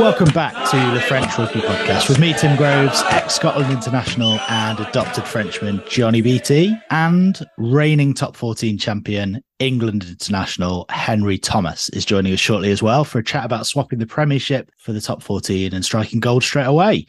Welcome 0.00 0.30
back 0.32 0.54
to 0.70 0.76
the 0.94 1.00
French 1.02 1.36
Rugby 1.36 1.60
Podcast 1.60 2.08
with 2.08 2.18
me, 2.18 2.32
Tim 2.32 2.56
Groves, 2.56 3.02
ex 3.10 3.34
Scotland 3.34 3.70
international 3.70 4.40
and 4.48 4.80
adopted 4.80 5.24
Frenchman 5.24 5.82
Johnny 5.86 6.22
Beattie, 6.22 6.74
and 6.88 7.38
reigning 7.58 8.14
top 8.14 8.34
14 8.34 8.78
champion 8.78 9.42
England 9.58 10.04
international 10.08 10.86
Henry 10.88 11.36
Thomas 11.36 11.90
is 11.90 12.06
joining 12.06 12.32
us 12.32 12.40
shortly 12.40 12.70
as 12.70 12.82
well 12.82 13.04
for 13.04 13.18
a 13.18 13.24
chat 13.24 13.44
about 13.44 13.66
swapping 13.66 13.98
the 13.98 14.06
Premiership 14.06 14.70
for 14.78 14.92
the 14.92 15.02
top 15.02 15.22
14 15.22 15.74
and 15.74 15.84
striking 15.84 16.18
gold 16.18 16.42
straight 16.42 16.64
away. 16.64 17.04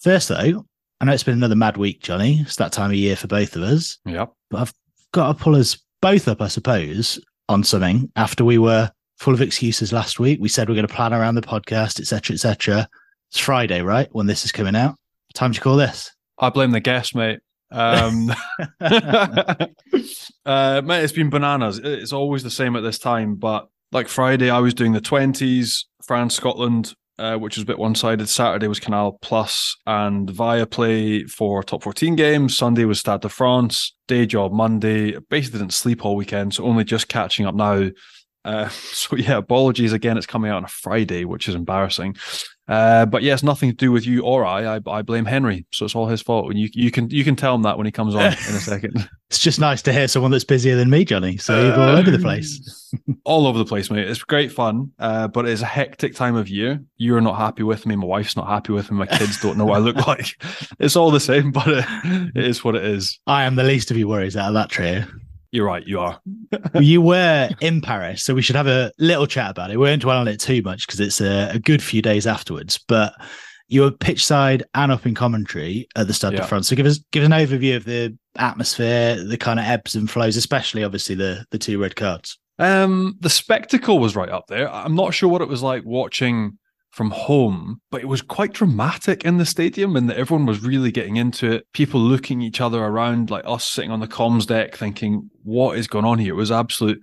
First, 0.00 0.28
though, 0.30 0.64
I 1.00 1.04
know 1.04 1.12
it's 1.12 1.22
been 1.24 1.34
another 1.34 1.56
mad 1.56 1.76
week, 1.76 2.00
Johnny. 2.00 2.40
It's 2.40 2.56
that 2.56 2.72
time 2.72 2.90
of 2.90 2.96
year 2.96 3.16
for 3.16 3.26
both 3.26 3.54
of 3.54 3.62
us, 3.64 3.98
Yep. 4.06 4.32
but 4.50 4.60
I've 4.62 4.74
got 5.12 5.28
to 5.36 5.44
pull 5.44 5.56
us 5.56 5.76
both 6.00 6.26
up, 6.26 6.40
I 6.40 6.48
suppose, 6.48 7.20
on 7.50 7.64
something 7.64 8.10
after 8.16 8.46
we 8.46 8.56
were 8.56 8.90
full 9.18 9.34
of 9.34 9.40
excuses 9.40 9.92
last 9.92 10.20
week. 10.20 10.38
We 10.40 10.48
said 10.48 10.68
we're 10.68 10.74
going 10.74 10.86
to 10.86 10.94
plan 10.94 11.12
around 11.12 11.34
the 11.34 11.42
podcast, 11.42 12.00
etc., 12.00 12.34
etc. 12.34 12.88
It's 13.30 13.38
Friday, 13.38 13.82
right? 13.82 14.08
When 14.12 14.26
this 14.26 14.44
is 14.44 14.52
coming 14.52 14.76
out. 14.76 14.90
What 14.90 15.34
time 15.34 15.52
do 15.52 15.56
you 15.56 15.62
call 15.62 15.76
this? 15.76 16.10
I 16.38 16.50
blame 16.50 16.72
the 16.72 16.80
guest, 16.80 17.14
mate. 17.14 17.40
Um, 17.70 18.32
uh, 18.80 20.82
mate, 20.84 21.04
it's 21.04 21.12
been 21.12 21.30
bananas. 21.30 21.80
It's 21.82 22.12
always 22.12 22.42
the 22.42 22.50
same 22.50 22.76
at 22.76 22.82
this 22.82 22.98
time. 22.98 23.36
But 23.36 23.68
like 23.92 24.08
Friday, 24.08 24.50
I 24.50 24.60
was 24.60 24.74
doing 24.74 24.92
the 24.92 25.00
20s, 25.00 25.84
France, 26.04 26.34
Scotland, 26.34 26.94
uh, 27.18 27.36
which 27.36 27.56
was 27.56 27.62
a 27.62 27.66
bit 27.66 27.78
one 27.78 27.94
sided. 27.94 28.28
Saturday 28.28 28.66
was 28.66 28.80
Canal 28.80 29.18
Plus 29.22 29.76
and 29.86 30.28
Via 30.28 30.66
Play 30.66 31.24
for 31.24 31.62
top 31.62 31.82
14 31.82 32.16
games. 32.16 32.56
Sunday 32.56 32.84
was 32.84 33.00
Stade 33.00 33.20
de 33.20 33.28
France. 33.28 33.94
Day 34.08 34.26
job 34.26 34.52
Monday. 34.52 35.16
Basically 35.30 35.60
didn't 35.60 35.72
sleep 35.72 36.04
all 36.04 36.16
weekend. 36.16 36.54
So 36.54 36.64
only 36.64 36.84
just 36.84 37.08
catching 37.08 37.46
up 37.46 37.54
now. 37.54 37.90
Uh, 38.44 38.68
so 38.68 39.16
yeah, 39.16 39.36
apologies 39.36 39.92
again. 39.92 40.16
It's 40.16 40.26
coming 40.26 40.50
out 40.50 40.58
on 40.58 40.64
a 40.64 40.68
Friday, 40.68 41.24
which 41.24 41.48
is 41.48 41.54
embarrassing. 41.54 42.16
Uh, 42.66 43.04
but 43.04 43.22
yes, 43.22 43.42
nothing 43.42 43.68
to 43.68 43.76
do 43.76 43.92
with 43.92 44.06
you 44.06 44.22
or 44.22 44.44
I. 44.44 44.76
I. 44.76 44.80
I 44.86 45.02
blame 45.02 45.26
Henry, 45.26 45.66
so 45.70 45.84
it's 45.84 45.94
all 45.94 46.06
his 46.06 46.22
fault. 46.22 46.50
And 46.50 46.58
you 46.58 46.70
you 46.72 46.90
can 46.90 47.10
you 47.10 47.22
can 47.22 47.36
tell 47.36 47.54
him 47.54 47.62
that 47.62 47.76
when 47.76 47.84
he 47.84 47.92
comes 47.92 48.14
on 48.14 48.22
in 48.22 48.32
a 48.32 48.32
second. 48.32 49.08
It's 49.28 49.38
just 49.38 49.60
nice 49.60 49.82
to 49.82 49.92
hear 49.92 50.08
someone 50.08 50.30
that's 50.30 50.44
busier 50.44 50.76
than 50.76 50.88
me, 50.88 51.04
Johnny. 51.04 51.36
So 51.36 51.60
you're 51.60 51.74
all 51.74 51.96
over 51.96 52.10
the 52.10 52.18
place. 52.18 52.92
all 53.24 53.46
over 53.46 53.58
the 53.58 53.64
place, 53.64 53.90
mate. 53.90 54.08
It's 54.08 54.22
great 54.22 54.50
fun, 54.50 54.92
uh, 54.98 55.28
but 55.28 55.46
it's 55.46 55.60
a 55.60 55.66
hectic 55.66 56.14
time 56.14 56.36
of 56.36 56.48
year. 56.48 56.82
You're 56.96 57.20
not 57.20 57.36
happy 57.36 57.64
with 57.64 57.84
me. 57.84 57.96
My 57.96 58.06
wife's 58.06 58.36
not 58.36 58.46
happy 58.46 58.72
with 58.72 58.90
me. 58.90 58.98
My 58.98 59.06
kids 59.06 59.40
don't 59.40 59.58
know 59.58 59.66
what 59.66 59.76
I 59.76 59.80
look 59.80 60.06
like. 60.06 60.42
It's 60.78 60.96
all 60.96 61.10
the 61.10 61.20
same, 61.20 61.50
but 61.50 61.66
it, 61.68 61.84
it 62.34 62.44
is 62.44 62.64
what 62.64 62.76
it 62.76 62.84
is. 62.84 63.18
I 63.26 63.44
am 63.44 63.56
the 63.56 63.64
least 63.64 63.90
of 63.90 63.98
your 63.98 64.08
worries 64.08 64.36
out 64.36 64.48
of 64.48 64.54
that 64.54 64.70
trio. 64.70 65.04
You're 65.54 65.66
right. 65.66 65.86
You 65.86 66.00
are. 66.00 66.20
you 66.80 67.00
were 67.00 67.48
in 67.60 67.80
Paris, 67.80 68.24
so 68.24 68.34
we 68.34 68.42
should 68.42 68.56
have 68.56 68.66
a 68.66 68.90
little 68.98 69.28
chat 69.28 69.52
about 69.52 69.70
it. 69.70 69.78
We 69.78 69.86
won't 69.86 70.02
dwell 70.02 70.18
on 70.18 70.26
it 70.26 70.40
too 70.40 70.60
much 70.62 70.84
because 70.84 70.98
it's 70.98 71.20
a, 71.20 71.50
a, 71.52 71.60
good 71.60 71.80
few 71.80 72.02
days 72.02 72.26
afterwards. 72.26 72.80
But 72.88 73.14
you 73.68 73.82
were 73.82 73.92
pitch 73.92 74.26
side 74.26 74.64
and 74.74 74.90
up 74.90 75.06
in 75.06 75.14
commentary 75.14 75.86
at 75.94 76.08
the 76.08 76.12
Stade 76.12 76.32
Yeah. 76.32 76.40
de 76.40 76.46
France. 76.48 76.66
So 76.66 76.74
give 76.74 76.86
us 76.86 76.98
give 77.12 77.22
us 77.22 77.26
an 77.26 77.32
overview 77.32 77.76
of 77.76 77.84
the 77.84 78.18
atmosphere, 78.34 79.22
the 79.22 79.38
kind 79.38 79.60
of 79.60 79.66
ebbs 79.66 79.94
and 79.94 80.10
flows, 80.10 80.36
especially 80.36 80.82
obviously 80.82 81.14
the 81.14 81.46
the 81.52 81.58
two 81.58 81.80
red 81.80 81.94
cards. 81.94 82.36
Um, 82.58 83.16
the 83.20 83.30
spectacle 83.30 84.00
was 84.00 84.16
right 84.16 84.28
up 84.28 84.48
there. 84.48 84.68
I'm 84.68 84.96
not 84.96 85.14
sure 85.14 85.28
what 85.28 85.40
it 85.40 85.48
was 85.48 85.62
like 85.62 85.84
watching 85.84 86.58
from 86.94 87.10
home, 87.10 87.80
but 87.90 88.00
it 88.00 88.06
was 88.06 88.22
quite 88.22 88.52
dramatic 88.52 89.24
in 89.24 89.38
the 89.38 89.44
stadium 89.44 89.96
and 89.96 90.08
that 90.08 90.16
everyone 90.16 90.46
was 90.46 90.62
really 90.62 90.92
getting 90.92 91.16
into 91.16 91.50
it. 91.50 91.66
People 91.72 91.98
looking 91.98 92.40
each 92.40 92.60
other 92.60 92.84
around, 92.84 93.30
like 93.30 93.44
us 93.44 93.66
sitting 93.66 93.90
on 93.90 93.98
the 93.98 94.06
comms 94.06 94.46
deck, 94.46 94.76
thinking, 94.76 95.28
what 95.42 95.76
is 95.76 95.88
going 95.88 96.04
on 96.04 96.20
here? 96.20 96.34
It 96.34 96.36
was 96.36 96.52
absolute 96.52 97.00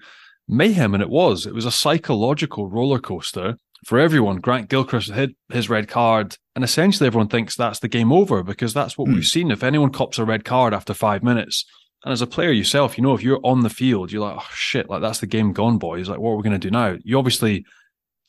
mayhem, 0.47 0.94
and 0.94 1.03
it 1.03 1.09
was. 1.09 1.46
It 1.46 1.53
was 1.53 1.66
a 1.66 1.72
psychological 1.72 2.69
roller 2.69 3.00
coaster 3.00 3.57
for 3.85 4.00
everyone. 4.00 4.38
Grant 4.38 4.69
Gilchrist 4.69 5.12
hit 5.12 5.31
his 5.52 5.69
red 5.69 5.90
card, 5.90 6.38
and 6.56 6.63
essentially 6.63 7.08
everyone 7.08 7.28
thinks 7.28 7.58
that's 7.58 7.79
the 7.79 7.90
game 7.90 8.13
over 8.13 8.44
because 8.44 8.73
that's 8.73 8.97
what 8.97 9.09
we've 9.09 9.18
hmm. 9.18 9.23
seen. 9.23 9.52
If 9.52 9.62
anyone 9.62 9.91
cops 9.91 10.18
a 10.18 10.25
red 10.25 10.46
card 10.46 10.73
after 10.73 10.94
five 10.94 11.22
minutes, 11.22 11.66
and 12.06 12.13
as 12.13 12.22
a 12.22 12.28
player 12.28 12.52
yourself, 12.52 12.97
you 12.97 13.03
know, 13.03 13.13
if 13.13 13.23
you're 13.23 13.41
on 13.44 13.62
the 13.62 13.69
field, 13.69 14.12
you're 14.12 14.23
like, 14.23 14.38
oh 14.40 14.50
shit, 14.53 14.90
like 14.90 15.02
that's 15.02 15.19
the 15.19 15.28
game 15.28 15.52
gone, 15.52 15.78
boys. 15.78 16.08
Like, 16.08 16.19
what 16.19 16.31
are 16.31 16.38
we 16.38 16.44
going 16.44 16.59
to 16.59 16.68
do 16.68 16.72
now? 16.72 16.97
You 17.03 17.18
obviously 17.18 17.66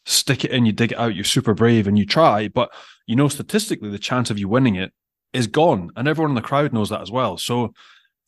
stick 0.04 0.44
it 0.44 0.50
in, 0.50 0.66
you 0.66 0.72
dig 0.72 0.92
it 0.92 0.98
out, 0.98 1.14
you're 1.14 1.24
super 1.24 1.54
brave 1.54 1.86
and 1.86 1.98
you 1.98 2.06
try, 2.06 2.48
but 2.48 2.70
you 3.06 3.16
know, 3.16 3.28
statistically, 3.28 3.90
the 3.90 3.98
chance 3.98 4.30
of 4.30 4.38
you 4.38 4.48
winning 4.48 4.76
it 4.76 4.92
is 5.32 5.46
gone. 5.46 5.90
And 5.96 6.06
everyone 6.06 6.30
in 6.30 6.34
the 6.34 6.42
crowd 6.42 6.72
knows 6.72 6.90
that 6.90 7.00
as 7.00 7.10
well. 7.10 7.36
So 7.36 7.72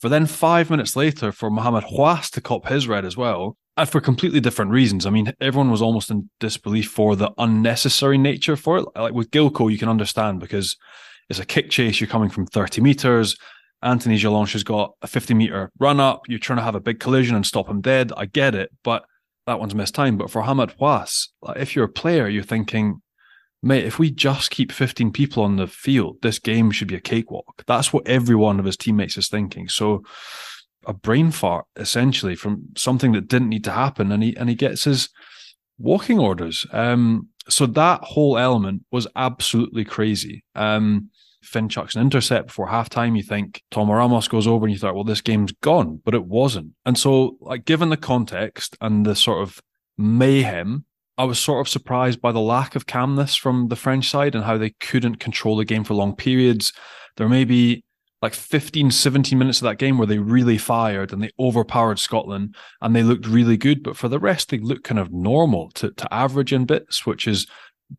for 0.01 0.09
then 0.09 0.27
five 0.27 0.71
minutes 0.71 0.97
later, 0.97 1.33
for 1.33 1.51
Mohamed 1.51 1.85
Haouas 1.85 2.31
to 2.33 2.41
cop 2.41 2.69
his 2.69 2.89
red 2.89 3.05
as 3.05 3.17
well, 3.17 3.57
and 3.77 3.89
for 3.89 4.01
completely 4.01 4.41
different 4.41 4.71
reasons. 4.71 5.07
I 5.07 5.11
mean, 5.11 5.33
everyone 5.41 5.71
was 5.71 5.83
almost 5.83 6.11
in 6.11 6.31
disbelief 6.39 6.91
for 6.91 7.17
the 7.17 7.33
unnecessary 7.39 8.19
nature 8.19 8.57
for 8.57 8.79
it. 8.79 8.87
Like 8.95 9.15
with 9.15 9.31
Gilco, 9.31 9.71
you 9.71 9.79
can 9.79 9.89
understand 9.89 10.41
because 10.41 10.77
it's 11.29 11.41
a 11.41 11.47
kick 11.47 11.71
chase, 11.71 12.01
you're 12.01 12.09
coming 12.09 12.31
from 12.31 12.47
30 12.47 12.81
meters. 12.81 13.37
Anthony 13.83 14.17
Jelonch 14.17 14.53
has 14.53 14.63
got 14.63 14.93
a 15.03 15.07
50 15.07 15.35
meter 15.35 15.71
run 15.79 16.01
up. 16.01 16.23
You're 16.29 16.39
trying 16.39 16.59
to 16.59 16.65
have 16.65 16.75
a 16.75 16.81
big 16.81 17.01
collision 17.01 17.37
and 17.37 17.45
stop 17.45 17.69
him 17.69 17.81
dead. 17.81 18.13
I 18.17 18.27
get 18.27 18.55
it, 18.55 18.71
but 18.83 19.05
that 19.47 19.61
one's 19.61 19.75
missed 19.75 19.95
time. 19.95 20.17
But 20.17 20.31
for 20.31 20.43
Hamad 20.43 20.75
like, 21.43 21.57
if 21.57 21.75
you're 21.75 21.85
a 21.85 21.89
player, 21.89 22.29
you're 22.29 22.43
thinking, 22.43 23.03
mate, 23.63 23.85
if 23.85 23.99
we 23.99 24.11
just 24.11 24.51
keep 24.51 24.73
15 24.73 25.13
people 25.13 25.43
on 25.43 25.57
the 25.57 25.67
field, 25.67 26.19
this 26.23 26.39
game 26.39 26.71
should 26.71 26.89
be 26.89 26.97
a 26.97 27.01
cakewalk. 27.01 27.65
That's 27.67 27.93
what 27.93 28.07
every 28.07 28.37
one 28.37 28.59
of 28.59 28.67
his 28.67 28.77
teammates 28.77 29.17
is 29.17 29.29
thinking. 29.29 29.69
So 29.69 30.03
a 30.87 30.93
brain 30.93 31.31
fart 31.31 31.67
essentially 31.77 32.37
from 32.37 32.69
something 32.77 33.13
that 33.13 33.29
didn't 33.29 33.49
need 33.49 33.65
to 33.65 33.73
happen, 33.73 34.13
and 34.13 34.23
he 34.23 34.37
and 34.37 34.49
he 34.49 34.55
gets 34.55 34.85
his 34.85 35.09
walking 35.79 36.19
orders. 36.19 36.67
Um, 36.73 37.29
so 37.49 37.67
that 37.67 38.03
whole 38.03 38.39
element 38.39 38.85
was 38.91 39.07
absolutely 39.17 39.85
crazy. 39.85 40.45
Um, 40.55 41.11
Finn 41.45 41.69
chucks 41.69 41.95
an 41.95 42.03
intercept 42.03 42.49
before 42.49 42.69
halftime. 42.69 43.17
You 43.17 43.23
think 43.23 43.63
Tom 43.71 43.91
Ramos 43.91 44.29
goes 44.29 44.47
over, 44.47 44.65
and 44.65 44.73
you 44.73 44.79
thought, 44.79 44.95
well, 44.95 45.05
this 45.05 45.21
game's 45.21 45.53
gone, 45.63 46.01
but 46.05 46.15
it 46.15 46.25
wasn't. 46.25 46.73
And 46.85 46.99
so, 46.99 47.37
like, 47.41 47.65
given 47.65 47.91
the 47.91 47.97
context 47.97 48.77
and 48.81 49.05
the 49.05 49.15
sort 49.15 49.43
of 49.43 49.61
mayhem, 49.97 50.85
I 51.17 51.25
was 51.25 51.39
sort 51.39 51.61
of 51.61 51.71
surprised 51.71 52.21
by 52.21 52.33
the 52.33 52.41
lack 52.41 52.75
of 52.75 52.87
calmness 52.87 53.37
from 53.37 53.69
the 53.69 53.77
French 53.77 54.11
side 54.11 54.35
and 54.35 54.45
how 54.45 54.59
they 54.59 54.71
couldn't 54.71 55.21
control 55.21 55.57
the 55.57 55.65
game 55.65 55.85
for 55.85 55.95
long 55.95 56.17
periods. 56.17 56.73
There 57.17 57.29
may 57.29 57.45
be 57.45 57.85
like 58.21 58.35
15, 58.35 58.91
17 58.91 59.39
minutes 59.39 59.61
of 59.61 59.67
that 59.67 59.79
game 59.79 59.99
where 59.99 60.07
they 60.07 60.19
really 60.19 60.59
fired 60.59 61.13
and 61.13 61.23
they 61.23 61.31
overpowered 61.39 61.99
Scotland 61.99 62.57
and 62.81 62.97
they 62.97 63.03
looked 63.03 63.27
really 63.27 63.57
good. 63.57 63.83
But 63.83 63.97
for 63.97 64.09
the 64.09 64.19
rest, 64.19 64.49
they 64.49 64.59
looked 64.59 64.85
kind 64.85 64.99
of 64.99 65.13
normal 65.13 65.71
to, 65.73 65.91
to 65.91 66.13
average 66.13 66.53
in 66.53 66.65
bits, 66.65 67.07
which 67.07 67.27
has 67.27 67.47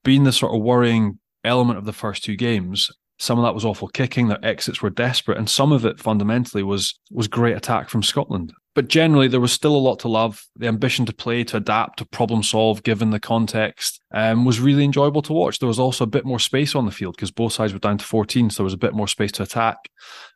been 0.04 0.24
the 0.24 0.32
sort 0.32 0.54
of 0.54 0.62
worrying 0.62 1.20
element 1.44 1.78
of 1.78 1.86
the 1.86 1.94
first 1.94 2.24
two 2.24 2.36
games. 2.36 2.90
Some 3.18 3.40
of 3.40 3.46
that 3.46 3.56
was 3.56 3.66
awful 3.66 3.88
kicking, 3.88 4.28
their 4.28 4.44
exits 4.44 4.82
were 4.82 4.90
desperate, 4.90 5.38
and 5.38 5.50
some 5.50 5.72
of 5.72 5.86
it 5.86 6.00
fundamentally 6.00 6.64
was 6.64 7.00
was 7.12 7.28
great 7.28 7.56
attack 7.56 7.90
from 7.90 8.04
Scotland. 8.04 8.54
But 8.76 8.90
generally 8.90 9.30
there 9.30 9.40
was 9.40 9.54
still 9.54 9.76
a 9.76 9.78
lot 9.78 10.00
to 10.00 10.10
love. 10.10 10.46
The 10.58 10.68
ambition 10.68 11.06
to 11.06 11.14
play, 11.14 11.46
to 11.46 11.58
adapt, 11.58 12.00
to 12.00 12.06
problem 12.06 12.44
solve, 12.44 12.84
given 12.84 13.10
the 13.10 13.22
context, 13.22 14.02
um, 14.14 14.44
was 14.44 14.60
really 14.60 14.84
enjoyable 14.84 15.22
to 15.24 15.34
watch. 15.34 15.60
There 15.60 15.68
was 15.68 15.80
also 15.80 16.04
a 16.04 16.08
bit 16.08 16.26
more 16.26 16.40
space 16.40 16.76
on 16.76 16.86
the 16.86 16.92
field 16.92 17.16
because 17.16 17.32
both 17.32 17.54
sides 17.54 17.72
were 17.72 17.80
down 17.80 17.98
to 17.98 18.06
14, 18.06 18.50
so 18.50 18.58
there 18.58 18.66
was 18.66 18.74
a 18.74 18.78
bit 18.78 18.94
more 18.94 19.08
space 19.08 19.32
to 19.34 19.44
attack, 19.44 19.78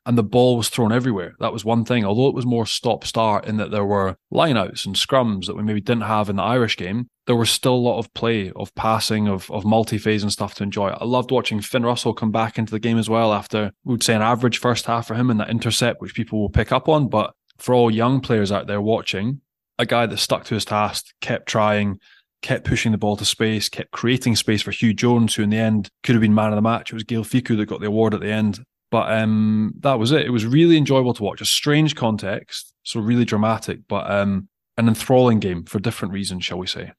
and 0.06 0.18
the 0.18 0.24
ball 0.24 0.56
was 0.56 0.70
thrown 0.70 0.94
everywhere. 0.94 1.36
That 1.40 1.52
was 1.52 1.66
one 1.66 1.84
thing. 1.84 2.06
Although 2.06 2.30
it 2.30 2.36
was 2.36 2.46
more 2.46 2.66
stop 2.66 3.06
start 3.06 3.46
in 3.46 3.58
that 3.58 3.72
there 3.72 3.86
were 3.86 4.16
lineouts 4.34 4.86
and 4.86 4.96
scrums 4.96 5.46
that 5.46 5.58
we 5.58 5.64
maybe 5.64 5.82
didn't 5.82 6.04
have 6.04 6.30
in 6.30 6.38
the 6.38 6.44
Irish 6.44 6.78
game, 6.78 7.10
there 7.28 7.36
was 7.36 7.50
still 7.52 7.76
a 7.76 7.76
lot 7.76 8.00
of 8.00 8.14
play, 8.14 8.52
of 8.56 8.74
passing, 8.74 9.28
of 9.28 9.52
of 9.52 9.66
multi 9.66 9.98
phase 9.98 10.24
and 10.24 10.32
stuff 10.32 10.56
to 10.56 10.64
enjoy. 10.64 10.88
I 10.88 11.04
loved 11.04 11.32
watching 11.32 11.60
Finn 11.60 11.84
Russell 11.84 12.14
come 12.14 12.32
back 12.32 12.58
into 12.58 12.72
the 12.72 12.80
game 12.80 12.98
as 12.98 13.10
well 13.10 13.34
after 13.34 13.74
we 13.84 13.92
would 13.92 14.04
say 14.04 14.16
an 14.16 14.22
average 14.22 14.60
first 14.60 14.86
half 14.86 15.08
for 15.08 15.16
him 15.16 15.30
and 15.30 15.42
that 15.42 15.50
intercept, 15.50 16.02
which 16.02 16.16
people 16.16 16.40
will 16.40 16.50
pick 16.50 16.72
up 16.72 16.88
on, 16.88 17.10
but 17.10 17.34
for 17.60 17.74
all 17.76 17.92
young 17.92 18.22
players 18.22 18.52
out 18.52 18.68
there 18.68 18.82
watching, 18.82 19.42
a 19.78 19.86
guy 19.86 20.06
that 20.06 20.18
stuck 20.18 20.46
to 20.46 20.56
his 20.56 20.66
task, 20.66 21.06
kept 21.22 21.48
trying, 21.48 22.00
kept 22.42 22.66
pushing 22.66 22.92
the 22.92 22.98
ball 22.98 23.18
to 23.18 23.26
space, 23.26 23.70
kept 23.70 23.92
creating 23.92 24.36
space 24.36 24.62
for 24.62 24.72
Huw 24.72 24.96
Jones, 24.96 25.36
who 25.36 25.44
in 25.44 25.50
the 25.50 25.58
end 25.58 25.90
could 26.04 26.16
have 26.16 26.22
been 26.22 26.34
man 26.34 26.50
of 26.50 26.56
the 26.56 26.62
match. 26.62 26.92
It 26.92 26.96
was 26.96 27.04
Gaël 27.04 27.26
Fickou 27.26 27.58
that 27.58 27.68
got 27.68 27.82
the 27.82 27.88
award 27.88 28.14
at 28.14 28.22
the 28.22 28.32
end. 28.32 28.60
But 28.92 29.12
um, 29.12 29.74
that 29.82 30.00
was 30.00 30.12
it. 30.12 30.26
It 30.26 30.32
was 30.32 30.48
really 30.48 30.76
enjoyable 30.76 31.14
to 31.14 31.24
watch. 31.24 31.42
A 31.42 31.46
strange 31.46 31.96
context, 31.96 32.74
so 32.84 33.00
really 33.00 33.26
dramatic, 33.26 33.82
but 33.88 34.10
um, 34.10 34.50
an 34.78 34.88
enthralling 34.88 35.40
game 35.40 35.66
for 35.66 35.80
different 35.80 36.14
reasons, 36.14 36.44
shall 36.44 36.58
we 36.58 36.66
say. 36.66 36.92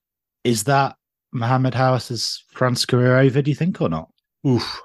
Is 0.44 0.64
that 0.64 0.94
Mohamed 1.32 1.74
Haouas's 1.74 2.44
France 2.52 2.84
career 2.84 3.18
over, 3.18 3.42
do 3.42 3.50
you 3.50 3.56
think, 3.56 3.80
or 3.80 3.88
not? 3.88 4.08
Oof. 4.46 4.80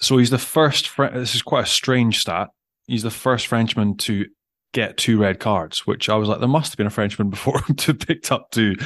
So 0.00 0.18
he's 0.18 0.30
the 0.30 0.38
first, 0.38 0.90
this 0.98 1.34
is 1.34 1.42
quite 1.42 1.64
a 1.64 1.68
strange 1.68 2.20
stat. 2.20 2.48
He's 2.86 3.02
the 3.02 3.10
first 3.10 3.46
Frenchman 3.46 3.96
to 3.98 4.26
get 4.72 4.96
two 4.96 5.18
red 5.18 5.40
cards, 5.40 5.86
which 5.86 6.08
I 6.08 6.16
was 6.16 6.28
like, 6.28 6.40
there 6.40 6.48
must 6.48 6.72
have 6.72 6.76
been 6.76 6.86
a 6.86 6.90
Frenchman 6.90 7.30
before 7.30 7.60
him 7.68 7.76
to 7.76 7.94
picked 7.94 8.32
up 8.32 8.50
two. 8.50 8.76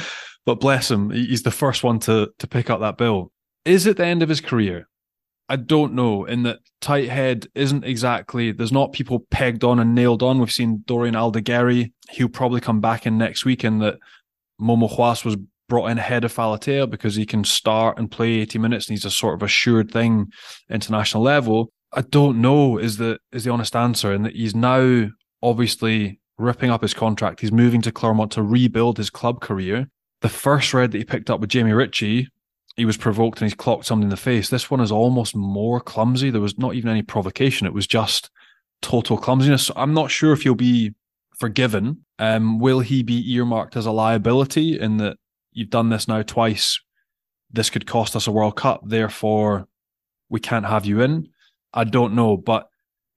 But 0.45 0.59
bless 0.59 0.91
him, 0.91 1.09
he's 1.09 1.43
the 1.43 1.51
first 1.51 1.83
one 1.83 1.99
to 2.01 2.29
to 2.39 2.47
pick 2.47 2.69
up 2.69 2.79
that 2.79 2.97
bill. 2.97 3.31
Is 3.65 3.87
it 3.87 3.97
the 3.97 4.05
end 4.05 4.21
of 4.21 4.29
his 4.29 4.41
career? 4.41 4.87
I 5.47 5.57
don't 5.57 5.93
know. 5.93 6.25
In 6.25 6.43
that 6.43 6.59
tight 6.81 7.09
head 7.09 7.47
isn't 7.55 7.83
exactly 7.83 8.51
there's 8.51 8.71
not 8.71 8.93
people 8.93 9.25
pegged 9.29 9.63
on 9.63 9.79
and 9.79 9.93
nailed 9.93 10.23
on. 10.23 10.39
We've 10.39 10.51
seen 10.51 10.83
Dorian 10.85 11.15
Aldegheri. 11.15 11.91
He'll 12.09 12.29
probably 12.29 12.61
come 12.61 12.81
back 12.81 13.05
in 13.05 13.17
next 13.17 13.45
week 13.45 13.63
and 13.63 13.81
that 13.81 13.97
Momo 14.59 14.89
Haouas 14.89 15.25
was 15.25 15.37
brought 15.67 15.87
in 15.87 15.97
ahead 15.97 16.23
of 16.23 16.33
Falatea 16.33 16.89
because 16.89 17.15
he 17.15 17.25
can 17.25 17.43
start 17.43 17.97
and 17.97 18.09
play 18.09 18.41
80 18.41 18.59
minutes 18.59 18.87
and 18.87 18.95
he's 18.95 19.05
a 19.05 19.11
sort 19.11 19.35
of 19.35 19.43
assured 19.43 19.91
thing 19.91 20.27
international 20.69 21.23
level. 21.23 21.71
I 21.93 22.01
don't 22.01 22.41
know 22.41 22.77
is 22.77 22.97
the 22.97 23.19
is 23.31 23.45
the 23.45 23.51
honest 23.51 23.75
answer, 23.75 24.11
and 24.11 24.25
that 24.25 24.35
he's 24.35 24.53
now 24.53 25.09
obviously 25.45 26.19
ripping 26.37 26.71
up 26.71 26.81
his 26.81 26.93
contract. 26.93 27.39
He's 27.39 27.51
moving 27.51 27.81
to 27.83 27.91
Clermont 27.91 28.31
to 28.33 28.43
rebuild 28.43 28.97
his 28.97 29.09
club 29.09 29.41
career. 29.41 29.87
The 30.21 30.29
first 30.29 30.73
red 30.73 30.91
that 30.91 30.97
he 30.97 31.05
picked 31.05 31.29
up 31.29 31.39
with 31.39 31.51
Jamie 31.51 31.71
Ritchie, 31.71 32.27
he 32.75 32.85
was 32.85 32.97
provoked 32.97 33.39
and 33.39 33.49
he's 33.49 33.55
clocked 33.55 33.85
somebody 33.85 34.05
in 34.05 34.09
the 34.09 34.17
face. 34.17 34.49
This 34.49 34.69
one 34.71 34.81
is 34.81 34.91
almost 34.91 35.35
more 35.35 35.79
clumsy. 35.79 36.29
There 36.29 36.41
was 36.41 36.57
not 36.57 36.73
even 36.73 36.89
any 36.89 37.03
provocation. 37.03 37.67
It 37.67 37.73
was 37.73 37.87
just 37.87 38.29
total 38.81 39.17
clumsiness. 39.17 39.71
I'm 39.75 39.93
not 39.93 40.11
sure 40.11 40.33
if 40.33 40.41
he'll 40.41 40.55
be 40.55 40.93
forgiven. 41.37 42.05
Um, 42.17 42.59
will 42.59 42.79
he 42.79 43.03
be 43.03 43.33
earmarked 43.33 43.77
as 43.77 43.85
a 43.85 43.91
liability 43.91 44.79
in 44.79 44.97
that 44.97 45.17
you've 45.51 45.69
done 45.69 45.89
this 45.89 46.07
now 46.07 46.21
twice? 46.23 46.79
This 47.51 47.69
could 47.69 47.85
cost 47.85 48.15
us 48.15 48.27
a 48.27 48.31
World 48.31 48.57
Cup. 48.57 48.81
Therefore, 48.85 49.67
we 50.29 50.39
can't 50.39 50.65
have 50.65 50.85
you 50.85 51.01
in. 51.01 51.29
I 51.73 51.83
don't 51.83 52.15
know, 52.15 52.35
but 52.35 52.67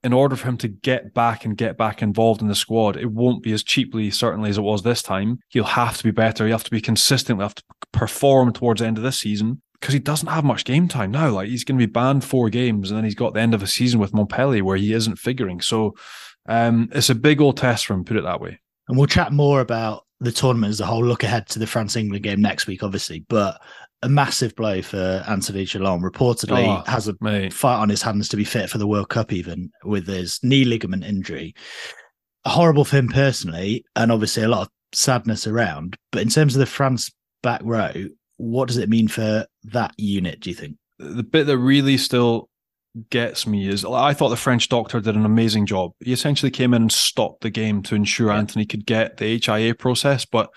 in 0.02 0.12
order 0.12 0.36
for 0.36 0.48
him 0.48 0.56
to 0.58 0.68
get 0.68 1.12
back 1.12 1.44
and 1.44 1.56
get 1.56 1.76
back 1.76 2.02
involved 2.02 2.40
in 2.40 2.48
the 2.48 2.54
squad, 2.54 2.96
it 2.96 3.10
won't 3.10 3.42
be 3.42 3.52
as 3.52 3.64
cheaply, 3.64 4.10
certainly, 4.10 4.50
as 4.50 4.58
it 4.58 4.62
was 4.62 4.82
this 4.82 5.02
time. 5.02 5.38
He'll 5.48 5.64
have 5.64 5.96
to 5.98 6.04
be 6.04 6.10
better. 6.10 6.46
He'll 6.46 6.54
have 6.54 6.64
to 6.64 6.70
be 6.70 6.80
consistent. 6.80 7.38
He'll 7.38 7.48
have 7.48 7.54
to 7.56 7.64
perform 7.92 8.52
towards 8.52 8.80
the 8.80 8.86
end 8.86 8.96
of 8.96 9.04
this 9.04 9.18
season 9.18 9.60
because 9.80 9.92
he 9.92 10.00
doesn't 10.00 10.28
have 10.28 10.44
much 10.44 10.64
game 10.64 10.88
time 10.88 11.10
now. 11.10 11.30
Like 11.30 11.48
he's 11.48 11.64
going 11.64 11.78
to 11.78 11.86
be 11.86 11.90
banned 11.90 12.24
four 12.24 12.48
games, 12.48 12.90
and 12.90 12.96
then 12.96 13.04
he's 13.04 13.14
got 13.14 13.34
the 13.34 13.40
end 13.40 13.54
of 13.54 13.62
a 13.62 13.66
season 13.66 13.98
with 14.00 14.14
Montpellier 14.14 14.64
where 14.64 14.76
he 14.76 14.92
isn't 14.92 15.16
figuring. 15.16 15.60
So 15.60 15.94
um, 16.48 16.88
it's 16.92 17.10
a 17.10 17.14
big 17.14 17.40
old 17.40 17.56
test 17.56 17.86
for 17.86 17.94
him, 17.94 18.04
put 18.04 18.16
it 18.16 18.24
that 18.24 18.40
way. 18.40 18.60
And 18.88 18.96
we'll 18.96 19.06
chat 19.06 19.32
more 19.32 19.60
about 19.60 20.06
the 20.20 20.32
tournament 20.32 20.70
as 20.70 20.80
a 20.80 20.86
whole. 20.86 21.04
Look 21.04 21.22
ahead 21.24 21.48
to 21.48 21.58
the 21.58 21.66
France 21.66 21.96
England 21.96 22.24
game 22.24 22.40
next 22.40 22.66
week, 22.66 22.82
obviously. 22.82 23.24
But 23.28 23.60
a 24.02 24.08
massive 24.08 24.54
blow 24.54 24.82
for 24.82 25.24
Anthony 25.28 25.64
Jelonch. 25.64 26.02
Reportedly 26.02 26.66
oh, 26.66 26.90
has 26.90 27.08
a 27.08 27.14
mate. 27.20 27.52
fight 27.52 27.78
on 27.78 27.88
his 27.88 28.02
hands 28.02 28.28
to 28.28 28.36
be 28.36 28.44
fit 28.44 28.70
for 28.70 28.78
the 28.78 28.86
World 28.86 29.08
Cup, 29.08 29.32
even 29.32 29.70
with 29.84 30.06
his 30.06 30.38
knee 30.42 30.64
ligament 30.64 31.04
injury. 31.04 31.54
Horrible 32.44 32.84
for 32.84 32.96
him 32.96 33.08
personally, 33.08 33.84
and 33.96 34.12
obviously 34.12 34.42
a 34.42 34.48
lot 34.48 34.62
of 34.62 34.68
sadness 34.92 35.46
around. 35.46 35.96
But 36.12 36.22
in 36.22 36.28
terms 36.28 36.54
of 36.54 36.60
the 36.60 36.66
France 36.66 37.10
back 37.42 37.60
row, 37.64 37.92
what 38.36 38.68
does 38.68 38.76
it 38.76 38.88
mean 38.88 39.08
for 39.08 39.46
that 39.64 39.94
unit? 39.98 40.40
Do 40.40 40.50
you 40.50 40.56
think 40.56 40.76
the 40.98 41.22
bit 41.22 41.46
that 41.46 41.58
really 41.58 41.96
still 41.96 42.48
gets 43.10 43.46
me 43.46 43.68
is 43.68 43.84
I 43.84 44.14
thought 44.14 44.30
the 44.30 44.36
French 44.36 44.68
doctor 44.68 45.00
did 45.00 45.14
an 45.14 45.24
amazing 45.24 45.66
job. 45.66 45.92
He 46.00 46.12
essentially 46.12 46.50
came 46.50 46.74
in 46.74 46.82
and 46.82 46.92
stopped 46.92 47.42
the 47.42 47.50
game 47.50 47.82
to 47.84 47.94
ensure 47.94 48.28
yeah. 48.28 48.38
Anthony 48.38 48.64
could 48.64 48.86
get 48.86 49.18
the 49.18 49.40
HIA 49.44 49.74
process, 49.74 50.24
but 50.24 50.50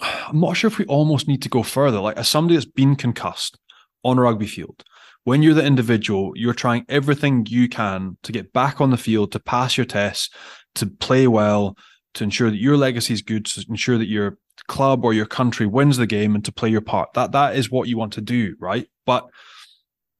I'm 0.00 0.40
not 0.40 0.56
sure 0.56 0.68
if 0.68 0.78
we 0.78 0.84
almost 0.86 1.28
need 1.28 1.42
to 1.42 1.48
go 1.48 1.62
further. 1.62 2.00
Like, 2.00 2.16
as 2.16 2.28
somebody 2.28 2.56
that's 2.56 2.66
been 2.66 2.96
concussed 2.96 3.58
on 4.04 4.18
a 4.18 4.22
rugby 4.22 4.46
field, 4.46 4.84
when 5.24 5.42
you're 5.42 5.54
the 5.54 5.64
individual, 5.64 6.32
you're 6.34 6.54
trying 6.54 6.84
everything 6.88 7.46
you 7.48 7.68
can 7.68 8.16
to 8.22 8.32
get 8.32 8.52
back 8.52 8.80
on 8.80 8.90
the 8.90 8.96
field, 8.96 9.32
to 9.32 9.40
pass 9.40 9.76
your 9.76 9.86
tests, 9.86 10.30
to 10.76 10.86
play 10.86 11.26
well, 11.26 11.76
to 12.14 12.24
ensure 12.24 12.50
that 12.50 12.60
your 12.60 12.76
legacy 12.76 13.12
is 13.12 13.22
good, 13.22 13.44
to 13.46 13.64
ensure 13.68 13.98
that 13.98 14.08
your 14.08 14.38
club 14.66 15.04
or 15.04 15.12
your 15.12 15.26
country 15.26 15.66
wins 15.66 15.96
the 15.96 16.06
game 16.06 16.34
and 16.34 16.44
to 16.44 16.52
play 16.52 16.68
your 16.68 16.80
part. 16.80 17.12
That 17.14 17.32
that 17.32 17.56
is 17.56 17.70
what 17.70 17.88
you 17.88 17.96
want 17.96 18.14
to 18.14 18.20
do, 18.20 18.56
right? 18.58 18.88
But 19.06 19.28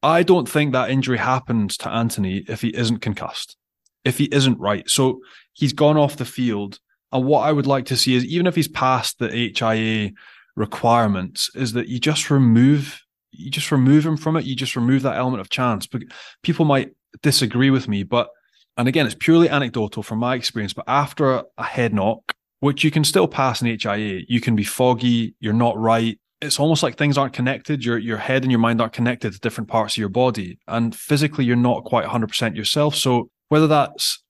I 0.03 0.23
don't 0.23 0.49
think 0.49 0.73
that 0.73 0.91
injury 0.91 1.19
happens 1.19 1.77
to 1.79 1.91
Anthony 1.91 2.45
if 2.49 2.61
he 2.61 2.69
isn't 2.69 2.99
concussed, 2.99 3.57
if 4.05 4.19
he 4.19 4.25
isn't 4.27 4.61
right. 4.61 4.89
So 4.89 5.21
he's 5.53 5.73
gone 5.73 5.97
off 5.97 6.17
the 6.17 6.25
field 6.25 6.79
and 7.13 7.25
what 7.25 7.41
I 7.41 7.53
would 7.53 7.67
like 7.67 7.87
to 7.87 7.97
see 7.97 8.15
is 8.15 8.25
even 8.25 8.47
if 8.47 8.55
he's 8.55 8.69
passed 8.69 9.19
the 9.19 9.29
HIA 9.29 10.11
requirements, 10.57 11.51
is 11.55 11.73
that 11.73 11.89
you 11.89 11.99
just 11.99 12.31
remove 12.31 13.03
you 13.31 13.51
just 13.51 13.71
remove 13.71 14.05
him 14.05 14.17
from 14.17 14.37
it. 14.37 14.45
You 14.45 14.57
just 14.57 14.75
remove 14.75 15.03
that 15.03 15.17
element 15.17 15.41
of 15.41 15.49
chance. 15.51 15.87
But 15.87 16.03
people 16.43 16.65
might 16.65 16.91
disagree 17.23 17.71
with 17.71 17.89
me, 17.89 18.03
but 18.03 18.29
and 18.77 18.89
again, 18.89 19.07
it's 19.07 19.17
purely 19.19 19.49
anecdotal 19.49 20.03
from 20.03 20.19
my 20.19 20.35
experience. 20.35 20.73
But 20.73 20.85
after 20.89 21.43
a 21.57 21.65
head 21.65 21.93
knock, 21.95 22.35
which 22.61 22.85
you 22.85 22.91
can 22.91 23.05
still 23.05 23.29
pass 23.29 23.61
an 23.61 23.67
HIA, 23.67 24.23
you 24.29 24.41
can 24.41 24.57
be 24.57 24.65
foggy. 24.65 25.35
You're 25.41 25.53
not 25.53 25.79
right. 25.79 26.19
It's 26.41 26.61
almost 26.61 26.83
like 26.83 26.97
things 26.97 27.19
aren't 27.19 27.33
connected. 27.33 27.85
Your 27.85 27.99
your 27.99 28.19
head 28.19 28.43
and 28.43 28.51
your 28.51 28.61
mind 28.61 28.81
aren't 28.81 28.93
connected 28.93 29.33
to 29.33 29.41
different 29.41 29.69
parts 29.69 29.95
of 29.95 29.99
your 29.99 30.09
body, 30.09 30.59
and 30.67 30.95
physically, 30.95 31.45
you're 31.45 31.57
not 31.57 31.85
quite 31.85 32.05
100 32.05 32.29
percent 32.29 32.57
yourself. 32.57 32.95
So 32.95 33.31
whether 33.49 33.67
that's 33.67 34.23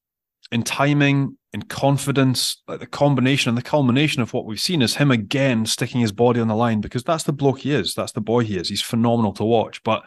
in 0.52 0.62
timing, 0.62 1.38
in 1.52 1.62
confidence, 1.62 2.62
like 2.69 2.81
the 2.81 2.87
combination 2.87 3.49
and 3.49 3.57
the 3.57 3.62
culmination 3.62 4.21
of 4.21 4.35
what 4.35 4.45
we've 4.45 4.61
seen 4.61 4.83
is 4.83 4.97
him 4.97 5.11
again 5.11 5.64
sticking 5.64 6.00
his 6.00 6.12
body 6.12 6.40
on 6.40 6.49
the 6.49 6.55
line 6.55 6.81
because 6.81 7.02
that's 7.02 7.25
the 7.25 7.33
bloke 7.33 7.61
he 7.61 7.73
is. 7.73 7.95
That's 7.95 8.12
the 8.12 8.21
boy 8.21 8.45
he 8.45 8.57
is. 8.57 8.69
He's 8.69 8.83
phenomenal 8.83 9.33
to 9.35 9.45
watch. 9.45 9.83
But 9.83 10.07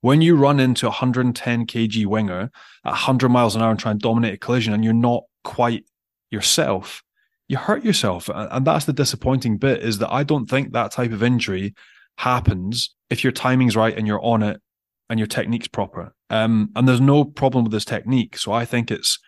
when 0.00 0.20
you 0.20 0.34
run 0.34 0.58
into 0.58 0.86
a 0.86 0.90
110 0.90 1.66
kg 1.66 2.06
winger 2.06 2.50
at 2.84 2.90
100 2.90 3.28
miles 3.28 3.54
an 3.54 3.62
hour 3.62 3.70
and 3.70 3.78
try 3.78 3.92
and 3.92 4.00
dominate 4.00 4.34
a 4.34 4.38
collision 4.38 4.72
and 4.72 4.82
you're 4.82 4.92
not 4.92 5.24
quite 5.44 5.84
yourself, 6.30 7.02
you 7.46 7.56
hurt 7.56 7.84
yourself. 7.84 8.28
And 8.32 8.66
that's 8.66 8.86
the 8.86 8.92
disappointing 8.92 9.58
bit 9.58 9.82
is 9.82 9.98
that 9.98 10.12
I 10.12 10.24
don't 10.24 10.48
think 10.48 10.72
that 10.72 10.92
type 10.92 11.12
of 11.12 11.22
injury 11.22 11.74
happens 12.18 12.94
if 13.10 13.22
your 13.22 13.32
timing's 13.32 13.76
right 13.76 13.96
and 13.96 14.06
you're 14.06 14.24
on 14.24 14.42
it 14.42 14.60
and 15.08 15.20
your 15.20 15.26
technique's 15.26 15.68
proper. 15.68 16.14
Um, 16.30 16.70
and 16.74 16.88
there's 16.88 17.00
no 17.00 17.24
problem 17.24 17.64
with 17.64 17.72
this 17.72 17.84
technique. 17.84 18.38
So 18.38 18.52
I 18.52 18.64
think 18.64 18.90
it's 18.90 19.18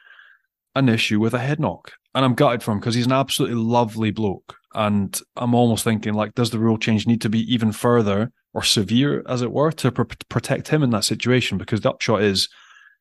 an 0.75 0.89
issue 0.89 1.21
with 1.21 1.35
a 1.35 1.39
head 1.39 1.61
knock. 1.61 1.93
And 2.15 2.25
I'm 2.25 2.35
gutted 2.35 2.63
for 2.63 2.73
him 2.73 2.79
because 2.79 2.95
he's 2.95 3.07
an 3.07 3.13
absolutely 3.13 3.57
lovely 3.57 4.11
bloke. 4.11 4.57
And 4.75 5.19
I'm 5.37 5.55
almost 5.55 5.85
thinking, 5.85 6.15
like, 6.15 6.35
does 6.35 6.51
the 6.51 6.59
rule 6.59 6.79
change 6.79 7.07
need 7.07 7.21
to 7.23 7.29
be 7.29 7.41
even 7.53 7.73
further 7.73 8.33
or 8.55 8.63
severe, 8.63 9.23
as 9.27 9.43
it 9.43 9.53
were, 9.53 9.73
to 9.73 9.93
pr- 9.93 10.03
protect 10.29 10.69
him 10.69 10.83
in 10.83 10.91
that 10.91 11.05
situation? 11.05 11.59
Because 11.59 11.81
the 11.81 11.91
upshot 11.91 12.23
is 12.23 12.49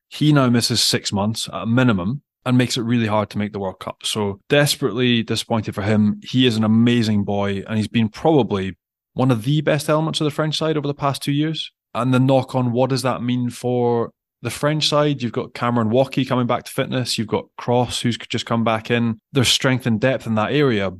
he 0.08 0.32
now 0.32 0.48
misses 0.50 0.82
six 0.82 1.12
months 1.12 1.48
at 1.48 1.62
a 1.62 1.66
minimum 1.66 2.22
and 2.44 2.58
makes 2.58 2.76
it 2.76 2.82
really 2.82 3.06
hard 3.06 3.30
to 3.30 3.38
make 3.38 3.52
the 3.52 3.58
World 3.58 3.80
Cup. 3.80 3.98
So 4.04 4.40
desperately 4.48 5.22
disappointed 5.22 5.74
for 5.74 5.82
him. 5.82 6.20
He 6.22 6.46
is 6.46 6.56
an 6.56 6.64
amazing 6.64 7.24
boy 7.24 7.62
and 7.66 7.78
he's 7.78 7.88
been 7.88 8.08
probably 8.08 8.76
one 9.14 9.30
of 9.30 9.44
the 9.44 9.60
best 9.60 9.88
elements 9.88 10.20
of 10.20 10.24
the 10.24 10.30
French 10.30 10.58
side 10.58 10.76
over 10.76 10.86
the 10.86 10.94
past 10.94 11.22
two 11.22 11.32
years. 11.32 11.70
And 11.94 12.12
the 12.12 12.20
knock 12.20 12.54
on, 12.54 12.72
what 12.72 12.90
does 12.90 13.02
that 13.02 13.22
mean 13.22 13.50
for 13.50 14.12
the 14.42 14.50
French 14.50 14.88
side, 14.88 15.22
you've 15.22 15.32
got 15.32 15.54
Cameron 15.54 15.90
Woki 15.90 16.26
coming 16.26 16.46
back 16.46 16.64
to 16.64 16.70
fitness. 16.70 17.16
You've 17.16 17.28
got 17.28 17.46
Cros, 17.56 18.00
who's 18.00 18.18
just 18.18 18.44
come 18.44 18.64
back 18.64 18.90
in. 18.90 19.18
There's 19.32 19.48
strength 19.48 19.86
and 19.86 20.00
depth 20.00 20.26
in 20.26 20.34
that 20.34 20.52
area, 20.52 20.90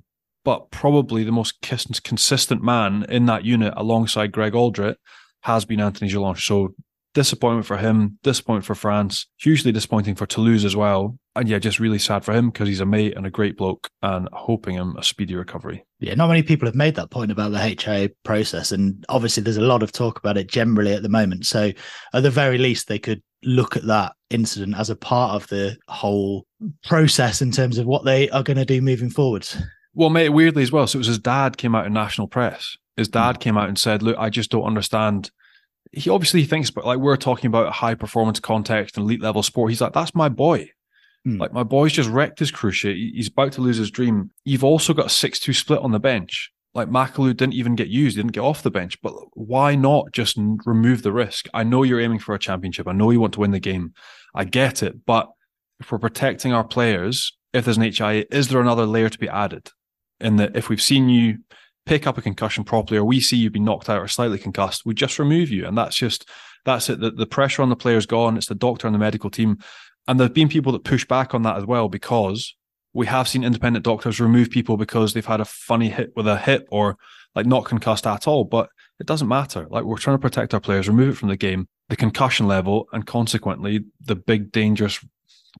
but 0.44 0.70
probably 0.70 1.24
the 1.24 1.32
most 1.32 1.60
consistent 1.60 2.62
man 2.62 3.04
in 3.08 3.26
that 3.26 3.44
unit 3.44 3.74
alongside 3.76 4.32
Greg 4.32 4.52
Alldritt 4.52 4.96
has 5.42 5.64
been 5.64 5.80
Anthony 5.80 6.08
Jelonch. 6.10 6.46
So 6.46 6.74
disappointment 7.14 7.66
for 7.66 7.76
him, 7.76 8.18
disappointment 8.22 8.64
for 8.64 8.74
France, 8.74 9.26
hugely 9.38 9.72
disappointing 9.72 10.14
for 10.14 10.26
Toulouse 10.26 10.64
as 10.64 10.76
well. 10.76 11.18
And 11.34 11.48
yeah, 11.48 11.58
just 11.58 11.80
really 11.80 11.98
sad 11.98 12.24
for 12.24 12.32
him 12.32 12.50
because 12.50 12.68
he's 12.68 12.80
a 12.80 12.86
mate 12.86 13.16
and 13.16 13.26
a 13.26 13.30
great 13.30 13.56
bloke 13.56 13.88
and 14.02 14.28
hoping 14.32 14.74
him 14.74 14.96
a 14.96 15.02
speedy 15.02 15.34
recovery. 15.34 15.84
Yeah, 15.98 16.14
not 16.14 16.28
many 16.28 16.42
people 16.42 16.66
have 16.66 16.74
made 16.74 16.94
that 16.96 17.10
point 17.10 17.30
about 17.30 17.52
the 17.52 17.58
HIA 17.58 18.10
process. 18.24 18.72
And 18.72 19.04
obviously, 19.08 19.42
there's 19.42 19.56
a 19.56 19.62
lot 19.62 19.82
of 19.82 19.92
talk 19.92 20.18
about 20.18 20.36
it 20.36 20.48
generally 20.48 20.92
at 20.92 21.02
the 21.02 21.08
moment. 21.08 21.46
So, 21.46 21.72
at 22.12 22.22
the 22.22 22.30
very 22.30 22.58
least, 22.58 22.88
they 22.88 22.98
could 22.98 23.22
look 23.44 23.76
at 23.76 23.86
that 23.86 24.12
incident 24.30 24.76
as 24.76 24.90
a 24.90 24.96
part 24.96 25.34
of 25.34 25.48
the 25.48 25.76
whole 25.88 26.46
process 26.84 27.40
in 27.40 27.50
terms 27.50 27.78
of 27.78 27.86
what 27.86 28.04
they 28.04 28.28
are 28.30 28.42
going 28.42 28.58
to 28.58 28.64
do 28.64 28.82
moving 28.82 29.10
forwards. 29.10 29.56
Well, 29.94 30.10
mate, 30.10 30.30
weirdly 30.30 30.62
as 30.62 30.72
well. 30.72 30.86
So, 30.86 30.96
it 30.96 31.00
was 31.00 31.06
his 31.06 31.18
dad 31.18 31.56
came 31.56 31.74
out 31.74 31.86
in 31.86 31.92
national 31.94 32.28
press. 32.28 32.76
His 32.96 33.08
dad 33.08 33.36
hmm. 33.36 33.40
came 33.40 33.56
out 33.56 33.68
and 33.68 33.78
said, 33.78 34.02
Look, 34.02 34.18
I 34.18 34.28
just 34.28 34.50
don't 34.50 34.64
understand 34.64 35.30
he 35.92 36.10
obviously 36.10 36.44
thinks 36.44 36.70
about 36.70 36.86
like 36.86 36.98
we're 36.98 37.16
talking 37.16 37.48
about 37.48 37.72
high 37.72 37.94
performance 37.94 38.40
context 38.40 38.96
and 38.96 39.04
elite 39.04 39.20
level 39.20 39.42
sport. 39.42 39.70
He's 39.70 39.80
like, 39.80 39.92
that's 39.92 40.14
my 40.14 40.28
boy. 40.28 40.70
Mm. 41.26 41.38
Like 41.38 41.52
my 41.52 41.62
boy's 41.62 41.92
just 41.92 42.08
wrecked 42.08 42.38
his 42.38 42.50
cruciate. 42.50 43.12
He's 43.14 43.28
about 43.28 43.52
to 43.52 43.60
lose 43.60 43.76
his 43.76 43.90
dream. 43.90 44.30
You've 44.44 44.64
also 44.64 44.94
got 44.94 45.06
a 45.06 45.10
six-two 45.10 45.52
split 45.52 45.80
on 45.80 45.92
the 45.92 46.00
bench. 46.00 46.50
Like 46.74 46.88
Makalu 46.88 47.36
didn't 47.36 47.52
even 47.52 47.74
get 47.74 47.88
used, 47.88 48.16
didn't 48.16 48.32
get 48.32 48.40
off 48.40 48.62
the 48.62 48.70
bench. 48.70 49.00
But 49.02 49.12
why 49.34 49.74
not 49.74 50.12
just 50.12 50.38
remove 50.64 51.02
the 51.02 51.12
risk? 51.12 51.46
I 51.52 51.62
know 51.64 51.82
you're 51.82 52.00
aiming 52.00 52.20
for 52.20 52.34
a 52.34 52.38
championship. 52.38 52.88
I 52.88 52.92
know 52.92 53.10
you 53.10 53.20
want 53.20 53.34
to 53.34 53.40
win 53.40 53.50
the 53.50 53.60
game. 53.60 53.92
I 54.34 54.44
get 54.44 54.82
it. 54.82 55.04
But 55.04 55.28
if 55.78 55.92
we're 55.92 55.98
protecting 55.98 56.52
our 56.52 56.64
players, 56.64 57.36
if 57.52 57.66
there's 57.66 57.76
an 57.76 57.92
HIA, 57.92 58.24
is 58.30 58.48
there 58.48 58.60
another 58.60 58.86
layer 58.86 59.10
to 59.10 59.18
be 59.18 59.28
added? 59.28 59.70
In 60.18 60.36
that 60.36 60.56
if 60.56 60.68
we've 60.68 60.80
seen 60.80 61.08
you 61.08 61.38
pick 61.86 62.06
up 62.06 62.18
a 62.18 62.22
concussion 62.22 62.64
properly, 62.64 62.98
or 62.98 63.04
we 63.04 63.20
see 63.20 63.36
you 63.36 63.50
be 63.50 63.60
knocked 63.60 63.88
out 63.88 64.00
or 64.00 64.08
slightly 64.08 64.38
concussed, 64.38 64.86
we 64.86 64.94
just 64.94 65.18
remove 65.18 65.50
you. 65.50 65.66
And 65.66 65.76
that's 65.76 65.96
just 65.96 66.28
that's 66.64 66.88
it. 66.88 67.00
The, 67.00 67.10
the 67.10 67.26
pressure 67.26 67.62
on 67.62 67.68
the 67.68 67.76
player's 67.76 68.06
gone. 68.06 68.36
It's 68.36 68.46
the 68.46 68.54
doctor 68.54 68.86
and 68.86 68.94
the 68.94 68.98
medical 68.98 69.30
team. 69.30 69.58
And 70.06 70.18
there 70.18 70.26
have 70.26 70.34
been 70.34 70.48
people 70.48 70.72
that 70.72 70.84
push 70.84 71.04
back 71.04 71.34
on 71.34 71.42
that 71.42 71.56
as 71.56 71.64
well 71.64 71.88
because 71.88 72.54
we 72.92 73.06
have 73.06 73.28
seen 73.28 73.44
independent 73.44 73.84
doctors 73.84 74.20
remove 74.20 74.50
people 74.50 74.76
because 74.76 75.14
they've 75.14 75.24
had 75.24 75.40
a 75.40 75.44
funny 75.44 75.88
hit 75.88 76.12
with 76.14 76.26
a 76.26 76.38
hip 76.38 76.66
or 76.70 76.96
like 77.34 77.46
not 77.46 77.64
concussed 77.64 78.06
at 78.06 78.28
all. 78.28 78.44
But 78.44 78.68
it 79.00 79.06
doesn't 79.06 79.28
matter. 79.28 79.66
Like 79.70 79.84
we're 79.84 79.98
trying 79.98 80.16
to 80.16 80.22
protect 80.22 80.54
our 80.54 80.60
players, 80.60 80.88
remove 80.88 81.14
it 81.14 81.18
from 81.18 81.28
the 81.28 81.36
game, 81.36 81.68
the 81.88 81.96
concussion 81.96 82.46
level, 82.46 82.88
and 82.92 83.06
consequently 83.06 83.84
the 84.00 84.16
big 84.16 84.52
dangerous 84.52 85.04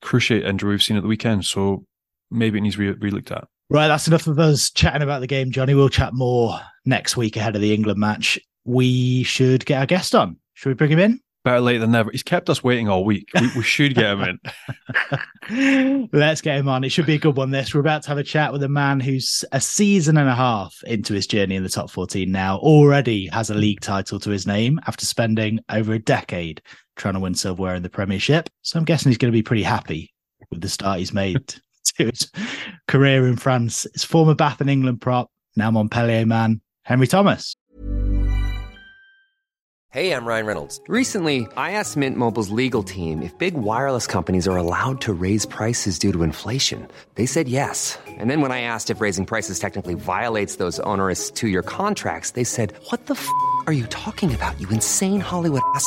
cruciate 0.03 0.47
injury 0.47 0.71
we've 0.71 0.83
seen 0.83 0.97
at 0.97 1.03
the 1.03 1.09
weekend. 1.09 1.45
So 1.45 1.85
maybe 2.31 2.59
it 2.59 2.63
needs 2.63 2.77
be 2.77 2.93
re-looked 2.93 3.33
at. 3.33 3.49
Right, 3.73 3.89
that's 3.89 4.07
enough 4.07 4.27
of 4.27 4.39
us 4.39 4.71
chatting 4.71 5.01
about 5.01 5.23
the 5.23 5.27
game, 5.27 5.51
Johnny. 5.51 5.73
We'll 5.73 5.89
chat 5.89 6.13
more 6.13 6.61
next 6.85 7.17
week 7.17 7.39
ahead 7.39 7.57
of 7.57 7.63
the 7.63 7.73
England 7.73 7.99
match. 7.99 8.39
We 8.67 9.23
should 9.23 9.65
get 9.65 9.79
our 9.79 9.87
guest 9.87 10.15
on. 10.15 10.37
Should 10.53 10.69
we 10.69 10.75
bring 10.75 10.93
him 10.93 10.99
in? 10.99 11.21
Better 11.43 11.61
late 11.63 11.79
than 11.79 11.93
never. 11.93 12.11
He's 12.11 12.23
kept 12.23 12.51
us 12.51 12.63
waiting 12.63 12.91
all 12.91 13.03
week. 13.03 13.31
We, 13.35 13.51
we 13.57 13.63
should 13.63 13.95
get 13.95 14.19
him 14.19 14.39
in. 15.49 16.09
Let's 16.13 16.43
get 16.43 16.59
him 16.59 16.69
on. 16.69 16.85
It 16.85 16.91
should 16.91 17.07
be 17.07 17.15
a 17.15 17.19
good 17.19 17.35
one. 17.35 17.51
This 17.51 17.73
we're 17.73 17.81
about 17.81 18.03
to 18.03 18.09
have 18.11 18.19
a 18.19 18.23
chat 18.23 18.53
with 18.53 18.63
a 18.63 18.69
man 18.69 19.01
who's 19.01 19.43
a 19.53 19.61
season 19.61 20.19
and 20.19 20.29
a 20.29 20.35
half 20.35 20.77
into 20.87 21.15
his 21.15 21.27
journey 21.27 21.57
in 21.57 21.63
the 21.63 21.71
top 21.71 21.89
14 21.89 22.31
now. 22.31 22.59
Already 22.59 23.27
has 23.29 23.49
a 23.49 23.55
league 23.55 23.81
title 23.81 24.21
to 24.21 24.29
his 24.29 24.47
name 24.47 24.81
after 24.87 25.07
spending 25.07 25.61
over 25.71 25.95
a 25.95 25.99
decade 25.99 26.61
trying 26.97 27.15
to 27.15 27.21
win 27.21 27.35
silverware 27.35 27.75
in 27.75 27.83
the 27.83 27.89
Premiership. 27.89 28.51
So 28.61 28.79
I'm 28.79 28.85
guessing 28.85 29.09
he's 29.09 29.17
going 29.17 29.33
to 29.33 29.37
be 29.37 29.43
pretty 29.43 29.63
happy 29.63 30.13
with 30.51 30.61
the 30.61 30.69
start 30.69 30.99
he's 30.99 31.15
made 31.15 31.55
to 31.83 32.07
his 32.07 32.31
career 32.89 33.27
in 33.27 33.37
France. 33.37 33.87
His 33.93 34.05
former 34.05 34.35
Bath 34.35 34.61
and 34.61 34.71
England 34.71 35.01
prop, 35.01 35.31
now 35.57 35.71
Montpellier 35.71 36.27
man, 36.27 36.61
Henry 36.83 37.07
Thomas. 37.07 37.57
Hey, 39.93 40.15
I'm 40.15 40.25
Ryan 40.25 40.47
Reynolds. 40.47 40.81
Recently, 40.89 41.47
I 41.55 41.73
asked 41.73 41.99
Mint 41.99 42.17
Mobile's 42.17 42.49
legal 42.49 42.83
team 42.83 43.21
if 43.21 43.37
big 43.37 43.53
wireless 43.53 44.07
companies 44.07 44.49
are 44.49 44.57
allowed 44.57 45.03
to 45.03 45.13
raise 45.13 45.45
prices 45.45 45.99
due 45.99 46.13
to 46.13 46.23
inflation. 46.23 46.89
They 47.17 47.27
said 47.27 47.47
yes. 47.47 47.99
And 48.09 48.31
then 48.31 48.41
when 48.41 48.53
I 48.53 48.63
asked 48.63 48.89
if 48.89 49.03
raising 49.03 49.27
prices 49.27 49.59
technically 49.59 49.93
violates 49.93 50.57
those 50.57 50.81
onerous 50.81 51.31
two 51.31 51.49
year 51.49 51.63
contracts, 51.63 52.31
they 52.31 52.45
said, 52.45 52.73
What 52.89 53.05
the 53.05 53.13
f 53.13 53.29
are 53.67 53.75
you 53.75 53.87
talking 53.89 54.35
about, 54.35 54.59
you 54.59 54.67
insane 54.71 55.21
Hollywood 55.21 55.61
ass? 55.75 55.87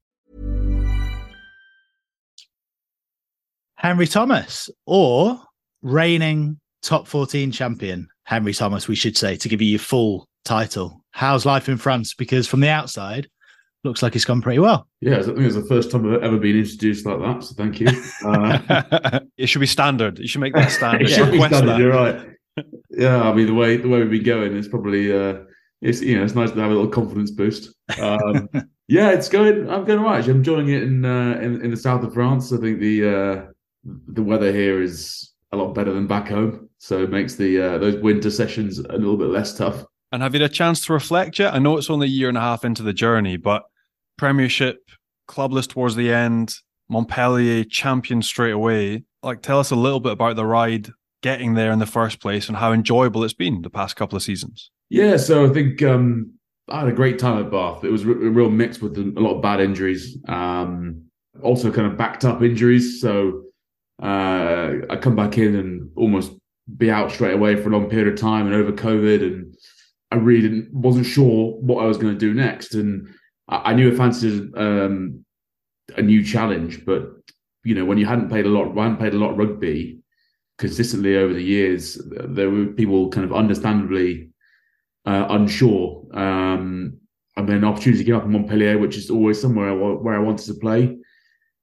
Henry 3.81 4.05
Thomas 4.05 4.69
or 4.85 5.41
reigning 5.81 6.59
top 6.83 7.07
14 7.07 7.51
champion 7.51 8.07
Henry 8.25 8.53
Thomas, 8.53 8.87
we 8.87 8.93
should 8.93 9.17
say, 9.17 9.35
to 9.37 9.49
give 9.49 9.59
you 9.59 9.69
your 9.69 9.79
full 9.79 10.27
title. 10.45 11.03
How's 11.09 11.47
life 11.47 11.67
in 11.67 11.77
France? 11.77 12.13
Because 12.13 12.45
from 12.45 12.59
the 12.59 12.69
outside, 12.69 13.27
looks 13.83 14.03
like 14.03 14.15
it's 14.15 14.23
gone 14.23 14.39
pretty 14.39 14.59
well. 14.59 14.87
Yeah, 14.99 15.17
I 15.17 15.23
think 15.23 15.39
it's 15.39 15.55
the 15.55 15.65
first 15.65 15.89
time 15.89 16.05
I've 16.13 16.21
ever 16.21 16.37
been 16.37 16.59
introduced 16.59 17.07
like 17.07 17.21
that. 17.21 17.43
So 17.43 17.55
thank 17.55 17.79
you. 17.79 17.87
Uh, 18.23 19.19
it 19.37 19.47
should 19.47 19.61
be 19.61 19.65
standard. 19.65 20.19
You 20.19 20.27
should 20.27 20.41
make 20.41 20.53
that 20.53 20.69
standard. 20.69 21.01
it 21.09 21.09
should 21.09 21.31
be 21.31 21.39
standard. 21.39 21.65
That. 21.65 21.79
You're 21.79 21.91
right. 21.91 22.27
Yeah, 22.91 23.23
I 23.23 23.33
mean 23.33 23.47
the 23.47 23.55
way 23.55 23.77
the 23.77 23.89
way 23.89 24.01
we've 24.01 24.11
been 24.11 24.23
going 24.23 24.55
is 24.55 24.67
probably 24.67 25.11
uh, 25.11 25.39
it's 25.81 26.01
you 26.01 26.15
know 26.15 26.23
it's 26.23 26.35
nice 26.35 26.51
to 26.51 26.61
have 26.61 26.69
a 26.69 26.75
little 26.75 26.87
confidence 26.87 27.31
boost. 27.31 27.73
Um, 27.99 28.47
yeah, 28.87 29.09
it's 29.09 29.27
going. 29.27 29.67
I'm 29.71 29.85
going 29.85 30.01
right. 30.01 30.23
I'm 30.23 30.35
enjoying 30.35 30.67
it 30.67 30.83
in, 30.83 31.03
uh, 31.03 31.39
in 31.41 31.61
in 31.63 31.71
the 31.71 31.77
south 31.77 32.03
of 32.03 32.13
France. 32.13 32.53
I 32.53 32.57
think 32.57 32.79
the 32.79 33.09
uh, 33.09 33.51
the 33.83 34.23
weather 34.23 34.51
here 34.51 34.81
is 34.81 35.33
a 35.51 35.57
lot 35.57 35.73
better 35.73 35.93
than 35.93 36.07
back 36.07 36.29
home, 36.29 36.69
so 36.77 37.03
it 37.03 37.09
makes 37.09 37.35
the 37.35 37.61
uh, 37.61 37.77
those 37.77 38.01
winter 38.01 38.31
sessions 38.31 38.79
a 38.79 38.93
little 38.93 39.17
bit 39.17 39.27
less 39.27 39.57
tough. 39.57 39.83
And 40.11 40.21
have 40.21 40.33
you 40.33 40.41
had 40.41 40.51
a 40.51 40.53
chance 40.53 40.85
to 40.85 40.93
reflect 40.93 41.39
yet? 41.39 41.53
I 41.53 41.59
know 41.59 41.77
it's 41.77 41.89
only 41.89 42.07
a 42.07 42.09
year 42.09 42.29
and 42.29 42.37
a 42.37 42.41
half 42.41 42.65
into 42.65 42.83
the 42.83 42.93
journey, 42.93 43.37
but 43.37 43.63
Premiership, 44.17 44.77
clubless 45.27 45.67
towards 45.67 45.95
the 45.95 46.13
end, 46.13 46.55
Montpellier 46.89 47.63
champion 47.63 48.21
straight 48.21 48.51
away. 48.51 49.03
Like, 49.23 49.41
tell 49.41 49.59
us 49.59 49.71
a 49.71 49.75
little 49.75 49.99
bit 49.99 50.11
about 50.11 50.35
the 50.35 50.45
ride 50.45 50.89
getting 51.21 51.53
there 51.53 51.71
in 51.71 51.79
the 51.79 51.85
first 51.85 52.19
place 52.19 52.47
and 52.47 52.57
how 52.57 52.73
enjoyable 52.73 53.23
it's 53.23 53.33
been 53.33 53.61
the 53.61 53.69
past 53.69 53.95
couple 53.95 54.15
of 54.15 54.23
seasons. 54.23 54.71
Yeah, 54.89 55.17
so 55.17 55.45
I 55.45 55.53
think 55.53 55.81
um, 55.83 56.33
I 56.67 56.79
had 56.79 56.89
a 56.89 56.93
great 56.93 57.17
time 57.17 57.43
at 57.43 57.51
Bath. 57.51 57.83
It 57.83 57.91
was 57.91 58.03
a 58.03 58.07
real 58.07 58.49
mix 58.49 58.81
with 58.81 58.97
a 58.97 59.19
lot 59.19 59.35
of 59.35 59.41
bad 59.41 59.61
injuries, 59.61 60.17
um, 60.27 61.03
also 61.41 61.71
kind 61.71 61.87
of 61.87 61.97
backed 61.97 62.25
up 62.25 62.41
injuries. 62.41 62.99
So 62.99 63.43
uh, 64.01 64.71
I 64.89 64.95
come 64.97 65.15
back 65.15 65.37
in 65.37 65.55
and 65.55 65.89
almost 65.95 66.33
be 66.77 66.89
out 66.89 67.11
straight 67.11 67.33
away 67.33 67.55
for 67.55 67.69
a 67.69 67.71
long 67.71 67.89
period 67.89 68.13
of 68.13 68.19
time 68.19 68.45
and 68.45 68.55
over 68.55 68.71
COVID 68.71 69.23
and 69.23 69.55
I 70.11 70.15
really 70.15 70.67
wasn't 70.71 71.05
sure 71.05 71.53
what 71.59 71.83
I 71.83 71.87
was 71.87 71.97
going 71.97 72.13
to 72.13 72.19
do 72.19 72.33
next, 72.33 72.73
and 72.75 73.07
I, 73.47 73.71
I 73.71 73.73
knew 73.73 73.93
I 73.93 73.95
fancied 73.95 74.51
um, 74.57 75.23
a 75.95 76.01
new 76.01 76.21
challenge. 76.21 76.85
But 76.85 77.11
you 77.63 77.75
know, 77.75 77.85
when 77.85 77.97
you 77.97 78.05
hadn't 78.05 78.27
played 78.27 78.45
a 78.45 78.49
lot, 78.49 78.77
I 78.77 78.83
hadn't 78.83 78.97
played 78.97 79.13
a 79.13 79.17
lot 79.17 79.31
of 79.31 79.37
rugby 79.37 80.01
consistently 80.61 81.17
over 81.17 81.33
the 81.33 81.43
years, 81.43 81.99
there 82.05 82.49
were 82.51 82.67
people 82.67 83.09
kind 83.09 83.25
of 83.25 83.33
understandably 83.33 84.29
uh, 85.07 85.25
unsure. 85.29 86.05
Um, 86.13 86.97
I 87.35 87.41
mean, 87.41 87.57
an 87.57 87.63
opportunity 87.63 88.03
came 88.03 88.15
up 88.15 88.25
in 88.25 88.31
Montpellier, 88.31 88.77
which 88.77 88.95
is 88.95 89.09
always 89.09 89.41
somewhere 89.41 89.75
where 89.75 90.15
I 90.15 90.19
wanted 90.19 90.45
to 90.45 90.53
play. 90.53 90.95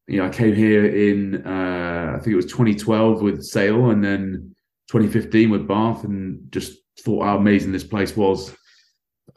You 0.09 0.17
know, 0.17 0.27
I 0.27 0.31
came 0.31 0.55
here 0.55 0.87
in 0.87 1.47
uh, 1.47 2.15
I 2.17 2.19
think 2.19 2.33
it 2.33 2.37
was 2.37 2.47
2012 2.47 3.21
with 3.21 3.45
Sale, 3.45 3.91
and 3.91 4.03
then 4.03 4.55
2015 4.91 5.51
with 5.51 5.69
Bath, 5.69 6.05
and 6.05 6.51
just 6.51 6.79
thought 7.01 7.25
how 7.25 7.37
amazing 7.37 7.73
this 7.73 7.85
place 7.85 8.17
was, 8.17 8.57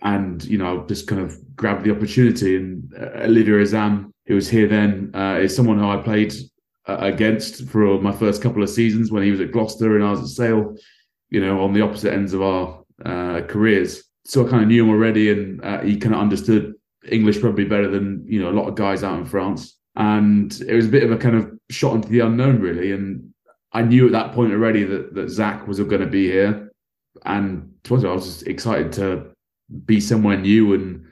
and 0.02 0.44
you 0.46 0.58
know, 0.58 0.86
just 0.88 1.08
kind 1.08 1.22
of 1.22 1.38
grabbed 1.58 1.84
the 1.84 1.92
opportunity. 1.92 2.56
And 2.56 2.92
uh, 2.98 3.26
Olivier 3.26 3.62
Azam, 3.62 4.14
who 4.28 4.36
was 4.36 4.50
here 4.50 4.68
then, 4.68 5.12
uh, 5.14 5.40
is 5.42 5.54
someone 5.54 5.78
who 5.78 5.90
I 5.90 5.98
played 5.98 6.34
uh, 6.88 6.98
against 7.02 7.68
for 7.68 8.00
my 8.00 8.14
first 8.14 8.42
couple 8.42 8.64
of 8.64 8.70
seasons 8.70 9.12
when 9.12 9.24
he 9.24 9.32
was 9.32 9.42
at 9.42 9.52
Gloucester 9.52 9.98
and 9.98 10.06
I 10.06 10.12
was 10.12 10.22
at 10.22 10.28
Sale. 10.28 10.78
You 11.30 11.42
know, 11.42 11.62
on 11.62 11.74
the 11.74 11.82
opposite 11.82 12.14
ends 12.14 12.34
of 12.34 12.42
our 12.42 12.84
uh, 13.04 13.42
careers, 13.48 14.04
so 14.24 14.46
I 14.46 14.50
kind 14.50 14.64
of 14.64 14.70
knew 14.70 14.86
him 14.86 14.90
already, 14.90 15.32
and 15.32 15.64
uh, 15.66 15.82
he 15.82 15.98
kind 15.98 16.16
of 16.16 16.22
understood 16.22 16.76
English 17.10 17.42
probably 17.42 17.66
better 17.66 17.90
than 17.90 18.24
you 18.26 18.42
know 18.42 18.50
a 18.50 18.56
lot 18.58 18.70
of 18.70 18.76
guys 18.76 19.04
out 19.04 19.20
in 19.20 19.26
France 19.26 19.81
and 19.96 20.52
it 20.68 20.74
was 20.74 20.88
a 20.88 20.90
bit 20.90 21.04
of 21.04 21.12
a 21.12 21.18
kind 21.18 21.36
of 21.36 21.52
shot 21.70 21.96
into 21.96 22.10
the 22.10 22.22
unknown, 22.22 22.60
really. 22.60 22.92
And 22.92 23.34
I 23.74 23.82
knew 23.82 24.06
at 24.06 24.12
that 24.14 24.34
point 24.34 24.52
already 24.52 24.84
that 24.84 25.14
that 25.16 25.30
Zach 25.30 25.68
was 25.68 25.80
going 25.80 26.02
to 26.02 26.08
be 26.08 26.30
here, 26.30 26.72
and 27.26 27.74
I 27.90 27.94
was 27.94 28.26
just 28.26 28.48
excited 28.48 28.92
to 28.94 29.32
be 29.86 30.00
somewhere 30.00 30.38
new 30.38 30.74
and 30.74 31.06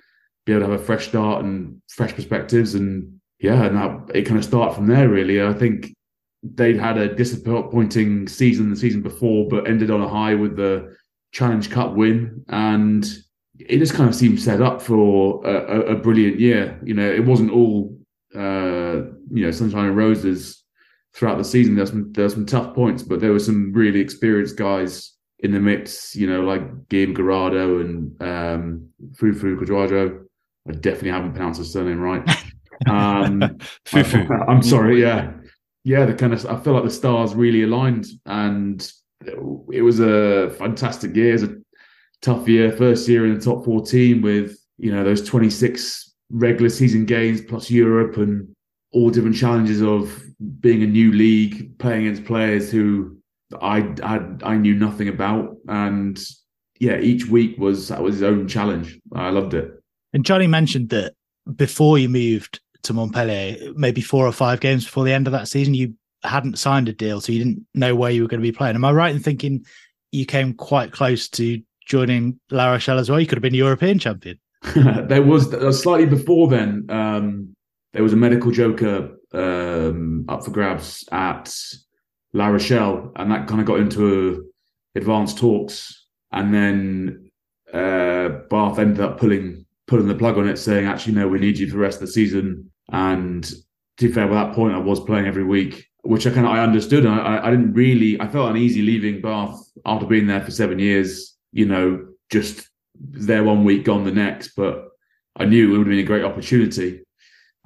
be 0.46 0.54
able 0.54 0.66
to 0.66 0.72
have 0.72 0.82
a 0.82 0.84
fresh 0.84 1.08
start 1.08 1.44
and 1.44 1.82
fresh 1.90 2.14
perspectives. 2.14 2.76
And 2.76 3.20
yeah, 3.40 3.64
and 3.64 3.78
that, 3.78 4.16
it 4.16 4.24
kind 4.24 4.38
of 4.38 4.46
started 4.46 4.76
from 4.76 4.88
there. 4.88 5.10
Really, 5.10 5.42
I 5.44 5.54
think 5.54 5.94
they'd 6.44 6.80
had 6.80 6.98
a 6.98 7.14
disappointing 7.14 8.28
season 8.28 8.70
the 8.70 8.76
season 8.76 9.02
before, 9.02 9.48
but 9.50 9.68
ended 9.68 9.92
on 9.92 10.02
a 10.02 10.08
high 10.08 10.36
with 10.36 10.56
the 10.56 10.96
Challenge 11.32 11.70
Cup 11.70 11.94
win, 11.94 12.44
and 12.50 13.06
it 13.60 13.78
just 13.78 13.94
kind 13.94 14.10
of 14.10 14.16
seemed 14.16 14.42
set 14.42 14.62
up 14.62 14.82
for 14.82 15.46
a, 15.46 15.52
a, 15.52 15.80
a 15.82 15.96
brilliant 15.96 16.40
year. 16.40 16.80
You 16.84 16.94
know, 16.94 17.10
it 17.10 17.26
wasn't 17.26 17.52
all 17.52 17.99
uh, 18.36 19.02
you 19.32 19.46
know, 19.46 19.52
sunshine 19.52 19.88
and 19.88 19.98
roses 19.98 20.64
throughout 21.14 21.38
the 21.38 21.44
season. 21.44 21.76
There's 21.76 21.90
some 21.90 22.12
there's 22.14 22.34
some 22.34 22.46
tough 22.46 22.74
points, 22.74 23.04
but 23.04 23.20
there 23.20 23.32
were 23.32 23.40
some 23.40 23.74
really 23.74 24.00
experienced 24.00 24.58
guys 24.58 25.14
in 25.40 25.52
the 25.52 25.60
mix. 25.60 26.16
You 26.16 26.28
know, 26.28 26.42
like 26.42 26.62
Guilhem 26.88 27.16
Guirado 27.16 27.82
and 27.82 28.22
um, 28.22 28.90
Fufu 29.14 29.58
Quadrado. 29.60 30.26
I 30.68 30.74
definitely 30.74 31.12
haven't 31.12 31.34
pronounced 31.34 31.60
his 31.60 31.74
surname 31.74 32.00
right. 32.00 32.28
Um, 32.88 33.42
Fufu. 33.84 34.32
I, 34.32 34.50
I'm 34.50 34.64
sorry. 34.64 35.02
Yeah, 35.02 35.34
yeah. 35.84 36.06
The 36.06 36.14
kind 36.14 36.32
of 36.32 36.46
I 36.46 36.56
feel 36.62 36.72
like 36.72 36.86
the 36.86 36.90
stars 36.90 37.36
really 37.36 37.64
aligned, 37.64 38.06
and 38.26 38.90
it 39.26 39.82
was 39.82 40.00
a 40.00 40.52
fantastic 40.52 41.14
year. 41.14 41.32
It 41.32 41.42
was 41.42 41.44
a 41.44 41.58
tough 42.22 42.48
year. 42.48 42.72
First 42.72 43.06
year 43.10 43.26
in 43.26 43.38
the 43.38 43.42
top 43.44 43.66
14 43.66 44.22
with 44.22 44.58
you 44.78 44.94
know 44.94 45.04
those 45.04 45.28
26 45.28 46.09
regular 46.30 46.70
season 46.70 47.06
games 47.06 47.42
plus 47.42 47.70
Europe 47.70 48.18
and 48.18 48.48
all 48.92 49.10
different 49.10 49.36
challenges 49.36 49.82
of 49.82 50.22
being 50.60 50.84
a 50.84 50.88
new 50.88 51.12
league, 51.12 51.78
playing 51.80 52.08
against 52.08 52.26
players 52.26 52.72
who 52.72 53.18
I 53.62 53.80
I, 54.04 54.20
I 54.44 54.58
knew 54.58 54.76
nothing 54.76 55.08
about, 55.08 55.58
and 55.68 56.20
yeah, 56.80 57.00
each 57.00 57.28
week 57.28 57.58
was 57.58 57.90
that 57.90 58.02
was 58.02 58.16
his 58.16 58.24
own 58.24 58.48
challenge. 58.48 59.00
I 59.14 59.30
loved 59.30 59.54
it. 59.54 59.72
And 60.14 60.26
Johnny 60.26 60.48
mentioned 60.48 60.90
that 60.90 61.14
before 61.56 61.98
you 61.98 62.10
moved 62.10 62.60
to 62.84 62.94
Montpellier, 62.94 63.74
maybe 63.76 64.02
four 64.02 64.26
or 64.26 64.32
five 64.32 64.60
games 64.60 64.86
before 64.86 65.04
the 65.04 65.14
end 65.14 65.28
of 65.28 65.34
that 65.34 65.48
season, 65.48 65.74
you 65.74 65.94
hadn't 66.24 66.60
signed 66.60 66.90
a 66.90 66.94
deal, 66.94 67.22
so 67.22 67.32
you 67.32 67.40
didn't 67.40 67.66
know 67.74 67.96
where 67.96 68.12
you 68.12 68.22
were 68.22 68.28
going 68.28 68.42
to 68.42 68.48
be 68.48 68.56
playing. 68.56 68.76
Am 68.76 68.86
I 68.86 68.92
right 68.92 69.14
in 69.14 69.22
thinking 69.22 69.66
you 70.12 70.26
came 70.26 70.54
quite 70.54 70.92
close 70.92 71.28
to 71.30 71.62
joining 71.86 72.40
La 72.52 72.72
Rochelle 72.72 73.00
as 73.00 73.10
well? 73.10 73.20
You 73.20 73.28
could 73.28 73.38
have 73.38 73.44
been 73.44 73.54
European 73.54 74.00
champion. 74.00 74.40
there 74.76 75.22
was 75.22 75.54
uh, 75.54 75.72
slightly 75.72 76.06
before 76.06 76.48
then. 76.48 76.86
Um, 76.90 77.56
there 77.94 78.04
was 78.04 78.14
a 78.14 78.18
medical 78.18 78.52
joker 78.52 79.18
um, 79.34 80.26
up 80.28 80.44
for 80.44 80.52
grabs 80.52 81.08
at 81.12 81.54
La 82.34 82.48
Rochelle, 82.48 83.12
and 83.16 83.32
that 83.32 83.48
kind 83.48 83.62
of 83.62 83.68
got 83.68 83.80
into 83.80 84.50
advanced 84.96 85.38
talks. 85.38 86.08
And 86.32 86.54
then 86.54 87.32
uh, 87.74 88.30
Bath 88.50 88.80
ended 88.80 89.02
up 89.02 89.20
pulling 89.20 89.66
pulling 89.88 90.08
the 90.08 90.16
plug 90.16 90.38
on 90.38 90.48
it, 90.48 90.58
saying, 90.58 90.86
"Actually, 90.86 91.16
no, 91.16 91.28
we 91.28 91.40
need 91.40 91.58
you 91.58 91.68
for 91.68 91.74
the 91.74 91.80
rest 91.80 92.02
of 92.02 92.08
the 92.08 92.14
season." 92.14 92.72
And 92.92 93.44
to 93.44 94.08
be 94.08 94.12
fair, 94.12 94.26
at 94.26 94.32
that 94.32 94.56
point, 94.56 94.76
I 94.76 94.80
was 94.80 95.00
playing 95.00 95.26
every 95.26 95.44
week, 95.44 95.86
which 96.04 96.28
I 96.28 96.32
kind 96.32 96.46
of 96.46 96.52
I 96.52 96.62
understood. 96.62 97.06
I, 97.06 97.40
I 97.46 97.50
didn't 97.50 97.74
really. 97.74 98.20
I 98.20 98.28
felt 98.28 98.50
uneasy 98.50 98.82
leaving 98.82 99.22
Bath 99.22 99.60
after 99.86 100.06
being 100.06 100.28
there 100.28 100.42
for 100.42 100.52
seven 100.52 100.80
years. 100.80 101.36
You 101.52 101.66
know, 101.66 102.08
just 102.30 102.69
there 103.00 103.44
one 103.44 103.64
week, 103.64 103.86
gone 103.86 104.04
the 104.04 104.12
next. 104.12 104.50
But 104.56 104.90
I 105.36 105.46
knew 105.46 105.68
it 105.68 105.78
would 105.78 105.88
have 105.88 105.88
been 105.88 106.00
a 106.00 106.04
great 106.04 106.26
opportunity. 106.26 107.02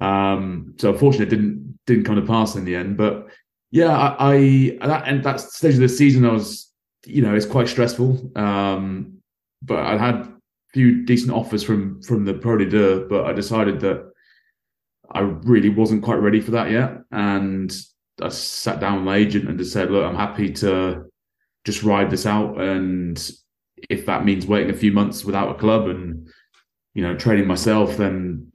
Um, 0.00 0.74
so 0.78 0.90
unfortunately, 0.92 1.26
it 1.26 1.30
didn't 1.30 1.78
didn't 1.86 2.04
come 2.04 2.16
to 2.16 2.22
pass 2.22 2.54
in 2.54 2.64
the 2.64 2.76
end. 2.76 2.96
But 2.96 3.28
yeah, 3.70 3.96
I, 3.96 4.16
I 4.18 4.78
at 4.80 4.88
that 4.88 5.08
end 5.08 5.24
that 5.24 5.40
stage 5.40 5.74
of 5.74 5.80
the 5.80 5.88
season, 5.88 6.24
I 6.24 6.32
was 6.32 6.72
you 7.06 7.22
know 7.22 7.34
it's 7.34 7.46
quite 7.46 7.68
stressful. 7.68 8.30
Um, 8.36 9.18
but 9.62 9.78
I 9.78 9.96
had 9.96 10.16
a 10.16 10.32
few 10.72 11.04
decent 11.04 11.32
offers 11.32 11.62
from 11.62 12.02
from 12.02 12.24
the 12.24 12.34
Pro 12.34 12.58
D2, 12.58 13.08
but 13.08 13.24
I 13.24 13.32
decided 13.32 13.80
that 13.80 14.10
I 15.10 15.20
really 15.20 15.68
wasn't 15.68 16.02
quite 16.02 16.16
ready 16.16 16.40
for 16.40 16.52
that 16.52 16.70
yet, 16.70 16.98
and 17.10 17.74
I 18.20 18.28
sat 18.28 18.80
down 18.80 18.96
with 18.96 19.04
my 19.04 19.16
agent 19.16 19.48
and 19.48 19.58
just 19.58 19.72
said, 19.72 19.90
"Look, 19.90 20.04
I'm 20.04 20.16
happy 20.16 20.52
to 20.54 21.04
just 21.64 21.82
ride 21.82 22.10
this 22.10 22.26
out 22.26 22.60
and 22.60 23.18
if 23.90 24.06
that 24.06 24.24
means 24.24 24.46
waiting 24.46 24.70
a 24.70 24.76
few 24.76 24.92
months 24.92 25.24
without 25.24 25.50
a 25.50 25.58
club 25.58 25.88
and 25.88 26.28
you 26.94 27.02
know 27.02 27.16
training 27.16 27.46
myself, 27.46 27.96
then 27.96 28.50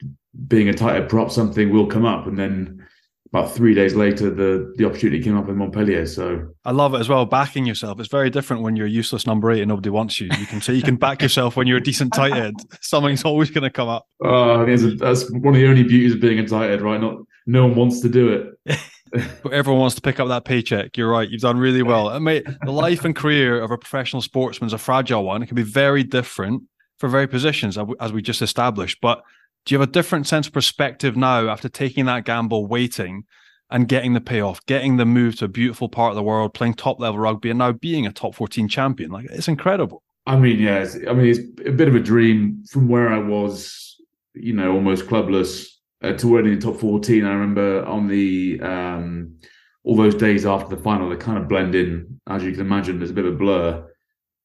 being 0.48 0.70
a 0.70 0.74
tight 0.74 0.94
head 0.94 1.10
prop, 1.10 1.32
something 1.32 1.72
will 1.72 1.88
come 1.88 2.06
up, 2.06 2.28
and 2.28 2.38
then 2.38 2.86
about 3.32 3.52
three 3.52 3.76
days 3.76 3.94
later, 3.94 4.30
the 4.30 4.74
the 4.78 4.86
opportunity 4.86 5.22
came 5.22 5.38
up 5.38 5.48
in 5.50 5.56
Montpellier. 5.56 6.06
So 6.08 6.48
I 6.66 6.72
love 6.72 6.96
it 6.96 7.00
as 7.00 7.10
well. 7.10 7.26
Backing 7.26 7.66
yourself, 7.66 8.00
it's 8.00 8.10
very 8.10 8.30
different 8.30 8.64
when 8.64 8.76
you're 8.76 8.88
a 8.88 8.90
useless 8.90 9.28
number 9.28 9.52
eight 9.52 9.62
and 9.62 9.70
nobody 9.70 9.90
wants 9.90 10.20
you. 10.20 10.30
You 10.38 10.48
can 10.48 10.62
say 10.62 10.74
you 10.74 10.82
can 10.82 10.96
back 10.96 11.22
yourself 11.22 11.56
when 11.56 11.68
you're 11.68 11.78
a 11.78 11.84
decent 11.84 12.14
tight 12.14 12.34
head. 12.34 12.56
Something's 12.82 13.24
always 13.24 13.52
going 13.52 13.64
to 13.64 13.70
come 13.70 13.88
up. 13.88 14.08
Uh, 14.24 14.66
that's 14.66 15.30
one 15.32 15.54
of 15.54 15.62
the 15.62 15.68
only 15.68 15.84
beauties 15.84 16.16
of 16.16 16.22
being 16.22 16.40
a 16.40 16.48
tight 16.48 16.70
head, 16.70 16.82
right? 16.82 17.00
Not 17.00 17.18
no 17.46 17.68
one 17.68 17.76
wants 17.76 18.02
to 18.02 18.10
do 18.10 18.30
it. 18.68 18.80
but 19.12 19.54
everyone 19.54 19.82
wants 19.82 19.96
to 19.96 20.02
pick 20.02 20.20
up 20.20 20.28
that 20.28 20.46
paycheck. 20.46 20.98
You're 20.98 21.10
right. 21.10 21.30
You've 21.30 21.42
done 21.42 21.58
really 21.58 21.84
well. 21.84 22.10
And 22.10 22.24
mate, 22.26 22.46
the 22.64 22.72
life 22.72 23.06
and 23.06 23.16
career 23.16 23.62
of 23.62 23.72
a 23.72 23.78
professional 23.78 24.22
sportsman 24.22 24.68
is 24.68 24.74
a 24.74 24.78
fragile 24.78 25.24
one. 25.24 25.44
It 25.44 25.48
can 25.48 25.56
be 25.56 25.64
very 25.64 26.04
different 26.04 26.64
for 26.98 27.10
very 27.10 27.28
positions, 27.28 27.78
as 28.00 28.12
we 28.12 28.22
just 28.22 28.42
established. 28.42 29.00
But 29.02 29.24
do 29.66 29.74
you 29.74 29.80
have 29.80 29.90
a 29.90 29.92
different 29.92 30.28
sense 30.28 30.48
of 30.48 30.54
perspective 30.54 31.16
now 31.16 31.50
after 31.50 31.70
taking 31.70 32.06
that 32.06 32.26
gamble, 32.26 32.66
waiting, 32.68 33.26
and 33.72 33.88
getting 33.88 34.14
the 34.14 34.22
payoff, 34.22 34.66
getting 34.66 34.98
the 34.98 35.06
move 35.06 35.38
to 35.38 35.46
a 35.46 35.48
beautiful 35.48 35.90
part 35.90 36.12
of 36.12 36.16
the 36.16 36.24
world, 36.24 36.54
playing 36.54 36.74
top 36.74 37.00
level 37.00 37.20
rugby, 37.20 37.50
and 37.50 37.60
now 37.60 37.72
being 37.72 38.08
a 38.08 38.12
top 38.12 38.36
14 38.36 38.68
champion? 38.68 39.12
Like 39.12 39.26
it's 39.26 39.48
incredible. 39.48 40.04
I 40.26 40.38
mean, 40.38 40.60
yeah, 40.60 40.86
I 41.08 41.14
mean, 41.14 41.28
it's 41.28 41.40
a 41.66 41.72
bit 41.72 41.88
of 41.88 41.96
a 41.96 42.00
dream 42.00 42.64
from 42.70 42.88
where 42.88 43.10
I 43.10 43.18
was, 43.18 43.96
you 44.34 44.54
know, 44.54 44.74
almost 44.74 45.06
clubless 45.06 45.68
uh, 46.04 46.14
to 46.14 46.28
winning 46.28 46.56
the 46.56 46.62
top 46.62 46.80
14. 46.80 47.26
I 47.26 47.34
remember 47.34 47.86
on 47.86 48.08
the 48.08 48.60
um, 48.62 49.36
all 49.84 49.96
those 49.96 50.16
days 50.16 50.46
after 50.46 50.76
the 50.76 50.82
final, 50.82 51.10
they 51.10 51.16
kind 51.16 51.38
of 51.38 51.48
blend 51.48 51.76
in, 51.76 52.20
as 52.28 52.44
you 52.44 52.52
can 52.52 52.62
imagine. 52.62 53.00
There's 53.00 53.12
a 53.12 53.14
bit 53.14 53.26
of 53.26 53.34
a 53.34 53.38
blur. 53.38 53.86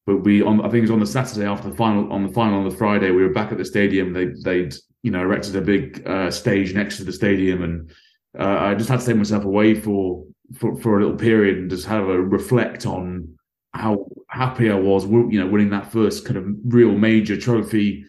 But 0.06 0.18
we, 0.18 0.42
on 0.42 0.60
I 0.60 0.64
think 0.64 0.76
it 0.76 0.82
was 0.82 0.90
on 0.90 1.00
the 1.00 1.06
Saturday 1.06 1.46
after 1.46 1.70
the 1.70 1.76
final, 1.76 2.12
on 2.12 2.26
the 2.26 2.32
final 2.32 2.58
on 2.58 2.68
the 2.68 2.76
Friday, 2.76 3.10
we 3.10 3.22
were 3.22 3.32
back 3.32 3.52
at 3.52 3.58
the 3.58 3.64
stadium. 3.64 4.12
They 4.12 4.26
they'd 4.44 4.74
you 5.02 5.10
know 5.10 5.22
erected 5.22 5.56
a 5.56 5.60
big 5.60 6.06
uh, 6.06 6.30
stage 6.30 6.74
next 6.74 6.98
to 6.98 7.04
the 7.04 7.12
stadium, 7.12 7.62
and 7.62 7.90
uh, 8.38 8.58
I 8.60 8.74
just 8.74 8.90
had 8.90 9.00
to 9.00 9.06
take 9.06 9.16
myself 9.16 9.44
away 9.44 9.74
for, 9.74 10.24
for 10.58 10.76
for 10.76 10.98
a 10.98 11.02
little 11.02 11.16
period 11.16 11.56
and 11.56 11.70
just 11.70 11.86
have 11.86 12.08
a 12.08 12.20
reflect 12.20 12.84
on 12.84 13.34
how 13.72 14.06
happy 14.28 14.70
I 14.70 14.74
was, 14.74 15.04
you 15.04 15.40
know, 15.40 15.46
winning 15.46 15.70
that 15.70 15.90
first 15.90 16.24
kind 16.24 16.36
of 16.36 16.46
real 16.64 16.92
major 16.92 17.36
trophy, 17.36 18.04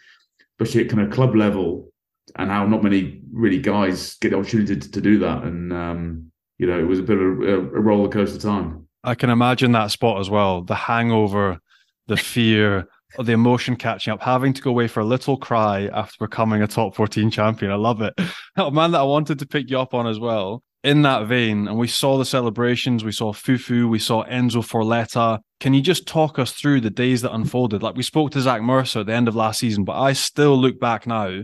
especially 0.59 0.83
at 0.83 0.91
kind 0.91 1.01
of 1.01 1.11
club 1.11 1.35
level 1.35 1.91
and 2.35 2.49
how 2.49 2.65
not 2.65 2.83
many 2.83 3.21
really 3.35 3.59
guys 3.59 4.15
get 4.15 4.31
the 4.31 4.37
opportunity 4.37 4.79
to, 4.79 4.91
to 4.91 5.01
do 5.01 5.19
that. 5.19 5.43
And 5.43 5.71
um, 5.73 6.31
you 6.57 6.65
know, 6.65 6.79
it 6.79 6.87
was 6.87 6.99
a 6.99 7.03
bit 7.03 7.17
of 7.17 7.41
a, 7.41 7.57
a 7.57 7.81
roller 7.81 8.09
coaster 8.09 8.39
time. 8.39 8.87
I 9.03 9.13
can 9.13 9.29
imagine 9.29 9.73
that 9.73 9.91
spot 9.91 10.19
as 10.19 10.29
well. 10.29 10.63
The 10.63 10.73
hangover, 10.73 11.59
the 12.07 12.17
fear, 12.17 12.87
the 13.19 13.33
emotion 13.33 13.75
catching 13.75 14.11
up, 14.13 14.21
having 14.21 14.53
to 14.53 14.61
go 14.61 14.71
away 14.71 14.87
for 14.87 15.01
a 15.01 15.05
little 15.05 15.37
cry 15.37 15.87
after 15.93 16.25
becoming 16.25 16.61
a 16.61 16.67
top 16.67 16.95
14 16.95 17.29
champion. 17.29 17.71
I 17.71 17.75
love 17.75 18.01
it. 18.01 18.13
Oh 18.57 18.71
man, 18.71 18.91
that 18.91 19.01
I 19.01 19.03
wanted 19.03 19.39
to 19.39 19.45
pick 19.45 19.69
you 19.69 19.77
up 19.77 19.93
on 19.93 20.07
as 20.07 20.17
well. 20.17 20.63
In 20.81 21.01
that 21.01 21.27
vein, 21.27 21.67
and 21.67 21.77
we 21.77 21.89
saw 21.89 22.17
the 22.17 22.23
celebrations, 22.23 23.03
we 23.03 23.11
saw 23.11 23.33
Fufu, 23.33 23.89
we 23.89 23.99
saw 23.99 24.23
Enzo 24.27 24.65
Forletta. 24.65 25.41
Can 25.59 25.73
you 25.73 25.81
just 25.81 26.07
talk 26.07 26.39
us 26.39 26.53
through 26.53 26.79
the 26.79 26.89
days 26.89 27.21
that 27.23 27.33
unfolded? 27.33 27.83
Like 27.83 27.97
we 27.97 28.03
spoke 28.03 28.31
to 28.31 28.39
Zach 28.39 28.61
Mercer 28.61 29.01
at 29.01 29.07
the 29.07 29.13
end 29.13 29.27
of 29.27 29.35
last 29.35 29.59
season, 29.59 29.83
but 29.83 29.99
I 29.99 30.13
still 30.13 30.55
look 30.57 30.79
back 30.79 31.05
now 31.05 31.41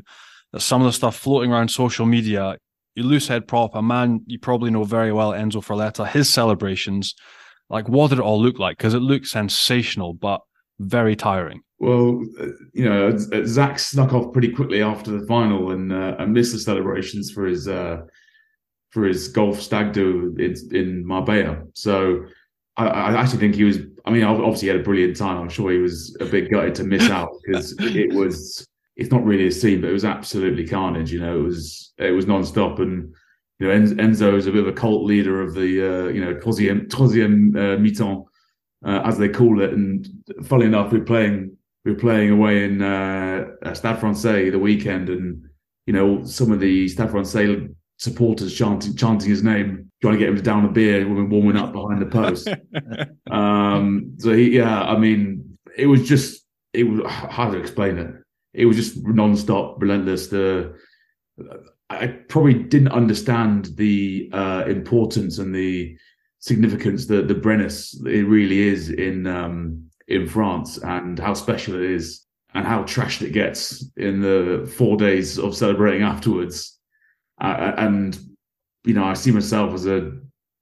that 0.53 0.61
some 0.61 0.81
of 0.81 0.85
the 0.85 0.93
stuff 0.93 1.15
floating 1.15 1.51
around 1.51 1.69
social 1.69 2.05
media, 2.05 2.57
you 2.95 3.03
loose 3.03 3.27
head 3.27 3.47
prop, 3.47 3.75
a 3.75 3.81
man 3.81 4.21
you 4.25 4.39
probably 4.39 4.71
know 4.71 4.83
very 4.83 5.11
well, 5.11 5.31
Enzo 5.31 5.63
Forletta, 5.63 6.07
his 6.07 6.29
celebrations, 6.29 7.15
like 7.69 7.87
what 7.87 8.09
did 8.09 8.19
it 8.19 8.23
all 8.23 8.41
look 8.41 8.59
like? 8.59 8.77
Because 8.77 8.93
it 8.93 8.99
looked 8.99 9.27
sensational, 9.27 10.13
but 10.13 10.41
very 10.79 11.15
tiring. 11.15 11.61
Well, 11.79 12.23
uh, 12.39 12.47
you 12.73 12.85
know, 12.85 13.17
Zach 13.45 13.79
snuck 13.79 14.13
off 14.13 14.33
pretty 14.33 14.49
quickly 14.49 14.83
after 14.83 15.11
the 15.11 15.25
final 15.25 15.71
and 15.71 15.91
uh, 15.91 16.15
and 16.19 16.33
missed 16.33 16.53
the 16.53 16.59
celebrations 16.59 17.31
for 17.31 17.45
his 17.45 17.67
uh, 17.67 18.01
for 18.91 19.05
his 19.05 19.29
golf 19.29 19.59
stag 19.59 19.93
do 19.93 20.35
in, 20.37 20.55
in 20.75 21.05
Marbella. 21.05 21.63
So 21.73 22.25
I, 22.77 22.87
I, 22.87 23.21
actually 23.21 23.39
think 23.39 23.55
he 23.55 23.63
was. 23.63 23.79
I 24.05 24.11
mean, 24.11 24.23
obviously 24.23 24.67
he 24.67 24.67
had 24.67 24.79
a 24.79 24.83
brilliant 24.83 25.17
time. 25.17 25.37
I'm 25.37 25.49
sure 25.49 25.71
he 25.71 25.77
was 25.77 26.15
a 26.19 26.25
bit 26.25 26.51
gutted 26.51 26.75
to 26.75 26.83
miss 26.83 27.09
out 27.09 27.29
because 27.43 27.73
it 27.79 28.13
was. 28.13 28.67
It's 28.95 29.11
not 29.11 29.23
really 29.23 29.47
a 29.47 29.51
scene, 29.51 29.81
but 29.81 29.89
it 29.89 29.93
was 29.93 30.05
absolutely 30.05 30.67
carnage. 30.67 31.11
You 31.11 31.19
know, 31.19 31.39
it 31.39 31.43
was 31.43 31.93
it 31.97 32.11
was 32.11 32.27
non-stop 32.27 32.79
and 32.79 33.13
you 33.61 33.67
know, 33.67 33.73
Enzo 33.73 34.35
is 34.35 34.47
a 34.47 34.51
bit 34.51 34.61
of 34.61 34.67
a 34.67 34.73
cult 34.73 35.03
leader 35.03 35.39
of 35.39 35.53
the, 35.53 35.61
uh, 35.61 36.07
you 36.07 36.19
know, 36.19 36.33
troisième, 36.33 36.87
troisième 36.87 37.55
uh, 37.55 37.77
mi-temps, 37.77 38.25
uh, 38.83 39.01
as 39.05 39.19
they 39.19 39.29
call 39.29 39.61
it. 39.61 39.71
And 39.71 40.07
funny 40.43 40.65
enough, 40.65 40.91
we're 40.91 41.03
playing 41.03 41.55
we're 41.85 41.95
playing 41.95 42.31
away 42.31 42.63
in 42.63 42.81
uh, 42.81 43.45
Stade 43.73 43.99
Francais 43.99 44.49
the 44.49 44.59
weekend, 44.59 45.09
and 45.09 45.43
you 45.85 45.93
know, 45.93 46.23
some 46.23 46.51
of 46.51 46.59
the 46.59 46.87
Stade 46.87 47.11
Francais 47.11 47.69
supporters 47.97 48.55
chanting 48.55 48.95
chanting 48.95 49.29
his 49.29 49.43
name, 49.43 49.91
trying 50.01 50.13
to 50.13 50.19
get 50.19 50.29
him 50.29 50.35
to 50.35 50.41
down 50.41 50.65
a 50.65 50.69
beer 50.69 51.07
when 51.07 51.15
we're 51.15 51.25
warming 51.25 51.57
up 51.57 51.71
behind 51.71 52.01
the 52.01 52.07
post. 52.07 52.47
um, 53.31 54.15
so 54.17 54.33
he, 54.33 54.57
yeah, 54.57 54.81
I 54.81 54.97
mean, 54.97 55.57
it 55.77 55.85
was 55.85 56.07
just 56.07 56.43
it 56.73 56.83
was 56.83 57.05
hard 57.05 57.53
to 57.53 57.59
explain 57.59 57.99
it. 57.99 58.11
It 58.53 58.65
was 58.65 58.75
just 58.75 58.97
non-stop, 59.05 59.81
relentless. 59.81 60.27
The 60.27 60.75
I 61.89 62.07
probably 62.07 62.53
didn't 62.53 62.91
understand 62.91 63.71
the 63.75 64.29
uh, 64.33 64.63
importance 64.67 65.39
and 65.39 65.53
the 65.53 65.97
significance 66.39 67.05
that 67.07 67.27
the 67.27 67.35
Brennus 67.35 67.95
it 68.05 68.23
really 68.23 68.59
is 68.59 68.89
in 68.89 69.27
um, 69.27 69.89
in 70.07 70.27
France 70.27 70.77
and 70.77 71.19
how 71.19 71.33
special 71.33 71.75
it 71.75 71.81
is 71.81 72.25
and 72.53 72.65
how 72.65 72.83
trashed 72.83 73.21
it 73.21 73.31
gets 73.31 73.85
in 73.97 74.21
the 74.21 74.69
four 74.77 74.97
days 74.97 75.37
of 75.39 75.55
celebrating 75.55 76.03
afterwards. 76.03 76.79
Uh, 77.39 77.73
and 77.77 78.19
you 78.83 78.93
know, 78.93 79.03
I 79.03 79.13
see 79.13 79.31
myself 79.31 79.73
as 79.73 79.85
a, 79.85 80.11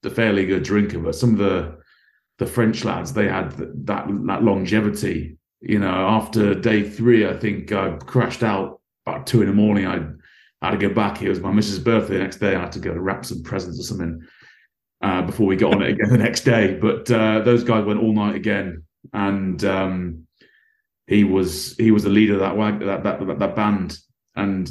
a 0.04 0.10
fairly 0.10 0.45
good 0.45 0.63
drinker, 0.63 0.99
but 0.99 1.15
some 1.15 1.32
of 1.32 1.38
the 1.38 1.78
the 2.38 2.45
French 2.45 2.86
lads 2.86 3.13
they 3.13 3.28
had 3.28 3.52
that 3.52 4.08
that 4.25 4.43
longevity. 4.43 5.38
You 5.62 5.80
know, 5.80 5.88
after 5.89 6.56
day 6.56 6.89
three, 6.89 7.28
I 7.28 7.38
think 7.38 7.72
I 7.72 7.98
crashed 7.98 8.43
out 8.43 8.80
about 9.06 9.28
two 9.28 9.41
in 9.41 9.48
the 9.48 9.54
morning. 9.54 9.86
I 9.86 10.00
I 10.62 10.72
had 10.72 10.80
to 10.80 10.88
go 10.88 10.93
back. 10.93 11.22
It 11.22 11.30
was 11.30 11.39
my 11.39 11.52
missus' 11.52 11.80
birthday 11.80 12.15
the 12.17 12.24
next 12.24 12.38
day. 12.38 12.56
I 12.56 12.62
had 12.62 12.72
to 12.74 12.80
go 12.80 12.93
to 12.93 13.00
wrap 13.00 13.26
some 13.26 13.43
presents 13.43 13.80
or 13.80 13.84
something 13.84 14.22
uh, 15.02 15.22
before 15.24 15.48
we 15.48 15.56
got 15.56 15.74
on 15.74 15.82
it 15.82 15.91
again 15.91 16.10
the 16.10 16.17
next 16.17 16.41
day. 16.41 16.78
But 16.80 17.10
uh, 17.12 17.39
those 17.39 17.63
guys 17.63 17.86
went 17.86 18.02
all 18.02 18.13
night 18.13 18.36
again, 18.36 18.84
and 19.13 19.63
um, 19.63 20.28
he 21.08 21.24
was 21.24 21.76
he 21.78 21.91
was 21.91 22.04
the 22.04 22.10
leader 22.10 22.34
of 22.34 22.39
that 22.39 23.04
that 23.04 23.19
that, 23.19 23.39
that 23.39 23.56
band. 23.56 23.98
And 24.36 24.69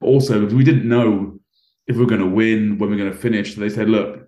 also, 0.00 0.46
we 0.46 0.64
didn't 0.64 0.88
know 0.88 1.38
if 1.86 1.96
we 1.96 2.02
are 2.02 2.08
going 2.08 2.20
to 2.20 2.26
win, 2.26 2.78
when 2.78 2.90
we 2.90 2.96
are 2.96 2.98
going 3.00 3.12
to 3.12 3.18
finish. 3.18 3.54
So 3.54 3.60
they 3.60 3.70
said, 3.70 3.88
"Look, 3.88 4.26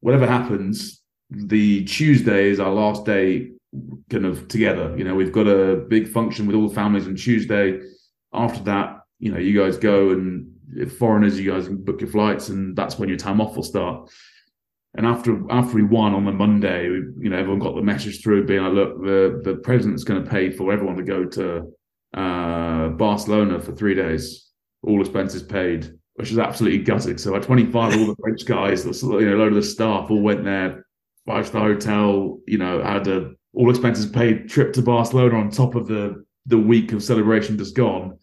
whatever 0.00 0.26
happens, 0.26 1.02
the 1.30 1.84
Tuesday 1.84 2.50
is 2.50 2.60
our 2.60 2.72
last 2.72 3.04
day, 3.04 3.50
kind 4.10 4.26
of 4.26 4.48
together. 4.48 4.94
You 4.96 5.04
know, 5.04 5.14
we've 5.14 5.32
got 5.32 5.46
a 5.46 5.76
big 5.88 6.08
function 6.08 6.46
with 6.46 6.56
all 6.56 6.68
the 6.68 6.74
families 6.74 7.06
on 7.06 7.16
Tuesday. 7.16 7.80
After 8.32 8.62
that." 8.64 9.00
you 9.24 9.32
know, 9.32 9.38
you 9.38 9.58
guys 9.58 9.78
go 9.78 10.10
and 10.10 10.50
foreigners, 10.98 11.40
you 11.40 11.50
guys 11.50 11.66
can 11.66 11.82
book 11.82 12.00
your 12.00 12.10
flights, 12.10 12.50
and 12.50 12.76
that's 12.76 12.98
when 12.98 13.08
your 13.08 13.18
time 13.18 13.40
off 13.40 13.56
will 13.56 13.62
start. 13.62 14.10
And 14.96 15.06
after 15.06 15.40
after 15.50 15.74
we 15.74 15.82
won 15.82 16.14
on 16.14 16.26
the 16.26 16.32
Monday, 16.32 16.84
you 16.84 17.30
know, 17.30 17.36
everyone 17.36 17.58
got 17.58 17.74
the 17.74 17.82
message 17.82 18.22
through 18.22 18.46
being 18.46 18.62
like, 18.62 18.72
look, 18.74 19.02
the 19.02 19.40
the 19.42 19.56
president's 19.56 20.04
going 20.04 20.22
to 20.22 20.30
pay 20.30 20.50
for 20.50 20.72
everyone 20.72 20.96
to 20.96 21.02
go 21.02 21.24
to 21.24 21.72
uh, 22.14 22.88
Barcelona 22.90 23.60
for 23.60 23.72
three 23.72 23.94
days, 23.94 24.50
all 24.82 25.00
expenses 25.00 25.42
paid, 25.42 25.90
which 26.14 26.30
is 26.30 26.38
absolutely 26.38 26.80
gutting. 26.80 27.18
So 27.18 27.34
at 27.34 27.42
25, 27.42 27.98
all 27.98 28.06
the 28.06 28.16
French 28.20 28.44
guys, 28.44 28.84
you 28.84 29.10
know, 29.10 29.36
a 29.36 29.38
load 29.38 29.48
of 29.48 29.54
the 29.54 29.62
staff 29.62 30.10
all 30.10 30.20
went 30.20 30.44
there, 30.44 30.86
five 31.26 31.46
star 31.46 31.62
hotel, 31.62 32.40
you 32.46 32.58
know, 32.58 32.82
had 32.82 33.08
a 33.08 33.30
all 33.54 33.70
expenses 33.70 34.06
paid 34.06 34.48
trip 34.48 34.72
to 34.74 34.82
Barcelona 34.82 35.38
on 35.38 35.50
top 35.50 35.74
of 35.74 35.86
the 35.86 36.24
the 36.46 36.58
week 36.58 36.92
of 36.92 37.02
celebration 37.02 37.56
just 37.56 37.74
gone. 37.74 38.18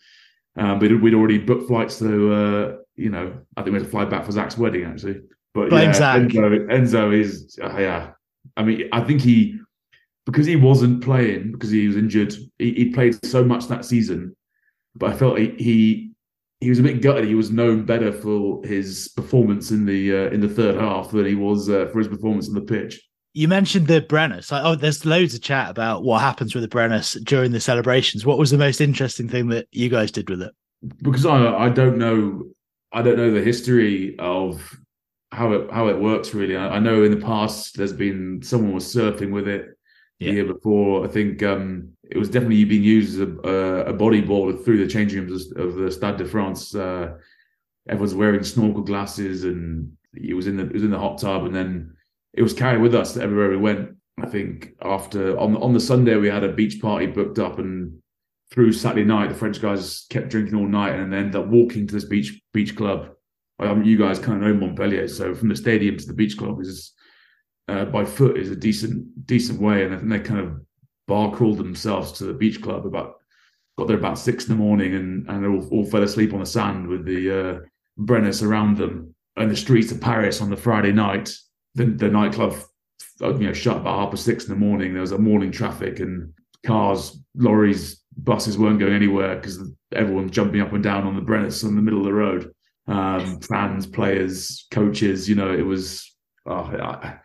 Um, 0.55 0.79
but 0.79 0.91
we'd 1.01 1.13
already 1.13 1.37
booked 1.37 1.67
flights 1.67 1.97
to, 1.99 2.33
uh, 2.33 2.75
you 2.95 3.09
know, 3.09 3.33
I 3.55 3.63
think 3.63 3.73
we 3.73 3.79
had 3.79 3.85
to 3.85 3.89
fly 3.89 4.05
back 4.05 4.25
for 4.25 4.31
Zach's 4.31 4.57
wedding 4.57 4.83
actually. 4.83 5.21
But 5.53 5.69
Blame 5.69 5.89
yeah, 5.89 5.93
Zach. 5.93 6.21
Enzo, 6.21 6.67
Enzo 6.69 7.17
is, 7.17 7.57
uh, 7.61 7.77
yeah. 7.77 8.11
I 8.57 8.63
mean, 8.63 8.89
I 8.91 9.01
think 9.01 9.21
he, 9.21 9.57
because 10.25 10.45
he 10.45 10.55
wasn't 10.55 11.03
playing 11.03 11.51
because 11.51 11.71
he 11.71 11.87
was 11.87 11.95
injured, 11.95 12.33
he, 12.59 12.73
he, 12.73 12.89
played 12.89 13.23
so 13.25 13.43
much 13.43 13.67
that 13.67 13.85
season. 13.85 14.35
But 14.95 15.13
I 15.13 15.17
felt 15.17 15.39
he, 15.39 15.55
he 15.57 16.11
he 16.59 16.69
was 16.69 16.79
a 16.79 16.83
bit 16.83 17.01
gutted. 17.01 17.25
He 17.25 17.33
was 17.33 17.49
known 17.49 17.85
better 17.85 18.11
for 18.11 18.63
his 18.63 19.07
performance 19.15 19.71
in 19.71 19.85
the 19.85 20.11
uh, 20.11 20.29
in 20.29 20.41
the 20.41 20.49
third 20.49 20.75
half 20.75 21.11
than 21.11 21.25
he 21.25 21.35
was 21.35 21.69
uh, 21.69 21.87
for 21.91 21.99
his 21.99 22.07
performance 22.07 22.47
on 22.49 22.55
the 22.55 22.61
pitch 22.61 23.01
you 23.33 23.47
mentioned 23.47 23.87
the 23.87 24.01
Brennus. 24.01 24.51
Like, 24.51 24.63
oh, 24.63 24.75
there's 24.75 25.05
loads 25.05 25.33
of 25.33 25.41
chat 25.41 25.69
about 25.69 26.03
what 26.03 26.21
happens 26.21 26.53
with 26.53 26.63
the 26.63 26.67
Brennus 26.67 27.13
during 27.23 27.51
the 27.51 27.59
celebrations. 27.59 28.25
What 28.25 28.37
was 28.37 28.51
the 28.51 28.57
most 28.57 28.81
interesting 28.81 29.27
thing 29.27 29.47
that 29.49 29.67
you 29.71 29.89
guys 29.89 30.11
did 30.11 30.29
with 30.29 30.41
it? 30.41 30.53
Because 31.01 31.25
I 31.25 31.55
I 31.55 31.69
don't 31.69 31.97
know 31.97 32.43
I 32.91 33.01
don't 33.01 33.17
know 33.17 33.31
the 33.31 33.41
history 33.41 34.17
of 34.19 34.77
how 35.31 35.53
it 35.53 35.71
how 35.71 35.87
it 35.87 35.99
works 35.99 36.33
really. 36.33 36.57
I, 36.57 36.75
I 36.75 36.79
know 36.79 37.03
in 37.03 37.11
the 37.11 37.25
past 37.25 37.77
there's 37.77 37.93
been 37.93 38.41
someone 38.41 38.73
was 38.73 38.93
surfing 38.93 39.31
with 39.31 39.47
it 39.47 39.77
yeah. 40.19 40.29
the 40.29 40.33
year 40.35 40.45
before. 40.45 41.05
I 41.05 41.07
think 41.07 41.41
um, 41.43 41.89
it 42.09 42.17
was 42.17 42.29
definitely 42.29 42.65
being 42.65 42.83
used 42.83 43.21
as 43.21 43.27
a, 43.27 43.31
a 43.87 43.93
bodyboard 43.93 44.65
through 44.65 44.77
the 44.77 44.91
changing 44.91 45.25
rooms 45.25 45.51
of 45.53 45.75
the 45.75 45.89
Stade 45.89 46.17
de 46.17 46.25
France. 46.25 46.75
Uh, 46.75 47.13
everyone's 47.87 48.15
wearing 48.15 48.43
snorkel 48.43 48.83
glasses 48.83 49.45
and 49.45 49.91
it 50.13 50.33
was 50.33 50.47
in 50.47 50.57
the 50.57 50.63
it 50.63 50.73
was 50.73 50.83
in 50.83 50.91
the 50.91 50.99
hot 50.99 51.17
tub 51.17 51.45
and 51.45 51.55
then 51.55 51.93
it 52.33 52.41
was 52.41 52.53
carried 52.53 52.81
with 52.81 52.95
us 52.95 53.17
everywhere 53.17 53.49
we 53.49 53.57
went. 53.57 53.95
I 54.21 54.27
think 54.27 54.75
after 54.81 55.37
on 55.39 55.55
on 55.57 55.73
the 55.73 55.79
Sunday 55.79 56.15
we 56.15 56.29
had 56.29 56.43
a 56.43 56.53
beach 56.53 56.81
party 56.81 57.07
booked 57.07 57.39
up, 57.39 57.59
and 57.59 57.99
through 58.51 58.73
Saturday 58.73 59.05
night 59.05 59.29
the 59.29 59.35
French 59.35 59.61
guys 59.61 60.05
kept 60.09 60.29
drinking 60.29 60.55
all 60.55 60.67
night, 60.67 60.95
and 60.95 61.11
then 61.11 61.19
ended 61.19 61.35
up 61.35 61.47
walking 61.47 61.87
to 61.87 61.93
this 61.93 62.05
beach 62.05 62.41
beach 62.53 62.75
club. 62.75 63.09
Um, 63.59 63.83
you 63.83 63.97
guys 63.97 64.19
kind 64.19 64.43
of 64.43 64.47
know 64.47 64.53
Montpellier, 64.53 65.07
so 65.07 65.35
from 65.35 65.49
the 65.49 65.55
stadium 65.55 65.97
to 65.97 66.05
the 66.05 66.13
beach 66.13 66.37
club 66.37 66.59
is 66.61 66.93
uh, 67.67 67.85
by 67.85 68.05
foot 68.05 68.37
is 68.37 68.49
a 68.49 68.55
decent 68.55 69.25
decent 69.25 69.61
way, 69.61 69.83
and 69.83 69.93
I 69.93 69.97
think 69.97 70.09
they 70.09 70.19
kind 70.19 70.39
of 70.39 70.61
bar 71.07 71.31
crawled 71.31 71.57
themselves 71.57 72.11
to 72.13 72.25
the 72.25 72.33
beach 72.33 72.61
club 72.61 72.85
about 72.85 73.15
got 73.77 73.87
there 73.87 73.97
about 73.97 74.19
six 74.19 74.47
in 74.47 74.57
the 74.57 74.63
morning, 74.63 74.95
and 74.95 75.27
and 75.29 75.45
all, 75.45 75.67
all 75.69 75.85
fell 75.85 76.03
asleep 76.03 76.33
on 76.33 76.39
the 76.39 76.45
sand 76.45 76.87
with 76.87 77.05
the 77.05 77.31
uh, 77.31 77.59
Brennus 77.97 78.43
around 78.43 78.77
them, 78.77 79.15
and 79.35 79.49
the 79.49 79.55
streets 79.55 79.91
of 79.91 80.01
Paris 80.01 80.41
on 80.41 80.49
the 80.49 80.57
Friday 80.57 80.91
night 80.91 81.33
the, 81.75 81.85
the 81.85 82.07
nightclub 82.07 82.55
uh, 83.21 83.33
you 83.35 83.47
know 83.47 83.53
shut 83.53 83.77
about 83.77 83.99
half 83.99 84.11
past 84.11 84.25
six 84.25 84.45
in 84.45 84.49
the 84.49 84.59
morning. 84.59 84.93
There 84.93 85.01
was 85.01 85.11
a 85.11 85.17
morning 85.17 85.51
traffic 85.51 85.99
and 85.99 86.33
cars, 86.65 87.19
lorries, 87.35 88.01
buses 88.17 88.57
weren't 88.57 88.79
going 88.79 88.93
anywhere 88.93 89.35
because 89.35 89.59
everyone's 89.93 90.31
jumping 90.31 90.61
up 90.61 90.73
and 90.73 90.83
down 90.83 91.03
on 91.03 91.15
the 91.15 91.21
Brennus 91.21 91.63
in 91.63 91.75
the 91.75 91.81
middle 91.81 91.99
of 91.99 92.05
the 92.05 92.13
road. 92.13 92.53
Um, 92.87 93.39
fans, 93.41 93.85
players, 93.85 94.67
coaches, 94.71 95.29
you 95.29 95.35
know, 95.35 95.53
it 95.53 95.61
was 95.61 96.11
oh, 96.45 96.53
I, 96.53 97.19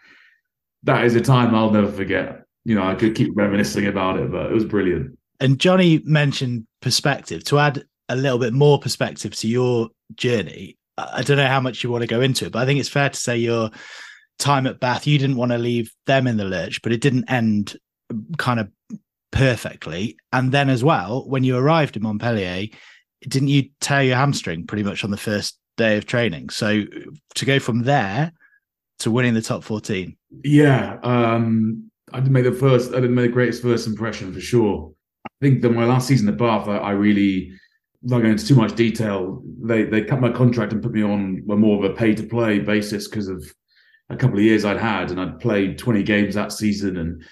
that 0.85 1.05
is 1.05 1.15
a 1.15 1.21
time 1.21 1.55
I'll 1.55 1.71
never 1.71 1.91
forget. 1.91 2.43
You 2.65 2.75
know, 2.75 2.87
I 2.87 2.95
could 2.95 3.15
keep 3.15 3.33
reminiscing 3.35 3.87
about 3.87 4.19
it, 4.19 4.31
but 4.31 4.47
it 4.47 4.53
was 4.53 4.65
brilliant. 4.65 5.19
And 5.41 5.59
Johnny 5.59 6.01
mentioned 6.05 6.67
perspective. 6.81 7.45
To 7.45 7.59
add 7.59 7.85
a 8.09 8.17
little 8.17 8.39
bit 8.39 8.53
more 8.53 8.79
perspective 8.79 9.35
to 9.37 9.49
your 9.49 9.89
journey, 10.15 10.77
I 10.99 11.23
don't 11.23 11.37
know 11.37 11.47
how 11.47 11.61
much 11.61 11.83
you 11.83 11.91
want 11.91 12.03
to 12.03 12.09
go 12.09 12.21
into 12.21 12.47
it, 12.47 12.53
but 12.53 12.61
I 12.61 12.67
think 12.67 12.81
it's 12.81 12.89
fair 12.89 13.11
to 13.11 13.17
say 13.17 13.37
you're 13.37 13.71
time 14.39 14.67
at 14.67 14.81
Bath, 14.81 15.07
you 15.07 15.19
didn't 15.19 15.37
want 15.37 15.53
to 15.53 15.59
leave 15.59 15.93
them 16.07 16.27
in 16.27 16.37
the 16.37 16.45
lurch, 16.45 16.83
but 16.83 16.93
it 16.93 17.01
didn't 17.01 17.31
end 17.31 17.77
kind 18.39 18.61
of 18.61 18.71
perfectly. 19.33 20.17
And 20.33 20.53
then 20.53 20.69
as 20.69 20.85
well, 20.85 21.29
when 21.29 21.45
you 21.45 21.57
arrived 21.57 21.97
in 21.97 22.03
Montpellier, 22.03 22.67
didn't 23.23 23.49
you 23.49 23.71
tear 23.81 24.03
your 24.03 24.17
hamstring 24.17 24.67
pretty 24.67 24.83
much 24.83 25.05
on 25.05 25.11
the 25.11 25.17
first 25.17 25.59
day 25.77 25.97
of 25.97 26.07
training? 26.07 26.51
So 26.51 26.85
to 27.35 27.45
go 27.45 27.59
from 27.59 27.83
there 27.83 28.33
to 29.01 29.11
winning 29.11 29.35
the 29.35 29.43
top 29.43 29.63
14. 29.63 30.17
Yeah. 30.45 30.99
Um, 31.03 31.91
I 32.13 32.21
didn't 32.21 32.33
make 32.33 32.45
the 32.45 32.53
first, 32.53 32.93
I 32.93 32.97
didn't 32.97 33.15
make 33.15 33.27
the 33.27 33.33
greatest 33.33 33.63
first 33.63 33.87
impression 33.87 34.33
for 34.33 34.41
sure. 34.41 34.93
I 35.27 35.31
think 35.41 35.63
that 35.63 35.71
my 35.71 35.85
last 35.85 36.09
season 36.09 36.29
at 36.29 36.39
Bath, 36.39 36.69
I, 36.69 36.79
I 36.79 36.91
really, 36.93 37.53
not 38.03 38.19
going 38.19 38.33
into 38.33 38.47
too 38.47 38.55
much 38.55 38.75
detail, 38.77 39.43
they 39.61 39.83
they 39.83 40.05
cut 40.05 40.21
my 40.21 40.31
contract 40.31 40.73
and 40.73 40.83
put 40.83 40.93
me 40.93 41.03
on 41.03 41.43
a 41.51 41.57
more 41.57 41.85
of 41.85 41.91
a 41.91 41.95
pay 41.95 42.15
to 42.15 42.23
play 42.23 42.61
basis 42.61 43.09
because 43.09 43.27
of 43.29 43.45
a 44.09 44.17
couple 44.17 44.39
of 44.39 44.45
years 44.45 44.65
I'd 44.65 44.79
had, 44.79 45.11
and 45.11 45.21
I'd 45.21 45.41
played 45.41 45.79
20 45.79 46.03
games 46.03 46.35
that 46.35 46.53
season, 46.53 46.97
and 46.97 47.25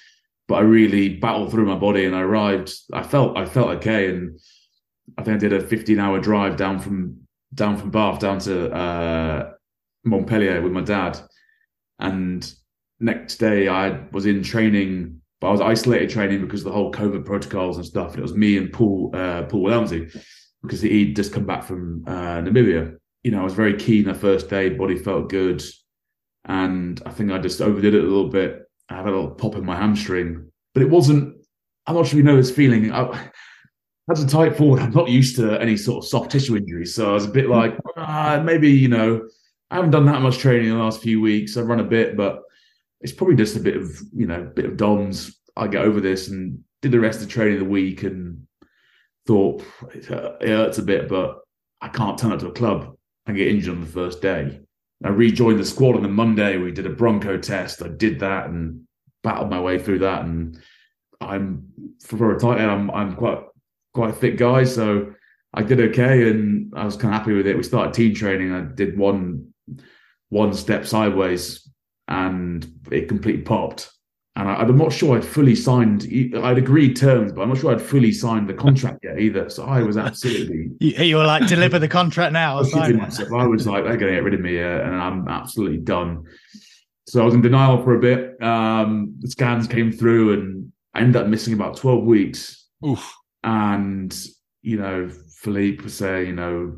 but 0.47 0.57
I 0.57 0.61
really 0.61 1.17
battled 1.17 1.51
through 1.51 1.67
my 1.67 1.77
body, 1.77 2.05
and 2.05 2.15
I 2.15 2.21
arrived. 2.21 2.73
I 2.93 3.03
felt 3.03 3.37
I 3.37 3.47
felt 3.47 3.69
okay, 3.77 4.11
and 4.11 4.39
I 5.19 5.23
think 5.23 5.37
I 5.37 5.39
did 5.39 5.53
a 5.53 5.61
15 5.61 5.99
hour 5.99 6.21
drive 6.21 6.57
down 6.57 6.79
from 6.79 7.19
down 7.55 7.77
from 7.77 7.91
Bath 7.91 8.21
down 8.21 8.39
to 8.41 8.73
uh, 8.73 9.51
Montpellier 10.05 10.61
with 10.63 10.73
my 10.73 10.83
dad, 10.83 11.21
and 11.99 12.53
next 13.01 13.37
day 13.37 13.69
I 13.69 14.01
was 14.13 14.27
in 14.27 14.43
training, 14.43 15.21
but 15.41 15.49
I 15.49 15.53
was 15.53 15.61
isolated 15.61 16.11
training 16.11 16.41
because 16.41 16.61
of 16.61 16.67
the 16.67 16.73
whole 16.73 16.93
COVID 16.93 17.25
protocols 17.25 17.77
and 17.77 17.87
stuff. 17.87 18.11
And 18.11 18.19
it 18.19 18.23
was 18.23 18.35
me 18.35 18.57
and 18.57 18.73
Paul 18.73 19.11
uh, 19.15 19.43
Paul 19.45 19.65
Willemse 19.65 20.13
because 20.63 20.81
he'd 20.81 21.15
just 21.15 21.33
come 21.33 21.45
back 21.45 21.63
from 21.63 22.03
uh, 22.07 22.41
Namibia, 22.41 22.97
you 23.25 23.31
know, 23.31 23.41
I 23.41 23.45
was 23.45 23.55
very 23.55 23.75
keen 23.75 24.05
the 24.05 24.15
first 24.15 24.49
day, 24.49 24.69
body 24.69 24.97
felt 24.97 25.31
good. 25.31 25.63
And 26.47 27.01
I 27.07 27.11
think 27.11 27.33
I 27.33 27.39
just 27.39 27.61
overdid 27.61 27.95
it 27.95 28.05
a 28.05 28.07
little 28.07 28.29
bit. 28.29 28.69
I 28.89 28.97
had 28.97 29.07
a 29.07 29.11
little 29.11 29.31
pop 29.31 29.55
in 29.55 29.65
my 29.65 29.77
hamstring, 29.77 30.51
but 30.75 30.83
it 30.83 30.91
wasn't, 30.91 31.37
I'm 31.87 31.95
not 31.95 32.07
sure 32.07 32.19
you 32.19 32.25
know 32.25 32.37
this 32.37 32.51
feeling. 32.51 32.93
I, 32.93 33.31
as 34.11 34.23
a 34.23 34.29
tight 34.29 34.57
forward, 34.57 34.83
I'm 34.83 34.93
not 34.93 35.09
used 35.09 35.37
to 35.37 35.59
any 35.61 35.77
sort 35.77 36.05
of 36.05 36.09
soft 36.09 36.31
tissue 36.31 36.57
injuries. 36.57 36.95
So 36.95 37.11
I 37.11 37.15
was 37.15 37.25
a 37.25 37.31
bit 37.31 37.49
like, 37.49 37.77
ah, 37.97 38.43
maybe, 38.45 38.71
you 38.71 38.89
know, 38.89 39.27
I 39.71 39.77
haven't 39.77 39.93
done 39.93 40.07
that 40.07 40.21
much 40.21 40.39
training 40.39 40.69
in 40.69 40.77
the 40.77 40.83
last 40.83 41.03
few 41.03 41.21
weeks. 41.21 41.57
I've 41.57 41.67
run 41.67 41.81
a 41.81 41.85
bit, 41.85 42.17
but 42.17 42.43
it's 43.01 43.13
probably 43.13 43.37
just 43.37 43.57
a 43.57 43.61
bit 43.61 43.77
of, 43.77 43.91
you 44.13 44.27
know, 44.27 44.43
bit 44.43 44.67
of 44.67 44.77
DOMS. 44.77 45.41
I 45.57 45.69
get 45.69 45.85
over 45.85 46.01
this 46.01 46.29
and 46.29 46.63
did 46.83 46.93
the 46.93 47.01
rest 47.01 47.23
of 47.23 47.27
the 47.27 47.33
training 47.33 47.55
of 47.55 47.61
the 47.61 47.71
week 47.71 48.03
and 48.03 48.47
thought 49.27 49.65
it 49.95 50.05
hurts 50.05 50.79
a 50.79 50.83
bit, 50.83 51.09
but 51.09 51.39
I 51.81 51.89
can't 51.89 52.19
turn 52.19 52.33
up 52.33 52.41
to 52.41 52.49
a 52.49 52.53
club 52.53 52.95
and 53.27 53.37
get 53.37 53.49
injured 53.49 53.75
on 53.75 53.81
the 53.81 53.87
first 53.87 54.21
day. 54.21 54.61
I 55.05 55.09
rejoined 55.09 55.61
the 55.61 55.65
squad 55.65 55.97
on 55.97 56.03
the 56.03 56.09
Monday. 56.09 56.57
We 56.57 56.73
did 56.73 56.87
a 56.87 56.91
Bronco 56.91 57.37
test. 57.37 57.83
I 57.83 57.89
did 57.89 58.21
that 58.21 58.47
and 58.47 58.85
battled 59.23 59.51
my 59.51 59.61
way 59.61 59.79
through 59.79 60.01
that. 60.01 60.25
And 60.25 60.59
I'm 61.21 61.67
for 62.03 62.35
a 62.35 62.39
tight 62.41 62.61
head, 62.61 62.71
I'm 62.71 62.91
I'm 62.91 63.15
quite 63.15 63.43
quite 63.93 64.11
a 64.11 64.15
fit 64.15 64.39
guy, 64.39 64.65
so 64.65 65.15
I 65.53 65.63
did 65.63 65.81
okay, 65.81 66.31
and 66.31 66.73
I 66.75 66.85
was 66.85 66.97
kind 66.97 67.15
of 67.15 67.21
happy 67.21 67.35
with 67.35 67.47
it. 67.47 67.57
We 67.57 67.63
started 67.63 67.95
team 67.95 68.15
training. 68.15 68.53
I 68.53 68.63
did 68.63 68.99
one 68.99 69.53
one 70.31 70.55
step 70.55 70.87
sideways, 70.87 71.69
and 72.09 72.67
it 72.91 73.09
completely 73.09 73.43
popped. 73.43 73.91
And 74.37 74.49
I, 74.49 74.63
am 74.63 74.77
not 74.77 74.93
sure 74.93 75.17
I'd 75.17 75.25
fully 75.25 75.55
signed. 75.55 76.09
I'd 76.43 76.59
agreed 76.59 76.97
terms, 76.97 77.33
but 77.33 77.43
I'm 77.43 77.51
not 77.51 77.59
sure 77.59 77.71
I'd 77.73 77.81
fully 77.81 78.11
signed 78.11 78.49
the 78.49 78.55
contract 78.55 79.05
yet 79.05 79.21
either. 79.21 79.49
So 79.49 79.65
I 79.65 79.83
was 79.83 79.97
absolutely. 79.97 80.71
you, 80.81 81.05
you 81.05 81.17
were 81.17 81.27
like, 81.27 81.47
deliver 81.47 81.79
the 81.79 81.87
contract 81.87 82.33
now. 82.33 82.59
I, 82.59 83.43
I 83.43 83.47
was 83.47 83.67
like, 83.67 83.85
they're 83.85 83.97
going 83.97 84.13
to 84.13 84.17
get 84.17 84.25
rid 84.25 84.35
of 84.35 84.41
me, 84.41 84.61
uh, 84.61 84.81
and 84.81 84.97
I'm 84.97 85.29
absolutely 85.29 85.79
done. 85.79 86.25
So 87.07 87.23
I 87.23 87.25
was 87.25 87.35
in 87.35 87.43
denial 87.43 87.81
for 87.85 87.95
a 87.95 88.01
bit. 88.01 88.43
Um, 88.43 89.15
the 89.21 89.31
scans 89.31 89.69
came 89.69 89.93
through, 89.93 90.33
and 90.33 90.73
I 90.95 91.01
ended 91.01 91.23
up 91.23 91.29
missing 91.29 91.55
about 91.55 91.77
12 91.77 92.03
weeks. 92.05 92.67
Oof. 92.85 93.15
And 93.45 94.13
you 94.63 94.79
know, 94.79 95.11
Philippe 95.11 95.85
was 95.85 95.95
saying, 95.95 96.27
you 96.27 96.35
know, 96.35 96.77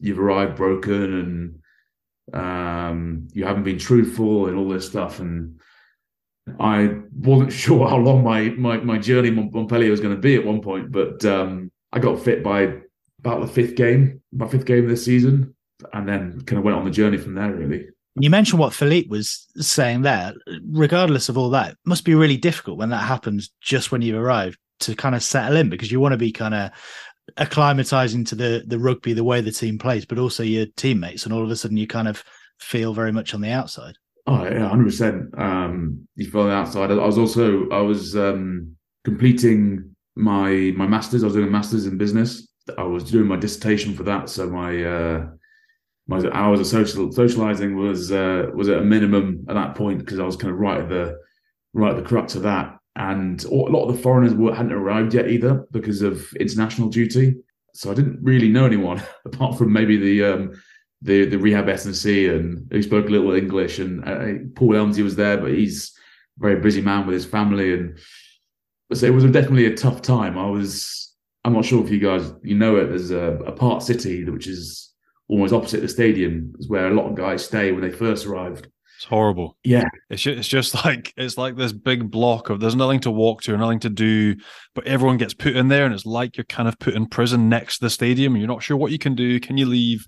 you've 0.00 0.18
arrived 0.18 0.56
broken, 0.56 1.60
and 2.32 2.42
um, 2.42 3.28
you 3.34 3.44
haven't 3.44 3.62
been 3.62 3.78
truthful, 3.78 4.48
and 4.48 4.58
all 4.58 4.68
this 4.68 4.88
stuff, 4.88 5.20
and 5.20 5.60
I 6.58 6.96
wasn't 7.14 7.52
sure 7.64 7.88
how 7.88 7.96
long 7.96 8.22
my 8.22 8.50
my, 8.50 8.78
my 8.78 8.98
journey 8.98 9.30
Montpellier 9.30 9.90
was 9.90 10.00
going 10.00 10.14
to 10.14 10.20
be 10.20 10.34
at 10.34 10.44
one 10.44 10.60
point, 10.60 10.92
but 10.92 11.24
um, 11.24 11.70
I 11.92 11.98
got 11.98 12.20
fit 12.20 12.42
by 12.42 12.74
about 13.20 13.40
the 13.40 13.46
fifth 13.46 13.76
game, 13.76 14.20
my 14.32 14.48
fifth 14.48 14.66
game 14.66 14.84
of 14.84 14.90
this 14.90 15.04
season, 15.04 15.54
and 15.92 16.08
then 16.08 16.40
kind 16.42 16.58
of 16.58 16.64
went 16.64 16.76
on 16.76 16.84
the 16.84 16.90
journey 16.90 17.18
from 17.18 17.34
there. 17.34 17.52
Really. 17.52 17.86
You 18.16 18.28
mentioned 18.28 18.60
what 18.60 18.74
Philippe 18.74 19.08
was 19.08 19.46
saying 19.56 20.02
there. 20.02 20.34
Regardless 20.66 21.28
of 21.28 21.38
all 21.38 21.50
that, 21.50 21.76
must 21.86 22.04
be 22.04 22.14
really 22.14 22.36
difficult 22.36 22.76
when 22.76 22.90
that 22.90 23.04
happens 23.04 23.50
just 23.60 23.90
when 23.90 24.02
you 24.02 24.18
arrive 24.18 24.56
to 24.80 24.94
kind 24.94 25.14
of 25.14 25.22
settle 25.22 25.56
in 25.56 25.70
because 25.70 25.90
you 25.90 26.00
want 26.00 26.12
to 26.12 26.18
be 26.18 26.32
kind 26.32 26.54
of 26.54 26.70
acclimatizing 27.36 28.26
to 28.26 28.34
the 28.34 28.64
the 28.66 28.78
rugby, 28.78 29.12
the 29.12 29.24
way 29.24 29.40
the 29.40 29.52
team 29.52 29.78
plays, 29.78 30.04
but 30.04 30.18
also 30.18 30.42
your 30.42 30.66
teammates, 30.76 31.24
and 31.24 31.32
all 31.32 31.42
of 31.42 31.50
a 31.50 31.56
sudden 31.56 31.76
you 31.76 31.86
kind 31.86 32.08
of 32.08 32.22
feel 32.58 32.92
very 32.92 33.12
much 33.12 33.34
on 33.34 33.40
the 33.40 33.50
outside. 33.50 33.96
Oh 34.26 34.44
yeah, 34.44 34.68
hundred 34.68 34.84
percent. 34.84 35.36
Um, 35.36 36.06
you 36.14 36.30
feel 36.30 36.48
outside. 36.48 36.90
I 36.90 36.94
was 36.94 37.18
also 37.18 37.68
I 37.70 37.80
was 37.80 38.16
um, 38.16 38.76
completing 39.04 39.94
my 40.14 40.72
my 40.76 40.86
masters. 40.86 41.22
I 41.22 41.26
was 41.26 41.34
doing 41.34 41.48
a 41.48 41.50
masters 41.50 41.86
in 41.86 41.98
business. 41.98 42.48
I 42.78 42.84
was 42.84 43.10
doing 43.10 43.26
my 43.26 43.36
dissertation 43.36 43.94
for 43.94 44.04
that. 44.04 44.28
So 44.28 44.48
my 44.48 44.84
uh, 44.84 45.26
my 46.06 46.22
hours 46.32 46.60
of 46.60 46.66
social 46.66 47.10
socializing 47.10 47.76
was 47.76 48.12
uh, 48.12 48.46
was 48.54 48.68
at 48.68 48.78
a 48.78 48.84
minimum 48.84 49.44
at 49.48 49.54
that 49.54 49.74
point 49.74 49.98
because 49.98 50.20
I 50.20 50.24
was 50.24 50.36
kind 50.36 50.52
of 50.52 50.58
right 50.58 50.80
at 50.80 50.88
the 50.88 51.18
right 51.72 51.90
at 51.90 51.96
the 51.96 52.08
crux 52.08 52.34
of 52.36 52.42
that. 52.42 52.78
And 52.94 53.42
a 53.44 53.54
lot 53.54 53.88
of 53.88 53.96
the 53.96 54.02
foreigners 54.02 54.32
hadn't 54.54 54.72
arrived 54.72 55.14
yet 55.14 55.28
either 55.28 55.66
because 55.70 56.02
of 56.02 56.30
international 56.34 56.90
duty. 56.90 57.36
So 57.74 57.90
I 57.90 57.94
didn't 57.94 58.22
really 58.22 58.50
know 58.50 58.66
anyone 58.66 59.02
apart 59.24 59.56
from 59.56 59.72
maybe 59.72 59.96
the 59.96 60.24
um, 60.24 60.52
the 61.02 61.26
the 61.26 61.38
rehab 61.38 61.68
S&C 61.68 62.28
and 62.28 62.66
he 62.72 62.82
spoke 62.82 63.06
a 63.06 63.10
little 63.10 63.32
English. 63.32 63.78
And 63.78 64.04
uh, 64.04 64.50
Paul 64.54 64.68
Willemse 64.68 65.02
was 65.02 65.16
there, 65.16 65.36
but 65.36 65.52
he's 65.52 65.92
a 66.38 66.42
very 66.42 66.60
busy 66.60 66.80
man 66.80 67.06
with 67.06 67.14
his 67.14 67.26
family. 67.26 67.74
And 67.74 67.98
so 68.94 69.06
it 69.06 69.10
was 69.14 69.24
definitely 69.24 69.66
a 69.66 69.76
tough 69.76 70.02
time. 70.02 70.38
I 70.38 70.48
was, 70.48 71.12
I'm 71.44 71.52
not 71.52 71.64
sure 71.64 71.84
if 71.84 71.90
you 71.90 71.98
guys, 71.98 72.32
you 72.42 72.56
know 72.56 72.76
it, 72.76 72.86
there's 72.86 73.10
a, 73.10 73.38
a 73.46 73.52
part 73.52 73.82
city, 73.82 74.24
which 74.24 74.46
is 74.46 74.92
almost 75.28 75.52
opposite 75.52 75.80
the 75.80 75.88
stadium, 75.88 76.52
is 76.58 76.68
where 76.68 76.88
a 76.88 76.94
lot 76.94 77.08
of 77.08 77.16
guys 77.16 77.44
stay 77.44 77.72
when 77.72 77.82
they 77.82 77.90
first 77.90 78.26
arrived. 78.26 78.68
It's 78.98 79.08
horrible. 79.08 79.56
Yeah. 79.64 79.88
It's 80.10 80.22
just, 80.22 80.38
it's 80.38 80.48
just 80.48 80.74
like 80.84 81.12
it's 81.16 81.36
like 81.36 81.56
this 81.56 81.72
big 81.72 82.08
block 82.10 82.50
of 82.50 82.60
there's 82.60 82.76
nothing 82.76 83.00
to 83.00 83.10
walk 83.10 83.42
to, 83.42 83.56
nothing 83.56 83.80
to 83.80 83.90
do, 83.90 84.36
but 84.76 84.86
everyone 84.86 85.16
gets 85.16 85.34
put 85.34 85.56
in 85.56 85.66
there 85.66 85.84
and 85.84 85.92
it's 85.92 86.06
like 86.06 86.36
you're 86.36 86.44
kind 86.44 86.68
of 86.68 86.78
put 86.78 86.94
in 86.94 87.06
prison 87.06 87.48
next 87.48 87.78
to 87.78 87.86
the 87.86 87.90
stadium 87.90 88.34
and 88.34 88.40
you're 88.40 88.48
not 88.48 88.62
sure 88.62 88.76
what 88.76 88.92
you 88.92 88.98
can 88.98 89.16
do. 89.16 89.40
Can 89.40 89.58
you 89.58 89.66
leave? 89.66 90.06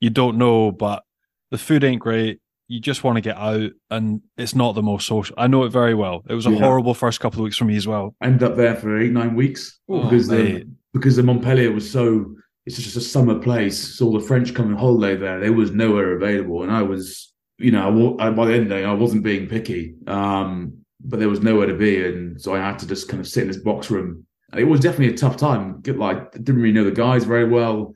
You 0.00 0.10
don't 0.10 0.38
know, 0.38 0.72
but 0.72 1.02
the 1.50 1.58
food 1.58 1.84
ain't 1.84 2.00
great. 2.00 2.40
You 2.68 2.80
just 2.80 3.04
want 3.04 3.16
to 3.16 3.20
get 3.20 3.36
out, 3.36 3.70
and 3.90 4.22
it's 4.36 4.54
not 4.54 4.74
the 4.74 4.82
most 4.82 5.06
social. 5.06 5.34
I 5.38 5.46
know 5.46 5.64
it 5.64 5.68
very 5.70 5.94
well. 5.94 6.24
It 6.28 6.34
was 6.34 6.46
a 6.46 6.50
yeah. 6.50 6.58
horrible 6.58 6.94
first 6.94 7.20
couple 7.20 7.40
of 7.40 7.44
weeks 7.44 7.58
for 7.58 7.64
me 7.64 7.76
as 7.76 7.86
well. 7.86 8.14
Ended 8.22 8.42
up 8.42 8.56
there 8.56 8.74
for 8.74 8.98
eight 8.98 9.12
nine 9.12 9.34
weeks 9.34 9.78
oh, 9.88 10.02
because 10.02 10.28
the 10.28 10.66
because 10.92 11.16
the 11.16 11.22
Montpellier 11.22 11.72
was 11.72 11.90
so. 11.90 12.34
It's 12.66 12.76
just 12.76 12.96
a 12.96 13.00
summer 13.02 13.38
place. 13.38 13.98
So 13.98 14.06
all 14.06 14.18
the 14.18 14.26
French 14.26 14.54
come 14.54 14.68
on 14.68 14.78
holiday 14.78 15.16
there. 15.16 15.38
There 15.38 15.52
was 15.52 15.72
nowhere 15.72 16.12
available, 16.12 16.62
and 16.62 16.72
I 16.72 16.80
was, 16.80 17.34
you 17.58 17.70
know, 17.70 18.16
I, 18.18 18.30
by 18.30 18.46
the 18.46 18.54
end 18.54 18.62
of 18.62 18.68
the 18.70 18.74
day, 18.76 18.84
I 18.86 18.94
wasn't 18.94 19.22
being 19.22 19.46
picky, 19.46 19.94
um, 20.06 20.78
but 21.04 21.20
there 21.20 21.28
was 21.28 21.42
nowhere 21.42 21.66
to 21.66 21.74
be, 21.74 22.02
and 22.02 22.40
so 22.40 22.54
I 22.54 22.60
had 22.60 22.78
to 22.78 22.86
just 22.86 23.08
kind 23.10 23.20
of 23.20 23.28
sit 23.28 23.42
in 23.42 23.48
this 23.48 23.58
box 23.58 23.90
room. 23.90 24.26
And 24.50 24.60
it 24.62 24.64
was 24.64 24.80
definitely 24.80 25.12
a 25.14 25.18
tough 25.18 25.36
time. 25.36 25.82
Like, 25.86 26.32
didn't 26.32 26.62
really 26.62 26.72
know 26.72 26.84
the 26.84 26.92
guys 26.92 27.24
very 27.24 27.46
well 27.46 27.94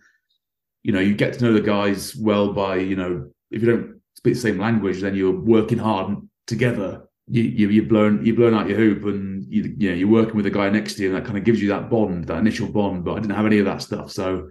you 0.83 0.93
know, 0.93 1.01
you 1.01 1.15
get 1.15 1.35
to 1.35 1.45
know 1.45 1.53
the 1.53 1.61
guys 1.61 2.15
well 2.17 2.53
by, 2.53 2.77
you 2.77 2.97
know, 2.97 3.31
if 3.51 3.63
you 3.63 3.71
don't 3.71 4.01
speak 4.17 4.35
the 4.35 4.41
same 4.41 4.59
language, 4.59 5.01
then 5.01 5.15
you're 5.15 5.39
working 5.39 5.79
hard 5.79 6.17
together. 6.47 7.05
You, 7.31 7.43
you 7.43 7.69
you're 7.69 7.85
blown 7.85 8.25
you're 8.25 8.37
blown 8.37 8.55
out 8.55 8.69
your 8.69 8.79
hoop, 8.79 9.05
and 9.05 9.45
you 9.53 9.75
you 9.77 9.91
know 9.91 9.97
you're 9.97 10.09
working 10.09 10.35
with 10.35 10.45
the 10.45 10.51
guy 10.51 10.71
next 10.71 10.95
to 10.95 11.03
you, 11.03 11.09
and 11.09 11.17
that 11.17 11.27
kind 11.27 11.37
of 11.37 11.45
gives 11.45 11.61
you 11.61 11.69
that 11.69 11.91
bond, 11.91 12.25
that 12.25 12.39
initial 12.39 12.69
bond. 12.69 13.05
But 13.05 13.13
I 13.13 13.21
didn't 13.21 13.37
have 13.37 13.45
any 13.45 13.59
of 13.59 13.67
that 13.67 13.83
stuff, 13.83 14.11
so 14.11 14.49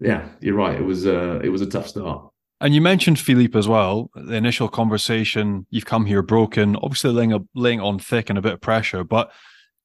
yeah, 0.00 0.28
you're 0.40 0.56
right. 0.56 0.74
It 0.74 0.84
was 0.84 1.06
uh, 1.06 1.40
it 1.44 1.48
was 1.48 1.62
a 1.62 1.66
tough 1.66 1.86
start. 1.86 2.28
And 2.60 2.74
you 2.74 2.80
mentioned 2.80 3.20
Philippe 3.20 3.56
as 3.56 3.68
well. 3.68 4.10
The 4.16 4.34
initial 4.34 4.68
conversation, 4.68 5.66
you've 5.70 5.86
come 5.86 6.06
here 6.06 6.22
broken, 6.22 6.74
obviously 6.76 7.12
laying, 7.12 7.32
a, 7.32 7.38
laying 7.54 7.80
on 7.80 8.00
thick 8.00 8.30
and 8.30 8.38
a 8.38 8.42
bit 8.42 8.54
of 8.54 8.60
pressure. 8.60 9.04
But 9.04 9.30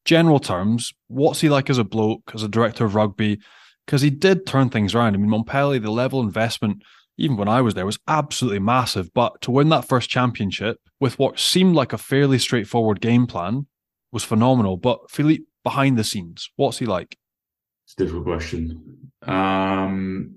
general 0.05 0.39
terms, 0.39 0.91
what's 1.07 1.41
he 1.41 1.49
like 1.49 1.69
as 1.69 1.77
a 1.77 1.83
bloke, 1.83 2.31
as 2.33 2.41
a 2.41 2.47
director 2.47 2.85
of 2.85 2.95
rugby? 2.95 3.39
Because 3.85 4.01
he 4.01 4.09
did 4.09 4.45
turn 4.45 4.69
things 4.69 4.95
around. 4.95 5.15
I 5.15 5.17
mean, 5.17 5.29
Montpellier, 5.29 5.79
the 5.79 5.91
level 5.91 6.21
investment, 6.21 6.83
even 7.17 7.37
when 7.37 7.47
I 7.47 7.61
was 7.61 7.73
there, 7.73 7.85
was 7.85 7.99
absolutely 8.07 8.59
massive. 8.59 9.13
But 9.13 9.41
to 9.41 9.51
win 9.51 9.69
that 9.69 9.87
first 9.87 10.09
championship 10.09 10.77
with 10.99 11.19
what 11.19 11.39
seemed 11.39 11.75
like 11.75 11.93
a 11.93 11.97
fairly 11.97 12.39
straightforward 12.39 13.01
game 13.01 13.27
plan 13.27 13.67
was 14.11 14.23
phenomenal. 14.23 14.77
But 14.77 15.11
Philippe, 15.11 15.43
behind 15.63 15.97
the 15.97 16.03
scenes, 16.03 16.49
what's 16.55 16.77
he 16.79 16.85
like? 16.85 17.17
It's 17.85 17.93
a 17.93 18.03
difficult 18.03 18.25
question. 18.25 19.11
Um, 19.23 20.35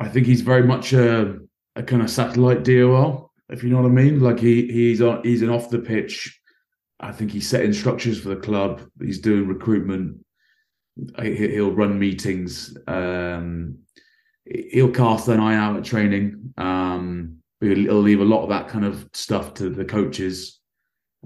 I 0.00 0.08
think 0.08 0.26
he's 0.26 0.40
very 0.40 0.64
much 0.64 0.92
a, 0.92 1.38
a 1.76 1.82
kind 1.82 2.02
of 2.02 2.10
satellite 2.10 2.64
DOL, 2.64 3.30
if 3.48 3.62
you 3.62 3.70
know 3.70 3.82
what 3.82 3.88
I 3.88 3.94
mean. 3.94 4.20
Like 4.20 4.40
he 4.40 4.66
he's 4.66 5.00
on 5.00 5.22
he's 5.22 5.42
an 5.42 5.50
off 5.50 5.70
the 5.70 5.78
pitch. 5.78 6.36
I 6.98 7.12
think 7.12 7.30
he's 7.30 7.48
setting 7.48 7.72
structures 7.72 8.20
for 8.20 8.30
the 8.30 8.36
club. 8.36 8.82
He's 9.00 9.20
doing 9.20 9.46
recruitment 9.48 10.24
he'll 11.22 11.72
run 11.72 11.98
meetings. 11.98 12.76
Um, 12.86 13.78
he'll 14.44 14.90
cast 14.90 15.28
an 15.28 15.40
eye 15.40 15.54
out 15.54 15.76
at 15.76 15.84
training. 15.84 16.54
Um, 16.56 17.38
he'll 17.60 18.00
leave 18.00 18.20
a 18.20 18.24
lot 18.24 18.42
of 18.42 18.48
that 18.50 18.68
kind 18.68 18.84
of 18.84 19.08
stuff 19.12 19.54
to 19.54 19.70
the 19.70 19.84
coaches, 19.84 20.60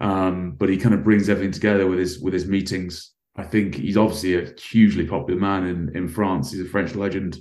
um, 0.00 0.53
but 0.53 0.68
he 0.68 0.77
kind 0.77 0.94
of 0.94 1.05
brings 1.05 1.29
everything 1.29 1.53
together 1.53 1.87
with 1.87 1.98
his 1.98 2.18
with 2.18 2.35
his 2.35 2.46
meetings. 2.46 3.12
I 3.37 3.44
think 3.44 3.74
he's 3.77 3.96
obviously 3.96 4.37
a 4.37 4.53
hugely 4.61 5.07
popular 5.07 5.40
man 5.40 5.66
in 5.66 5.96
in 5.96 6.09
France. 6.09 6.53
He's 6.53 6.61
a 6.61 6.68
French 6.68 6.94
legend. 6.94 7.38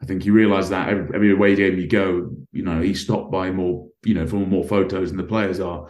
I 0.00 0.06
think 0.06 0.22
he 0.22 0.30
realised 0.30 0.70
that 0.70 0.88
every, 0.88 1.14
every 1.14 1.32
away 1.32 1.56
game 1.56 1.78
you 1.78 1.88
go, 1.88 2.30
you 2.52 2.62
know, 2.62 2.80
he's 2.80 3.00
stopped 3.00 3.32
by 3.32 3.50
more, 3.50 3.88
you 4.04 4.14
know, 4.14 4.26
for 4.26 4.36
more 4.36 4.62
photos 4.64 5.08
than 5.08 5.16
the 5.16 5.24
players 5.24 5.58
are. 5.58 5.88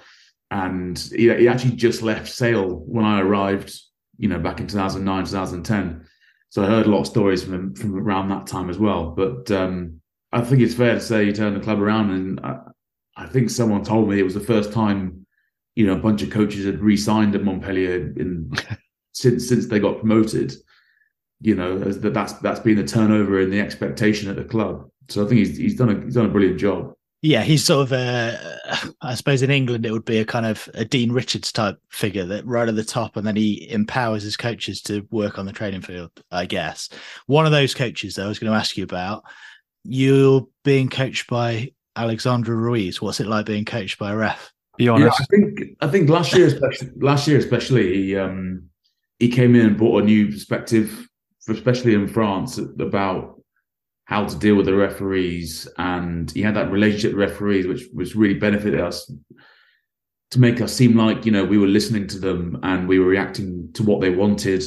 And 0.50 0.98
he, 0.98 1.28
he 1.34 1.46
actually 1.46 1.76
just 1.76 2.00
left 2.00 2.28
Sale 2.28 2.70
when 2.70 3.04
I 3.04 3.20
arrived 3.20 3.78
you 4.18 4.28
know, 4.28 4.38
back 4.38 4.60
in 4.60 4.66
2009, 4.66 5.24
2010. 5.24 6.04
So 6.50 6.62
I 6.62 6.66
heard 6.66 6.86
a 6.86 6.90
lot 6.90 7.00
of 7.00 7.06
stories 7.06 7.44
from 7.44 7.74
from 7.74 7.96
around 7.96 8.28
that 8.28 8.46
time 8.46 8.68
as 8.70 8.78
well. 8.78 9.10
But 9.10 9.50
um, 9.50 10.00
I 10.32 10.40
think 10.42 10.60
it's 10.60 10.74
fair 10.74 10.94
to 10.94 11.00
say 11.00 11.26
he 11.26 11.32
turned 11.32 11.56
the 11.56 11.60
club 11.60 11.80
around, 11.80 12.10
and 12.10 12.40
I, 12.40 12.58
I, 13.16 13.26
think 13.26 13.50
someone 13.50 13.84
told 13.84 14.08
me 14.08 14.18
it 14.18 14.24
was 14.24 14.34
the 14.34 14.40
first 14.40 14.72
time, 14.72 15.26
you 15.74 15.86
know, 15.86 15.94
a 15.94 15.98
bunch 15.98 16.22
of 16.22 16.30
coaches 16.30 16.66
had 16.66 16.80
re-signed 16.80 17.34
at 17.34 17.44
Montpellier 17.44 18.12
in 18.16 18.52
since 19.12 19.48
since 19.48 19.66
they 19.66 19.78
got 19.78 19.98
promoted. 19.98 20.54
You 21.40 21.54
know, 21.54 21.78
that 21.78 22.14
that's 22.14 22.32
that's 22.34 22.60
been 22.60 22.76
the 22.76 22.84
turnover 22.84 23.40
in 23.40 23.50
the 23.50 23.60
expectation 23.60 24.28
at 24.28 24.36
the 24.36 24.44
club 24.44 24.90
So 25.08 25.24
I 25.24 25.28
think 25.28 25.38
he's 25.38 25.56
he's 25.56 25.76
done 25.76 25.90
a 25.90 26.04
he's 26.04 26.14
done 26.14 26.26
a 26.26 26.30
brilliant 26.30 26.58
job. 26.58 26.94
Yeah, 27.20 27.42
he's 27.42 27.64
sort 27.64 27.82
of 27.82 27.92
a, 27.92 28.92
I 29.02 29.16
suppose 29.16 29.42
in 29.42 29.50
England 29.50 29.84
it 29.84 29.90
would 29.90 30.04
be 30.04 30.18
a 30.18 30.24
kind 30.24 30.46
of 30.46 30.68
a 30.74 30.84
Dean 30.84 31.10
Richards 31.10 31.50
type 31.50 31.76
figure 31.90 32.24
that 32.26 32.46
right 32.46 32.68
at 32.68 32.76
the 32.76 32.84
top, 32.84 33.16
and 33.16 33.26
then 33.26 33.34
he 33.34 33.68
empowers 33.70 34.22
his 34.22 34.36
coaches 34.36 34.80
to 34.82 35.06
work 35.10 35.36
on 35.36 35.44
the 35.44 35.52
training 35.52 35.80
field. 35.80 36.12
I 36.30 36.46
guess 36.46 36.88
one 37.26 37.44
of 37.44 37.50
those 37.50 37.74
coaches, 37.74 38.14
though, 38.14 38.26
I 38.26 38.28
was 38.28 38.38
going 38.38 38.52
to 38.52 38.58
ask 38.58 38.76
you 38.76 38.84
about. 38.84 39.24
You're 39.82 40.46
being 40.64 40.88
coached 40.88 41.28
by 41.28 41.72
Alexandre 41.96 42.54
Ruiz. 42.54 43.02
What's 43.02 43.20
it 43.20 43.26
like 43.26 43.46
being 43.46 43.64
coached 43.64 43.98
by 43.98 44.12
a 44.12 44.16
ref? 44.16 44.52
Be 44.76 44.88
honest. 44.88 45.18
Yeah, 45.18 45.24
I 45.24 45.26
think 45.26 45.60
I 45.80 45.86
think 45.88 46.08
last 46.08 46.32
year, 46.34 46.46
especially 46.46 46.90
last 46.98 47.26
year 47.26 47.38
especially, 47.38 47.94
he 47.94 48.16
um, 48.16 48.68
he 49.18 49.28
came 49.28 49.56
in 49.56 49.66
and 49.66 49.76
brought 49.76 50.04
a 50.04 50.06
new 50.06 50.26
perspective, 50.26 51.08
especially 51.48 51.94
in 51.94 52.06
France, 52.06 52.58
about 52.58 53.37
how 54.08 54.24
to 54.24 54.38
deal 54.38 54.54
with 54.54 54.64
the 54.64 54.74
referees, 54.74 55.68
and 55.76 56.30
he 56.30 56.40
had 56.40 56.56
that 56.56 56.72
relationship 56.72 57.12
with 57.12 57.30
referees, 57.30 57.66
which 57.66 57.84
which 57.92 58.14
really 58.14 58.38
benefited 58.38 58.80
us 58.80 59.10
to 60.30 60.40
make 60.40 60.62
us 60.62 60.72
seem 60.72 60.96
like 60.96 61.26
you 61.26 61.32
know 61.32 61.44
we 61.44 61.58
were 61.58 61.66
listening 61.66 62.06
to 62.06 62.18
them 62.18 62.58
and 62.62 62.88
we 62.88 62.98
were 62.98 63.06
reacting 63.06 63.70
to 63.74 63.82
what 63.82 64.00
they 64.00 64.10
wanted 64.10 64.64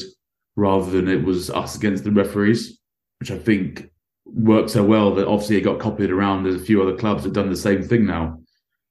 rather 0.56 0.92
than 0.92 1.08
it 1.08 1.24
was 1.24 1.50
us 1.50 1.76
against 1.76 2.04
the 2.04 2.12
referees, 2.12 2.80
which 3.20 3.32
I 3.32 3.38
think 3.38 3.90
worked 4.26 4.70
so 4.70 4.84
well 4.84 5.16
that 5.16 5.28
obviously 5.28 5.58
it 5.58 5.62
got 5.62 5.80
copied 5.80 6.12
around. 6.12 6.44
There's 6.44 6.62
a 6.62 6.66
few 6.66 6.80
other 6.80 6.96
clubs 6.96 7.24
that 7.24 7.30
have 7.30 7.34
done 7.34 7.50
the 7.50 7.56
same 7.56 7.82
thing 7.82 8.06
now. 8.06 8.38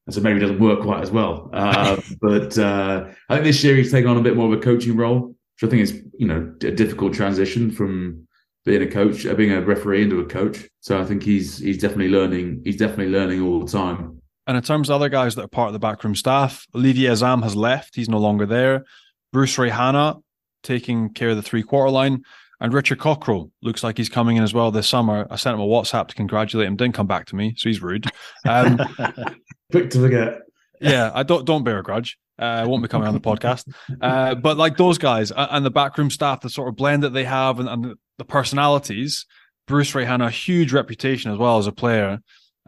And 0.07 0.15
so 0.15 0.21
maybe 0.21 0.39
it 0.39 0.41
doesn't 0.41 0.59
work 0.59 0.81
quite 0.81 1.03
as 1.03 1.13
well. 1.13 1.49
Uh, 1.53 2.01
but 2.21 2.59
uh, 2.59 3.05
I 3.29 3.35
think 3.35 3.45
this 3.45 3.63
year 3.63 3.77
he's 3.77 3.93
taken 3.93 4.11
on 4.11 4.17
a 4.17 4.23
bit 4.23 4.37
more 4.37 4.53
of 4.53 4.59
a 4.59 4.63
coaching 4.63 4.97
role, 4.97 5.29
which 5.29 5.63
I 5.63 5.69
think 5.69 5.83
is, 5.83 6.03
you 6.19 6.27
know, 6.27 6.53
a 6.63 6.73
difficult 6.73 7.15
transition 7.15 7.71
from 7.71 8.27
being 8.65 8.83
a 8.83 8.87
coach, 8.87 9.27
uh, 9.27 9.35
being 9.35 9.53
a 9.53 9.61
referee 9.61 10.03
into 10.03 10.21
a 10.21 10.25
coach. 10.25 10.69
So 10.81 11.01
I 11.01 11.05
think 11.05 11.23
he's 11.23 11.59
he's 11.59 11.79
definitely 11.79 12.09
learning. 12.11 12.63
He's 12.65 12.77
definitely 12.77 13.09
learning 13.09 13.43
all 13.43 13.65
the 13.65 13.71
time. 13.71 14.21
And 14.47 14.57
in 14.57 14.63
terms 14.63 14.91
of 14.91 14.97
other 14.97 15.09
guys 15.09 15.35
that 15.37 15.45
are 15.45 15.49
part 15.49 15.69
of 15.69 15.73
the 15.75 15.79
backroom 15.79 16.15
staff, 16.15 16.67
Olivier 16.75 17.11
Azam 17.11 17.43
has 17.43 17.55
left. 17.55 17.95
He's 17.95 18.09
no 18.09 18.19
longer 18.19 18.47
there. 18.47 18.85
Bruce 19.33 19.57
Reihana 19.57 20.23
taking 20.63 21.11
care 21.11 21.31
of 21.31 21.37
the 21.37 21.43
three 21.43 21.63
quarter 21.63 21.91
line. 21.91 22.23
And 22.63 22.75
Richard 22.75 22.99
Cockerill 22.99 23.51
looks 23.63 23.83
like 23.83 23.97
he's 23.97 24.11
coming 24.11 24.37
in 24.37 24.43
as 24.43 24.53
well 24.53 24.71
this 24.71 24.87
summer. 24.87 25.27
I 25.31 25.37
sent 25.37 25.55
him 25.55 25.61
a 25.61 25.67
WhatsApp 25.67 26.09
to 26.09 26.15
congratulate 26.15 26.67
him. 26.69 26.77
Didn't 26.77 26.95
come 26.95 27.07
back 27.07 27.25
to 27.27 27.37
me, 27.37 27.55
so 27.57 27.71
he's 27.71 27.81
rude. 27.81 28.07
Um, 28.47 28.79
Quick 29.73 29.89
to 29.91 30.01
forget. 30.01 30.41
yeah, 30.79 31.11
I 31.15 31.23
don't 31.23 31.47
don't 31.47 31.65
bear 31.65 31.79
a 31.79 31.83
grudge. 31.83 32.19
Uh, 32.39 32.45
I 32.45 32.65
won't 32.67 32.83
be 32.83 32.89
coming 32.89 33.09
on 33.09 33.15
the 33.15 33.21
podcast. 33.21 33.73
Uh, 34.01 34.35
but 34.35 34.57
like 34.57 34.77
those 34.77 34.99
guys 34.99 35.31
and 35.35 35.65
the 35.65 35.71
backroom 35.71 36.11
staff, 36.11 36.41
the 36.41 36.51
sort 36.51 36.69
of 36.69 36.77
blend 36.77 37.03
that 37.03 37.11
they 37.11 37.25
have 37.25 37.61
and, 37.61 37.69
and 37.69 37.95
the 38.21 38.25
personalities. 38.27 39.25
Bruce 39.67 39.93
Reihana, 39.93 40.27
a 40.27 40.31
huge 40.31 40.73
reputation 40.75 41.33
as 41.33 41.39
well 41.39 41.57
as 41.59 41.67
a 41.67 41.73
player 41.73 42.19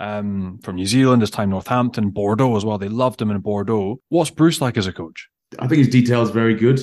um, 0.00 0.58
from 0.62 0.76
New 0.76 0.86
Zealand, 0.86 1.20
his 1.20 1.30
time 1.30 1.50
Northampton, 1.50 2.08
Bordeaux 2.10 2.56
as 2.56 2.64
well. 2.64 2.78
They 2.78 2.88
loved 2.88 3.20
him 3.20 3.30
in 3.30 3.38
Bordeaux. 3.40 4.00
What's 4.08 4.30
Bruce 4.30 4.60
like 4.62 4.78
as 4.78 4.86
a 4.86 4.92
coach? 4.92 5.28
I 5.58 5.66
think 5.68 5.78
his 5.80 5.88
detail 5.88 6.22
is 6.22 6.30
very 6.30 6.54
good. 6.54 6.80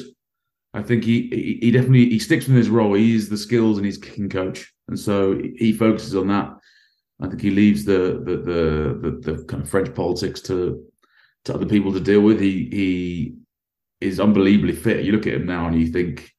I 0.75 0.83
think 0.83 1.03
he 1.03 1.57
he 1.63 1.71
definitely 1.71 2.09
he 2.09 2.19
sticks 2.19 2.47
with 2.47 2.55
his 2.57 2.69
role. 2.69 2.93
He's 2.93 3.27
the 3.27 3.37
skills 3.37 3.77
and 3.77 3.85
he's 3.85 3.97
kicking 3.97 4.29
coach, 4.29 4.71
and 4.87 4.99
so 4.99 5.41
he 5.57 5.73
focuses 5.73 6.15
on 6.15 6.27
that. 6.27 6.51
I 7.19 7.27
think 7.27 7.41
he 7.41 7.49
leaves 7.49 7.85
the 7.85 8.21
the 8.23 8.37
the 8.37 8.61
the, 9.03 9.31
the 9.33 9.43
kind 9.45 9.63
of 9.63 9.69
French 9.69 9.95
politics 9.95 10.41
to 10.41 10.85
to 11.45 11.55
other 11.55 11.65
people 11.65 11.91
to 11.93 11.99
deal 11.99 12.21
with. 12.21 12.39
He 12.39 12.69
he 12.71 13.35
is 13.99 14.19
unbelievably 14.19 14.73
fit. 14.75 15.03
You 15.05 15.13
look 15.13 15.25
at 15.25 15.33
him 15.33 15.47
now 15.47 15.65
and 15.67 15.81
you 15.81 15.87
think 15.87 16.31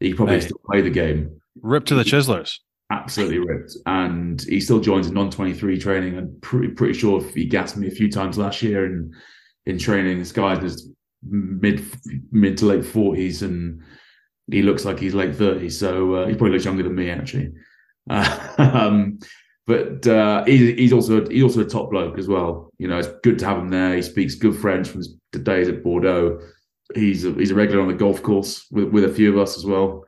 he 0.00 0.12
probably 0.12 0.34
Hey. 0.34 0.40
still 0.42 0.60
play 0.66 0.82
the 0.82 0.90
game. 0.90 1.37
Ripped 1.62 1.88
to 1.88 1.94
the 1.94 2.04
Chislers. 2.04 2.58
Absolutely 2.90 3.38
ripped, 3.38 3.76
and 3.84 4.40
he 4.42 4.60
still 4.60 4.80
joins 4.80 5.08
in 5.08 5.14
non 5.14 5.30
twenty 5.30 5.52
three 5.52 5.78
training. 5.78 6.16
I'm 6.16 6.34
pretty 6.40 6.68
pretty 6.68 6.94
sure 6.94 7.22
he 7.22 7.44
gassed 7.44 7.76
me 7.76 7.86
a 7.86 7.90
few 7.90 8.10
times 8.10 8.38
last 8.38 8.62
year 8.62 8.86
in 8.86 9.12
in 9.66 9.78
training. 9.78 10.18
This 10.18 10.32
guy's 10.32 10.60
just 10.60 10.88
mid 11.22 11.84
mid 12.32 12.56
to 12.58 12.64
late 12.64 12.86
forties, 12.86 13.42
and 13.42 13.82
he 14.50 14.62
looks 14.62 14.86
like 14.86 14.98
he's 14.98 15.14
late 15.14 15.36
thirties. 15.36 15.78
So 15.78 16.14
uh, 16.14 16.28
he 16.28 16.34
probably 16.34 16.52
looks 16.52 16.64
younger 16.64 16.82
than 16.82 16.94
me 16.94 17.10
actually. 17.10 17.52
Uh, 18.08 18.54
um, 18.58 19.18
but 19.66 20.06
uh, 20.06 20.44
he's, 20.46 20.78
he's 20.78 20.92
also 20.94 21.28
he's 21.28 21.42
also 21.42 21.60
a 21.60 21.66
top 21.66 21.90
bloke 21.90 22.18
as 22.18 22.26
well. 22.26 22.70
You 22.78 22.88
know, 22.88 22.98
it's 22.98 23.08
good 23.22 23.38
to 23.40 23.44
have 23.44 23.58
him 23.58 23.68
there. 23.68 23.96
He 23.96 24.02
speaks 24.02 24.34
good 24.34 24.56
French 24.56 24.88
from 24.88 25.02
the 25.32 25.38
days 25.40 25.68
at 25.68 25.84
Bordeaux. 25.84 26.40
He's 26.94 27.26
a, 27.26 27.32
he's 27.32 27.50
a 27.50 27.54
regular 27.54 27.82
on 27.82 27.88
the 27.88 27.94
golf 27.94 28.22
course 28.22 28.66
with, 28.70 28.88
with 28.88 29.04
a 29.04 29.12
few 29.12 29.30
of 29.30 29.36
us 29.36 29.58
as 29.58 29.66
well. 29.66 30.06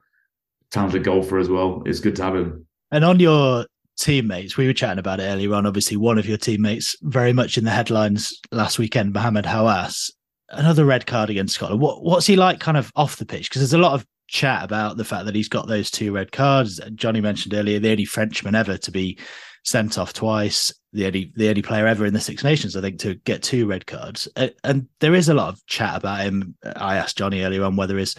Talented 0.70 1.04
golfer 1.04 1.38
as 1.38 1.48
well. 1.48 1.82
It's 1.86 2.00
good 2.00 2.16
to 2.16 2.22
have 2.22 2.36
him. 2.36 2.66
And 2.90 3.04
on 3.04 3.20
your 3.20 3.66
teammates, 3.98 4.56
we 4.56 4.66
were 4.66 4.72
chatting 4.72 4.98
about 4.98 5.20
it 5.20 5.24
earlier 5.24 5.54
on. 5.54 5.66
Obviously, 5.66 5.96
one 5.96 6.18
of 6.18 6.26
your 6.26 6.38
teammates 6.38 6.96
very 7.02 7.32
much 7.32 7.58
in 7.58 7.64
the 7.64 7.70
headlines 7.70 8.32
last 8.50 8.78
weekend, 8.78 9.12
Mohamed 9.12 9.44
Haouas, 9.44 10.10
another 10.50 10.84
red 10.84 11.06
card 11.06 11.30
against 11.30 11.54
Scotland. 11.54 11.80
What 11.80 12.02
what's 12.02 12.26
he 12.26 12.36
like 12.36 12.60
kind 12.60 12.76
of 12.76 12.90
off 12.96 13.16
the 13.16 13.26
pitch? 13.26 13.48
Because 13.48 13.60
there's 13.60 13.72
a 13.72 13.78
lot 13.78 13.94
of 13.94 14.06
chat 14.28 14.62
about 14.62 14.96
the 14.96 15.04
fact 15.04 15.26
that 15.26 15.34
he's 15.34 15.48
got 15.48 15.66
those 15.66 15.90
two 15.90 16.12
red 16.12 16.32
cards. 16.32 16.80
Johnny 16.94 17.20
mentioned 17.20 17.54
earlier, 17.54 17.78
the 17.78 17.90
only 17.90 18.04
Frenchman 18.04 18.54
ever 18.54 18.78
to 18.78 18.90
be 18.90 19.18
sent 19.64 19.98
off 19.98 20.12
twice, 20.12 20.72
the 20.92 21.06
only 21.06 21.32
the 21.36 21.48
only 21.48 21.62
player 21.62 21.86
ever 21.86 22.06
in 22.06 22.14
the 22.14 22.20
Six 22.20 22.42
Nations, 22.42 22.76
I 22.76 22.80
think, 22.80 23.00
to 23.00 23.14
get 23.14 23.42
two 23.42 23.66
red 23.66 23.86
cards. 23.86 24.28
And 24.64 24.88
there 25.00 25.14
is 25.14 25.28
a 25.28 25.34
lot 25.34 25.48
of 25.48 25.64
chat 25.66 25.96
about 25.96 26.20
him. 26.20 26.54
I 26.76 26.96
asked 26.96 27.18
Johnny 27.18 27.42
earlier 27.42 27.64
on 27.64 27.76
whether 27.76 27.98
his 27.98 28.14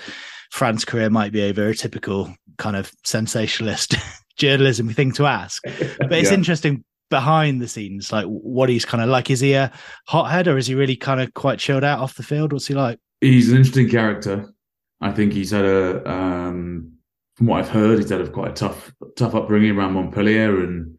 France 0.51 0.85
career 0.85 1.09
might 1.09 1.31
be 1.31 1.41
a 1.41 1.73
typical 1.73 2.33
kind 2.57 2.75
of 2.75 2.91
sensationalist 3.03 3.95
journalism 4.37 4.89
thing 4.93 5.11
to 5.13 5.25
ask. 5.25 5.63
But 5.63 6.11
it's 6.13 6.29
Yeah. 6.29 6.35
interesting 6.37 6.83
behind 7.09 7.61
the 7.61 7.67
scenes, 7.67 8.11
like 8.11 8.25
what 8.25 8.69
he's 8.69 8.85
kind 8.85 9.01
of 9.03 9.09
like. 9.09 9.29
Is 9.29 9.39
he 9.39 9.53
a 9.53 9.71
hothead 10.07 10.47
or 10.47 10.57
is 10.57 10.67
he 10.67 10.75
really 10.75 10.95
kind 10.95 11.19
of 11.21 11.33
quite 11.33 11.59
chilled 11.59 11.83
out 11.83 11.99
off 11.99 12.15
the 12.15 12.23
field? 12.23 12.53
What's 12.53 12.67
he 12.67 12.73
like? 12.73 12.99
He's 13.21 13.49
an 13.49 13.57
interesting 13.57 13.89
character. 13.89 14.53
I 14.99 15.11
think 15.11 15.33
he's 15.33 15.51
had 15.51 15.65
a, 15.65 16.09
um, 16.09 16.93
from 17.35 17.47
what 17.47 17.59
I've 17.59 17.69
heard, 17.69 17.99
he's 17.99 18.09
had 18.09 18.21
a 18.21 18.29
quite 18.29 18.51
a 18.51 18.53
tough, 18.53 18.93
tough 19.15 19.33
upbringing 19.35 19.71
around 19.77 19.93
Montpellier, 19.93 20.63
and 20.63 20.95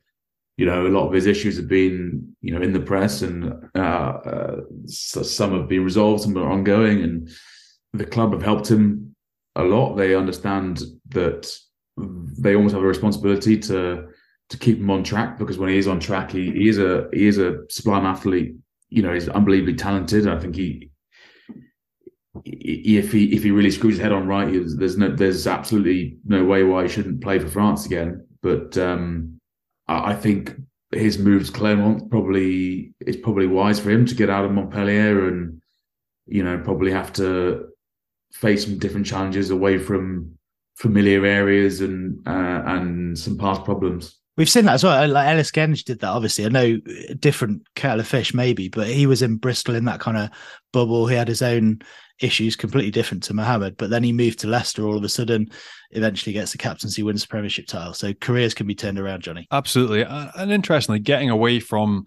you 0.57 0.67
know, 0.67 0.87
a 0.87 0.89
lot 0.89 1.07
of 1.07 1.13
his 1.13 1.27
issues 1.27 1.57
have 1.57 1.69
been, 1.69 2.35
you 2.41 2.55
know, 2.55 2.61
in 2.61 2.73
the 2.73 2.81
press, 2.81 3.23
and 3.23 3.53
uh, 3.75 3.79
uh, 3.79 4.61
some 4.87 5.57
have 5.59 5.69
been 5.69 5.85
resolved, 5.85 6.23
some 6.23 6.37
are 6.37 6.51
ongoing, 6.51 7.03
and 7.03 7.31
the 7.93 8.05
club 8.07 8.33
have 8.33 8.43
helped 8.43 8.69
him 8.71 9.12
a 9.57 9.63
lot. 9.63 9.97
They 9.97 10.15
understand 10.15 10.83
that 11.11 11.53
they 11.97 12.55
almost 12.55 12.75
have 12.75 12.83
a 12.83 12.87
responsibility 12.87 13.59
to 13.59 14.09
to 14.49 14.59
keep 14.59 14.79
him 14.79 14.91
on 14.91 15.03
track 15.03 15.39
because 15.39 15.59
when 15.59 15.71
he 15.71 15.79
is 15.79 15.89
on 15.89 15.99
track, 15.99 16.31
he, 16.31 16.51
he 16.53 16.69
is 16.69 16.79
a 16.79 17.09
he 17.13 17.27
is 17.27 17.39
a 17.39 17.59
sublime 17.71 18.07
athlete. 18.07 18.55
You 18.89 19.03
know, 19.03 19.15
he's 19.15 19.29
unbelievably 19.29 19.75
talented. 19.75 20.29
I 20.29 20.39
think 20.39 20.57
he 20.57 20.91
if 22.45 23.13
he 23.13 23.35
if 23.35 23.43
he 23.43 23.51
really 23.51 23.71
screws 23.71 23.95
his 23.95 24.03
head 24.03 24.13
on 24.13 24.27
right, 24.27 24.51
there's 24.51 24.97
no 24.97 25.15
there's 25.15 25.47
absolutely 25.47 26.19
no 26.25 26.45
way 26.45 26.65
why 26.65 26.83
he 26.83 26.89
shouldn't 26.89 27.23
play 27.23 27.39
for 27.39 27.49
France 27.49 27.87
again. 27.87 28.27
But 28.43 28.77
um, 28.79 29.39
I, 29.87 30.15
think 30.15 30.57
his 30.91 31.19
move 31.19 31.47
to 31.47 31.53
Clermont 31.53 32.11
probably 32.11 32.93
is 33.01 33.17
probably 33.17 33.47
wise 33.47 33.79
for 33.79 33.91
him 33.91 34.05
to 34.07 34.15
get 34.15 34.31
out 34.31 34.45
of 34.45 34.51
Montpellier 34.51 35.29
and 35.29 35.63
you 36.27 36.43
know 36.43 36.59
probably 36.59 36.91
have 36.91 37.13
to 37.15 37.69
face 38.33 38.65
some 38.65 38.79
different 38.79 39.07
challenges 39.07 39.51
away 39.51 39.79
from 39.79 40.37
familiar 40.77 41.25
areas 41.25 41.81
and 41.81 42.27
uh, 42.27 42.63
and 42.67 43.19
some 43.19 43.39
past 43.39 43.65
problems. 43.65 44.19
We've 44.37 44.49
seen 44.49 44.65
that 44.65 44.75
as 44.75 44.85
well. 44.85 45.07
Like 45.09 45.29
Ellis 45.29 45.51
Genge 45.51 45.85
did 45.85 46.01
that. 46.01 46.09
Obviously, 46.09 46.47
I 46.47 46.49
know 46.49 46.79
different 47.21 47.63
kettle 47.75 48.01
of 48.01 48.09
fish, 48.09 48.33
maybe, 48.33 48.69
but 48.69 48.87
he 48.87 49.07
was 49.07 49.21
in 49.21 49.37
Bristol 49.37 49.75
in 49.75 49.85
that 49.85 50.01
kind 50.01 50.17
of 50.17 50.31
bubble. 50.73 51.07
He 51.07 51.15
had 51.15 51.29
his 51.29 51.43
own 51.43 51.83
issues, 52.19 52.57
completely 52.57 52.91
different 52.91 53.23
to 53.25 53.35
Mohammed. 53.35 53.77
But 53.77 53.91
then 53.91 54.03
he 54.03 54.13
moved 54.13 54.39
to 54.41 54.47
Leicester 54.47 54.87
all 54.87 54.97
of 54.97 55.05
a 55.05 55.09
sudden. 55.09 55.51
Eventually, 55.91 56.33
gets 56.33 56.53
the 56.53 56.59
captaincy, 56.59 57.03
wins 57.03 57.23
the 57.23 57.29
Premiership 57.29 57.67
title. 57.67 57.93
So 57.93 58.15
careers 58.15 58.55
can 58.55 58.67
be 58.67 58.75
turned 58.75 58.99
around, 58.99 59.23
Johnny. 59.23 59.47
Absolutely. 59.53 60.05
Uh, 60.05 60.31
And 60.37 60.51
interestingly, 60.51 61.01
getting 61.01 61.29
away 61.29 61.61
from 61.61 62.07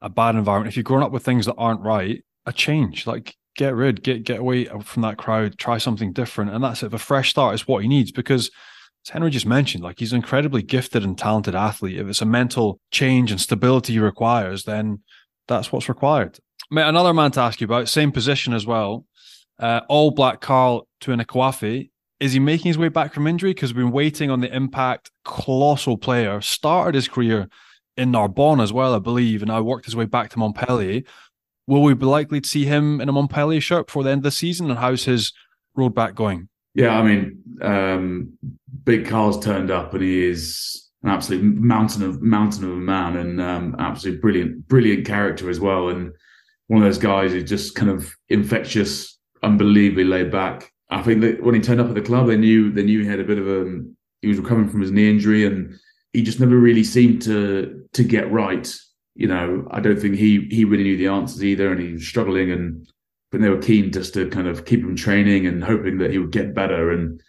a 0.00 0.08
bad 0.08 0.36
environment, 0.36 0.72
if 0.72 0.76
you're 0.76 0.84
growing 0.84 1.02
up 1.02 1.10
with 1.10 1.24
things 1.24 1.46
that 1.46 1.56
aren't 1.56 1.80
right, 1.80 2.22
a 2.46 2.52
change, 2.52 3.04
like 3.06 3.34
get 3.56 3.74
rid, 3.74 4.02
get 4.02 4.24
get 4.24 4.40
away 4.40 4.66
from 4.82 5.02
that 5.02 5.18
crowd, 5.18 5.58
try 5.58 5.78
something 5.78 6.12
different. 6.12 6.52
And 6.52 6.62
that's 6.62 6.82
it. 6.82 6.92
A 6.92 6.98
fresh 6.98 7.30
start 7.30 7.54
is 7.54 7.68
what 7.68 7.82
he 7.82 7.88
needs 7.88 8.12
because 8.12 8.50
as 9.06 9.10
Henry 9.10 9.30
just 9.30 9.46
mentioned, 9.46 9.84
like 9.84 9.98
he's 9.98 10.12
an 10.12 10.16
incredibly 10.16 10.62
gifted 10.62 11.04
and 11.04 11.16
talented 11.16 11.54
athlete. 11.54 11.98
If 11.98 12.08
it's 12.08 12.22
a 12.22 12.26
mental 12.26 12.80
change 12.90 13.30
and 13.30 13.40
stability 13.40 13.94
he 13.94 13.98
requires, 13.98 14.64
then 14.64 15.02
that's 15.46 15.70
what's 15.70 15.88
required. 15.88 16.38
Another 16.70 17.12
man 17.12 17.30
to 17.32 17.40
ask 17.40 17.60
you 17.60 17.66
about, 17.66 17.88
same 17.88 18.12
position 18.12 18.54
as 18.54 18.66
well. 18.66 19.04
Uh, 19.58 19.82
all 19.88 20.10
black 20.10 20.40
Karl 20.40 20.88
Tu'inukuafe. 21.00 21.90
Is 22.20 22.32
he 22.32 22.38
making 22.38 22.68
his 22.68 22.78
way 22.78 22.88
back 22.88 23.12
from 23.12 23.26
injury? 23.26 23.52
Because 23.52 23.74
we've 23.74 23.84
been 23.84 23.92
waiting 23.92 24.30
on 24.30 24.40
the 24.40 24.54
impact, 24.54 25.10
colossal 25.24 25.98
player. 25.98 26.40
Started 26.40 26.94
his 26.94 27.08
career 27.08 27.48
in 27.96 28.10
Narbonne 28.10 28.60
as 28.60 28.72
well, 28.72 28.94
I 28.94 28.98
believe, 28.98 29.42
and 29.42 29.48
now 29.48 29.62
worked 29.62 29.84
his 29.84 29.96
way 29.96 30.06
back 30.06 30.30
to 30.30 30.38
Montpellier. 30.38 31.02
Will 31.66 31.82
we 31.82 31.94
be 31.94 32.06
likely 32.06 32.40
to 32.40 32.48
see 32.48 32.64
him 32.64 33.00
in 33.00 33.08
a 33.08 33.12
Montpellier 33.12 33.60
shirt 33.60 33.86
before 33.86 34.02
the 34.02 34.10
end 34.10 34.20
of 34.20 34.24
the 34.24 34.30
season? 34.30 34.70
And 34.70 34.78
how's 34.78 35.04
his 35.04 35.32
road 35.74 35.94
back 35.94 36.14
going? 36.14 36.48
Yeah, 36.74 36.98
I 36.98 37.02
mean, 37.02 37.42
um, 37.62 38.36
Big 38.84 39.06
Karl's 39.06 39.42
turned 39.42 39.70
up 39.70 39.94
and 39.94 40.02
he 40.02 40.24
is 40.24 40.84
an 41.04 41.10
absolute 41.10 41.42
mountain 41.44 42.02
of 42.02 42.22
mountain 42.22 42.64
of 42.64 42.70
a 42.70 42.76
man 42.76 43.16
and 43.16 43.40
um, 43.40 43.76
absolute 43.78 44.20
brilliant 44.20 44.66
brilliant 44.66 45.06
character 45.06 45.50
as 45.50 45.60
well 45.60 45.90
and 45.90 46.12
one 46.68 46.82
of 46.82 46.86
those 46.86 46.98
guys 46.98 47.30
who's 47.30 47.48
just 47.48 47.74
kind 47.74 47.90
of 47.90 48.10
infectious 48.30 49.18
unbelievably 49.42 50.04
laid 50.04 50.32
back 50.32 50.72
i 50.90 51.02
think 51.02 51.20
that 51.20 51.42
when 51.42 51.54
he 51.54 51.60
turned 51.60 51.80
up 51.80 51.88
at 51.88 51.94
the 51.94 52.00
club 52.00 52.26
they 52.26 52.38
knew 52.38 52.72
they 52.72 52.82
knew 52.82 53.02
he 53.02 53.06
had 53.06 53.20
a 53.20 53.24
bit 53.24 53.38
of 53.38 53.46
a 53.46 53.82
he 54.22 54.28
was 54.28 54.38
recovering 54.38 54.68
from 54.68 54.80
his 54.80 54.90
knee 54.90 55.10
injury 55.10 55.44
and 55.44 55.74
he 56.14 56.22
just 56.22 56.40
never 56.40 56.56
really 56.56 56.82
seemed 56.82 57.20
to 57.20 57.86
to 57.92 58.02
get 58.02 58.32
right 58.32 58.74
you 59.14 59.26
know 59.26 59.66
i 59.70 59.80
don't 59.80 60.00
think 60.00 60.16
he 60.16 60.46
he 60.50 60.64
really 60.64 60.82
knew 60.82 60.96
the 60.96 61.06
answers 61.06 61.44
either 61.44 61.70
and 61.70 61.80
he 61.80 61.92
was 61.92 62.06
struggling 62.06 62.50
and 62.50 62.86
but 63.30 63.40
they 63.40 63.48
were 63.48 63.60
keen 63.60 63.90
just 63.90 64.14
to 64.14 64.28
kind 64.28 64.46
of 64.46 64.64
keep 64.64 64.80
him 64.80 64.94
training 64.94 65.46
and 65.46 65.64
hoping 65.64 65.98
that 65.98 66.10
he 66.10 66.18
would 66.18 66.32
get 66.32 66.54
better 66.54 66.90
and 66.90 67.20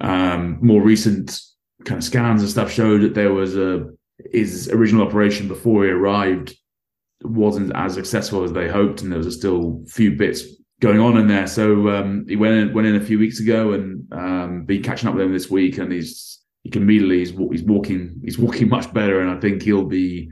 um, 0.00 0.58
more 0.60 0.82
recent 0.82 1.40
kind 1.84 1.98
of 1.98 2.04
scans 2.04 2.42
and 2.42 2.50
stuff 2.50 2.70
showed 2.70 3.02
that 3.02 3.14
there 3.14 3.32
was 3.32 3.56
a 3.56 3.86
his 4.32 4.68
original 4.70 5.06
operation 5.06 5.48
before 5.48 5.84
he 5.84 5.90
arrived 5.90 6.56
wasn't 7.24 7.72
as 7.74 7.94
successful 7.94 8.44
as 8.44 8.52
they 8.52 8.68
hoped, 8.68 9.02
and 9.02 9.10
there 9.10 9.18
was 9.18 9.34
still 9.34 9.82
a 9.84 9.90
few 9.90 10.12
bits 10.12 10.44
going 10.80 11.00
on 11.00 11.16
in 11.16 11.26
there. 11.26 11.46
So 11.46 11.88
um, 11.88 12.26
he 12.28 12.36
went 12.36 12.54
in, 12.54 12.74
went 12.74 12.86
in 12.86 12.96
a 12.96 13.04
few 13.04 13.18
weeks 13.18 13.40
ago 13.40 13.72
and 13.72 14.12
um, 14.12 14.64
been 14.64 14.82
catching 14.82 15.08
up 15.08 15.14
with 15.14 15.24
him 15.24 15.32
this 15.32 15.50
week, 15.50 15.78
and 15.78 15.90
he's 15.90 16.40
he 16.62 16.70
can 16.70 16.82
immediately 16.82 17.18
he's, 17.18 17.30
he's 17.30 17.62
walking 17.62 18.20
he's 18.22 18.38
walking 18.38 18.68
much 18.76 18.92
better, 18.92 19.20
and 19.20 19.30
I 19.30 19.40
think 19.40 19.62
he'll 19.62 19.84
be 19.84 20.30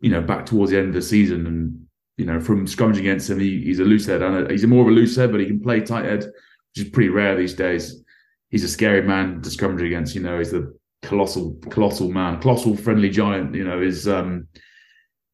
you 0.00 0.10
know 0.10 0.22
back 0.22 0.46
towards 0.46 0.70
the 0.70 0.78
end 0.78 0.88
of 0.88 0.94
the 0.94 1.02
season 1.02 1.46
and. 1.46 1.86
You 2.16 2.26
know, 2.26 2.38
from 2.38 2.66
scrummaging 2.66 2.98
against 2.98 3.30
him, 3.30 3.38
he, 3.40 3.62
he's 3.62 3.78
a 3.80 3.84
loose 3.84 4.04
head. 4.04 4.50
He's 4.50 4.64
a 4.64 4.66
more 4.66 4.82
of 4.82 4.88
a 4.88 4.90
loose 4.90 5.16
head, 5.16 5.30
but 5.30 5.40
he 5.40 5.46
can 5.46 5.58
play 5.58 5.80
tight 5.80 6.04
head, 6.04 6.18
which 6.18 6.84
is 6.84 6.90
pretty 6.90 7.08
rare 7.08 7.34
these 7.34 7.54
days. 7.54 8.04
He's 8.50 8.62
a 8.62 8.68
scary 8.68 9.00
man 9.00 9.40
to 9.40 9.48
scrummage 9.48 9.86
against. 9.86 10.14
You 10.14 10.20
know, 10.20 10.36
he's 10.36 10.50
the 10.50 10.76
colossal, 11.00 11.54
colossal 11.70 12.10
man, 12.10 12.38
colossal 12.42 12.76
friendly 12.76 13.08
giant. 13.08 13.54
You 13.54 13.64
know, 13.64 13.80
is 13.80 14.06
um, 14.06 14.48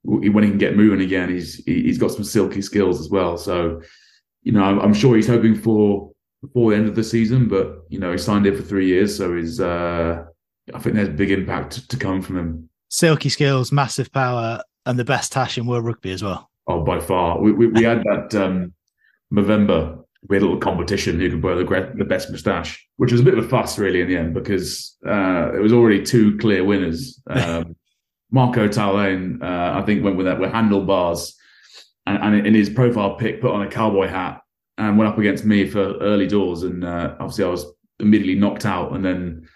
when 0.05 0.45
he 0.45 0.51
can 0.51 0.59
get 0.59 0.77
moving 0.77 1.01
again, 1.01 1.29
he's 1.29 1.57
he's 1.65 1.99
got 1.99 2.13
some 2.13 2.23
silky 2.23 2.63
skills 2.63 3.01
as 3.01 3.11
well. 3.11 3.37
So, 3.37 3.83
you 4.45 4.53
know, 4.53 4.63
I'm, 4.63 4.79
I'm 4.79 4.95
sure 4.95 5.17
he's 5.17 5.27
hoping 5.27 5.57
for 5.57 6.13
before 6.41 6.71
the 6.71 6.77
end 6.77 6.89
of 6.89 6.95
the 6.95 7.03
season, 7.03 7.49
but 7.49 7.79
you 7.89 7.99
know, 7.99 8.13
he 8.13 8.19
signed 8.19 8.47
in 8.47 8.55
for 8.55 8.63
three 8.63 8.87
years, 8.87 9.17
so 9.17 9.35
he's. 9.35 9.59
Uh, 9.61 10.23
I 10.73 10.79
think 10.79 10.95
there's 10.95 11.09
big 11.09 11.33
impact 11.33 11.91
to 11.91 11.97
come 11.97 12.23
from 12.23 12.39
him. 12.39 12.71
Silky 12.97 13.29
skills, 13.29 13.73
massive 13.73 14.11
power, 14.11 14.63
and 14.87 14.99
the 14.99 15.05
best 15.05 15.31
tash 15.31 15.59
in 15.59 15.67
world 15.67 15.85
rugby 15.85 16.13
as 16.13 16.23
well. 16.23 16.51
Oh, 16.67 16.83
by 16.83 16.99
far. 16.99 17.39
We 17.39 17.53
we, 17.53 17.67
we 17.67 17.83
had 17.83 18.03
that 18.05 18.35
um, 18.35 18.73
November 19.31 19.99
we 20.29 20.37
had 20.37 20.43
a 20.43 20.47
little 20.47 20.61
competition 20.61 21.21
who 21.21 21.29
could 21.29 21.43
wear 21.43 21.57
the, 21.57 21.93
the 21.95 22.07
best 22.07 22.31
moustache, 22.31 22.87
which 22.97 23.13
was 23.13 23.21
a 23.21 23.25
bit 23.25 23.37
of 23.37 23.45
a 23.45 23.49
fuss 23.49 23.79
really 23.79 24.01
in 24.01 24.09
the 24.09 24.17
end 24.17 24.33
because 24.33 24.97
uh, 25.07 25.53
it 25.55 25.61
was 25.61 25.75
already 25.75 26.03
two 26.03 26.39
clear 26.39 26.65
winners. 26.65 27.21
Um, 27.29 27.77
Marco 28.31 28.67
Tauleigne, 28.67 29.43
uh, 29.43 29.79
I 29.79 29.83
think, 29.83 30.03
went 30.03 30.17
with 30.17 30.25
that 30.25 30.41
with 30.41 30.51
handlebars, 30.51 31.37
and, 32.07 32.19
and, 32.23 32.47
in 32.47 32.55
his 32.55 32.71
profile 32.71 33.17
pic 33.17 33.43
put 33.43 33.53
on 33.53 33.63
a 33.63 33.71
cowboy 33.71 34.09
hat 34.09 34.41
and 34.79 34.97
went 34.97 35.11
up 35.13 35.19
against 35.19 35.45
me 35.45 35.69
for 35.69 35.99
early 35.99 36.27
doors, 36.27 36.63
and 36.63 36.83
uh, 36.83 37.15
obviously 37.21 37.45
I 37.45 37.49
was 37.49 37.67
immediately 38.01 38.37
knocked 38.37 38.65
out, 38.65 38.93
and 38.93 39.05
then 39.05 39.47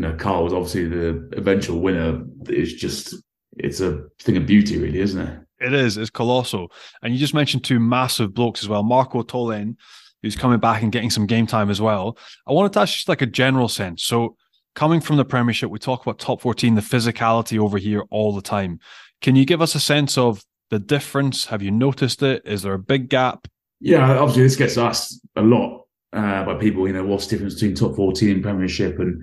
you 0.00 0.08
know 0.08 0.14
Karl 0.14 0.44
was 0.44 0.54
obviously 0.54 0.88
the 0.88 1.28
eventual 1.36 1.78
winner. 1.80 2.24
It's 2.48 2.72
just 2.72 3.14
it's 3.58 3.80
a 3.80 4.04
thing 4.18 4.38
of 4.38 4.46
beauty, 4.46 4.78
really, 4.78 5.00
isn't 5.00 5.20
it? 5.20 5.40
It 5.60 5.74
is. 5.74 5.98
It's 5.98 6.08
colossal. 6.08 6.72
And 7.02 7.12
you 7.12 7.18
just 7.18 7.34
mentioned 7.34 7.64
two 7.64 7.78
massive 7.78 8.32
blokes 8.32 8.62
as 8.62 8.68
well. 8.68 8.82
Marco 8.82 9.22
Tauleigne, 9.22 9.76
who's 10.22 10.36
coming 10.36 10.58
back 10.58 10.82
and 10.82 10.90
getting 10.90 11.10
some 11.10 11.26
game 11.26 11.46
time 11.46 11.68
as 11.68 11.82
well. 11.82 12.16
I 12.48 12.52
wanted 12.52 12.72
to 12.72 12.80
ask 12.80 12.94
just 12.94 13.10
like 13.10 13.20
a 13.20 13.26
general 13.26 13.68
sense. 13.68 14.02
So, 14.04 14.36
coming 14.74 15.02
from 15.02 15.18
the 15.18 15.24
Premiership, 15.26 15.68
we 15.68 15.78
talk 15.78 16.00
about 16.00 16.18
top 16.18 16.40
14, 16.40 16.76
the 16.76 16.80
physicality 16.80 17.58
over 17.58 17.76
here 17.76 18.04
all 18.10 18.34
the 18.34 18.40
time. 18.40 18.80
Can 19.20 19.36
you 19.36 19.44
give 19.44 19.60
us 19.60 19.74
a 19.74 19.80
sense 19.80 20.16
of 20.16 20.42
the 20.70 20.78
difference? 20.78 21.44
Have 21.44 21.60
you 21.60 21.72
noticed 21.72 22.22
it? 22.22 22.40
Is 22.46 22.62
there 22.62 22.72
a 22.72 22.78
big 22.78 23.10
gap? 23.10 23.46
Yeah, 23.80 24.16
obviously, 24.16 24.44
this 24.44 24.56
gets 24.56 24.78
asked 24.78 25.20
a 25.36 25.42
lot 25.42 25.84
uh, 26.14 26.46
by 26.46 26.54
people. 26.54 26.86
You 26.86 26.94
know, 26.94 27.04
what's 27.04 27.26
the 27.26 27.36
difference 27.36 27.54
between 27.54 27.74
top 27.74 27.96
14 27.96 28.30
and 28.30 28.42
Premiership? 28.42 28.98
And 28.98 29.22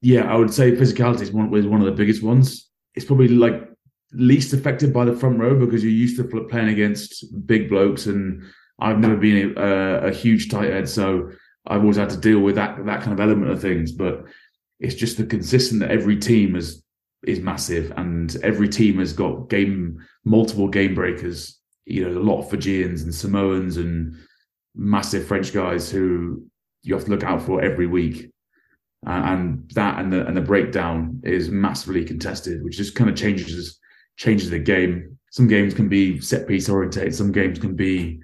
yeah, 0.00 0.30
I 0.32 0.36
would 0.36 0.52
say 0.52 0.72
physicality 0.72 1.22
is 1.22 1.32
one, 1.32 1.54
is 1.56 1.66
one 1.66 1.80
of 1.80 1.86
the 1.86 1.92
biggest 1.92 2.22
ones. 2.22 2.70
It's 2.94 3.06
probably 3.06 3.28
like 3.28 3.68
least 4.12 4.52
affected 4.52 4.92
by 4.92 5.04
the 5.04 5.16
front 5.16 5.38
row 5.38 5.58
because 5.58 5.82
you're 5.82 5.92
used 5.92 6.16
to 6.16 6.46
playing 6.48 6.68
against 6.68 7.24
big 7.46 7.68
blokes 7.68 8.06
and 8.06 8.42
I've 8.78 8.98
never 8.98 9.16
been 9.16 9.54
a, 9.56 10.08
a 10.08 10.12
huge 10.12 10.50
tight 10.50 10.70
head, 10.70 10.88
so 10.88 11.30
I've 11.66 11.80
always 11.80 11.96
had 11.96 12.10
to 12.10 12.16
deal 12.16 12.40
with 12.40 12.56
that 12.56 12.84
that 12.84 13.00
kind 13.00 13.12
of 13.12 13.20
element 13.20 13.50
of 13.50 13.60
things. 13.60 13.92
But 13.92 14.24
it's 14.80 14.94
just 14.94 15.16
the 15.16 15.24
consistent 15.24 15.80
that 15.80 15.90
every 15.90 16.16
team 16.16 16.56
is 16.56 16.82
is 17.24 17.40
massive, 17.40 17.92
and 17.96 18.36
every 18.42 18.68
team 18.68 18.98
has 18.98 19.12
got 19.12 19.48
game 19.48 20.04
multiple 20.24 20.68
game 20.68 20.94
breakers. 20.94 21.58
You 21.86 22.04
know, 22.08 22.18
a 22.18 22.22
lot 22.22 22.40
of 22.40 22.50
Fijians 22.50 23.02
and 23.02 23.14
Samoans 23.14 23.78
and 23.78 24.16
massive 24.74 25.26
French 25.26 25.54
guys 25.54 25.90
who 25.90 26.44
you 26.82 26.94
have 26.94 27.04
to 27.04 27.10
look 27.10 27.24
out 27.24 27.42
for 27.42 27.62
every 27.62 27.86
week. 27.86 28.30
Uh, 29.06 29.22
and 29.24 29.70
that 29.70 29.98
and 30.00 30.12
the 30.12 30.26
and 30.26 30.36
the 30.36 30.40
breakdown 30.40 31.20
is 31.24 31.48
massively 31.50 32.04
contested, 32.04 32.62
which 32.64 32.76
just 32.76 32.94
kind 32.94 33.08
of 33.08 33.16
changes 33.16 33.78
changes 34.16 34.50
the 34.50 34.58
game. 34.58 35.16
Some 35.30 35.46
games 35.46 35.74
can 35.74 35.88
be 35.88 36.20
set 36.20 36.48
piece 36.48 36.68
orientated, 36.68 37.14
some 37.14 37.32
games 37.32 37.58
can 37.58 37.76
be 37.76 38.20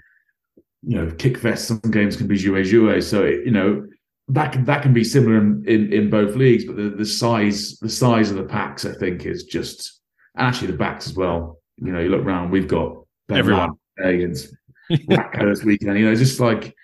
you 0.83 0.97
know, 0.97 1.11
kick 1.13 1.39
fest. 1.39 1.69
Some 1.69 1.81
games 1.91 2.17
can 2.17 2.27
be 2.27 2.37
jouer 2.37 2.65
jouer. 2.65 3.03
So 3.03 3.25
it, 3.25 3.45
you 3.45 3.53
know 3.53 3.87
that 4.29 4.53
can, 4.53 4.65
that 4.65 4.83
can 4.83 4.93
be 4.93 5.05
similar 5.05 5.37
in, 5.37 5.65
in, 5.67 5.93
in 5.93 6.11
both 6.11 6.37
leagues, 6.37 6.65
but 6.65 6.77
the, 6.77 6.91
the 6.91 7.05
size 7.05 7.79
the 7.81 7.89
size 7.89 8.31
of 8.31 8.37
the 8.37 8.45
packs 8.45 8.85
I 8.85 8.93
think 8.93 9.27
is 9.27 9.45
just 9.45 10.01
actually 10.37 10.69
the 10.69 10.79
backs 10.79 11.07
as 11.07 11.15
well. 11.15 11.61
You 11.77 11.93
know, 11.93 12.01
you 12.01 12.09
look 12.09 12.23
around, 12.23 12.51
we've 12.51 12.69
got 12.69 12.97
ben 13.29 13.39
everyone 13.39 13.73
against 13.99 14.55
this 14.89 15.65
weekend. 15.65 15.99
You 15.99 16.07
know, 16.07 16.15
just 16.15 16.41
like 16.41 16.75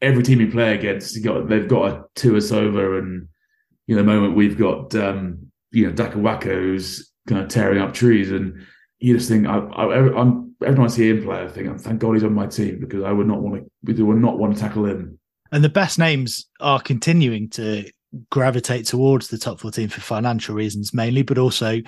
every 0.00 0.22
team 0.22 0.40
you 0.40 0.50
play 0.50 0.74
against, 0.74 1.16
you 1.16 1.22
got 1.22 1.48
they've 1.48 1.68
got 1.68 1.92
a 1.92 2.04
two 2.14 2.36
us 2.36 2.52
over, 2.52 2.98
and 2.98 3.28
know, 3.96 4.02
the 4.02 4.08
moment 4.08 4.36
we've 4.36 4.58
got 4.58 4.94
um, 4.94 5.50
you 5.70 5.90
know 5.90 6.04
who's 6.04 7.10
kind 7.28 7.42
of 7.42 7.48
tearing 7.48 7.80
up 7.80 7.94
trees, 7.94 8.30
and 8.30 8.64
you 8.98 9.16
just 9.16 9.28
think 9.28 9.46
I, 9.46 9.58
I, 9.58 10.20
I'm 10.20 10.52
every 10.62 10.76
time 10.76 10.84
I 10.84 10.88
see 10.88 11.10
him 11.10 11.24
play, 11.24 11.42
I 11.42 11.48
think, 11.48 11.80
thank 11.80 12.00
God 12.00 12.14
he's 12.14 12.24
on 12.24 12.34
my 12.34 12.46
team 12.46 12.78
because 12.80 13.02
I 13.02 13.12
would 13.12 13.26
not 13.26 13.40
want 13.40 13.64
to, 13.64 13.92
we 13.92 14.02
would 14.02 14.20
not 14.20 14.38
want 14.38 14.54
to 14.54 14.60
tackle 14.60 14.86
him. 14.86 15.18
And 15.50 15.62
the 15.62 15.68
best 15.68 15.98
names 15.98 16.48
are 16.60 16.80
continuing 16.80 17.50
to 17.50 17.90
gravitate 18.30 18.86
towards 18.86 19.28
the 19.28 19.38
top 19.38 19.60
14 19.60 19.88
for 19.88 20.00
financial 20.00 20.54
reasons 20.54 20.92
mainly, 20.92 21.22
but 21.22 21.38
also 21.38 21.80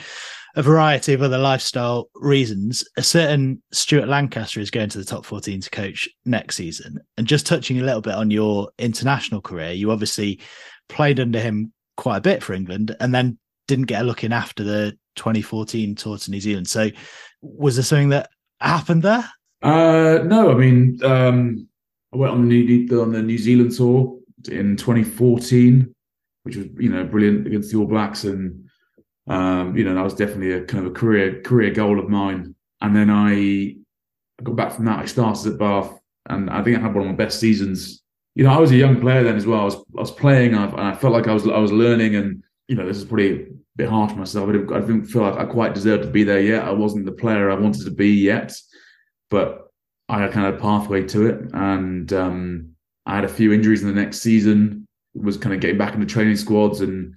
a 0.57 0.63
variety 0.63 1.13
of 1.13 1.23
other 1.23 1.39
lifestyle 1.39 2.09
reasons. 2.15 2.85
A 2.97 3.03
certain 3.03 3.63
Stuart 3.73 4.09
Lancaster 4.09 4.61
is 4.61 4.71
going 4.71 4.89
to 4.91 4.99
the 4.99 5.05
top 5.05 5.25
14 5.25 5.61
to 5.61 5.71
coach 5.71 6.09
next 6.25 6.57
season. 6.57 6.99
And 7.19 7.27
just 7.27 7.47
touching 7.47 7.79
a 7.79 7.85
little 7.85 8.01
bit 8.01 8.15
on 8.15 8.31
your 8.31 8.71
international 8.79 9.41
career, 9.41 9.73
you 9.73 9.91
obviously 9.91 10.41
played 10.89 11.21
under 11.21 11.41
him 11.41 11.73
quite 11.97 12.19
a 12.19 12.23
bit 12.23 12.43
for 12.43 12.53
England 12.53 12.97
and 13.01 13.15
then 13.15 13.39
didn't 13.69 13.87
get 13.87 14.03
a 14.03 14.05
look 14.05 14.25
in 14.25 14.33
after 14.33 14.63
the 14.63 14.97
2014 15.17 15.95
tour 15.95 16.19
to 16.19 16.31
New 16.31 16.41
Zealand. 16.41 16.69
So 16.69 16.91
was 17.41 17.77
there 17.77 17.85
something 17.85 18.11
that 18.11 18.31
happened 18.61 19.03
there? 19.03 19.29
Uh, 19.63 20.23
no, 20.25 20.51
I 20.51 20.55
mean, 20.55 20.99
um, 21.03 21.69
I 22.13 22.17
went 22.17 22.33
on 22.33 22.49
the, 22.49 22.65
New, 22.65 23.03
on 23.03 23.13
the 23.13 23.23
New 23.23 23.39
Zealand 23.39 23.73
tour 23.73 24.19
in 24.49 24.77
2014, 24.77 25.95
which 26.43 26.57
was 26.57 26.67
you 26.79 26.91
know 26.91 27.05
brilliant 27.05 27.47
against 27.47 27.73
the 27.73 27.79
All 27.79 27.87
Blacks, 27.87 28.25
and 28.25 28.69
um, 29.27 29.77
you 29.77 29.85
know 29.85 29.95
that 29.95 30.05
was 30.05 30.15
definitely 30.15 30.53
a 30.53 30.65
kind 30.65 30.85
of 30.85 30.93
a 30.93 30.95
career 30.95 31.41
career 31.41 31.71
goal 31.71 31.99
of 31.99 32.09
mine. 32.09 32.55
And 32.83 32.95
then 32.95 33.09
I, 33.09 33.77
I 34.39 34.43
got 34.43 34.57
back 34.57 34.73
from 34.73 34.85
that. 34.85 34.99
I 34.99 35.07
started 35.07 35.55
at 35.55 35.59
Bath, 35.59 35.99
and 36.27 36.51
I 36.51 36.63
think 36.63 36.77
I 36.77 36.81
had 36.81 36.95
one 36.95 37.07
of 37.07 37.11
my 37.11 37.17
best 37.17 37.41
seasons. 37.41 38.03
You 38.35 38.45
know, 38.45 38.51
I 38.51 38.59
was 38.59 38.73
a 38.73 38.77
young 38.77 39.01
player 39.01 39.23
then 39.23 39.37
as 39.37 39.47
well. 39.47 39.61
I 39.61 39.65
was 39.65 39.77
I 39.77 40.01
was 40.01 40.11
playing, 40.11 40.55
and 40.55 40.81
I, 40.81 40.95
felt 40.95 41.13
like 41.13 41.29
I 41.29 41.33
was 41.35 41.47
I 41.47 41.59
was 41.59 41.73
learning, 41.73 42.17
and 42.17 42.43
you 42.69 42.75
know, 42.75 42.87
this 42.87 42.97
is 42.97 43.05
pretty 43.05 43.47
bit 43.77 43.89
harsh 43.89 44.15
myself. 44.15 44.49
I 44.49 44.53
didn't, 44.53 44.73
I 44.73 44.81
didn't 44.81 45.07
feel 45.07 45.23
like 45.23 45.39
I 45.39 45.45
quite 45.45 45.75
deserved 45.75 46.05
to 46.05 46.11
be 46.11 46.25
there 46.25 46.41
yet. 46.41 46.65
I 46.65 46.73
wasn't 46.73 47.07
the 47.07 47.13
player 47.13 47.51
I 47.51 47.55
wanted 47.55 47.85
to 47.85 47.91
be 47.91 48.11
yet, 48.11 48.53
but 49.31 49.69
I 50.09 50.21
had 50.21 50.33
kind 50.33 50.47
of 50.47 50.55
a 50.55 50.59
pathway 50.59 51.07
to 51.09 51.27
it. 51.27 51.51
And 51.53 52.13
um, 52.13 52.71
I 53.07 53.15
had 53.17 53.25
a 53.25 53.29
few 53.29 53.53
injuries 53.53 53.83
in 53.83 53.89
the 53.89 54.01
next 54.01 54.21
season. 54.21 54.87
Was 55.15 55.37
kind 55.37 55.55
of 55.55 55.61
getting 55.61 55.79
back 55.79 55.95
into 55.95 56.07
training 56.07 56.37
squads, 56.37 56.81
and 56.81 57.15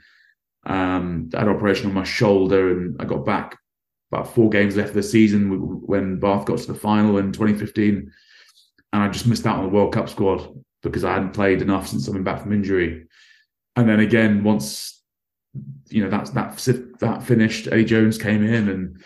um, 0.67 1.31
I 1.33 1.39
had 1.39 1.47
an 1.47 1.55
operation 1.55 1.87
on 1.87 1.95
my 1.95 2.03
shoulder, 2.03 2.71
and 2.71 2.95
I 3.01 3.05
got 3.05 3.25
back 3.25 3.57
about 4.11 4.33
four 4.33 4.51
games 4.51 4.77
left 4.77 4.89
of 4.89 4.95
the 4.95 5.03
season 5.03 5.49
when 5.81 6.19
Bath 6.19 6.45
got 6.45 6.59
to 6.59 6.67
the 6.67 6.77
final 6.77 7.17
in 7.17 7.31
2015, 7.31 8.11
and 8.93 9.03
I 9.03 9.09
just 9.09 9.25
missed 9.25 9.47
out 9.47 9.57
on 9.57 9.63
the 9.63 9.69
World 9.69 9.93
Cup 9.93 10.09
squad 10.09 10.47
because 10.83 11.03
I 11.03 11.13
hadn't 11.13 11.33
played 11.33 11.61
enough 11.61 11.87
since 11.87 12.07
coming 12.07 12.23
back 12.23 12.41
from 12.41 12.53
injury. 12.53 13.07
And 13.75 13.87
then 13.87 13.99
again, 13.99 14.43
once 14.43 14.97
you 15.89 16.03
know 16.03 16.09
that's 16.09 16.31
that 16.31 16.57
that 16.99 17.23
finished. 17.23 17.67
Eddie 17.71 17.85
Jones 17.85 18.17
came 18.17 18.43
in 18.43 18.69
and 18.69 19.03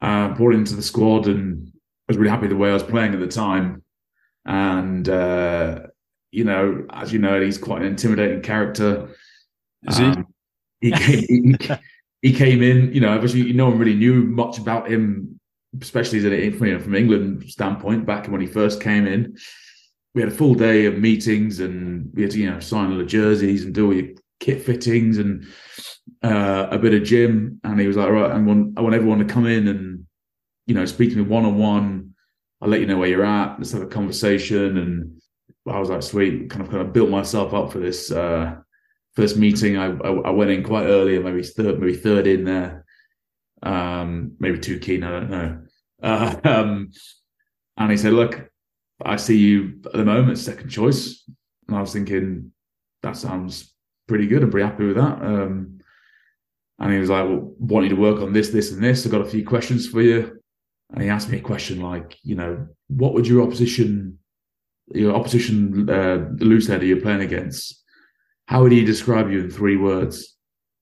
uh, 0.00 0.34
brought 0.34 0.54
into 0.54 0.74
the 0.74 0.82
squad, 0.82 1.26
and 1.26 1.68
I 1.68 1.72
was 2.08 2.16
really 2.16 2.30
happy 2.30 2.46
the 2.46 2.56
way 2.56 2.70
I 2.70 2.74
was 2.74 2.82
playing 2.82 3.14
at 3.14 3.20
the 3.20 3.28
time. 3.28 3.82
And 4.44 5.08
uh, 5.08 5.80
you 6.30 6.44
know, 6.44 6.86
as 6.90 7.12
you 7.12 7.18
know, 7.18 7.40
he's 7.40 7.58
quite 7.58 7.82
an 7.82 7.88
intimidating 7.88 8.42
character. 8.42 9.08
Is 9.84 9.98
he? 9.98 10.04
Um, 10.04 10.26
he, 10.80 10.90
he, 10.92 11.56
he 12.22 12.32
came 12.32 12.62
in. 12.62 12.92
You 12.92 13.00
know, 13.00 13.14
obviously, 13.14 13.52
no 13.52 13.68
one 13.68 13.78
really 13.78 13.94
knew 13.94 14.24
much 14.24 14.58
about 14.58 14.90
him, 14.90 15.38
especially 15.80 16.18
as 16.18 16.24
a, 16.24 16.44
you 16.44 16.72
know, 16.72 16.80
from 16.80 16.94
England 16.94 17.44
standpoint. 17.48 18.06
Back 18.06 18.26
when 18.28 18.40
he 18.40 18.46
first 18.46 18.80
came 18.80 19.06
in, 19.06 19.36
we 20.14 20.22
had 20.22 20.30
a 20.30 20.34
full 20.34 20.54
day 20.54 20.86
of 20.86 20.98
meetings, 20.98 21.60
and 21.60 22.10
we 22.14 22.22
had 22.22 22.30
to 22.32 22.38
you 22.38 22.50
know 22.50 22.60
sign 22.60 22.92
all 22.92 22.98
the 22.98 23.04
jerseys 23.04 23.64
and 23.64 23.74
do 23.74 23.86
all 23.86 23.94
your 23.94 24.14
kit 24.40 24.62
fittings 24.62 25.18
and 25.18 25.46
uh, 26.22 26.68
a 26.70 26.78
bit 26.78 26.94
of 26.94 27.02
gym. 27.02 27.60
And 27.64 27.80
he 27.80 27.86
was 27.86 27.96
like, 27.96 28.10
right, 28.10 28.30
I 28.30 28.38
want 28.38 28.78
I 28.78 28.80
want 28.80 28.94
everyone 28.94 29.18
to 29.18 29.24
come 29.24 29.46
in 29.46 29.68
and 29.68 30.06
you 30.66 30.74
know 30.74 30.84
speak 30.86 31.10
to 31.10 31.16
me 31.16 31.22
one 31.22 31.44
on 31.44 31.58
one. 31.58 32.14
I'll 32.60 32.68
let 32.68 32.80
you 32.80 32.86
know 32.86 32.96
where 32.96 33.08
you're 33.08 33.24
at. 33.24 33.58
Let's 33.58 33.72
have 33.72 33.82
a 33.82 33.86
conversation. 33.86 34.78
And 34.78 35.20
I 35.68 35.78
was 35.78 35.90
like, 35.90 36.02
sweet. 36.02 36.48
Kind 36.48 36.62
of 36.62 36.70
kind 36.70 36.82
of 36.82 36.92
built 36.92 37.10
myself 37.10 37.52
up 37.52 37.72
for 37.72 37.78
this 37.78 38.10
uh, 38.10 38.56
first 39.16 39.36
meeting. 39.36 39.76
I, 39.76 39.86
I, 39.86 40.10
I 40.10 40.30
went 40.30 40.50
in 40.50 40.62
quite 40.62 40.86
early, 40.86 41.18
maybe 41.18 41.42
third 41.42 41.80
maybe 41.80 41.96
third 41.96 42.26
in 42.26 42.44
there. 42.44 42.84
Um, 43.62 44.36
maybe 44.38 44.58
too 44.58 44.78
keen. 44.78 45.02
I 45.02 45.10
don't 45.10 45.30
know. 45.30 45.62
Uh, 46.02 46.36
um, 46.44 46.90
and 47.76 47.90
he 47.90 47.96
said, 47.96 48.12
look, 48.12 48.48
I 49.04 49.16
see 49.16 49.38
you 49.38 49.80
at 49.86 49.92
the 49.92 50.04
moment 50.04 50.38
second 50.38 50.68
choice. 50.70 51.24
And 51.68 51.76
I 51.76 51.80
was 51.80 51.92
thinking, 51.92 52.52
that 53.02 53.16
sounds 53.16 53.74
pretty 54.06 54.26
good. 54.26 54.42
I'm 54.42 54.50
pretty 54.50 54.66
happy 54.66 54.86
with 54.86 54.96
that. 54.96 55.22
Um, 55.22 55.80
and 56.78 56.92
he 56.92 56.98
was 56.98 57.10
like, 57.10 57.24
well, 57.24 57.54
want 57.58 57.84
you 57.84 57.94
to 57.94 58.00
work 58.00 58.20
on 58.20 58.32
this, 58.32 58.50
this, 58.50 58.72
and 58.72 58.82
this. 58.82 59.04
I've 59.04 59.12
got 59.12 59.20
a 59.20 59.30
few 59.30 59.44
questions 59.44 59.86
for 59.86 60.02
you. 60.02 60.40
And 60.92 61.02
he 61.02 61.08
asked 61.08 61.28
me 61.28 61.38
a 61.38 61.42
question 61.42 61.80
like, 61.80 62.18
you 62.22 62.34
know, 62.34 62.66
what 62.88 63.14
would 63.14 63.26
your 63.26 63.42
opposition, 63.42 64.18
your 64.92 65.14
opposition 65.14 65.88
uh, 65.88 66.28
loose 66.38 66.68
you're 66.68 67.00
playing 67.00 67.22
against, 67.22 67.82
how 68.46 68.62
would 68.62 68.72
he 68.72 68.84
describe 68.84 69.30
you 69.30 69.44
in 69.44 69.50
three 69.50 69.76
words? 69.76 70.36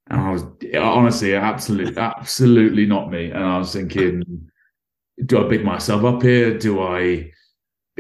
And 0.08 0.20
I 0.20 0.32
was 0.32 0.44
honestly, 0.76 1.34
absolutely, 1.34 1.96
absolutely 1.96 2.86
not 2.86 3.10
me. 3.10 3.30
And 3.30 3.44
I 3.44 3.58
was 3.58 3.72
thinking, 3.72 4.50
do 5.24 5.44
I 5.44 5.48
big 5.48 5.64
myself 5.64 6.04
up 6.04 6.22
here? 6.22 6.58
Do 6.58 6.82
I, 6.82 7.31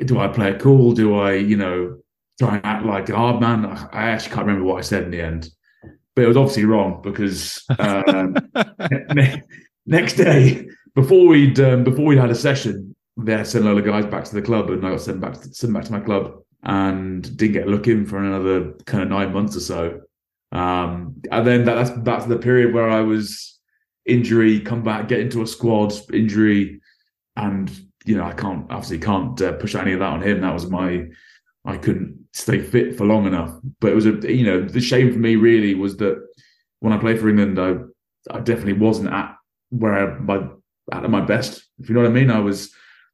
do 0.04 0.18
I 0.18 0.28
play 0.28 0.50
it 0.50 0.60
cool? 0.60 0.92
Do 0.92 1.18
I, 1.18 1.34
you 1.34 1.56
know, 1.56 1.98
try 2.38 2.56
and 2.56 2.66
act 2.66 2.84
like 2.86 3.08
a 3.08 3.16
hard 3.16 3.40
man? 3.40 3.66
I 3.66 4.10
actually 4.10 4.34
can't 4.34 4.46
remember 4.46 4.64
what 4.64 4.78
I 4.78 4.82
said 4.82 5.04
in 5.04 5.10
the 5.10 5.20
end 5.20 5.50
but 6.14 6.24
it 6.24 6.28
was 6.28 6.36
obviously 6.36 6.64
wrong 6.64 7.00
because 7.02 7.64
um, 7.78 8.36
ne- 9.14 9.42
next 9.86 10.14
day 10.14 10.66
before 10.94 11.26
we'd 11.26 11.58
um, 11.60 11.84
before 11.84 12.04
we'd 12.04 12.18
had 12.18 12.30
a 12.30 12.34
session, 12.34 12.94
they 13.16 13.32
had 13.32 13.46
sent 13.46 13.64
a 13.64 13.68
load 13.68 13.78
of 13.78 13.84
guys 13.84 14.06
back 14.06 14.24
to 14.24 14.34
the 14.34 14.42
club, 14.42 14.70
and 14.70 14.86
I 14.86 14.90
got 14.90 15.00
sent 15.00 15.20
back 15.20 15.40
to, 15.40 15.54
sent 15.54 15.72
back 15.72 15.84
to 15.84 15.92
my 15.92 16.00
club, 16.00 16.42
and 16.62 17.22
didn't 17.36 17.54
get 17.54 17.66
a 17.66 17.70
look 17.70 17.88
in 17.88 18.04
for 18.04 18.18
another 18.18 18.72
kind 18.84 19.02
of 19.02 19.08
nine 19.08 19.32
months 19.32 19.56
or 19.56 19.60
so. 19.60 20.00
Um, 20.52 21.16
and 21.30 21.46
then 21.46 21.64
that, 21.64 21.74
that's 21.76 21.90
that's 22.02 22.26
the 22.26 22.38
period 22.38 22.74
where 22.74 22.90
I 22.90 23.00
was 23.00 23.58
injury, 24.04 24.60
come 24.60 24.82
back, 24.82 25.08
get 25.08 25.20
into 25.20 25.42
a 25.42 25.46
squad, 25.46 25.94
injury, 26.12 26.80
and 27.36 27.70
you 28.04 28.16
know 28.16 28.24
I 28.24 28.32
can't 28.32 28.66
obviously 28.70 28.98
can't 28.98 29.40
uh, 29.40 29.52
push 29.52 29.74
any 29.74 29.92
of 29.92 30.00
that 30.00 30.10
on 30.10 30.22
him. 30.22 30.40
That 30.40 30.54
was 30.54 30.70
my 30.70 31.06
I 31.64 31.76
couldn't 31.76 32.18
stay 32.32 32.60
fit 32.60 32.96
for 32.96 33.06
long 33.06 33.26
enough. 33.26 33.54
But 33.80 33.92
it 33.92 33.94
was 33.94 34.06
a 34.06 34.12
you 34.32 34.44
know 34.44 34.62
the 34.62 34.80
shame 34.80 35.12
for 35.12 35.18
me 35.18 35.36
really 35.36 35.74
was 35.74 35.96
that 35.98 36.22
when 36.80 36.92
I 36.92 36.98
played 36.98 37.20
for 37.20 37.28
England, 37.28 37.58
I 37.58 37.76
I 38.34 38.40
definitely 38.40 38.74
wasn't 38.74 39.12
at 39.12 39.36
where 39.70 39.94
I, 39.94 40.18
my 40.18 40.48
at 40.92 41.08
my 41.08 41.20
best. 41.20 41.64
If 41.78 41.88
you 41.88 41.94
know 41.94 42.02
what 42.02 42.10
I 42.10 42.14
mean, 42.14 42.30
I 42.30 42.40
was 42.40 42.72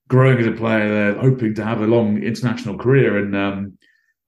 growing 0.08 0.38
as 0.38 0.46
a 0.46 0.52
player 0.52 0.88
there, 0.88 1.20
hoping 1.20 1.54
to 1.54 1.64
have 1.64 1.80
a 1.82 1.86
long 1.86 2.22
international 2.22 2.78
career, 2.78 3.18
and 3.18 3.36
um, 3.36 3.78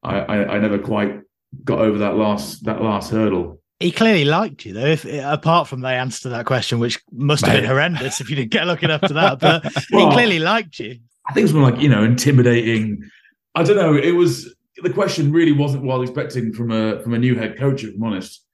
I, 0.02 0.20
I, 0.20 0.56
I 0.56 0.58
never 0.58 0.78
quite 0.78 1.20
got 1.64 1.80
over 1.80 1.98
that 1.98 2.16
last 2.16 2.64
that 2.64 2.82
last 2.82 3.10
hurdle. 3.10 3.59
He 3.80 3.90
clearly 3.90 4.26
liked 4.26 4.66
you, 4.66 4.74
though. 4.74 4.84
If 4.84 5.06
apart 5.06 5.66
from 5.66 5.80
the 5.80 5.88
answer 5.88 6.22
to 6.22 6.28
that 6.28 6.44
question, 6.44 6.78
which 6.78 7.00
must 7.10 7.46
have 7.46 7.56
been 7.56 7.64
horrendous 7.64 8.20
if 8.20 8.28
you 8.28 8.36
didn't 8.36 8.50
get 8.50 8.66
looking 8.66 8.90
to 8.90 8.98
that, 9.14 9.40
but 9.40 9.64
well, 9.90 10.10
he 10.10 10.14
clearly 10.14 10.38
liked 10.38 10.78
you. 10.78 10.98
I 11.26 11.32
think 11.32 11.42
it 11.42 11.44
was 11.44 11.54
more 11.54 11.70
like 11.70 11.80
you 11.80 11.88
know 11.88 12.04
intimidating. 12.04 13.10
I 13.54 13.62
don't 13.62 13.76
know. 13.76 13.96
It 13.96 14.12
was 14.12 14.54
the 14.82 14.92
question 14.92 15.32
really 15.32 15.52
wasn't 15.52 15.84
what 15.84 15.94
I 15.94 15.98
was 15.98 16.10
expecting 16.10 16.52
from 16.52 16.70
a 16.70 17.00
from 17.02 17.14
a 17.14 17.18
new 17.18 17.34
head 17.34 17.58
coach, 17.58 17.82
if 17.82 17.94
I'm 17.94 18.02
honest. 18.02 18.44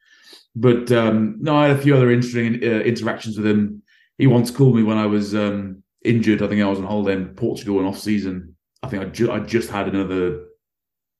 But 0.54 0.92
um, 0.92 1.36
no, 1.40 1.56
I 1.56 1.68
had 1.68 1.76
a 1.76 1.82
few 1.82 1.96
other 1.96 2.10
interesting 2.10 2.62
uh, 2.62 2.80
interactions 2.80 3.36
with 3.36 3.46
him. 3.46 3.82
He 4.18 4.28
once 4.28 4.52
called 4.52 4.76
me 4.76 4.84
when 4.84 4.96
I 4.96 5.06
was 5.06 5.34
um, 5.34 5.82
injured. 6.04 6.40
I 6.40 6.46
think 6.46 6.62
I 6.62 6.68
was 6.68 6.78
on 6.78 6.86
holiday 6.86 7.20
in 7.20 7.34
Portugal 7.34 7.80
in 7.80 7.86
off 7.86 7.98
season. 7.98 8.56
I 8.82 8.88
think 8.88 9.02
I, 9.02 9.06
ju- 9.06 9.32
I 9.32 9.40
just 9.40 9.70
had 9.70 9.88
another 9.88 10.44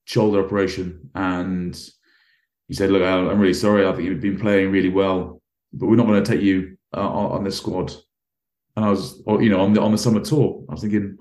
shoulder 0.05 0.45
operation, 0.45 1.11
and 1.15 1.77
he 2.69 2.75
said, 2.75 2.91
"Look, 2.91 3.03
I'm 3.03 3.39
really 3.39 3.55
sorry. 3.55 3.87
I 3.87 3.93
think 3.93 4.05
you've 4.05 4.21
been 4.21 4.41
playing 4.41 4.71
really 4.71 4.91
well, 4.91 5.41
but 5.73 5.87
we're 5.87 5.97
not 5.97 6.07
going 6.07 6.23
to 6.23 6.31
take 6.31 6.43
you 6.43 6.77
uh, 6.95 7.09
on 7.09 7.45
this 7.45 7.59
squad." 7.59 7.93
And 8.77 8.85
I 8.85 8.91
was, 8.91 9.23
you 9.27 9.49
know, 9.49 9.61
on 9.61 9.73
the 9.73 9.81
on 9.81 9.93
the 9.93 9.99
summer 9.99 10.21
tour. 10.21 10.65
I 10.69 10.73
was 10.73 10.83
thinking, 10.83 11.17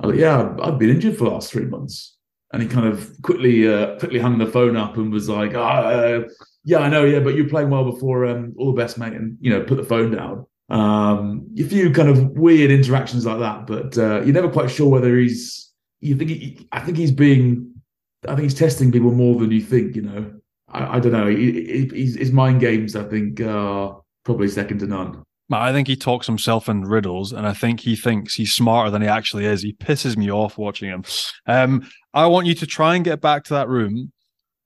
I 0.00 0.06
was 0.06 0.14
like, 0.14 0.20
"Yeah, 0.20 0.54
I've 0.62 0.78
been 0.78 0.90
injured 0.90 1.16
for 1.16 1.24
the 1.24 1.30
last 1.30 1.52
three 1.52 1.66
months." 1.66 2.18
and 2.52 2.62
he 2.62 2.68
kind 2.68 2.86
of 2.86 3.10
quickly 3.22 3.68
uh, 3.68 3.98
quickly 3.98 4.18
hung 4.18 4.38
the 4.38 4.46
phone 4.46 4.76
up 4.76 4.96
and 4.96 5.12
was 5.12 5.28
like, 5.28 5.54
oh, 5.54 5.60
uh, 5.60 6.28
"Yeah, 6.64 6.78
I 6.78 6.88
know, 6.88 7.04
yeah, 7.04 7.20
but 7.20 7.34
you're 7.34 7.48
playing 7.48 7.70
well 7.70 7.90
before. 7.90 8.26
Um, 8.26 8.54
all 8.58 8.72
the 8.72 8.80
best, 8.80 8.98
mate." 8.98 9.12
And 9.12 9.36
you 9.40 9.50
know, 9.50 9.62
put 9.62 9.76
the 9.76 9.84
phone 9.84 10.12
down. 10.12 10.46
Um, 10.70 11.46
a 11.58 11.64
few 11.64 11.90
kind 11.90 12.08
of 12.08 12.30
weird 12.30 12.70
interactions 12.70 13.26
like 13.26 13.38
that, 13.40 13.66
but 13.66 13.98
uh, 13.98 14.22
you're 14.22 14.34
never 14.34 14.50
quite 14.50 14.70
sure 14.70 14.88
whether 14.88 15.16
he's. 15.16 15.72
You 16.00 16.16
think 16.16 16.30
he, 16.30 16.68
I 16.72 16.80
think 16.80 16.96
he's 16.96 17.12
being. 17.12 17.72
I 18.24 18.28
think 18.28 18.42
he's 18.42 18.54
testing 18.54 18.92
people 18.92 19.12
more 19.12 19.38
than 19.38 19.50
you 19.50 19.60
think. 19.60 19.94
You 19.94 20.02
know, 20.02 20.32
I, 20.70 20.96
I 20.96 21.00
don't 21.00 21.12
know. 21.12 21.26
His 21.26 22.32
mind 22.32 22.60
games, 22.60 22.96
I 22.96 23.04
think, 23.04 23.40
are 23.40 24.00
probably 24.24 24.48
second 24.48 24.78
to 24.80 24.86
none. 24.86 25.22
I 25.50 25.72
think 25.72 25.88
he 25.88 25.96
talks 25.96 26.26
himself 26.26 26.68
in 26.68 26.82
riddles, 26.82 27.32
and 27.32 27.46
I 27.46 27.54
think 27.54 27.80
he 27.80 27.96
thinks 27.96 28.34
he's 28.34 28.52
smarter 28.52 28.90
than 28.90 29.00
he 29.00 29.08
actually 29.08 29.46
is. 29.46 29.62
He 29.62 29.72
pisses 29.72 30.16
me 30.16 30.30
off 30.30 30.58
watching 30.58 30.90
him. 30.90 31.04
Um, 31.46 31.88
I 32.12 32.26
want 32.26 32.46
you 32.46 32.54
to 32.54 32.66
try 32.66 32.96
and 32.96 33.04
get 33.04 33.22
back 33.22 33.44
to 33.44 33.54
that 33.54 33.68
room 33.68 34.12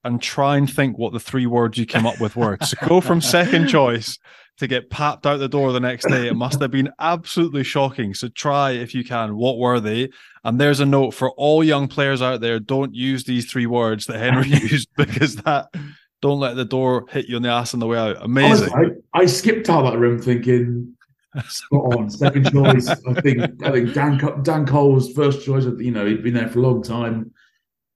and 0.02 0.20
try 0.20 0.56
and 0.56 0.68
think 0.68 0.98
what 0.98 1.12
the 1.12 1.20
three 1.20 1.46
words 1.46 1.78
you 1.78 1.86
came 1.86 2.04
up 2.04 2.20
with 2.20 2.34
were. 2.34 2.58
So 2.62 2.76
go 2.88 3.00
from 3.00 3.20
second 3.20 3.68
choice 3.68 4.18
to 4.58 4.66
get 4.66 4.90
papped 4.90 5.26
out 5.26 5.38
the 5.38 5.48
door 5.48 5.72
the 5.72 5.80
next 5.80 6.06
day. 6.08 6.28
It 6.28 6.36
must 6.36 6.60
have 6.60 6.70
been 6.70 6.90
absolutely 6.98 7.64
shocking. 7.64 8.14
So 8.14 8.28
try 8.28 8.72
if 8.72 8.94
you 8.94 9.04
can. 9.04 9.36
What 9.36 9.58
were 9.58 9.80
they? 9.80 10.10
And 10.44 10.60
there's 10.60 10.80
a 10.80 10.86
note 10.86 11.12
for 11.12 11.30
all 11.32 11.64
young 11.64 11.88
players 11.88 12.22
out 12.22 12.40
there: 12.40 12.58
don't 12.60 12.94
use 12.94 13.24
these 13.24 13.50
three 13.50 13.66
words 13.66 14.06
that 14.06 14.18
Henry 14.18 14.48
used 14.48 14.88
because 14.96 15.36
that 15.36 15.68
don't 16.20 16.40
let 16.40 16.56
the 16.56 16.64
door 16.64 17.06
hit 17.10 17.26
you 17.26 17.36
on 17.36 17.42
the 17.42 17.48
ass 17.48 17.74
on 17.74 17.80
the 17.80 17.86
way 17.86 17.98
out. 17.98 18.16
Amazing. 18.20 18.72
I, 18.72 19.20
I, 19.20 19.26
skipped 19.26 19.68
out 19.68 19.90
that 19.90 19.98
room 19.98 20.22
thinking, 20.22 20.96
spot 21.48 21.96
on, 21.96 22.10
second 22.10 22.50
choice. 22.50 22.88
I 22.88 23.20
think 23.20 23.42
I 23.64 23.72
think 23.72 23.92
Dan 23.92 24.42
Dan 24.42 24.66
Cole 24.66 24.92
was 24.92 25.12
first 25.12 25.44
choice. 25.44 25.64
You 25.64 25.90
know, 25.90 26.06
he'd 26.06 26.22
been 26.22 26.34
there 26.34 26.48
for 26.48 26.60
a 26.60 26.62
long 26.62 26.82
time, 26.82 27.32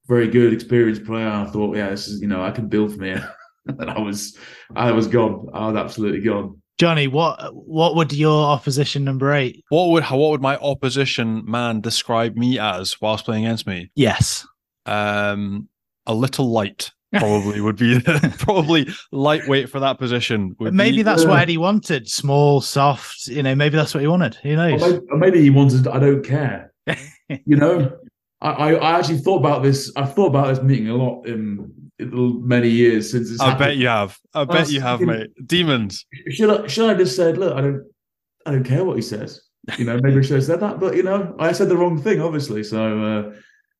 very 0.07 0.29
good, 0.29 0.53
experienced 0.53 1.05
player. 1.05 1.29
I 1.29 1.47
thought, 1.47 1.77
yeah, 1.77 1.91
this 1.91 2.09
is 2.09 2.21
you 2.21 2.29
know, 2.29 2.43
I 2.43 2.51
can 2.51 2.69
build 2.69 2.93
from 2.93 3.05
here. 3.05 3.33
and 3.79 3.91
I 3.91 3.99
was, 3.99 4.37
I 4.75 4.93
was 4.93 5.07
gone. 5.07 5.49
I 5.53 5.69
was 5.69 5.77
absolutely 5.77 6.21
gone. 6.21 6.61
Johnny, 6.79 7.07
what 7.07 7.55
what 7.55 7.97
would 7.97 8.13
your 8.13 8.45
opposition 8.45 9.03
number 9.03 9.33
eight? 9.33 9.65
What 9.71 9.89
would 9.89 10.05
what 10.05 10.31
would 10.31 10.43
my 10.43 10.59
opposition 10.59 11.43
man 11.47 11.81
describe 11.81 12.37
me 12.37 12.59
as 12.59 13.01
whilst 13.01 13.25
playing 13.25 13.47
against 13.47 13.67
me? 13.67 13.91
Yes, 13.95 14.47
um, 14.85 15.71
a 16.07 16.15
little 16.15 16.51
light 16.51 16.93
probably 17.15 17.61
would 17.61 17.77
be 17.77 18.01
probably 18.39 18.89
lightweight 19.13 19.71
for 19.71 19.81
that 19.81 19.99
position. 19.99 20.55
Maybe 20.61 20.99
be, 20.99 21.03
that's 21.03 21.25
uh, 21.25 21.29
what 21.29 21.41
Eddie 21.41 21.57
wanted. 21.57 22.09
Small, 22.09 22.61
soft. 22.61 23.27
You 23.27 23.43
know, 23.43 23.55
maybe 23.55 23.77
that's 23.77 23.95
what 23.95 24.01
he 24.01 24.07
wanted. 24.07 24.35
Who 24.37 24.57
knows? 24.57 24.83
Or 24.83 24.89
maybe, 24.89 25.07
or 25.11 25.19
maybe 25.19 25.43
he 25.43 25.51
wanted. 25.51 25.87
I 25.89 25.99
don't 25.99 26.23
care. 26.23 26.73
you 27.29 27.57
know, 27.57 27.91
I, 28.41 28.75
I 28.75 28.99
actually 28.99 29.19
thought 29.19 29.39
about 29.39 29.63
this. 29.63 29.93
I've 29.97 30.15
thought 30.15 30.29
about 30.29 30.49
this 30.49 30.63
meeting 30.63 30.89
a 30.89 30.95
lot 30.95 31.27
in, 31.27 31.73
in 31.85 31.86
many 31.99 32.69
years 32.69 33.11
since. 33.11 33.31
It's 33.31 33.41
I 33.41 33.51
happened. 33.51 33.67
bet 33.67 33.77
you 33.77 33.89
have. 33.89 34.19
I, 34.35 34.41
I 34.43 34.45
bet 34.45 34.71
you 34.71 34.81
have, 34.81 34.99
thinking, 34.99 35.19
mate. 35.19 35.31
Demons. 35.47 36.07
Should 36.31 36.51
I? 36.51 36.67
Should 36.67 36.91
I 36.91 36.95
just 36.95 37.17
said, 37.17 37.39
look, 37.39 37.55
I 37.55 37.61
don't. 37.61 37.85
I 38.45 38.53
don't 38.53 38.65
care 38.65 38.85
what 38.85 38.97
he 38.97 39.03
says. 39.03 39.43
You 39.77 39.85
know, 39.85 39.99
maybe 40.01 40.19
I 40.19 40.23
should 40.23 40.37
have 40.37 40.45
said 40.45 40.61
that, 40.61 40.79
but 40.79 40.95
you 40.95 41.03
know, 41.03 41.35
I 41.41 41.51
said 41.53 41.69
the 41.69 41.77
wrong 41.77 42.01
thing, 42.01 42.21
obviously. 42.21 42.63
So 42.63 43.03
uh, 43.03 43.37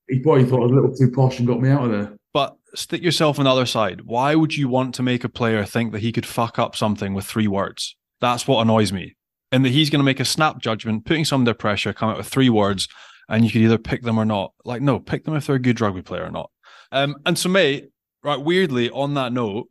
he 0.09 0.19
probably 0.19 0.45
thought 0.45 0.59
I 0.59 0.63
was 0.63 0.71
a 0.71 0.75
little 0.75 0.95
too 0.95 1.11
posh 1.11 1.39
and 1.39 1.47
got 1.47 1.61
me 1.61 1.69
out 1.69 1.85
of 1.85 1.91
there. 1.91 2.17
But 2.33 2.57
stick 2.75 3.01
yourself 3.01 3.39
on 3.39 3.45
the 3.45 3.51
other 3.51 3.65
side. 3.65 4.01
Why 4.01 4.35
would 4.35 4.55
you 4.57 4.67
want 4.67 4.95
to 4.95 5.03
make 5.03 5.23
a 5.23 5.29
player 5.29 5.63
think 5.63 5.93
that 5.93 6.01
he 6.01 6.11
could 6.11 6.25
fuck 6.25 6.59
up 6.59 6.75
something 6.75 7.13
with 7.13 7.25
three 7.25 7.47
words? 7.47 7.95
That's 8.19 8.47
what 8.47 8.61
annoys 8.61 8.91
me. 8.91 9.15
And 9.51 9.63
that 9.63 9.69
he's 9.69 9.89
going 9.89 9.99
to 9.99 10.05
make 10.05 10.19
a 10.19 10.25
snap 10.25 10.59
judgment, 10.59 11.05
putting 11.05 11.23
some 11.23 11.41
under 11.41 11.53
pressure, 11.53 11.93
come 11.93 12.09
out 12.09 12.17
with 12.17 12.27
three 12.27 12.49
words, 12.49 12.89
and 13.29 13.45
you 13.45 13.51
could 13.51 13.61
either 13.61 13.77
pick 13.77 14.03
them 14.03 14.19
or 14.19 14.25
not. 14.25 14.53
Like, 14.65 14.81
no, 14.81 14.99
pick 14.99 15.23
them 15.23 15.35
if 15.35 15.47
they're 15.47 15.55
a 15.55 15.59
good 15.59 15.79
rugby 15.79 16.01
player 16.01 16.25
or 16.25 16.31
not. 16.31 16.51
Um, 16.91 17.15
and 17.25 17.37
so, 17.37 17.47
mate, 17.47 17.89
right, 18.27 18.43
weirdly, 18.43 18.89
on 18.89 19.13
that 19.15 19.33
note, 19.33 19.67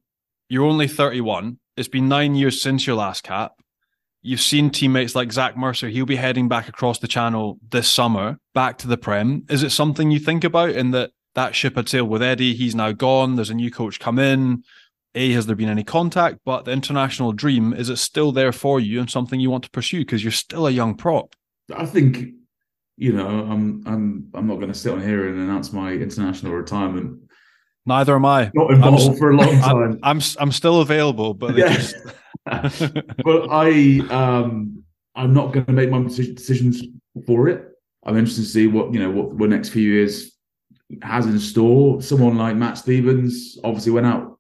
you're 0.49 0.65
only 0.65 0.89
31. 0.89 1.59
It's 1.77 1.89
been 1.89 2.09
nine 2.09 2.35
years 2.35 2.61
since 2.61 2.87
your 2.87 2.97
last 2.97 3.23
cap. 3.23 3.53
You've 4.23 4.41
seen 4.41 4.71
teammates 4.71 5.15
like 5.15 5.33
Zach 5.33 5.57
Mercer. 5.57 5.89
He'll 5.89 6.07
be 6.07 6.17
heading 6.17 6.49
back 6.49 6.69
across 6.69 6.99
the 6.99 7.07
channel 7.07 7.59
this 7.71 7.89
summer, 7.89 8.39
back 8.55 8.79
to 8.79 8.89
the 8.89 8.97
Prem. 8.97 9.45
Is 9.49 9.63
it 9.63 9.71
something 9.71 10.11
you 10.11 10.19
think 10.19 10.43
about 10.43 10.71
in 10.71 10.91
that 10.93 11.11
that 11.37 11.55
ship 11.55 11.77
had 11.77 11.89
sailed 11.89 12.09
with 12.09 12.23
Eddie. 12.23 12.55
He's 12.55 12.75
now 12.75 12.93
gone. 12.93 13.37
There's 13.37 13.51
a 13.51 13.55
new 13.55 13.71
coach 13.71 14.01
come 14.01 14.19
in. 14.19 14.65
A, 15.15 15.33
has 15.33 15.47
there 15.47 15.55
been 15.55 15.69
any 15.69 15.85
contact? 15.85 16.39
But 16.45 16.65
the 16.65 16.73
international 16.73 17.33
dream, 17.33 17.73
is 17.73 17.89
it 17.89 17.99
still 17.99 18.33
there 18.33 18.53
for 18.53 18.81
you 18.81 19.01
and 19.01 19.09
something 19.09 19.39
you 19.39 19.51
want 19.51 19.65
to 19.65 19.71
pursue? 19.71 20.01
Because 20.01 20.25
you're 20.25 20.33
still 20.33 20.67
a 20.67 20.71
young 20.71 20.95
prop. 20.95 21.37
I 21.75 21.87
think, 21.87 22.31
you 22.97 23.13
know, 23.13 23.29
I'm 23.29 23.83
I'm 23.87 24.31
I'm 24.35 24.47
not 24.47 24.57
going 24.57 24.73
to 24.73 24.75
sit 24.75 24.93
on 24.93 25.03
here 25.03 25.29
and 25.29 25.39
announce 25.39 25.73
my 25.73 25.93
international 25.93 26.53
retirement. 26.53 27.26
Neither 27.87 28.17
am 28.17 28.25
I. 28.25 28.51
Not 28.53 28.73
involved 28.73 29.11
I'm, 29.11 29.17
for 29.17 29.31
a 29.31 29.37
long 29.37 29.61
time. 29.61 29.77
I'm 29.77 30.01
I'm, 30.03 30.21
I'm 30.39 30.53
still 30.53 30.81
available, 30.81 31.35
but 31.35 31.57
yeah. 31.57 31.73
just... 31.73 31.97
but 32.47 33.49
I 33.51 34.01
um 34.11 34.83
I'm 35.15 35.33
not 35.33 35.53
going 35.53 35.67
to 35.67 35.73
make 35.73 35.91
my 35.91 36.03
decisions 36.03 36.83
for 37.27 37.49
it. 37.49 37.65
I'm 38.05 38.17
interested 38.17 38.43
to 38.43 38.49
see 38.49 38.67
what 38.67 38.93
you 38.93 39.01
know 39.01 39.11
what 39.11 39.39
the 39.39 39.49
next 39.49 39.71
few 39.71 39.91
years 39.91 40.33
has 41.03 41.27
in 41.27 41.39
store. 41.39 42.03
Someone 42.03 42.37
like 42.37 42.57
Matt 42.57 42.79
Stevens 42.79 43.59
obviously 43.65 43.93
went 43.93 44.07
out. 44.07 44.39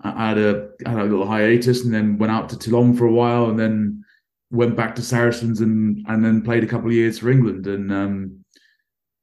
I 0.00 0.28
had 0.28 0.38
a 0.38 0.68
had 0.84 0.98
a 0.98 1.04
little 1.04 1.26
hiatus 1.26 1.84
and 1.84 1.94
then 1.94 2.18
went 2.18 2.32
out 2.32 2.48
to 2.50 2.58
Toulon 2.58 2.94
for 2.94 3.06
a 3.06 3.12
while 3.12 3.48
and 3.48 3.58
then 3.58 4.04
went 4.50 4.76
back 4.76 4.94
to 4.96 5.02
Saracens 5.02 5.60
and 5.60 6.04
and 6.08 6.24
then 6.24 6.42
played 6.42 6.64
a 6.64 6.66
couple 6.66 6.88
of 6.88 6.94
years 6.94 7.18
for 7.18 7.30
England 7.30 7.66
and 7.66 7.92
um, 7.92 8.43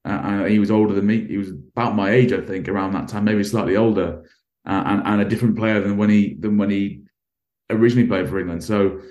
uh, 0.05 0.45
he 0.45 0.59
was 0.59 0.71
older 0.71 0.93
than 0.93 1.05
me. 1.05 1.27
He 1.27 1.37
was 1.37 1.49
about 1.49 1.95
my 1.95 2.09
age, 2.09 2.33
I 2.33 2.41
think, 2.41 2.67
around 2.67 2.93
that 2.93 3.07
time, 3.07 3.23
maybe 3.23 3.43
slightly 3.43 3.77
older, 3.77 4.23
uh, 4.65 4.83
and, 4.85 5.01
and 5.05 5.21
a 5.21 5.25
different 5.25 5.57
player 5.57 5.79
than 5.81 5.97
when 5.97 6.09
he 6.09 6.35
than 6.39 6.57
when 6.57 6.69
he 6.69 7.01
originally 7.69 8.07
played 8.07 8.27
for 8.27 8.39
England. 8.39 8.63
So, 8.63 9.01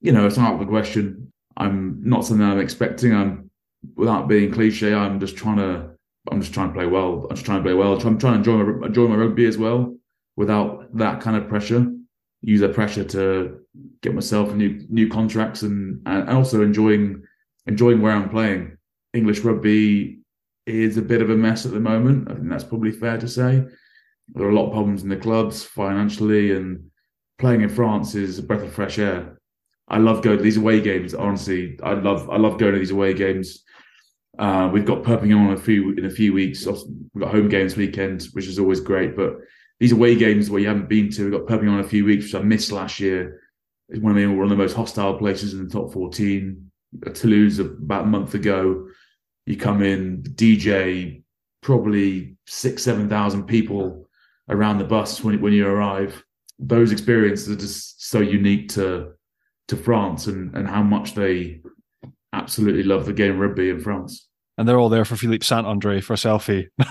you 0.00 0.12
know, 0.12 0.26
it's 0.26 0.36
not 0.36 0.58
the 0.58 0.66
question. 0.66 1.32
I'm 1.56 2.00
not 2.02 2.24
something 2.24 2.44
I'm 2.44 2.58
expecting. 2.60 3.14
I'm 3.14 3.50
without 3.96 4.28
being 4.28 4.52
cliche. 4.52 4.92
I'm 4.92 5.20
just 5.20 5.36
trying 5.36 5.58
to 5.58 5.90
I'm 6.30 6.40
just 6.40 6.52
trying 6.52 6.68
to 6.68 6.74
play 6.74 6.86
well. 6.86 7.26
I'm 7.30 7.36
just 7.36 7.46
trying 7.46 7.58
to 7.58 7.64
play 7.64 7.74
well. 7.74 7.94
I'm 7.94 8.18
trying 8.18 8.42
to 8.42 8.50
enjoy 8.50 8.56
my, 8.56 8.86
enjoy 8.86 9.08
my 9.08 9.16
rugby 9.16 9.46
as 9.46 9.58
well 9.58 9.96
without 10.36 10.96
that 10.96 11.20
kind 11.20 11.36
of 11.36 11.48
pressure. 11.48 11.86
Use 12.42 12.60
that 12.60 12.74
pressure 12.74 13.04
to 13.04 13.60
get 14.02 14.14
myself 14.14 14.52
new 14.54 14.84
new 14.88 15.08
contracts 15.08 15.62
and 15.62 16.02
and 16.06 16.28
also 16.28 16.62
enjoying 16.62 17.22
enjoying 17.66 18.00
where 18.00 18.12
I'm 18.12 18.30
playing. 18.30 18.76
English 19.12 19.40
rugby 19.40 20.19
is 20.66 20.96
a 20.96 21.02
bit 21.02 21.22
of 21.22 21.30
a 21.30 21.36
mess 21.36 21.66
at 21.66 21.72
the 21.72 21.80
moment. 21.80 22.30
I 22.30 22.34
think 22.34 22.48
that's 22.48 22.64
probably 22.64 22.92
fair 22.92 23.18
to 23.18 23.28
say. 23.28 23.64
There 24.28 24.46
are 24.46 24.50
a 24.50 24.54
lot 24.54 24.66
of 24.66 24.72
problems 24.72 25.02
in 25.02 25.08
the 25.08 25.16
clubs 25.16 25.64
financially, 25.64 26.54
and 26.54 26.90
playing 27.38 27.62
in 27.62 27.68
France 27.68 28.14
is 28.14 28.38
a 28.38 28.42
breath 28.42 28.62
of 28.62 28.72
fresh 28.72 28.98
air. 28.98 29.38
I 29.88 29.98
love 29.98 30.22
going 30.22 30.38
to 30.38 30.42
these 30.42 30.56
away 30.56 30.80
games. 30.80 31.14
Honestly, 31.14 31.78
I 31.82 31.94
love 31.94 32.30
I 32.30 32.36
love 32.36 32.58
going 32.58 32.74
to 32.74 32.78
these 32.78 32.92
away 32.92 33.14
games 33.14 33.64
uh, 34.40 34.70
we've 34.72 34.86
got 34.86 35.02
Perpignan 35.02 35.48
in 35.48 35.52
a 35.52 35.56
few 35.56 35.92
in 35.92 36.06
a 36.06 36.10
few 36.10 36.32
weeks. 36.32 36.64
We've 36.66 37.22
got 37.22 37.30
home 37.30 37.48
games 37.48 37.76
weekend, 37.76 38.26
which 38.32 38.46
is 38.46 38.58
always 38.58 38.80
great. 38.80 39.14
But 39.14 39.36
these 39.78 39.92
away 39.92 40.14
games 40.14 40.48
where 40.48 40.60
you 40.60 40.68
haven't 40.68 40.88
been 40.88 41.10
to, 41.10 41.24
we've 41.24 41.38
got 41.38 41.46
Perpignan 41.46 41.74
in 41.74 41.84
a 41.84 41.88
few 41.88 42.06
weeks, 42.06 42.24
which 42.24 42.34
I 42.34 42.42
missed 42.42 42.72
last 42.72 43.00
year. 43.00 43.42
It's 43.90 44.00
one 44.00 44.12
of 44.12 44.16
the 44.16 44.26
one 44.26 44.44
of 44.44 44.50
the 44.50 44.56
most 44.56 44.74
hostile 44.74 45.18
places 45.18 45.52
in 45.52 45.64
the 45.64 45.70
top 45.70 45.92
fourteen. 45.92 46.70
Toulouse 47.14 47.58
about 47.58 48.04
a 48.04 48.08
month 48.08 48.34
ago. 48.34 48.88
You 49.50 49.56
come 49.56 49.82
in, 49.82 50.22
DJ, 50.22 51.24
probably 51.60 52.36
six, 52.46 52.84
seven 52.84 53.08
thousand 53.08 53.46
people 53.46 54.08
around 54.48 54.78
the 54.78 54.84
bus 54.84 55.24
when 55.24 55.40
when 55.40 55.52
you 55.52 55.66
arrive. 55.66 56.24
Those 56.60 56.92
experiences 56.92 57.48
are 57.48 57.56
just 57.56 58.08
so 58.08 58.20
unique 58.20 58.68
to 58.70 59.14
to 59.66 59.76
France 59.76 60.28
and 60.28 60.54
and 60.54 60.68
how 60.68 60.84
much 60.84 61.16
they 61.16 61.62
absolutely 62.32 62.84
love 62.84 63.06
the 63.06 63.12
game 63.12 63.40
rugby 63.40 63.70
in 63.70 63.80
France. 63.80 64.28
And 64.56 64.68
they're 64.68 64.78
all 64.78 64.88
there 64.88 65.04
for 65.04 65.16
Philippe 65.16 65.44
Saint 65.44 65.66
Andre 65.66 66.00
for 66.00 66.12
a 66.12 66.16
selfie. 66.16 66.68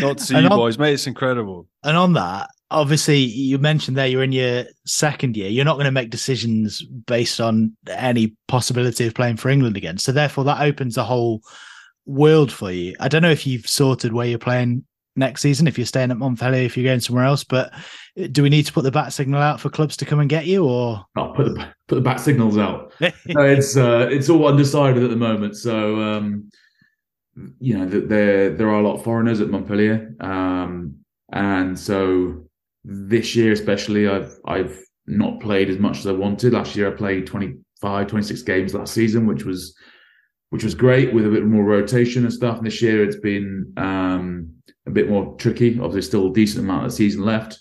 not, 0.00 0.18
to 0.18 0.40
you 0.40 0.48
on, 0.48 0.48
boys, 0.48 0.78
mate. 0.78 0.94
It's 0.94 1.06
incredible. 1.06 1.68
And 1.84 1.96
on 1.96 2.14
that, 2.14 2.50
obviously, 2.70 3.18
you 3.18 3.58
mentioned 3.58 3.96
there 3.96 4.06
you're 4.06 4.22
in 4.22 4.32
your 4.32 4.64
second 4.86 5.36
year. 5.36 5.48
You're 5.48 5.64
not 5.64 5.74
going 5.74 5.86
to 5.86 5.90
make 5.90 6.10
decisions 6.10 6.82
based 6.82 7.40
on 7.40 7.76
any 7.88 8.34
possibility 8.46 9.06
of 9.06 9.14
playing 9.14 9.36
for 9.36 9.48
England 9.48 9.76
again. 9.76 9.98
So 9.98 10.12
therefore, 10.12 10.44
that 10.44 10.60
opens 10.62 10.96
a 10.96 11.04
whole 11.04 11.42
world 12.06 12.50
for 12.50 12.70
you. 12.70 12.94
I 13.00 13.08
don't 13.08 13.22
know 13.22 13.30
if 13.30 13.46
you've 13.46 13.68
sorted 13.68 14.12
where 14.12 14.26
you're 14.26 14.38
playing 14.38 14.84
next 15.16 15.42
season 15.42 15.66
if 15.66 15.76
you're 15.76 15.86
staying 15.86 16.10
at 16.10 16.16
Montpellier, 16.16 16.62
if 16.62 16.76
you're 16.76 16.88
going 16.88 17.00
somewhere 17.00 17.24
else. 17.24 17.44
But 17.44 17.72
uh, 17.74 18.28
do 18.30 18.42
we 18.42 18.48
need 18.48 18.66
to 18.66 18.72
put 18.72 18.84
the 18.84 18.90
bat 18.90 19.12
signal 19.12 19.42
out 19.42 19.60
for 19.60 19.68
clubs 19.68 19.96
to 19.98 20.04
come 20.04 20.20
and 20.20 20.30
get 20.30 20.46
you, 20.46 20.64
or 20.64 21.04
oh, 21.16 21.32
put 21.34 21.46
the 21.46 21.68
put 21.88 21.96
the 21.96 22.00
bat 22.00 22.20
signals 22.20 22.56
out? 22.56 22.92
no, 23.00 23.42
it's 23.42 23.76
uh, 23.76 24.08
it's 24.10 24.28
all 24.28 24.46
undecided 24.46 25.02
at 25.02 25.10
the 25.10 25.16
moment. 25.16 25.56
So 25.56 26.00
um, 26.00 26.50
you 27.58 27.78
know, 27.78 27.86
there 27.86 28.50
there 28.50 28.68
are 28.68 28.80
a 28.80 28.86
lot 28.86 28.96
of 28.96 29.04
foreigners 29.04 29.40
at 29.40 29.50
Montpellier, 29.50 30.14
um, 30.20 30.96
and 31.32 31.78
so 31.78 32.47
this 32.84 33.34
year 33.34 33.52
especially, 33.52 34.08
I've 34.08 34.34
I've 34.44 34.78
not 35.06 35.40
played 35.40 35.70
as 35.70 35.78
much 35.78 35.98
as 35.98 36.06
I 36.06 36.12
wanted. 36.12 36.52
Last 36.52 36.76
year, 36.76 36.92
I 36.92 36.96
played 36.96 37.26
25, 37.26 38.06
26 38.06 38.42
games 38.42 38.74
last 38.74 38.94
season, 38.94 39.26
which 39.26 39.44
was 39.44 39.76
which 40.50 40.64
was 40.64 40.74
great 40.74 41.12
with 41.12 41.26
a 41.26 41.30
bit 41.30 41.44
more 41.44 41.64
rotation 41.64 42.24
and 42.24 42.32
stuff. 42.32 42.58
And 42.58 42.66
this 42.66 42.80
year, 42.80 43.04
it's 43.04 43.20
been 43.20 43.72
um, 43.76 44.54
a 44.86 44.90
bit 44.90 45.08
more 45.08 45.36
tricky. 45.36 45.78
Obviously, 45.78 46.02
still 46.02 46.30
a 46.30 46.32
decent 46.32 46.64
amount 46.64 46.86
of 46.86 46.92
season 46.92 47.22
left. 47.24 47.60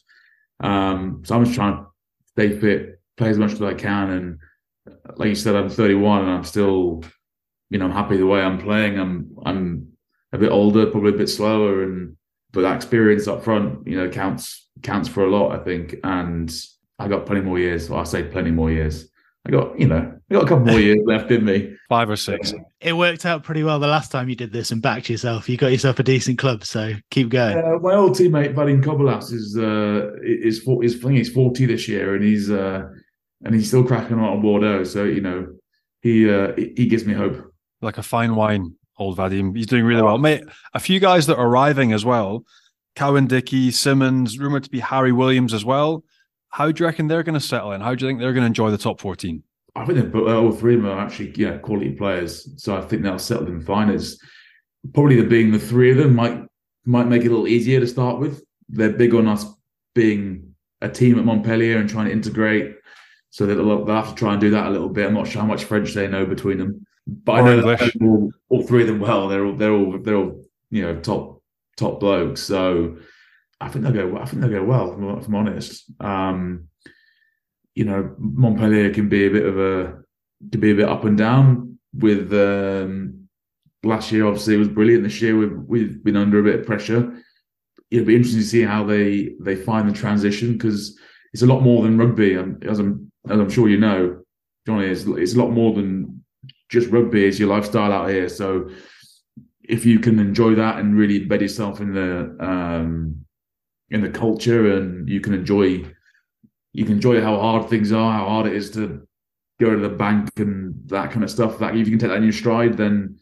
Um, 0.59 1.21
so 1.25 1.35
I'm 1.35 1.45
just 1.45 1.55
trying 1.55 1.77
to 1.77 1.85
stay 2.29 2.57
fit, 2.59 2.99
play 3.17 3.29
as 3.29 3.37
much 3.37 3.53
as 3.53 3.61
I 3.61 3.73
can. 3.73 4.09
And 4.09 4.39
like 5.17 5.29
you 5.29 5.35
said, 5.35 5.55
I'm 5.55 5.69
31 5.69 6.21
and 6.21 6.31
I'm 6.31 6.43
still, 6.43 7.03
you 7.69 7.77
know, 7.77 7.85
I'm 7.85 7.91
happy 7.91 8.17
the 8.17 8.25
way 8.25 8.41
I'm 8.41 8.59
playing. 8.59 8.99
I'm 8.99 9.35
I'm 9.45 9.87
a 10.33 10.37
bit 10.37 10.51
older, 10.51 10.87
probably 10.87 11.13
a 11.13 11.17
bit 11.17 11.29
slower, 11.29 11.83
and 11.83 12.16
but 12.51 12.61
that 12.61 12.75
experience 12.75 13.27
up 13.27 13.43
front, 13.43 13.85
you 13.87 13.97
know, 13.97 14.09
counts 14.09 14.67
counts 14.81 15.07
for 15.09 15.25
a 15.25 15.29
lot, 15.29 15.59
I 15.59 15.63
think. 15.63 15.95
And 16.03 16.53
I 16.99 17.07
got 17.07 17.25
plenty 17.25 17.41
more 17.41 17.59
years. 17.59 17.89
Well, 17.89 17.99
I 17.99 18.03
say 18.03 18.23
plenty 18.23 18.51
more 18.51 18.71
years. 18.71 19.09
I 19.47 19.51
got, 19.51 19.79
you 19.79 19.87
know, 19.87 20.13
I 20.29 20.33
got 20.33 20.43
a 20.43 20.47
couple 20.47 20.65
more 20.65 20.79
years 20.79 20.99
left 21.05 21.31
in 21.31 21.45
me. 21.45 21.73
Five 21.87 22.09
or 22.09 22.17
six. 22.17 22.53
It 22.81 22.93
worked 22.93 23.25
out 23.25 23.43
pretty 23.43 23.63
well 23.63 23.79
the 23.79 23.87
last 23.87 24.11
time 24.11 24.27
you 24.27 24.35
did 24.35 24.51
this 24.51 24.71
and 24.71 24.81
backed 24.81 25.09
yourself. 25.09 25.47
You 25.47 25.55
got 25.55 25.71
yourself 25.71 25.99
a 25.99 26.03
decent 26.03 26.37
club, 26.37 26.65
so 26.65 26.93
keep 27.11 27.29
going. 27.29 27.57
Uh, 27.57 27.79
my 27.79 27.93
old 27.93 28.11
teammate 28.11 28.53
Vadim 28.53 28.83
Cobilas 28.83 29.31
is 29.31 29.57
uh, 29.57 30.11
is 30.21 30.67
is 30.83 30.95
I 30.95 31.07
think 31.07 31.17
he's 31.17 31.31
forty 31.31 31.65
this 31.65 31.87
year, 31.87 32.15
and 32.15 32.23
he's 32.25 32.51
uh, 32.51 32.89
and 33.45 33.55
he's 33.55 33.69
still 33.69 33.85
cracking 33.85 34.19
on 34.19 34.41
Bordeaux. 34.41 34.83
So 34.83 35.05
you 35.05 35.21
know, 35.21 35.47
he 36.01 36.29
uh, 36.29 36.53
he 36.55 36.87
gives 36.87 37.05
me 37.05 37.13
hope. 37.13 37.41
Like 37.81 37.97
a 37.97 38.03
fine 38.03 38.35
wine, 38.35 38.75
old 38.97 39.17
Vadim. 39.17 39.55
He's 39.55 39.67
doing 39.67 39.85
really 39.85 40.01
oh. 40.01 40.05
well, 40.05 40.17
mate. 40.17 40.43
A 40.73 40.79
few 40.79 40.99
guys 40.99 41.27
that 41.27 41.37
are 41.37 41.47
arriving 41.47 41.93
as 41.93 42.05
well. 42.05 42.43
Cowan-Dickie, 42.95 43.71
Simmonds, 43.71 44.39
rumored 44.39 44.63
to 44.63 44.69
be 44.69 44.79
Harry 44.79 45.11
Williams 45.11 45.53
as 45.53 45.63
well. 45.63 46.03
How 46.49 46.71
do 46.71 46.81
you 46.81 46.87
reckon 46.87 47.07
they're 47.07 47.23
going 47.23 47.39
to 47.39 47.39
settle 47.39 47.73
in? 47.73 47.81
How 47.81 47.93
do 47.93 48.03
you 48.03 48.09
think 48.09 48.19
they're 48.19 48.33
going 48.33 48.41
to 48.43 48.47
enjoy 48.47 48.71
the 48.71 48.77
top 48.77 48.99
14? 48.99 49.43
I 49.77 49.85
think 49.85 50.13
uh, 50.13 50.41
all 50.41 50.51
three 50.51 50.75
of 50.75 50.81
them 50.81 50.91
are 50.91 50.99
actually 50.99 51.31
yeah 51.35 51.57
quality 51.57 51.91
players, 51.91 52.49
so 52.61 52.75
I 52.75 52.81
think 52.81 53.03
they'll 53.03 53.19
settle 53.19 53.47
in 53.47 53.61
fine. 53.61 53.89
As 53.89 54.19
probably 54.93 55.21
the 55.21 55.27
being 55.27 55.51
the 55.51 55.59
three 55.59 55.91
of 55.91 55.97
them 55.97 56.15
might 56.15 56.43
might 56.85 57.07
make 57.07 57.21
it 57.23 57.27
a 57.27 57.29
little 57.29 57.47
easier 57.47 57.79
to 57.79 57.87
start 57.87 58.19
with. 58.19 58.43
They're 58.69 58.89
big 58.89 59.13
on 59.13 59.27
us 59.27 59.45
being 59.93 60.55
a 60.81 60.89
team 60.89 61.19
at 61.19 61.25
Montpellier 61.25 61.77
and 61.77 61.87
trying 61.87 62.07
to 62.07 62.11
integrate, 62.11 62.75
so 63.29 63.45
that 63.45 63.53
they'll, 63.53 63.85
they'll 63.85 63.95
have 63.95 64.09
to 64.09 64.15
try 64.15 64.31
and 64.31 64.41
do 64.41 64.49
that 64.49 64.65
a 64.65 64.71
little 64.71 64.89
bit. 64.89 65.05
I'm 65.05 65.13
not 65.13 65.27
sure 65.27 65.41
how 65.41 65.47
much 65.47 65.65
French 65.65 65.93
they 65.93 66.07
know 66.07 66.25
between 66.25 66.57
them, 66.57 66.86
but 67.07 67.39
or 67.39 67.47
I 67.47 67.55
know 67.55 67.77
all, 68.01 68.31
all, 68.49 68.63
three 68.63 68.81
of 68.81 68.87
them 68.87 68.99
well. 68.99 69.29
They're 69.29 69.45
all 69.45 69.55
they're 69.55 69.71
all 69.71 69.97
they're 69.99 70.15
all 70.15 70.43
you 70.69 70.83
know 70.83 70.99
top 70.99 71.41
top 71.77 71.99
blokes. 71.99 72.41
So 72.41 72.97
I 73.61 73.69
think 73.69 73.83
they'll 73.83 73.93
go. 73.93 74.17
I 74.17 74.25
think 74.25 74.41
they'll 74.41 74.51
go 74.51 74.63
well. 74.63 75.17
If 75.17 75.27
I'm 75.27 75.35
honest, 75.35 75.85
um, 76.01 76.67
you 77.75 77.85
know, 77.85 78.13
Montpellier 78.17 78.93
can 78.93 79.07
be 79.07 79.25
a 79.25 79.31
bit 79.31 79.45
of 79.45 79.57
a 79.57 80.03
can 80.51 80.59
be 80.59 80.71
a 80.71 80.75
bit 80.75 80.89
up 80.89 81.05
and 81.05 81.17
down. 81.17 81.79
With 81.93 82.31
um, 82.33 83.29
last 83.83 84.11
year, 84.11 84.27
obviously, 84.27 84.55
it 84.55 84.59
was 84.59 84.67
brilliant. 84.67 85.03
This 85.03 85.21
year, 85.21 85.37
we've 85.37 85.57
we've 85.65 86.03
been 86.03 86.17
under 86.17 86.39
a 86.39 86.43
bit 86.43 86.59
of 86.59 86.65
pressure. 86.65 87.17
It'll 87.89 88.05
be 88.05 88.15
interesting 88.15 88.41
to 88.41 88.47
see 88.47 88.63
how 88.63 88.83
they 88.83 89.35
they 89.39 89.55
find 89.55 89.89
the 89.89 89.93
transition 89.93 90.53
because 90.53 90.99
it's 91.33 91.43
a 91.43 91.47
lot 91.47 91.61
more 91.61 91.83
than 91.83 91.97
rugby. 91.97 92.33
And 92.33 92.63
as 92.65 92.79
I'm 92.79 93.11
as 93.29 93.39
I'm 93.39 93.49
sure 93.49 93.69
you 93.69 93.79
know, 93.79 94.23
Johnny, 94.65 94.87
it's, 94.87 95.05
it's 95.05 95.35
a 95.35 95.39
lot 95.39 95.51
more 95.51 95.73
than 95.73 96.16
just 96.69 96.89
rugby. 96.89 97.25
It's 97.25 97.39
your 97.39 97.49
lifestyle 97.49 97.91
out 97.91 98.09
here. 98.09 98.29
So 98.29 98.69
if 99.63 99.85
you 99.85 99.99
can 99.99 100.19
enjoy 100.19 100.55
that 100.55 100.79
and 100.79 100.97
really 100.97 101.25
embed 101.25 101.41
yourself 101.41 101.81
in 101.81 101.93
the 101.93 102.35
um, 102.39 103.25
in 103.89 104.01
the 104.01 104.09
culture 104.09 104.77
and 104.77 105.07
you 105.07 105.21
can 105.21 105.33
enjoy 105.33 105.85
you 106.73 106.85
can 106.85 106.93
enjoy 106.93 107.21
how 107.21 107.39
hard 107.39 107.69
things 107.69 107.91
are, 107.91 108.11
how 108.11 108.25
hard 108.25 108.47
it 108.47 108.53
is 108.53 108.71
to 108.71 109.07
go 109.59 109.71
to 109.71 109.79
the 109.79 109.89
bank 109.89 110.29
and 110.37 110.73
that 110.87 111.11
kind 111.11 111.23
of 111.23 111.31
stuff. 111.31 111.59
That 111.59 111.75
if 111.75 111.87
you 111.87 111.97
can 111.97 111.99
take 111.99 112.09
that 112.09 112.17
in 112.17 112.23
your 112.23 112.33
stride, 112.33 112.77
then 112.77 113.17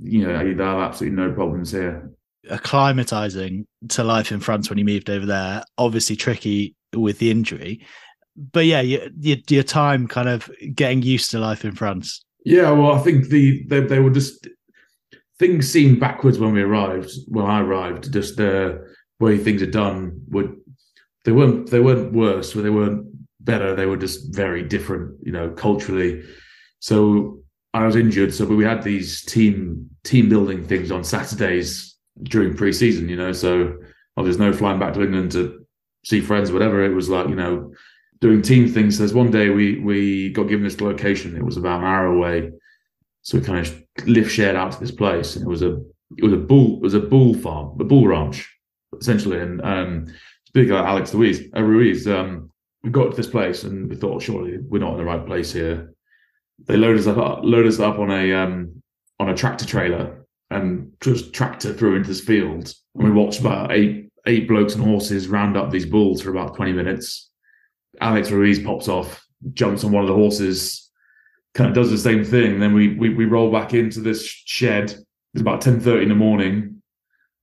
you 0.00 0.26
know 0.26 0.40
you 0.40 0.56
have 0.58 0.78
absolutely 0.78 1.16
no 1.16 1.32
problems 1.32 1.72
here. 1.72 2.10
Acclimatizing 2.50 3.66
to 3.88 4.04
life 4.04 4.32
in 4.32 4.40
France 4.40 4.70
when 4.70 4.78
you 4.78 4.84
moved 4.84 5.10
over 5.10 5.26
there, 5.26 5.62
obviously 5.76 6.16
tricky 6.16 6.74
with 6.94 7.18
the 7.18 7.30
injury, 7.30 7.84
but 8.52 8.66
yeah, 8.66 8.80
your, 8.80 9.02
your, 9.18 9.36
your 9.48 9.62
time 9.62 10.06
kind 10.06 10.28
of 10.28 10.48
getting 10.74 11.02
used 11.02 11.30
to 11.32 11.38
life 11.38 11.64
in 11.64 11.74
France. 11.74 12.24
Yeah, 12.44 12.70
well, 12.70 12.92
I 12.92 12.98
think 12.98 13.28
the 13.28 13.64
they, 13.66 13.80
they 13.80 13.98
were 13.98 14.10
just 14.10 14.48
things 15.38 15.70
seemed 15.70 16.00
backwards 16.00 16.38
when 16.38 16.52
we 16.52 16.62
arrived. 16.62 17.10
When 17.28 17.44
I 17.44 17.60
arrived, 17.60 18.12
just 18.12 18.36
the 18.36 18.94
way 19.20 19.38
things 19.38 19.62
are 19.62 19.70
done 19.70 20.20
would 20.28 20.56
they 21.24 21.32
weren't 21.32 21.70
they 21.70 21.80
weren't 21.80 22.12
worse, 22.12 22.54
but 22.54 22.62
they 22.62 22.70
weren't 22.70 23.06
better. 23.40 23.74
They 23.74 23.86
were 23.86 23.96
just 23.96 24.34
very 24.34 24.62
different, 24.62 25.16
you 25.22 25.32
know, 25.32 25.50
culturally. 25.50 26.22
So 26.80 27.40
I 27.74 27.84
was 27.84 27.96
injured, 27.96 28.34
so 28.34 28.44
we 28.46 28.64
had 28.64 28.82
these 28.82 29.22
team 29.24 29.90
team 30.04 30.28
building 30.28 30.66
things 30.66 30.90
on 30.90 31.04
Saturdays 31.04 31.96
during 32.22 32.56
pre-season, 32.56 33.08
you 33.08 33.16
know. 33.16 33.32
So 33.32 33.74
oh, 34.16 34.22
there's 34.22 34.38
no 34.38 34.52
flying 34.52 34.78
back 34.78 34.94
to 34.94 35.02
England 35.02 35.32
to 35.32 35.66
see 36.04 36.20
friends, 36.20 36.52
whatever. 36.52 36.84
It 36.84 36.94
was 36.94 37.08
like 37.08 37.28
you 37.28 37.36
know 37.36 37.72
doing 38.20 38.42
team 38.42 38.68
things. 38.68 38.96
So 38.96 39.00
there's 39.00 39.14
one 39.14 39.30
day 39.30 39.50
we 39.50 39.80
we 39.80 40.30
got 40.30 40.44
given 40.44 40.64
this 40.64 40.80
location. 40.80 41.36
It 41.36 41.44
was 41.44 41.56
about 41.56 41.80
an 41.80 41.86
hour 41.86 42.06
away, 42.06 42.50
so 43.22 43.38
we 43.38 43.44
kind 43.44 43.66
of 43.66 43.82
lift 44.06 44.30
shared 44.32 44.56
out 44.56 44.72
to 44.72 44.80
this 44.80 44.90
place, 44.90 45.36
and 45.36 45.44
it 45.44 45.48
was 45.48 45.62
a 45.62 45.80
it 46.16 46.24
was 46.24 46.32
a 46.32 46.36
bull 46.36 46.76
it 46.76 46.82
was 46.82 46.94
a 46.94 47.00
bull 47.00 47.34
farm, 47.34 47.80
a 47.80 47.84
bull 47.84 48.06
ranch, 48.06 48.48
essentially. 48.98 49.40
And 49.40 49.60
um, 49.62 50.06
speaking 50.46 50.72
like 50.72 50.84
Alex 50.84 51.14
Ruiz, 51.14 51.42
uh, 51.56 51.62
Ruiz, 51.62 52.06
um, 52.08 52.50
we 52.82 52.90
got 52.90 53.10
to 53.10 53.16
this 53.16 53.26
place 53.26 53.64
and 53.64 53.88
we 53.88 53.96
thought, 53.96 54.22
surely 54.22 54.58
we're 54.58 54.78
not 54.78 54.92
in 54.92 54.98
the 54.98 55.04
right 55.04 55.24
place 55.26 55.52
here. 55.52 55.92
They 56.66 56.76
loaded 56.76 57.00
us 57.00 57.06
up, 57.06 57.40
loaded 57.42 57.68
us 57.68 57.80
up 57.80 57.98
on 57.98 58.10
a 58.10 58.32
um, 58.32 58.82
on 59.20 59.28
a 59.28 59.36
tractor 59.36 59.66
trailer 59.66 60.26
and 60.50 60.92
just 61.00 61.32
tractor 61.32 61.72
through 61.72 61.96
into 61.96 62.08
this 62.08 62.20
field. 62.20 62.72
And 62.94 63.04
we 63.04 63.10
watched 63.10 63.40
about 63.40 63.72
eight 63.72 64.10
eight 64.26 64.48
blokes 64.48 64.74
and 64.74 64.82
horses 64.82 65.28
round 65.28 65.56
up 65.56 65.70
these 65.70 65.86
bulls 65.86 66.20
for 66.20 66.30
about 66.30 66.56
twenty 66.56 66.72
minutes. 66.72 67.27
Alex 68.00 68.30
Ruiz 68.30 68.58
pops 68.58 68.88
off, 68.88 69.24
jumps 69.54 69.84
on 69.84 69.92
one 69.92 70.04
of 70.04 70.08
the 70.08 70.14
horses, 70.14 70.90
kind 71.54 71.68
of 71.68 71.74
does 71.74 71.90
the 71.90 71.98
same 71.98 72.24
thing. 72.24 72.60
Then 72.60 72.74
we 72.74 72.94
we, 72.94 73.10
we 73.10 73.24
roll 73.24 73.50
back 73.50 73.74
into 73.74 74.00
this 74.00 74.24
shed. 74.24 74.94
It's 75.34 75.40
about 75.40 75.60
ten 75.60 75.80
thirty 75.80 76.04
in 76.04 76.08
the 76.08 76.14
morning. 76.14 76.82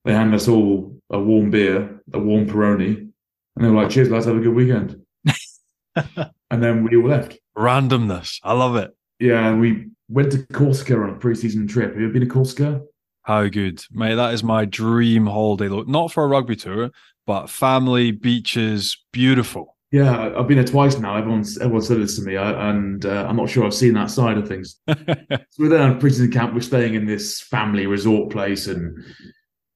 They 0.03 0.13
hand 0.13 0.33
us 0.33 0.47
all 0.47 0.99
a 1.09 1.19
warm 1.19 1.51
beer, 1.51 2.01
a 2.13 2.19
warm 2.19 2.47
Peroni, 2.47 2.95
and 2.97 3.65
they 3.65 3.69
were 3.69 3.81
like, 3.81 3.91
"Cheers, 3.91 4.09
lads, 4.09 4.25
have 4.25 4.37
a 4.37 4.39
good 4.39 4.55
weekend." 4.55 5.01
and 5.95 6.63
then 6.63 6.83
we 6.83 6.95
all 6.95 7.07
left. 7.07 7.37
Randomness, 7.57 8.39
I 8.43 8.53
love 8.53 8.75
it. 8.75 8.95
Yeah, 9.19 9.47
and 9.47 9.59
we 9.59 9.87
went 10.09 10.31
to 10.33 10.45
Corsica 10.47 10.95
on 10.95 11.09
a 11.09 11.13
pre-season 11.13 11.67
trip. 11.67 11.91
Have 11.91 11.99
you 11.99 12.05
ever 12.05 12.13
been 12.13 12.21
to 12.21 12.27
Corsica? 12.27 12.81
How 13.23 13.47
good, 13.47 13.83
mate! 13.91 14.15
That 14.15 14.33
is 14.33 14.43
my 14.43 14.65
dream 14.65 15.25
holiday. 15.25 15.67
Look, 15.67 15.87
not 15.87 16.11
for 16.11 16.23
a 16.23 16.27
rugby 16.27 16.55
tour, 16.55 16.91
but 17.25 17.49
family 17.49 18.11
beaches, 18.11 18.97
beautiful. 19.11 19.74
Yeah, 19.95 20.33
I've 20.37 20.49
been 20.49 20.57
there 20.57 20.67
twice 20.67 20.99
now. 20.99 21.15
Everyone's 21.15 21.57
everyone 21.57 21.81
said 21.81 22.01
this 22.01 22.17
to 22.17 22.21
me, 22.21 22.35
and 22.35 23.05
uh, 23.05 23.27
I'm 23.29 23.37
not 23.37 23.49
sure 23.49 23.63
I've 23.63 23.73
seen 23.73 23.93
that 23.93 24.11
side 24.11 24.37
of 24.37 24.45
things. 24.45 24.75
so 24.89 25.37
we're 25.57 25.69
there 25.69 25.83
on 25.83 26.01
pre-season 26.01 26.33
camp. 26.33 26.53
We're 26.53 26.59
staying 26.59 26.95
in 26.95 27.05
this 27.05 27.39
family 27.39 27.87
resort 27.87 28.29
place, 28.29 28.67
and 28.67 29.01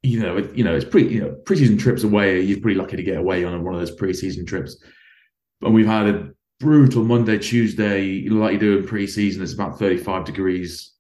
you 0.04 0.20
know, 0.20 0.36
it, 0.36 0.54
you 0.54 0.66
know, 0.66 0.76
it's 0.76 0.84
pretty. 0.84 1.16
You 1.16 1.22
know, 1.22 1.36
pre-season 1.46 1.78
trips 1.78 2.04
away. 2.04 2.42
You're 2.42 2.60
pretty 2.60 2.78
lucky 2.78 2.98
to 2.98 3.04
get 3.04 3.16
away 3.16 3.46
on 3.46 3.64
one 3.64 3.74
of 3.74 3.80
those 3.80 3.96
pre-season 3.96 4.46
trips. 4.46 4.76
And 5.62 5.74
we've 5.74 5.88
had 5.88 6.08
a 6.08 6.32
brutal 6.60 7.06
Monday, 7.06 7.38
Tuesday, 7.38 8.28
like 8.28 8.52
you 8.52 8.60
do 8.60 8.80
in 8.80 8.88
pre-season. 8.88 9.42
It's 9.42 9.54
about 9.54 9.80
35 9.80 10.26
degrees. 10.26 10.92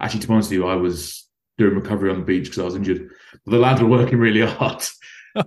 Actually, 0.00 0.20
to 0.20 0.28
be 0.28 0.34
honest 0.34 0.50
with 0.50 0.58
you, 0.60 0.68
I 0.68 0.76
was 0.76 1.28
doing 1.58 1.74
recovery 1.74 2.10
on 2.10 2.20
the 2.20 2.24
beach 2.24 2.44
because 2.44 2.60
I 2.60 2.64
was 2.64 2.76
injured. 2.76 3.10
But 3.44 3.50
the 3.50 3.58
lads 3.58 3.82
were 3.82 3.88
working 3.88 4.18
really 4.18 4.46
hard. 4.46 4.84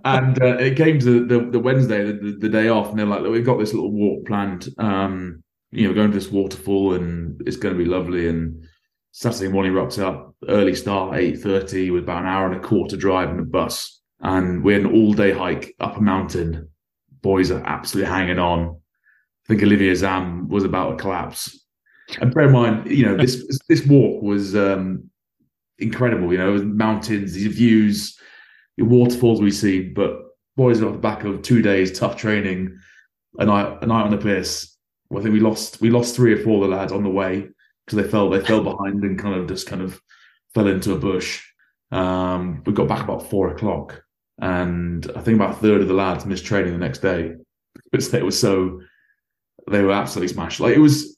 And 0.03 0.41
uh, 0.41 0.57
it 0.57 0.77
came 0.77 0.99
to 0.99 1.25
the, 1.25 1.39
the 1.51 1.59
Wednesday, 1.59 2.03
the, 2.03 2.13
the, 2.13 2.31
the, 2.39 2.49
day 2.49 2.69
off, 2.69 2.89
and 2.89 2.97
they're 2.97 3.05
like, 3.05 3.21
"We've 3.21 3.45
got 3.45 3.59
this 3.59 3.73
little 3.73 3.91
walk 3.91 4.25
planned. 4.25 4.67
Um, 4.79 5.43
you 5.71 5.87
know, 5.87 5.93
going 5.93 6.11
to 6.11 6.17
this 6.17 6.31
waterfall, 6.31 6.95
and 6.95 7.39
it's 7.45 7.57
going 7.57 7.77
to 7.77 7.83
be 7.83 7.89
lovely." 7.89 8.27
And 8.27 8.67
Saturday 9.11 9.51
morning, 9.51 9.73
rocks 9.73 9.99
up 9.99 10.35
early 10.47 10.73
start, 10.73 11.17
eight 11.17 11.39
thirty, 11.39 11.91
with 11.91 12.03
about 12.03 12.23
an 12.23 12.29
hour 12.29 12.51
and 12.51 12.55
a 12.55 12.67
quarter 12.67 12.97
drive 12.97 13.29
in 13.29 13.37
the 13.37 13.43
bus, 13.43 14.01
and 14.21 14.63
we 14.63 14.73
had 14.73 14.81
an 14.81 14.91
all 14.91 15.13
day 15.13 15.31
hike 15.31 15.75
up 15.79 15.97
a 15.97 16.01
mountain 16.01 16.67
boys 17.25 17.49
are 17.49 17.63
absolutely 17.65 18.09
hanging 18.09 18.37
on. 18.37 18.69
I 18.69 19.47
think 19.47 19.63
Olivier 19.63 19.91
Azam 19.91 20.47
was 20.47 20.63
about 20.63 20.91
to 20.91 20.95
collapse. 20.97 21.59
And 22.21 22.31
bear 22.31 22.45
in 22.45 22.51
mind, 22.51 22.89
you 22.89 23.03
know, 23.03 23.17
this 23.17 23.59
this 23.67 23.85
walk 23.87 24.21
was 24.21 24.55
um, 24.55 25.09
incredible. 25.79 26.31
You 26.31 26.37
know, 26.37 26.57
mountains, 26.63 27.33
these 27.33 27.47
views, 27.47 28.15
the 28.15 28.24
waterfalls 28.77 29.41
we 29.41 29.51
see, 29.51 29.81
but 29.81 30.21
boys 30.57 30.81
off 30.81 30.93
the 30.93 30.97
back 30.97 31.23
of 31.23 31.41
two 31.41 31.61
days 31.61 31.97
tough 31.97 32.17
training, 32.17 32.77
a 33.39 33.45
night 33.45 33.79
a 33.81 33.85
night 33.85 34.03
on 34.03 34.11
the 34.11 34.17
piss. 34.17 34.75
Well, 35.09 35.19
I 35.19 35.23
think 35.23 35.33
we 35.33 35.39
lost 35.39 35.81
we 35.81 35.89
lost 35.89 36.15
three 36.15 36.33
or 36.33 36.43
four 36.43 36.63
of 36.63 36.69
the 36.69 36.75
lads 36.75 36.91
on 36.91 37.03
the 37.03 37.09
way 37.09 37.47
because 37.85 38.03
they 38.03 38.09
fell 38.09 38.29
they 38.29 38.41
fell 38.41 38.63
behind 38.75 39.03
and 39.03 39.19
kind 39.19 39.35
of 39.35 39.47
just 39.47 39.67
kind 39.67 39.81
of 39.81 40.01
fell 40.53 40.67
into 40.67 40.93
a 40.93 40.99
bush. 40.99 41.43
Um, 41.91 42.63
we 42.65 42.73
got 42.73 42.87
back 42.87 43.03
about 43.03 43.29
four 43.29 43.49
o'clock 43.49 44.03
and 44.39 45.09
I 45.15 45.21
think 45.21 45.35
about 45.35 45.51
a 45.51 45.59
third 45.59 45.81
of 45.81 45.87
the 45.87 45.93
lads 45.93 46.25
missed 46.25 46.45
training 46.45 46.73
the 46.73 46.79
next 46.79 46.99
day 46.99 47.35
because 47.91 48.09
they 48.09 48.21
were 48.21 48.31
so 48.31 48.81
they 49.69 49.81
were 49.81 49.91
absolutely 49.91 50.33
smashed. 50.33 50.59
Like 50.59 50.75
it 50.75 50.79
was, 50.79 51.17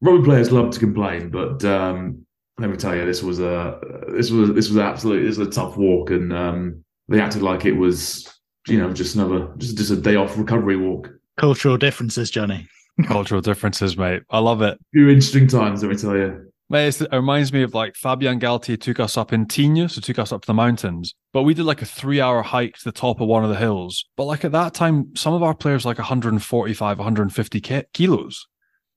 rugby 0.00 0.24
players 0.24 0.50
love 0.50 0.70
to 0.70 0.80
complain, 0.80 1.30
but 1.30 1.64
um, 1.64 2.26
let 2.60 2.70
me 2.70 2.76
tell 2.76 2.94
you, 2.94 3.06
this 3.06 3.22
was 3.22 3.40
a 3.40 3.80
this 4.08 4.30
was 4.30 4.52
this 4.52 4.68
was 4.68 4.76
absolutely 4.76 5.26
this 5.26 5.38
was 5.38 5.48
a 5.48 5.50
tough 5.50 5.76
walk, 5.76 6.10
and 6.10 6.32
um, 6.32 6.84
they 7.08 7.20
acted 7.20 7.42
like 7.42 7.64
it 7.64 7.72
was 7.72 8.32
you 8.68 8.78
know 8.78 8.92
just 8.92 9.14
another 9.14 9.52
just 9.56 9.78
just 9.78 9.90
a 9.90 9.96
day 9.96 10.16
off 10.16 10.36
recovery 10.36 10.76
walk. 10.76 11.10
Cultural 11.38 11.78
differences, 11.78 12.30
Johnny. 12.30 12.68
Cultural 13.06 13.40
differences, 13.40 13.96
mate. 13.96 14.22
I 14.30 14.40
love 14.40 14.60
it. 14.60 14.74
A 14.74 14.78
few 14.92 15.08
interesting 15.08 15.48
times, 15.48 15.82
let 15.82 15.90
me 15.90 15.96
tell 15.96 16.16
you. 16.16 16.50
Mate, 16.68 17.00
It 17.00 17.08
reminds 17.12 17.52
me 17.52 17.62
of 17.62 17.74
like 17.74 17.96
Fabien 17.96 18.38
Galthié 18.38 18.80
took 18.80 19.00
us 19.00 19.16
up 19.16 19.32
in 19.32 19.46
Tignes, 19.46 19.92
so 19.92 20.00
took 20.00 20.18
us 20.18 20.30
up 20.30 20.42
to 20.42 20.46
the 20.46 20.54
mountains. 20.54 21.14
But 21.32 21.42
we 21.42 21.54
did 21.54 21.64
like 21.64 21.82
a 21.82 21.86
three 21.86 22.20
hour 22.20 22.42
hike 22.42 22.76
to 22.76 22.84
the 22.84 22.92
top 22.92 23.20
of 23.20 23.26
one 23.26 23.42
of 23.42 23.50
the 23.50 23.56
hills. 23.56 24.04
But 24.16 24.26
like 24.26 24.44
at 24.44 24.52
that 24.52 24.74
time, 24.74 25.16
some 25.16 25.32
of 25.32 25.42
our 25.42 25.54
players 25.54 25.86
like 25.86 25.98
145, 25.98 26.98
150 26.98 27.60
kilos. 27.92 28.46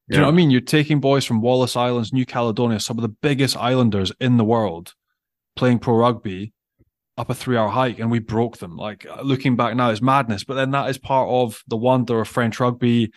Do 0.10 0.16
you 0.16 0.22
know 0.22 0.28
what 0.28 0.34
I 0.34 0.36
mean? 0.36 0.52
You're 0.52 0.62
taking 0.62 1.00
boys 1.00 1.24
from 1.24 1.42
Wallis 1.42 1.78
Islands, 1.78 2.12
New 2.12 2.26
Caledonia, 2.26 2.80
some 2.80 2.98
of 2.98 3.04
the 3.04 3.16
biggest 3.22 3.56
islanders 3.56 4.12
in 4.20 4.36
the 4.38 4.44
world, 4.44 4.94
playing 5.56 5.80
pro 5.80 5.96
rugby 5.96 6.52
up 7.18 7.30
a 7.30 7.34
three 7.34 7.56
hour 7.56 7.70
hike, 7.70 8.00
and 8.00 8.12
we 8.12 8.20
broke 8.20 8.58
them. 8.58 8.76
Like 8.76 9.06
uh, 9.06 9.22
looking 9.22 9.56
back 9.56 9.76
now, 9.76 9.92
it's 9.92 10.02
madness. 10.02 10.44
But 10.44 10.56
then 10.56 10.72
that 10.72 10.90
is 10.90 10.98
part 10.98 11.30
of 11.30 11.64
the 11.68 11.78
wonder 11.78 12.20
of 12.20 12.28
French 12.28 12.60
rugby, 12.60 13.12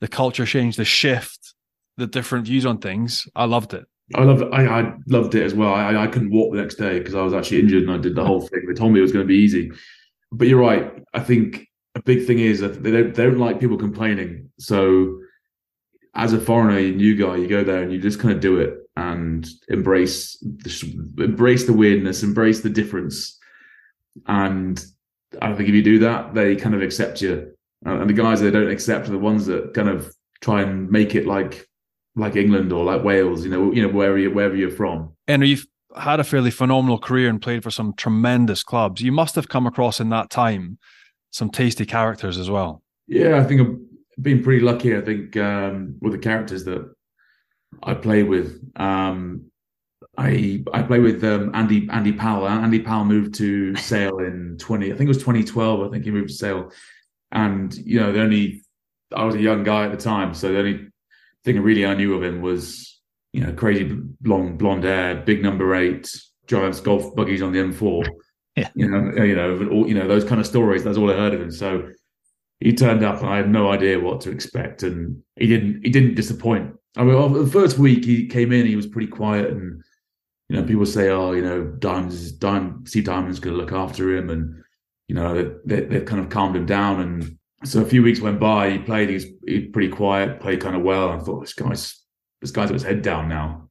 the 0.00 0.08
culture 0.08 0.46
change, 0.46 0.76
the 0.76 0.84
shift 0.84 1.54
the 1.96 2.06
different 2.06 2.46
views 2.46 2.66
on 2.66 2.78
things. 2.78 3.28
I 3.34 3.44
loved 3.44 3.74
it. 3.74 3.84
I 4.14 4.24
loved 4.24 4.42
it. 4.42 4.48
I, 4.52 4.80
I 4.80 4.94
loved 5.06 5.34
it 5.34 5.42
as 5.42 5.54
well. 5.54 5.72
I, 5.72 5.96
I 5.96 6.06
couldn't 6.06 6.30
walk 6.30 6.52
the 6.52 6.60
next 6.60 6.74
day 6.76 6.98
because 6.98 7.14
I 7.14 7.22
was 7.22 7.32
actually 7.32 7.60
injured 7.60 7.84
and 7.84 7.92
I 7.92 7.98
did 7.98 8.14
the 8.14 8.24
whole 8.24 8.40
thing. 8.40 8.64
They 8.66 8.74
told 8.74 8.92
me 8.92 8.98
it 8.98 9.02
was 9.02 9.12
going 9.12 9.24
to 9.24 9.28
be 9.28 9.38
easy, 9.38 9.70
but 10.32 10.48
you're 10.48 10.60
right. 10.60 10.92
I 11.14 11.20
think 11.20 11.66
a 11.94 12.02
big 12.02 12.26
thing 12.26 12.40
is 12.40 12.60
that 12.60 12.82
they 12.82 12.90
don't, 12.90 13.14
they 13.14 13.24
don't 13.24 13.38
like 13.38 13.60
people 13.60 13.78
complaining. 13.78 14.50
So 14.58 15.20
as 16.14 16.32
a 16.32 16.40
foreigner, 16.40 16.80
new 16.80 17.16
guy, 17.16 17.36
you 17.36 17.48
go 17.48 17.64
there 17.64 17.82
and 17.82 17.92
you 17.92 18.00
just 18.00 18.20
kind 18.20 18.32
of 18.32 18.40
do 18.40 18.60
it 18.60 18.78
and 18.96 19.48
embrace 19.68 20.38
the, 20.40 21.24
embrace 21.24 21.66
the 21.66 21.72
weirdness, 21.72 22.22
embrace 22.22 22.60
the 22.60 22.70
difference. 22.70 23.38
And 24.26 24.82
I 25.42 25.52
think 25.54 25.68
if 25.68 25.74
you 25.74 25.82
do 25.82 25.98
that, 26.00 26.34
they 26.34 26.54
kind 26.54 26.74
of 26.74 26.82
accept 26.82 27.20
you. 27.20 27.52
And 27.84 28.08
the 28.08 28.14
guys 28.14 28.40
that 28.40 28.52
don't 28.52 28.70
accept 28.70 29.08
are 29.08 29.12
the 29.12 29.18
ones 29.18 29.46
that 29.46 29.74
kind 29.74 29.88
of 29.88 30.14
try 30.40 30.62
and 30.62 30.90
make 30.90 31.14
it 31.14 31.26
like 31.26 31.66
like 32.16 32.36
England 32.36 32.72
or 32.72 32.84
like 32.84 33.02
Wales, 33.02 33.44
you 33.44 33.50
know, 33.50 33.72
you 33.72 33.82
know 33.82 33.92
wherever 33.92 34.16
you 34.16 34.30
wherever 34.30 34.54
you're 34.54 34.70
from. 34.70 35.12
And 35.26 35.44
you've 35.46 35.66
had 35.96 36.20
a 36.20 36.24
fairly 36.24 36.50
phenomenal 36.50 36.98
career 36.98 37.28
and 37.28 37.42
played 37.42 37.62
for 37.62 37.70
some 37.70 37.92
tremendous 37.94 38.62
clubs. 38.62 39.02
You 39.02 39.12
must 39.12 39.34
have 39.34 39.48
come 39.48 39.66
across 39.66 40.00
in 40.00 40.08
that 40.10 40.30
time 40.30 40.78
some 41.30 41.50
tasty 41.50 41.84
characters 41.84 42.38
as 42.38 42.48
well. 42.48 42.82
Yeah, 43.06 43.38
I 43.38 43.44
think 43.44 43.78
been 44.20 44.42
pretty 44.42 44.60
lucky. 44.60 44.96
I 44.96 45.00
think 45.00 45.36
um, 45.36 45.96
with 46.00 46.12
the 46.12 46.18
characters 46.18 46.64
that 46.64 46.92
I 47.82 47.94
play 47.94 48.22
with. 48.22 48.60
Um, 48.76 49.50
I 50.16 50.62
I 50.72 50.82
play 50.82 51.00
with 51.00 51.24
um, 51.24 51.50
Andy 51.54 51.88
Andy 51.90 52.12
Powell. 52.12 52.46
Andy 52.46 52.80
Powell 52.80 53.04
moved 53.04 53.34
to 53.36 53.74
Sale 53.76 54.18
in 54.18 54.56
twenty. 54.58 54.92
I 54.92 54.96
think 54.96 55.08
it 55.08 55.14
was 55.14 55.22
twenty 55.22 55.42
twelve. 55.42 55.86
I 55.86 55.90
think 55.90 56.04
he 56.04 56.10
moved 56.10 56.28
to 56.28 56.34
Sale, 56.34 56.70
and 57.32 57.74
you 57.74 58.00
know 58.00 58.12
the 58.12 58.20
only 58.20 58.62
I 59.14 59.24
was 59.24 59.34
a 59.34 59.40
young 59.40 59.64
guy 59.64 59.84
at 59.84 59.90
the 59.90 59.96
time, 59.96 60.34
so 60.34 60.52
the 60.52 60.58
only 60.58 60.88
thing 61.44 61.60
really 61.60 61.86
I 61.86 61.94
knew 61.94 62.14
of 62.14 62.22
him 62.22 62.40
was, 62.42 63.00
you 63.32 63.42
know, 63.42 63.52
crazy 63.52 63.98
long 64.24 64.56
blonde 64.56 64.84
hair, 64.84 65.16
big 65.16 65.42
number 65.42 65.74
eight, 65.74 66.10
drives 66.46 66.80
golf 66.80 67.14
buggies 67.14 67.42
on 67.42 67.52
the 67.52 67.58
M4. 67.58 68.06
Yeah. 68.56 68.70
You 68.74 68.88
know, 68.88 69.24
you 69.24 69.34
know, 69.34 69.68
all, 69.70 69.88
you 69.88 69.94
know 69.94 70.06
those 70.06 70.24
kind 70.24 70.40
of 70.40 70.46
stories. 70.46 70.84
That's 70.84 70.96
all 70.96 71.10
I 71.10 71.14
heard 71.14 71.34
of 71.34 71.40
him. 71.40 71.50
So 71.50 71.90
he 72.60 72.72
turned 72.72 73.04
up, 73.04 73.20
and 73.20 73.28
I 73.28 73.36
had 73.36 73.50
no 73.50 73.70
idea 73.70 74.00
what 74.00 74.20
to 74.22 74.30
expect, 74.30 74.82
and 74.82 75.22
he 75.36 75.46
didn't. 75.46 75.84
He 75.84 75.90
didn't 75.90 76.14
disappoint. 76.14 76.74
I 76.96 77.02
mean, 77.02 77.32
the 77.32 77.50
first 77.50 77.78
week 77.78 78.04
he 78.04 78.26
came 78.26 78.52
in, 78.52 78.66
he 78.66 78.76
was 78.76 78.86
pretty 78.86 79.08
quiet, 79.08 79.50
and 79.50 79.82
you 80.48 80.56
know, 80.56 80.62
people 80.62 80.86
say, 80.86 81.08
"Oh, 81.10 81.32
you 81.32 81.42
know, 81.42 81.64
Diamonds, 81.64 82.32
Diamond, 82.32 82.88
Steve 82.88 83.04
Diamond's 83.04 83.40
going 83.40 83.56
to 83.56 83.60
look 83.60 83.72
after 83.72 84.16
him," 84.16 84.30
and 84.30 84.62
you 85.08 85.14
know, 85.14 85.58
they, 85.64 85.80
they've 85.80 86.04
kind 86.04 86.20
of 86.20 86.30
calmed 86.30 86.56
him 86.56 86.66
down, 86.66 87.00
and 87.00 87.38
so 87.64 87.80
a 87.80 87.86
few 87.86 88.02
weeks 88.02 88.20
went 88.20 88.40
by. 88.40 88.70
He 88.70 88.78
played. 88.78 89.08
He's 89.08 89.26
he 89.46 89.66
pretty 89.66 89.88
quiet. 89.88 90.40
Played 90.40 90.60
kind 90.60 90.76
of 90.76 90.82
well. 90.82 91.10
I 91.10 91.18
thought 91.18 91.40
this 91.40 91.54
guy's 91.54 92.02
this 92.40 92.50
guy's 92.50 92.68
got 92.68 92.74
his 92.74 92.82
head 92.82 93.02
down 93.02 93.28
now. 93.28 93.68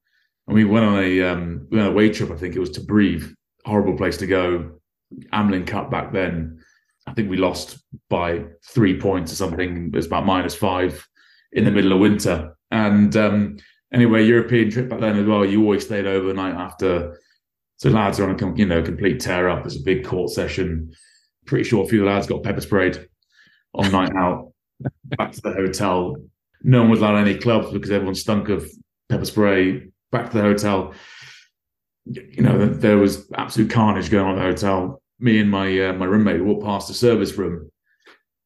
And 0.48 0.56
we 0.56 0.66
went 0.66 0.86
on 0.86 1.00
a 1.04 1.22
um, 1.22 1.68
we 1.70 1.78
went 1.78 1.88
on 1.88 1.94
a 1.94 1.96
away 1.96 2.10
trip. 2.10 2.32
I 2.32 2.36
think 2.36 2.56
it 2.56 2.60
was 2.60 2.72
to 2.72 2.82
Brive. 2.82 3.34
Horrible 3.66 3.96
place 3.96 4.18
to 4.18 4.28
go. 4.28 4.80
Amlin 5.32 5.68
Cup 5.68 5.92
back 5.92 6.12
then. 6.12 6.60
I 7.06 7.14
think 7.14 7.30
we 7.30 7.38
lost 7.38 7.84
by 8.10 8.46
three 8.66 9.00
points 9.00 9.32
or 9.32 9.36
something. 9.36 9.88
It 9.88 9.96
was 9.96 10.08
about 10.08 10.26
minus 10.26 10.56
five 10.56 11.08
in 11.52 11.66
the 11.66 11.72
middle 11.72 11.94
of 11.94 12.00
winter. 12.00 12.56
And 12.72 13.16
um, 13.16 13.58
anyway, 13.94 14.26
European 14.26 14.72
trip 14.72 14.90
back 14.90 15.00
then 15.00 15.18
as 15.18 15.26
well. 15.26 15.46
You 15.46 15.62
always 15.62 15.86
stayed 15.86 16.08
overnight 16.08 16.56
after. 16.56 17.20
So 17.78 17.90
lads 17.90 18.20
are 18.20 18.30
on 18.30 18.42
a 18.42 18.56
you 18.56 18.66
know 18.66 18.82
complete 18.82 19.20
tear 19.20 19.50
up. 19.50 19.66
It's 19.66 19.76
a 19.76 19.84
big 19.84 20.06
court 20.06 20.32
session. 20.32 20.94
Pretty 21.46 21.66
sure 21.66 21.84
a 21.84 21.88
few 21.88 22.06
lads 22.06 22.28
got 22.28 22.44
pepper 22.44 22.62
sprayed 22.62 23.08
on 23.74 23.92
night 23.92 24.16
out. 24.16 24.54
Back 25.18 25.34
to 25.34 25.42
the 25.42 25.54
hotel. 25.54 26.16
No 26.62 26.82
one 26.82 26.92
was 26.92 27.00
allowed 27.00 27.18
any 27.18 27.38
clubs 27.38 27.72
because 27.72 27.92
everyone 27.92 28.16
stunk 28.16 28.50
of 28.50 28.70
pepper 29.10 29.26
spray. 29.26 29.90
Back 30.12 30.32
to 30.32 30.38
the 30.38 30.44
hotel. 30.44 30.94
You 32.06 32.44
know, 32.44 32.68
there 32.68 32.98
was 32.98 33.30
absolute 33.34 33.70
carnage 33.70 34.10
going 34.10 34.26
on 34.26 34.34
in 34.34 34.40
the 34.40 34.46
hotel. 34.46 35.03
Me 35.24 35.40
and 35.40 35.50
my 35.50 35.88
uh, 35.88 35.94
my 35.94 36.06
roommate 36.06 36.44
walked 36.44 36.66
past 36.66 36.90
the 36.90 36.94
service 36.94 37.34
room, 37.38 37.72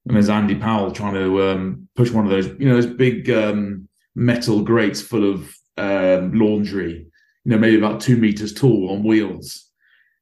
and 0.06 0.16
there's 0.16 0.30
Andy 0.30 0.56
Powell 0.56 0.92
trying 0.92 1.16
to 1.16 1.50
um, 1.50 1.88
push 1.96 2.12
one 2.12 2.24
of 2.24 2.32
those, 2.32 2.48
you 2.60 2.70
know, 2.70 2.76
those 2.76 2.86
big 2.86 3.30
um, 3.32 3.90
metal 4.16 4.62
grates 4.62 5.02
full 5.02 5.30
of 5.30 5.54
um, 5.78 6.34
laundry, 6.34 7.08
you 7.46 7.52
know, 7.52 7.58
maybe 7.58 7.78
about 7.78 8.00
two 8.00 8.16
meters 8.16 8.54
tall 8.54 8.92
on 8.92 9.04
wheels. 9.04 9.70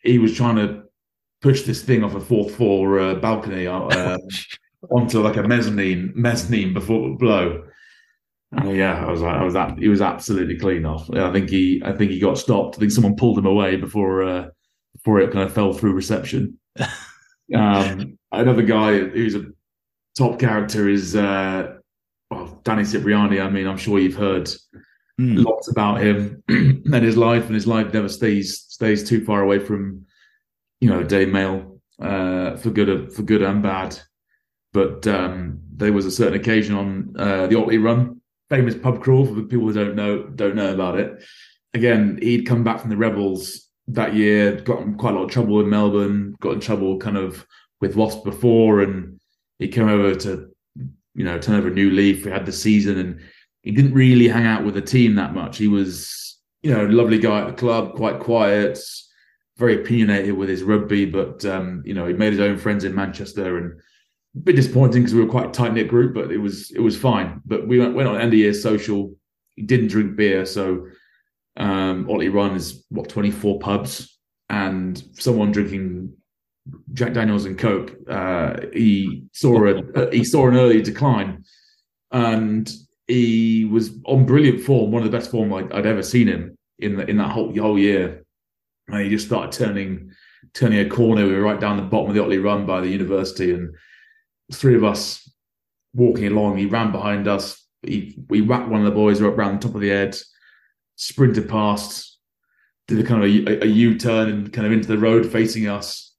He 0.01 0.18
was 0.18 0.34
trying 0.34 0.56
to 0.56 0.84
push 1.41 1.64
this 1.64 1.82
thing 1.84 2.03
off 2.03 2.16
a 2.16 2.22
fourth 2.22 2.56
floor 2.56 2.99
uh, 2.99 3.16
balcony 3.16 3.68
uh, 3.68 4.18
onto 4.89 5.20
like 5.22 5.36
a 5.36 5.43
mezzanine 5.43 6.14
mezzanine 6.16 6.74
before 6.74 7.06
it 7.06 7.10
would 7.10 7.20
blow. 7.20 7.64
And 8.51 8.76
yeah, 8.78 9.06
I 9.06 9.12
was 9.12 9.22
like, 9.22 9.36
I 9.36 9.43
was 9.43 9.53
that 9.56 9.78
he 9.78 9.89
was 9.89 10.01
absolutely 10.01 10.58
clean 10.58 10.86
off. 10.86 11.10
I 11.14 11.32
think 11.34 11.49
he, 11.49 11.82
I 11.84 11.91
think 11.91 12.12
he 12.12 12.20
got 12.20 12.38
stopped. 12.38 12.78
I 12.78 12.80
think 12.80 12.91
someone 12.91 13.16
pulled 13.16 13.38
him 13.38 13.45
away 13.45 13.76
before 13.76 14.24
uh, 14.24 14.47
before 14.96 15.20
it 15.20 15.32
kind 15.32 15.46
of 15.46 15.54
fell 15.54 15.74
through 15.74 15.93
reception. 15.93 16.60
um, 17.56 18.18
another 18.32 18.64
guy 18.64 19.00
who's 19.00 19.36
a 19.36 19.46
top 20.18 20.39
character 20.39 20.89
is 20.89 21.16
uh, 21.16 21.76
well, 22.32 22.60
Danny 22.64 22.86
Cipriani. 22.86 23.39
I 23.39 23.50
mean, 23.50 23.68
I'm 23.68 23.78
sure 23.78 24.00
you've 24.00 24.16
heard 24.16 24.48
mm. 25.20 25.43
lots 25.46 25.70
about 25.70 26.02
him 26.02 26.43
and 26.48 27.04
his 27.04 27.18
life, 27.18 27.46
and 27.46 27.56
his 27.56 27.68
life 27.68 27.93
never 27.93 28.10
stays 28.10 28.66
stays 28.70 29.08
too 29.08 29.24
far 29.24 29.41
away 29.41 29.60
from 29.60 30.06
you 30.82 30.89
know 30.89 31.04
Daily 31.04 31.32
Mail 31.32 31.80
uh, 32.02 32.56
for 32.58 32.70
good 32.72 33.14
for 33.14 33.24
good 33.24 33.41
and 33.41 33.62
bad. 33.62 34.00
But 34.74 35.08
um, 35.08 35.62
there 35.74 35.93
was 35.93 36.06
a 36.06 36.12
certain 36.12 36.39
occasion 36.39 36.76
on 36.76 37.16
uh, 37.18 37.48
the 37.48 37.58
Otley 37.58 37.78
Run, 37.78 38.20
famous 38.50 38.76
pub 38.76 39.02
crawl 39.02 39.26
for 39.26 39.34
the 39.34 39.43
people 39.43 39.68
who 39.68 39.74
don't 39.74 39.96
know 39.96 40.24
don't 40.24 40.56
know 40.56 40.74
about 40.74 41.00
it. 41.00 41.24
Again, 41.74 42.18
he'd 42.22 42.46
come 42.46 42.64
back 42.64 42.80
from 42.80 42.89
the 42.89 42.98
Rebels 42.98 43.64
that 43.88 44.16
year, 44.16 44.60
got 44.62 44.98
quite 44.98 45.14
a 45.14 45.18
lot 45.18 45.26
of 45.26 45.32
trouble 45.32 45.60
in 45.60 45.70
Melbourne, 45.70 46.36
got 46.40 46.54
in 46.54 46.60
trouble 46.60 46.98
kind 46.98 47.18
of 47.18 47.46
with 47.82 47.96
Wasp 47.96 48.24
before, 48.24 48.82
and 48.82 49.20
he 49.60 49.68
came 49.68 49.88
over 49.88 50.16
to 50.16 50.50
you 51.14 51.24
know 51.24 51.38
turn 51.38 51.56
over 51.56 51.68
a 51.68 51.72
new 51.72 51.92
leaf. 51.92 52.26
We 52.26 52.32
had 52.32 52.46
the 52.46 52.52
season, 52.52 52.98
and 52.98 53.22
he 53.64 53.72
didn't 53.72 53.94
really 53.94 54.28
hang 54.28 54.46
out 54.46 54.66
with 54.66 54.74
the 54.74 54.82
team 54.82 55.16
that 55.16 55.34
much. 55.34 55.58
He 55.58 55.68
was 55.68 56.40
you 56.64 56.72
know 56.72 56.86
lovely 56.86 57.20
guy 57.20 57.42
at 57.42 57.48
the 57.48 57.54
club, 57.54 57.96
quite 57.96 58.20
quiet, 58.20 58.80
very 59.58 59.82
opinionated 59.82 60.36
with 60.36 60.50
his 60.50 60.64
rugby, 60.64 61.06
but 61.06 61.46
um, 61.46 61.84
you 61.86 61.94
know 61.94 62.08
he 62.08 62.14
made 62.14 62.34
his 62.34 62.42
own 62.42 62.58
friends 62.58 62.84
in 62.84 62.96
Manchester 62.96 63.58
and. 63.58 63.80
A 64.38 64.40
bit 64.40 64.58
disappointing 64.58 65.02
because 65.02 65.16
we 65.16 65.24
were 65.24 65.32
quite 65.32 65.48
a 65.48 65.52
tight 65.54 65.74
knit 65.74 65.88
group, 65.88 66.14
but 66.14 66.30
it 66.30 66.40
was 66.40 66.70
it 66.72 66.82
was 66.82 66.98
fine. 66.98 67.42
But 67.46 67.70
we 67.70 67.80
went, 67.80 67.96
went 67.96 68.10
on 68.10 68.20
end 68.20 68.34
of 68.34 68.38
year 68.38 68.54
social. 68.54 69.16
He 69.56 69.62
didn't 69.62 69.88
drink 69.88 70.18
beer, 70.18 70.46
so 70.46 70.88
um, 71.58 72.10
Otley 72.10 72.30
Run 72.30 72.56
is 72.56 72.86
what 72.89 73.10
twenty 73.10 73.32
four 73.32 73.60
pubs, 73.60 74.18
and 74.49 75.01
someone 75.14 75.51
drinking 75.51 76.14
Jack 76.93 77.14
Daniels 77.14 77.45
and 77.45 77.58
Coke, 77.58 77.95
uh, 78.10 78.58
he 78.74 79.26
saw 79.34 79.68
a 79.68 80.10
he 80.12 80.24
saw 80.24 80.47
an 80.47 80.56
early 80.56 80.82
decline, 80.82 81.43
and 82.12 82.72
he 83.08 83.66
was 83.66 83.91
on 84.06 84.26
brilliant 84.26 84.62
form, 84.64 84.91
one 84.91 85.03
of 85.03 85.12
the 85.12 85.16
best 85.16 85.32
form 85.32 85.53
I'd, 85.53 85.72
I'd 85.72 85.86
ever 85.86 86.01
seen 86.01 86.28
him 86.28 86.58
in 86.80 86.97
the, 86.97 87.10
in 87.10 87.18
that 87.18 87.32
whole 87.32 87.58
whole 87.60 87.78
year. 87.78 88.24
And 88.88 89.01
he 89.01 89.10
just 89.10 89.28
started 89.28 89.51
turning 89.51 90.12
turning 90.53 90.80
a 90.80 90.89
corner. 90.89 91.26
We 91.26 91.34
were 91.34 91.41
right 91.41 91.60
down 91.60 91.78
the 91.78 91.84
bottom 91.84 92.10
of 92.10 92.16
the 92.16 92.22
Otley 92.22 92.39
Run 92.39 92.66
by 92.66 92.82
the 92.82 92.89
university, 92.89 93.51
and 93.51 93.76
three 94.53 94.76
of 94.76 94.84
us 94.84 95.30
walking 95.93 96.28
along. 96.28 96.58
He 96.58 96.66
ran 96.66 96.91
behind 96.91 97.28
us. 97.28 97.64
He 97.82 98.18
we 98.28 98.41
whacked 98.41 98.70
one 98.70 98.82
of 98.82 98.86
the 98.86 98.91
boys 98.91 99.22
up 99.22 99.38
around 99.38 99.62
the 99.62 99.68
top 99.68 99.76
of 99.76 99.82
the 99.82 99.89
head, 99.89 100.18
sprinted 100.96 101.50
past, 101.50 102.18
did 102.88 103.00
a 103.00 103.04
kind 103.04 103.24
of 103.24 103.30
a, 103.30 103.66
a 103.66 103.68
U 103.68 103.98
turn 103.98 104.30
and 104.30 104.54
kind 104.54 104.68
of 104.68 104.74
into 104.74 104.88
the 104.88 104.98
road 104.98 105.32
facing 105.32 105.68
us 105.68 106.14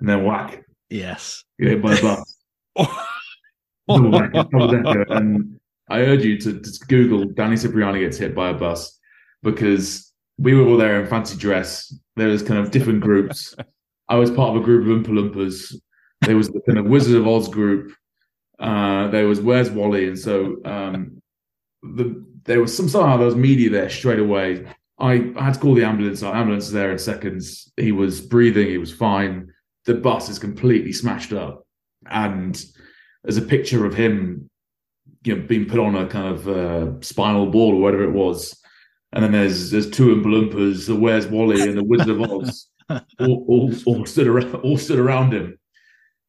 and 0.00 0.08
then 0.08 0.24
whack. 0.24 0.64
Yes. 0.88 1.44
Get 1.58 1.68
hit 1.68 1.82
by 1.82 1.94
a 1.98 2.02
bus. 2.02 2.34
and 3.88 5.58
I 5.88 6.00
urge 6.00 6.24
you 6.24 6.38
to 6.38 6.60
just 6.60 6.88
Google 6.88 7.24
Danny 7.24 7.56
Cipriani 7.56 8.00
gets 8.00 8.18
hit 8.18 8.34
by 8.34 8.50
a 8.50 8.54
bus 8.54 8.98
because 9.42 10.12
we 10.38 10.54
were 10.54 10.66
all 10.66 10.76
there 10.76 11.00
in 11.00 11.06
fancy 11.06 11.36
dress. 11.36 11.94
There 12.16 12.28
was 12.28 12.42
kind 12.42 12.60
of 12.60 12.70
different 12.70 13.00
groups. 13.00 13.54
I 14.08 14.16
was 14.16 14.30
part 14.30 14.56
of 14.56 14.62
a 14.62 14.64
group 14.64 14.82
of 14.82 14.88
Oompa 14.88 15.14
Loompas. 15.14 15.74
There 16.22 16.36
was 16.36 16.48
the 16.48 16.60
kind 16.60 16.78
of 16.78 16.86
Wizard 16.86 17.16
of 17.16 17.26
Oz 17.26 17.48
group. 17.48 17.92
Uh, 18.58 19.08
there 19.08 19.28
was 19.28 19.40
Where's 19.40 19.70
Wally? 19.70 20.08
And 20.08 20.18
so 20.18 20.56
um, 20.64 21.22
the, 21.82 22.24
there 22.46 22.60
was 22.60 22.76
some 22.76 22.88
somehow 22.88 23.16
there 23.16 23.26
was 23.26 23.36
media 23.36 23.70
there 23.70 23.90
straight 23.90 24.18
away. 24.20 24.66
I, 24.98 25.32
I 25.36 25.44
had 25.44 25.54
to 25.54 25.60
call 25.60 25.74
the 25.74 25.84
ambulance. 25.84 26.22
Our 26.22 26.34
ambulance 26.34 26.64
was 26.64 26.72
there 26.72 26.90
in 26.90 26.98
seconds. 26.98 27.70
He 27.76 27.92
was 27.92 28.20
breathing. 28.20 28.68
He 28.68 28.78
was 28.78 28.92
fine 28.92 29.52
the 29.86 29.94
bus 29.94 30.28
is 30.28 30.38
completely 30.38 30.92
smashed 30.92 31.32
up, 31.32 31.64
and 32.10 32.62
there's 33.22 33.36
a 33.36 33.42
picture 33.42 33.86
of 33.86 33.94
him, 33.94 34.50
you 35.24 35.36
know, 35.36 35.46
being 35.46 35.66
put 35.66 35.78
on 35.78 35.94
a 35.94 36.06
kind 36.06 36.26
of 36.26 36.48
uh, 36.48 37.00
spinal 37.00 37.46
board 37.46 37.76
or 37.76 37.80
whatever 37.80 38.04
it 38.04 38.12
was, 38.12 38.60
and 39.12 39.24
then 39.24 39.32
there's 39.32 39.70
there's 39.70 39.88
two 39.88 40.14
Oompa 40.14 40.26
Loompas, 40.26 40.86
the 40.86 40.96
Where's 40.96 41.26
Wally 41.28 41.62
and 41.62 41.78
the 41.78 41.84
Wizard 41.84 42.10
of 42.10 42.20
Oz, 42.20 42.68
all, 42.90 43.44
all, 43.48 43.72
all, 43.86 44.06
stood 44.06 44.26
around 44.26 44.54
all 44.56 44.76
stood 44.76 44.98
around 44.98 45.32
him, 45.32 45.58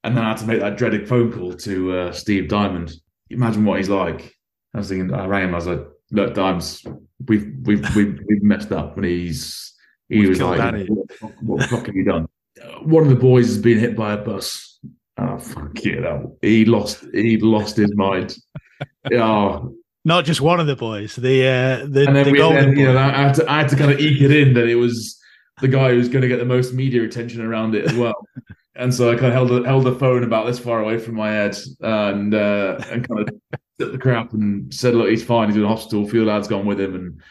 and 0.03 0.15
then 0.15 0.23
I 0.23 0.29
had 0.29 0.37
to 0.37 0.45
make 0.45 0.61
that 0.61 0.77
dreaded 0.77 1.09
phone 1.09 1.33
call 1.33 1.53
to 1.53 1.97
uh, 1.97 2.11
Steve 2.11 2.47
Diamond. 2.47 2.93
Imagine 3.29 3.65
what 3.65 3.79
he's 3.79 3.89
like. 3.89 4.33
I 4.73 4.77
was 4.77 4.89
thinking, 4.89 5.13
I 5.13 5.25
rang 5.25 5.45
him. 5.45 5.55
I 5.55 5.57
was 5.57 5.67
like, 5.67 5.85
"Look, 6.11 6.33
Dimes, 6.33 6.83
we've 7.27 7.51
we've 7.63 7.95
we've, 7.95 8.19
we've 8.27 8.43
messed 8.43 8.71
up," 8.71 8.97
and 8.97 9.05
he's 9.05 9.73
he 10.09 10.21
we've 10.21 10.29
was 10.29 10.41
like, 10.41 10.87
"What, 10.87 11.31
what 11.41 11.59
the 11.59 11.67
fuck 11.67 11.85
have 11.87 11.95
you 11.95 12.03
done?" 12.03 12.27
one 12.81 13.03
of 13.03 13.09
the 13.09 13.15
boys 13.15 13.47
has 13.47 13.57
been 13.57 13.79
hit 13.79 13.95
by 13.95 14.13
a 14.13 14.17
bus. 14.17 14.79
Oh 15.17 15.37
fuck 15.39 15.83
you 15.83 15.99
know. 15.99 16.37
He 16.41 16.65
lost 16.65 17.05
he 17.13 17.37
lost 17.37 17.77
his 17.77 17.95
mind. 17.95 18.35
Oh. 19.11 19.73
Not 20.05 20.25
just 20.25 20.39
one 20.39 20.59
of 20.59 20.67
the 20.67 20.75
boys, 20.75 21.15
the 21.15 21.47
uh 21.47 21.87
the, 21.87 22.05
and 22.05 22.15
then 22.15 22.25
the 22.25 22.31
we, 22.31 22.37
golden 22.37 22.69
then, 22.69 22.77
you 22.77 22.85
know, 22.85 22.95
I 22.95 23.09
had 23.09 23.33
to 23.35 23.51
I 23.51 23.57
had 23.57 23.69
to 23.69 23.75
kind 23.75 23.91
of 23.91 23.99
eke 23.99 24.21
it 24.21 24.31
in 24.31 24.53
that 24.53 24.67
it 24.67 24.75
was 24.75 25.19
the 25.61 25.67
guy 25.67 25.89
who's 25.89 26.09
going 26.09 26.21
to 26.21 26.27
get 26.27 26.37
the 26.37 26.45
most 26.45 26.73
media 26.73 27.03
attention 27.03 27.41
around 27.41 27.73
it 27.73 27.85
as 27.85 27.95
well. 27.95 28.27
and 28.75 28.93
so 28.93 29.11
I 29.11 29.15
kind 29.15 29.27
of 29.27 29.33
held 29.33 29.49
the, 29.49 29.63
held 29.63 29.85
the 29.85 29.95
phone 29.95 30.23
about 30.23 30.45
this 30.45 30.59
far 30.59 30.79
away 30.79 30.99
from 30.99 31.15
my 31.15 31.31
head 31.31 31.57
and 31.81 32.35
uh, 32.35 32.79
and 32.91 33.07
kind 33.07 33.21
of 33.21 33.59
took 33.79 33.91
the 33.91 33.97
crap 33.97 34.33
and 34.33 34.73
said, 34.73 34.95
"Look, 34.95 35.09
he's 35.09 35.23
fine. 35.23 35.49
He's 35.49 35.57
in 35.57 35.63
hospital. 35.63 36.05
A 36.05 36.09
few 36.09 36.25
lads 36.25 36.47
gone 36.47 36.65
with 36.65 36.79
him." 36.79 36.95
And 36.95 37.21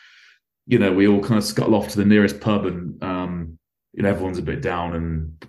you 0.67 0.79
know, 0.79 0.93
we 0.93 1.07
all 1.09 1.21
kind 1.21 1.39
of 1.39 1.45
scuttle 1.45 1.75
off 1.75 1.89
to 1.89 1.99
the 1.99 2.05
nearest 2.05 2.41
pub 2.41 2.67
and 2.67 3.03
um, 3.03 3.59
you 3.93 4.03
know 4.03 4.09
everyone's 4.09 4.39
a 4.39 4.43
bit 4.43 4.63
down 4.63 4.95
and 4.95 5.47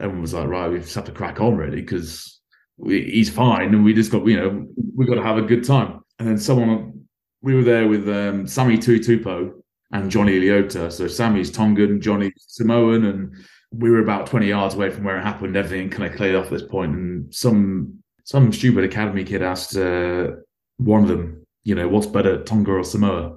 everyone 0.00 0.22
was 0.22 0.34
like, 0.34 0.48
right, 0.48 0.70
we 0.70 0.78
just 0.78 0.94
have 0.94 1.04
to 1.04 1.12
crack 1.12 1.40
on 1.40 1.56
really 1.56 1.80
because 1.80 2.40
he's 2.84 3.30
fine 3.30 3.72
and 3.72 3.84
we 3.84 3.94
just 3.94 4.10
got 4.10 4.26
you 4.26 4.36
know 4.36 4.66
we 4.96 5.06
got 5.06 5.14
to 5.14 5.22
have 5.22 5.38
a 5.38 5.42
good 5.42 5.64
time. 5.64 6.00
And 6.18 6.28
then 6.28 6.38
someone 6.38 7.06
we 7.42 7.54
were 7.54 7.62
there 7.62 7.86
with 7.86 8.08
um, 8.08 8.46
Sammy 8.46 8.78
Tuitupou 8.78 9.52
and 9.92 10.10
Johnny 10.10 10.40
Leota. 10.40 10.90
So 10.90 11.06
Sammy's 11.06 11.50
Tongan, 11.50 12.00
Johnny 12.00 12.32
Samoan, 12.38 13.04
and 13.04 13.36
we 13.70 13.90
were 13.90 14.00
about 14.00 14.26
20 14.26 14.46
yards 14.46 14.74
away 14.74 14.90
from 14.90 15.04
where 15.04 15.18
it 15.18 15.22
happened. 15.22 15.56
Everything 15.56 15.90
kind 15.90 16.10
of 16.10 16.16
cleared 16.16 16.36
off 16.36 16.46
at 16.46 16.52
this 16.52 16.62
point, 16.62 16.94
and 16.94 17.34
some 17.34 18.02
some 18.24 18.52
stupid 18.52 18.84
academy 18.84 19.22
kid 19.24 19.42
asked 19.42 19.76
uh, 19.76 20.32
one 20.78 21.02
of 21.02 21.08
them, 21.08 21.46
you 21.62 21.74
know, 21.74 21.88
what's 21.88 22.06
better, 22.06 22.42
Tonga 22.42 22.72
or 22.72 22.84
Samoa? 22.84 23.36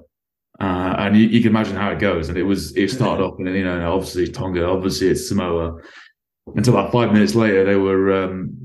Uh, 0.60 0.94
and 0.98 1.16
you, 1.16 1.28
you, 1.28 1.40
can 1.40 1.50
imagine 1.50 1.76
how 1.76 1.90
it 1.90 2.00
goes. 2.00 2.28
And 2.28 2.36
it 2.36 2.42
was 2.42 2.76
it 2.76 2.90
started 2.90 3.22
off, 3.22 3.38
and 3.38 3.46
you 3.54 3.64
know, 3.64 3.92
obviously 3.92 4.26
Tonga, 4.28 4.66
obviously 4.66 5.08
it's 5.08 5.28
Samoa. 5.28 5.80
Until 6.56 6.76
about 6.76 6.92
five 6.92 7.12
minutes 7.12 7.34
later, 7.34 7.64
they 7.64 7.76
were 7.76 8.24
um, 8.24 8.56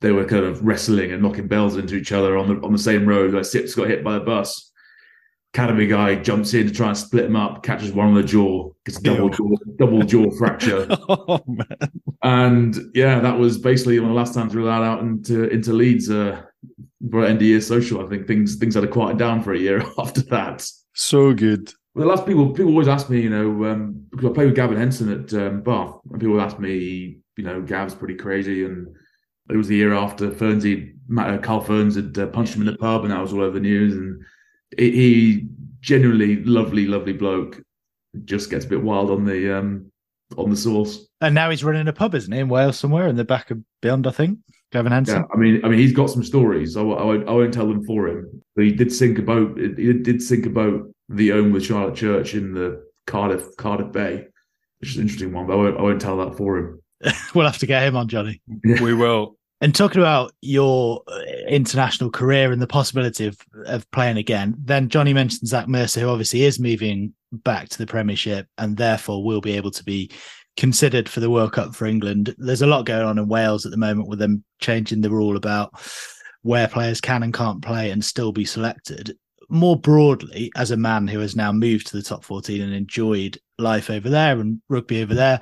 they 0.00 0.12
were 0.12 0.24
kind 0.24 0.44
of 0.44 0.64
wrestling 0.64 1.12
and 1.12 1.22
knocking 1.22 1.46
bells 1.46 1.76
into 1.76 1.94
each 1.94 2.10
other 2.12 2.36
on 2.36 2.48
the 2.48 2.66
on 2.66 2.72
the 2.72 2.78
same 2.78 3.06
road. 3.06 3.34
Like 3.34 3.44
Sips 3.44 3.74
got 3.74 3.88
hit 3.88 4.02
by 4.02 4.16
a 4.16 4.20
bus. 4.20 4.67
Academy 5.58 5.88
guy 5.88 6.14
jumps 6.14 6.54
in 6.54 6.68
to 6.68 6.72
try 6.72 6.86
and 6.86 6.96
split 6.96 7.24
him 7.24 7.34
up, 7.34 7.64
catches 7.64 7.90
one 7.90 8.06
on 8.06 8.14
the 8.14 8.22
jaw, 8.22 8.70
gets 8.86 8.98
a 8.98 9.02
double 9.02 9.28
jaw, 9.28 9.48
double 9.76 10.02
jaw 10.02 10.30
fracture. 10.38 10.86
oh, 11.08 11.40
and 12.22 12.76
yeah, 12.94 13.18
that 13.18 13.36
was 13.36 13.58
basically 13.58 13.98
one 13.98 14.10
of 14.10 14.14
the 14.14 14.20
last 14.20 14.34
times 14.34 14.54
we 14.54 14.62
were 14.62 14.68
allowed 14.68 14.84
out 14.84 15.00
into 15.00 15.48
into 15.48 15.72
Leeds 15.72 16.10
uh, 16.10 16.42
for 17.10 17.24
end 17.24 17.38
of 17.38 17.42
year 17.42 17.60
social. 17.60 18.00
I 18.00 18.08
think 18.08 18.28
things 18.28 18.54
things 18.54 18.76
had 18.76 18.82
to 18.82 18.86
quiet 18.86 19.18
down 19.18 19.42
for 19.42 19.52
a 19.52 19.58
year 19.58 19.84
after 19.98 20.22
that. 20.30 20.64
So 20.94 21.34
good. 21.34 21.72
Well, 21.92 22.06
the 22.06 22.14
last 22.14 22.24
people 22.24 22.50
people 22.50 22.70
always 22.70 22.86
ask 22.86 23.10
me, 23.10 23.20
you 23.20 23.30
know, 23.30 23.64
um, 23.64 24.06
because 24.12 24.30
I 24.30 24.34
played 24.34 24.46
with 24.46 24.54
Gavin 24.54 24.78
Henson 24.78 25.24
at 25.24 25.34
um, 25.34 25.62
Bath, 25.62 25.92
and 26.08 26.20
people 26.20 26.40
ask 26.40 26.60
me, 26.60 27.18
you 27.36 27.42
know, 27.42 27.62
Gav's 27.62 27.96
pretty 27.96 28.14
crazy, 28.14 28.64
and 28.64 28.86
it 29.50 29.56
was 29.56 29.66
the 29.66 29.74
year 29.74 29.92
after 29.92 30.30
Fernsey, 30.30 30.94
uh, 31.18 31.38
Carl 31.38 31.62
Fearns 31.62 31.96
had 31.96 32.16
uh, 32.16 32.28
punched 32.28 32.54
him 32.54 32.60
in 32.60 32.68
the 32.68 32.78
pub, 32.78 33.02
and 33.02 33.10
that 33.10 33.20
was 33.20 33.32
all 33.32 33.42
over 33.42 33.54
the 33.54 33.60
news. 33.60 33.94
And 33.94 34.22
he, 34.76 34.90
he 34.90 35.46
genuinely 35.80 36.44
lovely, 36.44 36.86
lovely 36.86 37.12
bloke, 37.12 37.62
just 38.24 38.50
gets 38.50 38.64
a 38.64 38.68
bit 38.68 38.82
wild 38.82 39.10
on 39.10 39.24
the 39.24 39.58
um, 39.58 39.90
on 40.36 40.50
the 40.50 40.56
sauce. 40.56 41.06
And 41.20 41.34
now 41.34 41.50
he's 41.50 41.64
running 41.64 41.88
a 41.88 41.92
pub, 41.92 42.14
isn't 42.14 42.32
he, 42.32 42.38
in 42.38 42.48
Wales 42.48 42.78
somewhere 42.78 43.08
in 43.08 43.16
the 43.16 43.24
back 43.24 43.50
of 43.50 43.58
Beyond, 43.80 44.06
I 44.06 44.10
think. 44.10 44.38
Gavin 44.70 44.92
Henson. 44.92 45.16
Yeah, 45.16 45.24
I 45.32 45.36
mean, 45.38 45.64
I 45.64 45.68
mean, 45.68 45.78
he's 45.78 45.94
got 45.94 46.10
some 46.10 46.22
stories. 46.22 46.76
I, 46.76 46.82
I, 46.82 47.04
won't, 47.04 47.28
I 47.28 47.32
won't 47.32 47.54
tell 47.54 47.66
them 47.66 47.84
for 47.84 48.06
him, 48.06 48.42
but 48.54 48.66
he 48.66 48.72
did 48.72 48.92
sink 48.92 49.18
a 49.18 49.22
boat. 49.22 49.58
He 49.58 49.92
did 49.94 50.22
sink 50.22 50.44
a 50.44 50.50
boat 50.50 50.92
the 51.08 51.32
own 51.32 51.52
with 51.52 51.64
Charlotte 51.64 51.94
Church 51.94 52.34
in 52.34 52.52
the 52.52 52.84
Cardiff 53.06 53.56
Cardiff 53.56 53.92
Bay, 53.92 54.26
which 54.80 54.90
is 54.90 54.96
an 54.96 55.02
interesting 55.02 55.32
one. 55.32 55.46
But 55.46 55.54
I 55.54 55.56
won't, 55.56 55.78
I 55.78 55.82
won't 55.82 56.00
tell 56.00 56.18
that 56.18 56.36
for 56.36 56.58
him. 56.58 56.82
we'll 57.34 57.46
have 57.46 57.58
to 57.58 57.66
get 57.66 57.82
him 57.86 57.96
on, 57.96 58.08
Johnny. 58.08 58.42
Yeah. 58.64 58.82
We 58.82 58.92
will. 58.92 59.37
And 59.60 59.74
talking 59.74 60.00
about 60.00 60.32
your 60.40 61.02
uh, 61.08 61.20
international 61.48 62.10
career 62.10 62.52
and 62.52 62.62
the 62.62 62.66
possibility 62.66 63.26
of, 63.26 63.36
of 63.66 63.90
playing 63.90 64.16
again, 64.16 64.54
then 64.58 64.88
Johnny 64.88 65.12
mentioned 65.12 65.48
Zach 65.48 65.66
Mercer, 65.66 66.00
who 66.00 66.08
obviously 66.08 66.44
is 66.44 66.60
moving 66.60 67.12
back 67.32 67.68
to 67.70 67.78
the 67.78 67.86
Premiership 67.86 68.46
and 68.56 68.76
therefore 68.76 69.24
will 69.24 69.40
be 69.40 69.56
able 69.56 69.72
to 69.72 69.84
be 69.84 70.10
considered 70.56 71.08
for 71.08 71.20
the 71.20 71.30
World 71.30 71.52
Cup 71.52 71.74
for 71.74 71.86
England. 71.86 72.34
There's 72.38 72.62
a 72.62 72.66
lot 72.66 72.86
going 72.86 73.04
on 73.04 73.18
in 73.18 73.28
Wales 73.28 73.66
at 73.66 73.72
the 73.72 73.76
moment 73.76 74.08
with 74.08 74.18
them 74.18 74.44
changing 74.60 75.00
the 75.00 75.10
rule 75.10 75.36
about 75.36 75.72
where 76.42 76.68
players 76.68 77.00
can 77.00 77.22
and 77.22 77.34
can't 77.34 77.62
play 77.62 77.90
and 77.90 78.04
still 78.04 78.32
be 78.32 78.44
selected. 78.44 79.16
More 79.48 79.78
broadly, 79.78 80.52
as 80.56 80.70
a 80.70 80.76
man 80.76 81.08
who 81.08 81.18
has 81.20 81.34
now 81.34 81.52
moved 81.52 81.88
to 81.88 81.96
the 81.96 82.02
top 82.02 82.22
14 82.22 82.60
and 82.60 82.74
enjoyed 82.74 83.38
life 83.58 83.90
over 83.90 84.08
there 84.08 84.38
and 84.38 84.60
rugby 84.68 85.02
over 85.02 85.14
there, 85.14 85.40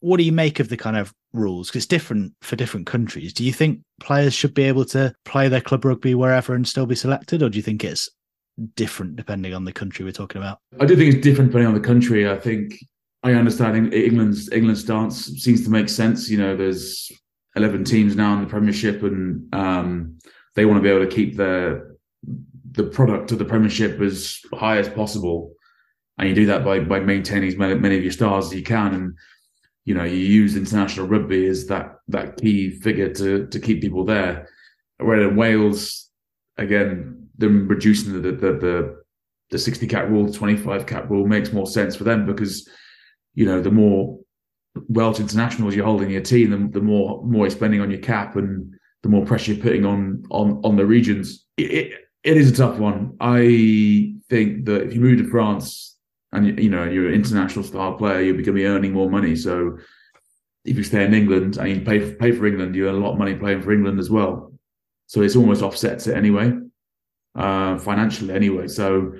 what 0.00 0.18
do 0.18 0.22
you 0.22 0.32
make 0.32 0.60
of 0.60 0.68
the 0.68 0.76
kind 0.76 0.96
of 0.96 1.12
rules? 1.32 1.68
Because 1.68 1.80
it's 1.80 1.86
different 1.86 2.34
for 2.42 2.56
different 2.56 2.86
countries. 2.86 3.32
Do 3.32 3.44
you 3.44 3.52
think 3.52 3.80
players 4.00 4.34
should 4.34 4.54
be 4.54 4.64
able 4.64 4.84
to 4.86 5.14
play 5.24 5.48
their 5.48 5.60
club 5.60 5.84
rugby 5.84 6.14
wherever 6.14 6.54
and 6.54 6.66
still 6.66 6.86
be 6.86 6.94
selected, 6.94 7.42
or 7.42 7.48
do 7.48 7.56
you 7.56 7.62
think 7.62 7.84
it's 7.84 8.08
different 8.74 9.16
depending 9.16 9.54
on 9.54 9.64
the 9.64 9.72
country 9.72 10.04
we're 10.04 10.12
talking 10.12 10.40
about? 10.40 10.58
I 10.80 10.86
do 10.86 10.96
think 10.96 11.14
it's 11.14 11.24
different 11.24 11.50
depending 11.50 11.68
on 11.68 11.80
the 11.80 11.86
country. 11.86 12.28
I 12.28 12.38
think 12.38 12.74
I 13.22 13.32
understand 13.32 13.92
England's 13.92 14.50
England's 14.52 14.82
stance 14.82 15.26
seems 15.26 15.64
to 15.64 15.70
make 15.70 15.88
sense. 15.88 16.28
You 16.28 16.38
know, 16.38 16.56
there's 16.56 17.10
11 17.56 17.84
teams 17.84 18.16
now 18.16 18.34
in 18.34 18.40
the 18.40 18.46
Premiership, 18.46 19.02
and 19.02 19.52
um, 19.54 20.18
they 20.54 20.64
want 20.64 20.78
to 20.78 20.82
be 20.82 20.88
able 20.88 21.04
to 21.04 21.14
keep 21.14 21.36
the 21.36 21.96
the 22.72 22.84
product 22.84 23.32
of 23.32 23.38
the 23.38 23.44
Premiership 23.44 24.00
as 24.00 24.40
high 24.54 24.78
as 24.78 24.88
possible, 24.88 25.52
and 26.18 26.28
you 26.28 26.34
do 26.34 26.46
that 26.46 26.64
by 26.64 26.78
by 26.80 27.00
maintaining 27.00 27.48
as 27.48 27.56
many, 27.56 27.74
many 27.74 27.96
of 27.96 28.02
your 28.02 28.12
stars 28.12 28.46
as 28.46 28.54
you 28.54 28.62
can. 28.62 28.94
And 28.94 29.14
you 29.88 29.94
know, 29.94 30.04
you 30.04 30.18
use 30.18 30.54
international 30.54 31.06
rugby 31.06 31.46
as 31.46 31.66
that 31.68 32.00
that 32.08 32.36
key 32.36 32.68
figure 32.68 33.10
to 33.14 33.46
to 33.46 33.58
keep 33.58 33.80
people 33.80 34.04
there. 34.04 34.46
Where 34.98 35.22
in 35.26 35.34
Wales, 35.34 36.10
again, 36.58 37.30
them 37.38 37.66
reducing 37.66 38.12
the 38.12 38.32
the 38.32 38.52
the, 38.52 39.02
the 39.50 39.58
60 39.58 39.86
cap 39.86 40.10
rule, 40.10 40.30
25 40.30 40.84
cap 40.84 41.08
rule 41.08 41.26
makes 41.26 41.54
more 41.54 41.66
sense 41.66 41.96
for 41.96 42.04
them 42.04 42.26
because 42.26 42.68
you 43.32 43.46
know, 43.46 43.62
the 43.62 43.70
more 43.70 44.18
Welsh 44.88 45.20
internationals 45.20 45.74
you're 45.74 45.86
holding 45.86 46.10
your 46.10 46.20
team, 46.20 46.50
the, 46.50 46.78
the 46.78 46.84
more 46.84 47.24
more 47.24 47.46
you're 47.46 47.50
spending 47.50 47.80
on 47.80 47.90
your 47.90 48.00
cap 48.00 48.36
and 48.36 48.74
the 49.02 49.08
more 49.08 49.24
pressure 49.24 49.54
you're 49.54 49.62
putting 49.62 49.86
on 49.86 50.22
on 50.30 50.60
on 50.64 50.76
the 50.76 50.84
regions. 50.84 51.46
It, 51.56 51.70
it, 51.70 51.92
it 52.24 52.36
is 52.36 52.50
a 52.50 52.54
tough 52.54 52.78
one. 52.78 53.16
I 53.20 54.12
think 54.28 54.66
that 54.66 54.82
if 54.82 54.92
you 54.94 55.00
move 55.00 55.16
to 55.16 55.30
France 55.30 55.96
and 56.32 56.58
you 56.60 56.70
know 56.70 56.84
you're 56.84 57.08
an 57.08 57.14
international 57.14 57.64
star 57.64 57.94
player, 57.94 58.20
you're 58.20 58.34
going 58.34 58.44
to 58.44 58.52
be 58.52 58.66
earning 58.66 58.92
more 58.92 59.10
money. 59.10 59.34
So 59.36 59.78
if 60.64 60.76
you 60.76 60.82
stay 60.82 61.04
in 61.04 61.14
England 61.14 61.56
and 61.56 61.68
you 61.68 61.80
pay 61.80 62.00
for, 62.00 62.14
pay 62.16 62.32
for 62.32 62.46
England, 62.46 62.74
you 62.74 62.88
earn 62.88 62.96
a 62.96 62.98
lot 62.98 63.12
of 63.12 63.18
money 63.18 63.34
playing 63.34 63.62
for 63.62 63.72
England 63.72 63.98
as 63.98 64.10
well. 64.10 64.52
So 65.06 65.22
it's 65.22 65.36
almost 65.36 65.62
offsets 65.62 66.06
it 66.06 66.16
anyway, 66.16 66.52
uh, 67.34 67.78
financially 67.78 68.34
anyway. 68.34 68.68
So 68.68 69.14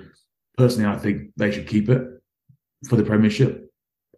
personally, 0.57 0.87
I 0.87 0.97
think 0.97 1.31
they 1.35 1.51
should 1.51 1.67
keep 1.67 1.89
it 1.89 2.03
for 2.87 2.95
the 2.95 3.03
Premiership 3.03 3.69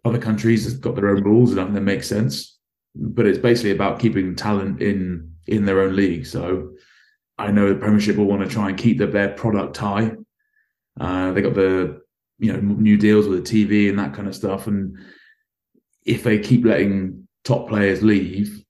other 0.04 0.18
countries 0.18 0.64
have 0.64 0.80
got 0.80 0.94
their 0.94 1.10
own 1.10 1.22
rules 1.22 1.52
and 1.52 1.60
I 1.60 1.64
think 1.64 1.74
that 1.74 1.82
makes 1.82 2.08
sense. 2.08 2.58
But 2.94 3.26
it's 3.26 3.38
basically 3.38 3.70
about 3.70 4.00
keeping 4.00 4.34
talent 4.34 4.82
in 4.82 5.32
in 5.46 5.64
their 5.64 5.80
own 5.80 5.96
league. 5.96 6.26
So 6.26 6.72
I 7.38 7.50
know 7.50 7.68
the 7.68 7.80
Premiership 7.80 8.16
will 8.16 8.26
want 8.26 8.42
to 8.42 8.48
try 8.48 8.68
and 8.68 8.78
keep 8.78 8.98
the, 8.98 9.06
their 9.06 9.30
product 9.30 9.76
high. 9.76 10.12
Uh, 11.00 11.32
they 11.32 11.40
got 11.40 11.54
the 11.54 12.01
you 12.42 12.52
know 12.52 12.58
new 12.58 12.96
deals 12.96 13.28
with 13.28 13.44
the 13.46 13.64
TV 13.64 13.88
and 13.88 13.98
that 13.98 14.12
kind 14.12 14.26
of 14.26 14.34
stuff. 14.34 14.66
And 14.66 14.98
if 16.04 16.24
they 16.24 16.40
keep 16.40 16.64
letting 16.64 17.26
top 17.44 17.68
players 17.68 18.02
leave, 18.02 18.64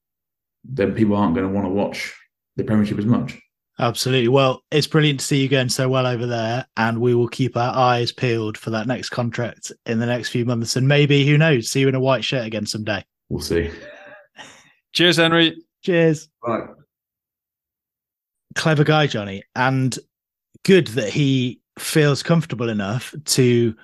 then 0.63 0.95
people 0.95 1.17
aren't 1.17 1.35
going 1.35 1.47
to 1.47 1.53
want 1.53 1.67
to 1.67 1.71
watch 1.73 2.15
the 2.57 2.65
Premiership 2.65 2.99
as 2.99 3.07
much. 3.07 3.41
Absolutely. 3.79 4.29
Well, 4.29 4.63
it's 4.71 4.87
brilliant 4.87 5.21
to 5.21 5.27
see 5.27 5.41
you 5.41 5.49
going 5.49 5.71
so 5.71 5.89
well 5.89 6.07
over 6.07 6.27
there, 6.27 6.67
and 6.77 7.01
we 7.01 7.15
will 7.15 7.29
keep 7.29 7.57
our 7.57 7.75
eyes 7.75 8.13
peeled 8.13 8.59
for 8.59 8.69
that 8.71 8.87
next 8.87 9.09
contract 9.09 9.73
in 9.87 9.99
the 9.99 10.07
next 10.07 10.29
few 10.29 10.45
months, 10.45 10.77
and 10.77 10.87
maybe 10.87 11.27
who 11.27 11.39
knows, 11.39 11.71
see 11.71 11.81
you 11.81 11.89
in 11.89 11.95
a 11.95 12.01
white 12.01 12.23
shirt 12.25 12.47
again 12.47 12.67
someday. 12.67 13.03
We'll 13.31 13.41
see. 13.41 13.71
Cheers, 14.93 15.17
Henry. 15.17 15.57
Cheers. 15.83 16.29
Bye. 16.47 16.67
Clever 18.55 18.85
guy, 18.85 19.07
Johnny, 19.07 19.43
and 19.57 19.99
good 20.63 20.89
that 20.89 21.09
he 21.09 21.62
feels 21.83 22.23
comfortable 22.23 22.69
enough 22.69 23.15
to 23.25 23.75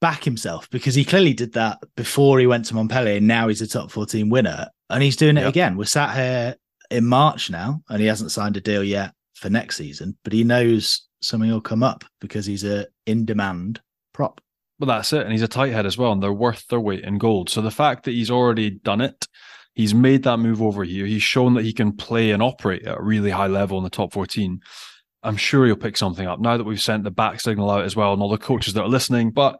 back 0.00 0.24
himself 0.24 0.68
because 0.70 0.94
he 0.94 1.04
clearly 1.04 1.32
did 1.32 1.52
that 1.54 1.78
before 1.96 2.38
he 2.38 2.46
went 2.46 2.64
to 2.66 2.74
Montpellier. 2.74 3.16
And 3.16 3.26
now 3.26 3.48
he's 3.48 3.62
a 3.62 3.66
top 3.66 3.90
14 3.90 4.28
winner, 4.28 4.68
and 4.90 5.02
he's 5.02 5.16
doing 5.16 5.36
it 5.36 5.42
Yep. 5.42 5.48
again. 5.50 5.76
We're 5.76 5.84
sat 5.84 6.14
here 6.14 6.56
in 6.90 7.06
March 7.06 7.50
now, 7.50 7.80
and 7.88 8.00
he 8.00 8.06
hasn't 8.06 8.30
signed 8.30 8.56
a 8.56 8.60
deal 8.60 8.84
yet 8.84 9.12
for 9.34 9.50
next 9.50 9.76
season, 9.76 10.16
but 10.24 10.32
he 10.32 10.44
knows 10.44 11.06
something 11.22 11.50
will 11.50 11.60
come 11.60 11.82
up 11.82 12.04
because 12.20 12.44
he's 12.46 12.64
a 12.64 12.86
in 13.06 13.24
demand 13.24 13.80
prop. 14.12 14.40
Well, 14.78 14.88
that's 14.88 15.12
it. 15.12 15.22
And 15.22 15.32
he's 15.32 15.42
a 15.42 15.48
tight 15.48 15.72
head 15.72 15.86
as 15.86 15.96
well, 15.96 16.12
and 16.12 16.22
they're 16.22 16.32
worth 16.32 16.66
their 16.68 16.80
weight 16.80 17.04
in 17.04 17.18
gold. 17.18 17.48
So 17.48 17.62
the 17.62 17.70
fact 17.70 18.04
that 18.04 18.10
he's 18.12 18.30
already 18.30 18.70
done 18.70 19.00
it, 19.00 19.26
he's 19.74 19.94
made 19.94 20.24
that 20.24 20.38
move 20.38 20.60
over 20.60 20.84
here. 20.84 21.06
He's 21.06 21.22
shown 21.22 21.54
that 21.54 21.64
he 21.64 21.72
can 21.72 21.92
play 21.92 22.32
and 22.32 22.42
operate 22.42 22.84
at 22.86 22.98
a 22.98 23.02
really 23.02 23.30
high 23.30 23.46
level 23.46 23.78
in 23.78 23.84
the 23.84 23.90
top 23.90 24.12
14. 24.12 24.60
I'm 25.24 25.36
sure 25.36 25.66
he'll 25.66 25.76
pick 25.76 25.96
something 25.96 26.26
up 26.26 26.38
now 26.38 26.56
that 26.56 26.64
we've 26.64 26.80
sent 26.80 27.04
the 27.04 27.10
back 27.10 27.40
signal 27.40 27.70
out 27.70 27.84
as 27.84 27.96
well, 27.96 28.12
and 28.12 28.22
all 28.22 28.28
the 28.28 28.38
coaches 28.38 28.74
that 28.74 28.82
are 28.82 28.88
listening. 28.88 29.30
But 29.30 29.58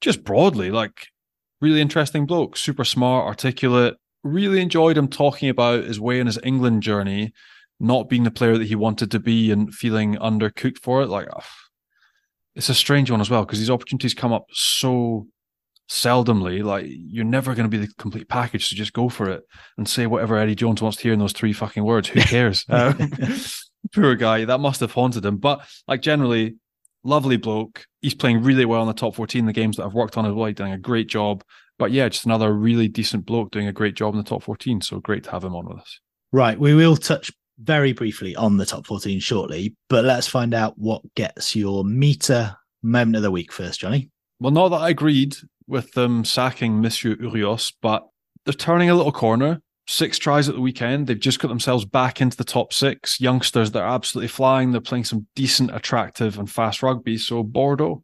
just 0.00 0.24
broadly, 0.24 0.70
like 0.70 1.06
really 1.60 1.80
interesting 1.80 2.26
bloke, 2.26 2.56
super 2.56 2.84
smart, 2.84 3.26
articulate. 3.26 3.96
Really 4.22 4.60
enjoyed 4.60 4.96
him 4.96 5.08
talking 5.08 5.48
about 5.48 5.84
his 5.84 6.00
way 6.00 6.18
in 6.18 6.26
his 6.26 6.38
England 6.42 6.82
journey, 6.82 7.32
not 7.78 8.08
being 8.08 8.24
the 8.24 8.30
player 8.30 8.56
that 8.56 8.66
he 8.66 8.74
wanted 8.74 9.10
to 9.10 9.20
be 9.20 9.50
and 9.50 9.72
feeling 9.72 10.16
undercooked 10.16 10.78
for 10.82 11.02
it. 11.02 11.08
Like, 11.08 11.28
it's 12.54 12.68
a 12.68 12.74
strange 12.74 13.10
one 13.10 13.20
as 13.20 13.30
well 13.30 13.44
because 13.44 13.58
these 13.58 13.70
opportunities 13.70 14.14
come 14.14 14.32
up 14.32 14.46
so 14.50 15.26
seldomly. 15.90 16.64
Like, 16.64 16.86
you're 16.88 17.24
never 17.24 17.54
going 17.54 17.70
to 17.70 17.76
be 17.76 17.84
the 17.84 17.92
complete 17.98 18.28
package, 18.28 18.68
so 18.68 18.76
just 18.76 18.92
go 18.94 19.08
for 19.08 19.28
it 19.30 19.42
and 19.76 19.88
say 19.88 20.06
whatever 20.06 20.36
Eddie 20.36 20.54
Jones 20.54 20.80
wants 20.80 20.96
to 20.98 21.02
hear 21.02 21.12
in 21.12 21.18
those 21.18 21.32
three 21.32 21.52
fucking 21.52 21.84
words. 21.84 22.08
Who 22.08 22.20
cares? 22.22 22.64
Um, 22.68 23.10
poor 23.92 24.14
guy, 24.14 24.44
that 24.44 24.58
must 24.58 24.80
have 24.80 24.92
haunted 24.92 25.24
him. 25.24 25.36
But 25.36 25.66
like, 25.88 26.02
generally, 26.02 26.56
lovely 27.02 27.36
bloke. 27.36 27.86
He's 28.00 28.14
playing 28.14 28.42
really 28.42 28.64
well 28.64 28.82
in 28.82 28.88
the 28.88 28.94
top 28.94 29.14
14, 29.14 29.46
the 29.46 29.52
games 29.52 29.76
that 29.76 29.84
I've 29.84 29.94
worked 29.94 30.16
on 30.16 30.26
as 30.26 30.32
well. 30.32 30.46
He's 30.46 30.56
doing 30.56 30.72
a 30.72 30.78
great 30.78 31.08
job. 31.08 31.44
But 31.78 31.90
yeah, 31.90 32.08
just 32.08 32.24
another 32.24 32.52
really 32.52 32.88
decent 32.88 33.26
bloke 33.26 33.50
doing 33.50 33.66
a 33.66 33.72
great 33.72 33.94
job 33.94 34.14
in 34.14 34.18
the 34.18 34.28
top 34.28 34.42
14. 34.42 34.80
So 34.80 35.00
great 35.00 35.24
to 35.24 35.30
have 35.30 35.44
him 35.44 35.56
on 35.56 35.66
with 35.66 35.78
us. 35.78 36.00
Right. 36.32 36.58
We 36.58 36.74
will 36.74 36.96
touch 36.96 37.30
very 37.58 37.92
briefly 37.92 38.34
on 38.36 38.56
the 38.56 38.66
top 38.66 38.86
14 38.86 39.20
shortly, 39.20 39.74
but 39.88 40.04
let's 40.04 40.26
find 40.26 40.54
out 40.54 40.74
what 40.76 41.02
gets 41.14 41.54
your 41.54 41.84
Meater 41.84 42.56
moment 42.82 43.16
of 43.16 43.22
the 43.22 43.30
week 43.30 43.52
first, 43.52 43.80
Johnny. 43.80 44.10
Well, 44.40 44.52
not 44.52 44.70
that 44.70 44.80
I 44.80 44.90
agreed 44.90 45.36
with 45.66 45.92
them 45.92 46.24
sacking 46.24 46.80
Monsieur 46.80 47.16
Urios, 47.20 47.72
but 47.80 48.06
they're 48.44 48.52
turning 48.52 48.90
a 48.90 48.94
little 48.94 49.12
corner. 49.12 49.62
Six 49.86 50.18
tries 50.18 50.48
at 50.48 50.54
the 50.54 50.60
weekend. 50.60 51.06
They've 51.06 51.18
just 51.18 51.40
got 51.40 51.48
themselves 51.48 51.84
back 51.84 52.20
into 52.20 52.36
the 52.36 52.44
top 52.44 52.72
six. 52.72 53.20
Youngsters 53.20 53.72
that 53.72 53.82
are 53.82 53.94
absolutely 53.94 54.28
flying. 54.28 54.72
They're 54.72 54.80
playing 54.80 55.04
some 55.04 55.26
decent, 55.34 55.74
attractive, 55.74 56.38
and 56.38 56.50
fast 56.50 56.82
rugby. 56.82 57.18
So 57.18 57.42
Bordeaux 57.42 58.02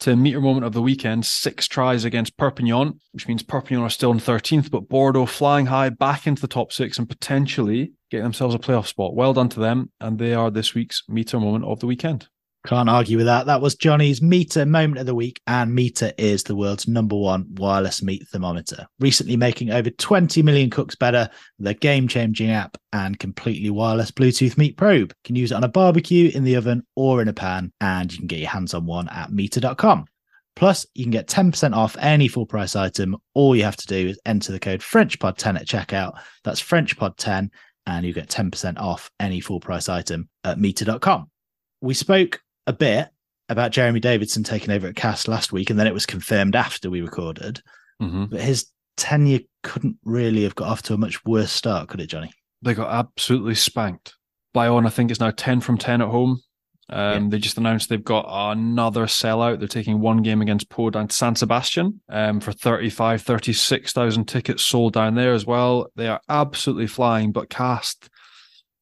to 0.00 0.14
Meater 0.14 0.42
moment 0.42 0.66
of 0.66 0.74
the 0.74 0.82
weekend, 0.82 1.24
six 1.24 1.66
tries 1.66 2.04
against 2.04 2.36
Perpignan, 2.36 3.00
which 3.12 3.26
means 3.28 3.42
Perpignan 3.42 3.82
are 3.82 3.90
still 3.90 4.12
in 4.12 4.18
13th, 4.18 4.70
but 4.70 4.88
Bordeaux 4.90 5.24
flying 5.24 5.66
high 5.66 5.88
back 5.88 6.26
into 6.26 6.42
the 6.42 6.48
top 6.48 6.70
six 6.70 6.98
and 6.98 7.08
potentially 7.08 7.92
getting 8.10 8.24
themselves 8.24 8.54
a 8.54 8.58
playoff 8.58 8.86
spot. 8.86 9.14
Well 9.14 9.32
done 9.32 9.48
to 9.50 9.60
them. 9.60 9.90
And 10.00 10.18
they 10.18 10.34
are 10.34 10.50
this 10.50 10.74
week's 10.74 11.02
Meater 11.08 11.40
moment 11.40 11.64
of 11.64 11.80
the 11.80 11.86
weekend. 11.86 12.28
Can't 12.66 12.90
argue 12.90 13.16
with 13.16 13.26
that. 13.26 13.46
That 13.46 13.60
was 13.60 13.76
Johnny's 13.76 14.20
Meater 14.20 14.66
moment 14.66 14.98
of 14.98 15.06
the 15.06 15.14
week, 15.14 15.40
and 15.46 15.72
Meater 15.72 16.12
is 16.18 16.42
the 16.42 16.56
world's 16.56 16.88
number 16.88 17.14
one 17.14 17.46
wireless 17.54 18.02
meat 18.02 18.26
thermometer. 18.26 18.88
Recently 18.98 19.36
making 19.36 19.70
over 19.70 19.88
20 19.88 20.42
million 20.42 20.68
cooks 20.68 20.96
better 20.96 21.30
with 21.60 21.68
a 21.68 21.74
game 21.74 22.08
changing 22.08 22.50
app 22.50 22.76
and 22.92 23.20
completely 23.20 23.70
wireless 23.70 24.10
Bluetooth 24.10 24.58
meat 24.58 24.76
probe. 24.76 25.10
You 25.10 25.22
can 25.22 25.36
use 25.36 25.52
it 25.52 25.54
on 25.54 25.62
a 25.62 25.68
barbecue, 25.68 26.32
in 26.34 26.42
the 26.42 26.56
oven, 26.56 26.84
or 26.96 27.22
in 27.22 27.28
a 27.28 27.32
pan, 27.32 27.72
and 27.80 28.12
you 28.12 28.18
can 28.18 28.26
get 28.26 28.40
your 28.40 28.50
hands 28.50 28.74
on 28.74 28.84
one 28.84 29.08
at 29.10 29.30
meater.com. 29.30 30.06
Plus, 30.56 30.86
you 30.94 31.04
can 31.04 31.12
get 31.12 31.28
10% 31.28 31.72
off 31.72 31.96
any 32.00 32.26
full 32.26 32.46
price 32.46 32.74
item. 32.74 33.16
All 33.34 33.54
you 33.54 33.62
have 33.62 33.76
to 33.76 33.86
do 33.86 34.08
is 34.08 34.18
enter 34.26 34.50
the 34.50 34.58
code 34.58 34.80
FrenchPod10 34.80 35.54
at 35.54 35.68
checkout. 35.68 36.18
That's 36.42 36.60
FrenchPod10, 36.60 37.48
and 37.86 38.04
you 38.04 38.12
get 38.12 38.28
10% 38.28 38.76
off 38.80 39.08
any 39.20 39.38
full 39.38 39.60
price 39.60 39.88
item 39.88 40.28
at 40.42 40.58
meater.com. 40.58 41.30
We 41.80 41.94
spoke 41.94 42.40
a 42.66 42.72
bit 42.72 43.08
about 43.48 43.70
Jeremy 43.70 44.00
Davidson 44.00 44.42
taking 44.42 44.70
over 44.70 44.88
at 44.88 44.96
Castres 44.96 45.28
last 45.28 45.52
week, 45.52 45.70
and 45.70 45.78
then 45.78 45.86
it 45.86 45.94
was 45.94 46.06
confirmed 46.06 46.56
after 46.56 46.90
we 46.90 47.00
recorded. 47.00 47.62
Mm-hmm. 48.02 48.26
But 48.26 48.40
his 48.40 48.66
tenure 48.96 49.40
couldn't 49.62 49.96
really 50.04 50.42
have 50.42 50.54
got 50.54 50.68
off 50.68 50.82
to 50.82 50.94
a 50.94 50.98
much 50.98 51.24
worse 51.24 51.52
start, 51.52 51.88
could 51.88 52.00
it, 52.00 52.08
Johnny? 52.08 52.32
They 52.62 52.74
got 52.74 52.90
absolutely 52.90 53.54
spanked. 53.54 54.14
Bayonne, 54.52 54.86
I 54.86 54.90
think, 54.90 55.10
it's 55.10 55.20
now 55.20 55.30
10 55.30 55.60
from 55.60 55.78
10 55.78 56.02
at 56.02 56.08
home. 56.08 56.40
Um, 56.88 57.24
yeah. 57.24 57.30
They 57.30 57.38
just 57.38 57.58
announced 57.58 57.88
they've 57.88 58.02
got 58.02 58.26
another 58.28 59.06
sellout. 59.06 59.58
They're 59.58 59.68
taking 59.68 60.00
one 60.00 60.22
game 60.22 60.40
against 60.40 60.72
and 60.78 61.12
San 61.12 61.34
Sebastian 61.34 62.00
um, 62.08 62.40
for 62.40 62.52
35, 62.52 63.22
36,000 63.22 64.24
tickets 64.26 64.64
sold 64.64 64.92
down 64.92 65.14
there 65.14 65.34
as 65.34 65.44
well. 65.44 65.88
They 65.96 66.08
are 66.08 66.20
absolutely 66.28 66.86
flying, 66.86 67.32
but 67.32 67.50
Castres 67.50 68.08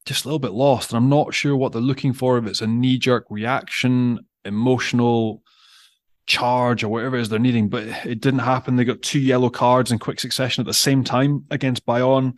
just 0.06 0.24
a 0.24 0.28
little 0.28 0.38
bit 0.38 0.52
lost. 0.52 0.90
And 0.90 0.96
I'm 0.96 1.08
not 1.08 1.34
sure 1.34 1.56
what 1.56 1.72
they're 1.72 1.82
looking 1.82 2.12
for, 2.12 2.38
if 2.38 2.46
it's 2.46 2.60
a 2.60 2.66
knee 2.66 2.98
jerk 2.98 3.26
reaction, 3.30 4.20
emotional 4.44 5.42
charge, 6.26 6.82
or 6.82 6.88
whatever 6.88 7.16
it 7.16 7.22
is 7.22 7.28
they're 7.28 7.38
needing. 7.38 7.68
But 7.68 7.84
it 8.06 8.20
didn't 8.20 8.40
happen. 8.40 8.76
They 8.76 8.84
got 8.84 9.02
two 9.02 9.20
yellow 9.20 9.50
cards 9.50 9.90
in 9.90 9.98
quick 9.98 10.20
succession 10.20 10.62
at 10.62 10.66
the 10.66 10.74
same 10.74 11.04
time 11.04 11.44
against 11.50 11.86
Bayonne. 11.86 12.34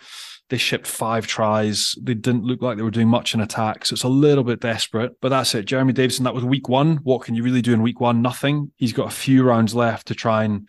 They 0.48 0.58
shipped 0.58 0.86
five 0.86 1.26
tries. 1.26 1.96
They 2.00 2.14
didn't 2.14 2.44
look 2.44 2.62
like 2.62 2.76
they 2.76 2.84
were 2.84 2.90
doing 2.92 3.08
much 3.08 3.34
in 3.34 3.40
attack. 3.40 3.84
So 3.84 3.94
it's 3.94 4.04
a 4.04 4.08
little 4.08 4.44
bit 4.44 4.60
desperate. 4.60 5.12
But 5.20 5.30
that's 5.30 5.54
it. 5.56 5.64
Jeremy 5.64 5.92
Davidson, 5.92 6.24
that 6.24 6.34
was 6.34 6.44
week 6.44 6.68
one. 6.68 6.98
What 6.98 7.22
can 7.22 7.34
you 7.34 7.42
really 7.42 7.62
do 7.62 7.72
in 7.72 7.82
week 7.82 8.00
one? 8.00 8.22
Nothing. 8.22 8.70
He's 8.76 8.92
got 8.92 9.08
a 9.08 9.14
few 9.14 9.42
rounds 9.42 9.74
left 9.74 10.06
to 10.06 10.14
try 10.14 10.44
and 10.44 10.68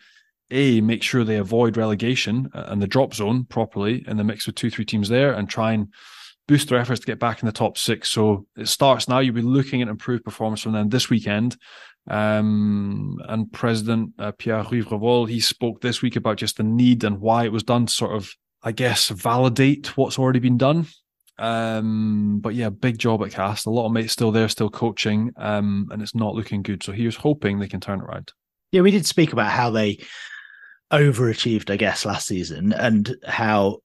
a 0.50 0.80
make 0.80 1.02
sure 1.02 1.24
they 1.24 1.36
avoid 1.36 1.76
relegation 1.76 2.48
uh, 2.54 2.64
and 2.68 2.80
the 2.80 2.86
drop 2.86 3.14
zone 3.14 3.44
properly 3.44 4.04
in 4.08 4.16
the 4.16 4.24
mix 4.24 4.46
with 4.46 4.56
two, 4.56 4.70
three 4.70 4.84
teams 4.84 5.08
there 5.08 5.32
and 5.32 5.48
try 5.48 5.72
and 5.72 5.88
boost 6.48 6.68
their 6.68 6.80
efforts 6.80 7.00
to 7.00 7.06
get 7.06 7.20
back 7.20 7.40
in 7.40 7.46
the 7.46 7.52
top 7.52 7.78
six. 7.78 8.08
So 8.08 8.46
it 8.56 8.66
starts 8.66 9.08
now. 9.08 9.20
You'll 9.20 9.34
be 9.34 9.42
looking 9.42 9.80
at 9.80 9.88
improved 9.88 10.24
performance 10.24 10.62
from 10.62 10.72
them 10.72 10.88
this 10.88 11.08
weekend. 11.08 11.56
Um, 12.10 13.18
and 13.28 13.52
President 13.52 14.14
uh, 14.18 14.32
Pierre-Yves 14.32 14.86
Revol, 14.86 15.28
he 15.28 15.38
spoke 15.38 15.80
this 15.80 16.02
week 16.02 16.16
about 16.16 16.38
just 16.38 16.56
the 16.56 16.62
need 16.64 17.04
and 17.04 17.20
why 17.20 17.44
it 17.44 17.52
was 17.52 17.62
done 17.62 17.86
to 17.86 17.92
sort 17.92 18.16
of 18.16 18.34
I 18.62 18.72
guess, 18.72 19.08
validate 19.08 19.96
what's 19.96 20.18
already 20.18 20.40
been 20.40 20.58
done. 20.58 20.86
Um, 21.38 22.40
but 22.40 22.54
yeah, 22.54 22.70
big 22.70 22.98
job 22.98 23.22
at 23.22 23.30
Castres. 23.30 23.66
A 23.66 23.70
lot 23.70 23.86
of 23.86 23.92
mates 23.92 24.12
still 24.12 24.32
there, 24.32 24.48
still 24.48 24.70
coaching, 24.70 25.32
um, 25.36 25.88
and 25.92 26.02
it's 26.02 26.14
not 26.14 26.34
looking 26.34 26.62
good. 26.62 26.82
So 26.82 26.92
here's 26.92 27.16
hoping 27.16 27.58
they 27.58 27.68
can 27.68 27.80
turn 27.80 28.00
it 28.00 28.04
around. 28.04 28.32
Yeah, 28.72 28.80
we 28.80 28.90
did 28.90 29.06
speak 29.06 29.32
about 29.32 29.52
how 29.52 29.70
they 29.70 29.98
overachieved, 30.92 31.70
I 31.70 31.76
guess, 31.76 32.04
last 32.04 32.26
season, 32.26 32.72
and 32.72 33.16
how 33.26 33.78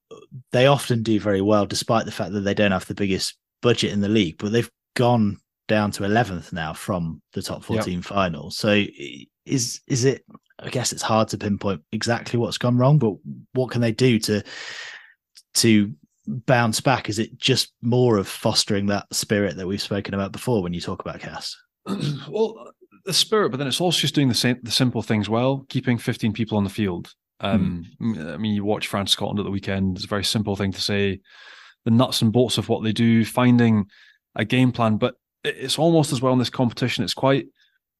they 0.52 0.66
often 0.66 1.02
do 1.02 1.20
very 1.20 1.40
well, 1.40 1.66
despite 1.66 2.06
the 2.06 2.12
fact 2.12 2.32
that 2.32 2.40
they 2.40 2.54
don't 2.54 2.72
have 2.72 2.86
the 2.86 2.94
biggest 2.94 3.36
budget 3.62 3.92
in 3.92 4.00
the 4.00 4.08
league. 4.08 4.36
But 4.38 4.52
they've 4.52 4.70
gone 4.94 5.38
down 5.68 5.90
to 5.92 6.02
11th 6.02 6.52
now 6.52 6.72
from 6.72 7.22
the 7.32 7.42
top 7.42 7.64
14 7.64 7.94
yep. 7.94 8.04
final. 8.04 8.50
So 8.50 8.84
is 9.46 9.80
is 9.86 10.04
it 10.04 10.24
I 10.58 10.70
guess 10.70 10.92
it's 10.92 11.02
hard 11.02 11.28
to 11.28 11.38
pinpoint 11.38 11.82
exactly 11.92 12.38
what's 12.38 12.58
gone 12.58 12.78
wrong, 12.78 12.98
but 12.98 13.14
what 13.52 13.70
can 13.70 13.80
they 13.80 13.92
do 13.92 14.18
to 14.20 14.42
to 15.54 15.92
bounce 16.26 16.80
back? 16.80 17.08
Is 17.08 17.18
it 17.18 17.36
just 17.38 17.72
more 17.82 18.16
of 18.16 18.28
fostering 18.28 18.86
that 18.86 19.12
spirit 19.12 19.56
that 19.56 19.66
we've 19.66 19.82
spoken 19.82 20.14
about 20.14 20.32
before 20.32 20.62
when 20.62 20.72
you 20.72 20.80
talk 20.80 21.00
about 21.00 21.20
Castres? 21.20 21.56
well, 22.28 22.72
the 23.04 23.12
spirit, 23.12 23.50
but 23.50 23.58
then 23.58 23.66
it's 23.66 23.80
also 23.80 24.00
just 24.00 24.14
doing 24.14 24.28
the 24.28 24.34
same 24.34 24.58
the 24.62 24.70
simple 24.70 25.02
things 25.02 25.28
well, 25.28 25.66
keeping 25.68 25.98
15 25.98 26.32
people 26.32 26.56
on 26.56 26.64
the 26.64 26.70
field. 26.70 27.14
Um, 27.40 27.84
mm. 28.00 28.34
I 28.34 28.36
mean, 28.36 28.54
you 28.54 28.64
watch 28.64 28.86
France 28.86 29.12
Scotland 29.12 29.38
at 29.38 29.44
the 29.44 29.50
weekend. 29.50 29.96
It's 29.96 30.06
a 30.06 30.08
very 30.08 30.24
simple 30.24 30.56
thing 30.56 30.72
to 30.72 30.80
say. 30.80 31.20
The 31.84 31.90
nuts 31.90 32.22
and 32.22 32.32
bolts 32.32 32.56
of 32.56 32.70
what 32.70 32.82
they 32.82 32.92
do, 32.92 33.26
finding 33.26 33.84
a 34.34 34.44
game 34.44 34.72
plan, 34.72 34.96
but 34.96 35.16
it's 35.44 35.78
almost 35.78 36.12
as 36.12 36.22
well 36.22 36.32
in 36.32 36.38
this 36.38 36.48
competition. 36.48 37.04
It's 37.04 37.12
quite 37.12 37.46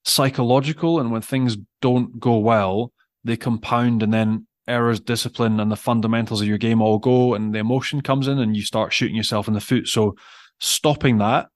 psychological, 0.07 1.01
and 1.01 1.11
when 1.11 1.21
things 1.21 1.59
don't 1.83 2.19
go 2.19 2.39
well, 2.39 2.93
they 3.25 3.37
compound, 3.37 4.03
and 4.03 4.13
then 4.13 4.47
errors, 4.67 5.01
discipline, 5.01 5.61
and 5.61 5.71
the 5.71 5.77
fundamentals 5.77 6.41
of 6.41 6.49
your 6.49 6.59
game 6.59 6.81
all 6.81 6.99
go, 6.99 7.35
and 7.35 7.55
the 7.55 7.59
emotion 7.59 8.01
comes 8.01 8.27
in, 8.27 8.39
and 8.39 8.57
you 8.57 8.63
start 8.63 8.93
shooting 8.93 9.17
yourself 9.17 9.49
in 9.49 9.55
the 9.55 9.61
foot. 9.61 9.87
So, 9.87 10.15
stopping 10.61 11.19
that, 11.19 11.49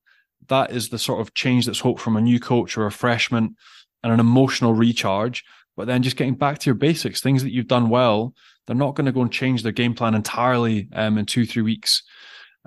that 0.48 0.70
is 0.70 0.88
the 0.88 0.98
sort 0.98 1.20
of 1.20 1.34
change 1.34 1.66
that's 1.66 1.80
hoped 1.80 2.00
from 2.00 2.16
a 2.16 2.20
new 2.20 2.40
coach 2.40 2.76
or 2.76 2.86
a 2.86 2.92
freshman, 2.92 3.56
and 4.02 4.12
an 4.12 4.20
emotional 4.20 4.74
recharge. 4.74 5.44
But 5.76 5.86
then 5.86 6.02
just 6.02 6.16
getting 6.16 6.34
back 6.34 6.58
to 6.58 6.66
your 6.66 6.74
basics, 6.74 7.20
things 7.20 7.42
that 7.42 7.52
you've 7.52 7.68
done 7.68 7.88
well, 7.88 8.34
they're 8.66 8.76
not 8.76 8.94
going 8.94 9.06
to 9.06 9.12
go 9.12 9.22
and 9.22 9.32
change 9.32 9.62
their 9.62 9.72
game 9.72 9.94
plan 9.94 10.14
entirely 10.14 10.88
um, 10.92 11.18
in 11.18 11.26
two, 11.26 11.46
three 11.46 11.62
weeks. 11.62 12.02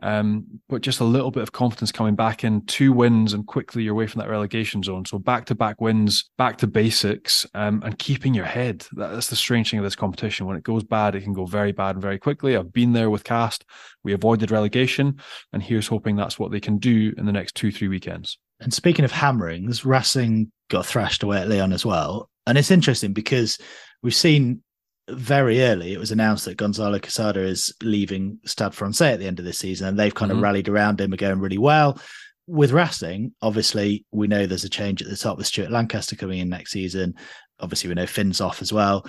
Um, 0.03 0.45
but 0.67 0.81
just 0.81 0.99
a 0.99 1.05
little 1.05 1.31
bit 1.31 1.43
of 1.43 1.51
confidence 1.51 1.91
coming 1.91 2.15
back 2.15 2.43
in 2.43 2.65
two 2.65 2.91
wins 2.91 3.33
and 3.33 3.45
quickly 3.45 3.83
you're 3.83 3.93
away 3.93 4.07
from 4.07 4.19
that 4.19 4.29
relegation 4.29 4.81
zone. 4.81 5.05
So 5.05 5.19
back 5.19 5.45
to 5.45 5.55
back 5.55 5.79
wins, 5.79 6.29
back 6.37 6.57
to 6.59 6.67
basics, 6.67 7.45
um, 7.53 7.81
and 7.85 7.97
keeping 7.99 8.33
your 8.33 8.45
head. 8.45 8.85
That's 8.93 9.27
the 9.27 9.35
strange 9.35 9.69
thing 9.69 9.79
of 9.79 9.85
this 9.85 9.95
competition. 9.95 10.47
When 10.47 10.57
it 10.57 10.63
goes 10.63 10.83
bad, 10.83 11.15
it 11.15 11.21
can 11.21 11.33
go 11.33 11.45
very 11.45 11.71
bad 11.71 11.95
and 11.95 12.01
very 12.01 12.17
quickly. 12.17 12.57
I've 12.57 12.73
been 12.73 12.93
there 12.93 13.09
with 13.09 13.23
Castres. 13.23 13.67
We 14.03 14.13
avoided 14.13 14.49
relegation, 14.49 15.19
and 15.53 15.61
here's 15.61 15.87
hoping 15.87 16.15
that's 16.15 16.39
what 16.39 16.51
they 16.51 16.59
can 16.59 16.79
do 16.79 17.13
in 17.17 17.25
the 17.25 17.31
next 17.31 17.55
two, 17.55 17.71
three 17.71 17.87
weekends. 17.87 18.39
And 18.59 18.73
speaking 18.73 19.05
of 19.05 19.11
hammerings, 19.11 19.85
Racing 19.85 20.51
got 20.69 20.85
thrashed 20.85 21.23
away 21.23 21.37
at 21.37 21.49
Lyon 21.49 21.73
as 21.73 21.85
well. 21.85 22.29
And 22.47 22.57
it's 22.57 22.71
interesting 22.71 23.13
because 23.13 23.59
we've 24.01 24.15
seen 24.15 24.63
very 25.11 25.61
early, 25.61 25.93
it 25.93 25.99
was 25.99 26.11
announced 26.11 26.45
that 26.45 26.57
Gonzalo 26.57 26.99
Quesada 26.99 27.41
is 27.41 27.73
leaving 27.81 28.39
Stade 28.45 28.73
Francais 28.73 29.13
at 29.13 29.19
the 29.19 29.27
end 29.27 29.39
of 29.39 29.45
this 29.45 29.59
season, 29.59 29.87
and 29.87 29.99
they've 29.99 30.13
kind 30.13 30.31
mm-hmm. 30.31 30.39
of 30.39 30.43
rallied 30.43 30.69
around 30.69 30.99
him 30.99 31.11
and 31.11 31.19
going 31.19 31.39
really 31.39 31.57
well. 31.57 31.99
With 32.47 32.71
Racing, 32.71 33.33
obviously, 33.41 34.05
we 34.11 34.27
know 34.27 34.45
there's 34.45 34.63
a 34.63 34.69
change 34.69 35.01
at 35.01 35.09
the 35.09 35.15
top 35.15 35.37
with 35.37 35.47
Stuart 35.47 35.71
Lancaster 35.71 36.15
coming 36.15 36.39
in 36.39 36.49
next 36.49 36.71
season. 36.71 37.15
Obviously, 37.59 37.87
we 37.87 37.95
know 37.95 38.07
Finn's 38.07 38.41
off 38.41 38.61
as 38.61 38.73
well. 38.73 39.05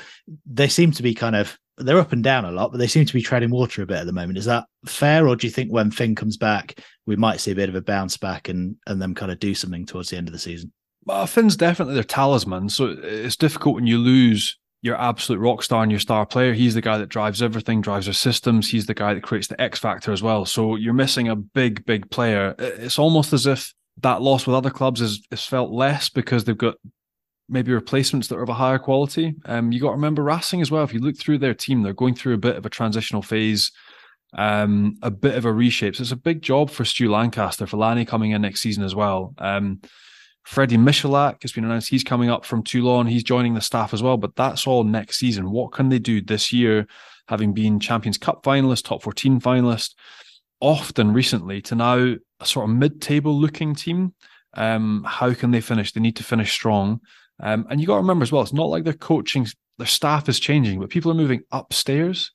They 0.46 0.68
seem 0.68 0.92
to 0.92 1.02
be 1.02 1.14
kind 1.14 1.34
of 1.34 1.58
they're 1.78 1.98
up 1.98 2.12
and 2.12 2.22
down 2.22 2.44
a 2.44 2.52
lot, 2.52 2.70
but 2.70 2.78
they 2.78 2.86
seem 2.86 3.06
to 3.06 3.12
be 3.12 3.22
treading 3.22 3.50
water 3.50 3.82
a 3.82 3.86
bit 3.86 3.96
at 3.98 4.06
the 4.06 4.12
moment. 4.12 4.38
Is 4.38 4.44
that 4.44 4.66
fair, 4.86 5.26
or 5.26 5.36
do 5.36 5.46
you 5.46 5.50
think 5.50 5.72
when 5.72 5.90
Finn 5.90 6.14
comes 6.14 6.36
back, 6.36 6.78
we 7.06 7.16
might 7.16 7.40
see 7.40 7.50
a 7.50 7.56
bit 7.56 7.70
of 7.70 7.74
a 7.74 7.80
bounce 7.80 8.16
back 8.16 8.48
and 8.48 8.76
and 8.86 9.00
them 9.00 9.14
kind 9.14 9.32
of 9.32 9.40
do 9.40 9.54
something 9.54 9.86
towards 9.86 10.10
the 10.10 10.16
end 10.16 10.28
of 10.28 10.32
the 10.32 10.38
season? 10.38 10.72
Well, 11.04 11.26
Finn's 11.26 11.56
definitely 11.56 11.94
their 11.94 12.04
talisman, 12.04 12.68
so 12.68 12.96
it's 13.02 13.36
difficult 13.36 13.74
when 13.74 13.86
you 13.86 13.98
lose 13.98 14.56
your 14.82 15.00
absolute 15.00 15.38
rock 15.38 15.62
star 15.62 15.82
and 15.82 15.92
your 15.92 16.00
star 16.00 16.26
player. 16.26 16.52
He's 16.52 16.74
the 16.74 16.80
guy 16.80 16.98
that 16.98 17.08
drives 17.08 17.40
everything, 17.40 17.80
drives 17.80 18.06
their 18.06 18.12
systems. 18.12 18.68
He's 18.68 18.86
the 18.86 18.94
guy 18.94 19.14
that 19.14 19.22
creates 19.22 19.46
the 19.46 19.60
X 19.60 19.78
factor 19.78 20.12
as 20.12 20.22
well. 20.22 20.44
So 20.44 20.74
you're 20.74 20.92
missing 20.92 21.28
a 21.28 21.36
big, 21.36 21.86
big 21.86 22.10
player. 22.10 22.54
It's 22.58 22.98
almost 22.98 23.32
as 23.32 23.46
if 23.46 23.72
that 24.00 24.22
loss 24.22 24.46
with 24.46 24.56
other 24.56 24.70
clubs 24.70 25.00
is, 25.00 25.24
is 25.30 25.44
felt 25.44 25.70
less 25.70 26.08
because 26.08 26.44
they've 26.44 26.58
got 26.58 26.74
maybe 27.48 27.72
replacements 27.72 28.26
that 28.28 28.36
are 28.36 28.42
of 28.42 28.48
a 28.48 28.54
higher 28.54 28.78
quality. 28.78 29.34
Um, 29.44 29.70
you 29.70 29.80
got 29.80 29.88
to 29.88 29.94
remember 29.94 30.22
Racing 30.22 30.60
as 30.60 30.70
well. 30.70 30.82
If 30.82 30.92
you 30.92 31.00
look 31.00 31.16
through 31.16 31.38
their 31.38 31.54
team, 31.54 31.82
they're 31.82 31.92
going 31.92 32.14
through 32.14 32.34
a 32.34 32.38
bit 32.38 32.56
of 32.56 32.66
a 32.66 32.70
transitional 32.70 33.22
phase, 33.22 33.70
um, 34.34 34.96
a 35.02 35.10
bit 35.12 35.36
of 35.36 35.44
a 35.44 35.52
reshape. 35.52 35.94
So 35.94 36.02
it's 36.02 36.10
a 36.10 36.16
big 36.16 36.42
job 36.42 36.70
for 36.70 36.84
Stu 36.84 37.08
Lancaster, 37.08 37.66
for 37.66 37.76
Lanny 37.76 38.04
coming 38.04 38.32
in 38.32 38.42
next 38.42 38.62
season 38.62 38.82
as 38.82 38.96
well. 38.96 39.34
Um, 39.38 39.80
Freddie 40.44 40.76
Michalak 40.76 41.42
has 41.42 41.52
been 41.52 41.64
announced. 41.64 41.88
He's 41.88 42.04
coming 42.04 42.30
up 42.30 42.44
from 42.44 42.62
Toulon. 42.62 43.06
He's 43.06 43.22
joining 43.22 43.54
the 43.54 43.60
staff 43.60 43.94
as 43.94 44.02
well, 44.02 44.16
but 44.16 44.34
that's 44.36 44.66
all 44.66 44.84
next 44.84 45.18
season. 45.18 45.50
What 45.50 45.72
can 45.72 45.88
they 45.88 45.98
do 45.98 46.20
this 46.20 46.52
year, 46.52 46.86
having 47.28 47.52
been 47.52 47.80
Champions 47.80 48.18
Cup 48.18 48.42
finalist, 48.42 48.84
top 48.84 49.02
14 49.02 49.40
finalist, 49.40 49.94
often 50.60 51.12
recently 51.12 51.60
to 51.62 51.74
now 51.74 52.14
a 52.40 52.46
sort 52.46 52.68
of 52.68 52.76
mid 52.76 53.00
table 53.00 53.38
looking 53.38 53.74
team? 53.74 54.14
Um, 54.54 55.04
how 55.08 55.32
can 55.32 55.50
they 55.50 55.60
finish? 55.60 55.92
They 55.92 56.00
need 56.00 56.16
to 56.16 56.24
finish 56.24 56.52
strong. 56.52 57.00
Um, 57.40 57.66
and 57.70 57.80
you 57.80 57.86
got 57.86 57.94
to 57.94 58.00
remember 58.00 58.22
as 58.22 58.32
well, 58.32 58.42
it's 58.42 58.52
not 58.52 58.68
like 58.68 58.84
their 58.84 58.92
coaching, 58.92 59.46
their 59.78 59.86
staff 59.86 60.28
is 60.28 60.38
changing, 60.38 60.80
but 60.80 60.90
people 60.90 61.10
are 61.10 61.14
moving 61.14 61.42
upstairs 61.50 62.32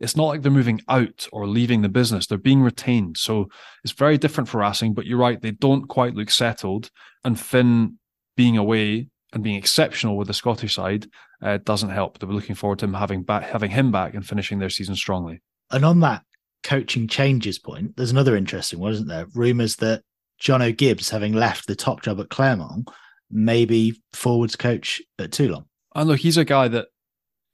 it's 0.00 0.16
not 0.16 0.26
like 0.26 0.42
they're 0.42 0.50
moving 0.50 0.80
out 0.88 1.28
or 1.30 1.46
leaving 1.46 1.82
the 1.82 1.88
business. 1.88 2.26
They're 2.26 2.38
being 2.38 2.62
retained. 2.62 3.18
So 3.18 3.48
it's 3.84 3.92
very 3.92 4.16
different 4.16 4.48
for 4.48 4.58
Racing, 4.58 4.94
but 4.94 5.06
you're 5.06 5.18
right. 5.18 5.40
They 5.40 5.50
don't 5.50 5.86
quite 5.86 6.14
look 6.14 6.30
settled. 6.30 6.90
And 7.22 7.38
Finn 7.38 7.98
being 8.36 8.56
away 8.56 9.08
and 9.32 9.42
being 9.42 9.56
exceptional 9.56 10.16
with 10.16 10.28
the 10.28 10.34
Scottish 10.34 10.74
side 10.74 11.06
uh, 11.42 11.58
doesn't 11.64 11.90
help. 11.90 12.18
They 12.18 12.26
were 12.26 12.32
looking 12.32 12.54
forward 12.54 12.78
to 12.80 12.86
him 12.86 12.94
having 12.94 13.22
back, 13.22 13.44
having 13.44 13.70
him 13.70 13.92
back 13.92 14.14
and 14.14 14.26
finishing 14.26 14.58
their 14.58 14.70
season 14.70 14.96
strongly. 14.96 15.42
And 15.70 15.84
on 15.84 16.00
that 16.00 16.22
coaching 16.62 17.06
changes 17.06 17.58
point, 17.58 17.96
there's 17.96 18.10
another 18.10 18.36
interesting 18.36 18.78
one, 18.78 18.92
isn't 18.92 19.08
there? 19.08 19.26
Rumours 19.34 19.76
that 19.76 20.02
Jono 20.40 20.74
Gibbes, 20.74 21.10
having 21.10 21.34
left 21.34 21.66
the 21.66 21.76
top 21.76 22.02
job 22.02 22.18
at 22.20 22.30
Clermont, 22.30 22.88
maybe 23.30 24.02
forwards 24.14 24.56
coach 24.56 25.02
at 25.18 25.32
Toulon. 25.32 25.64
And 25.94 26.08
look, 26.08 26.20
he's 26.20 26.38
a 26.38 26.44
guy 26.44 26.68
that 26.68 26.88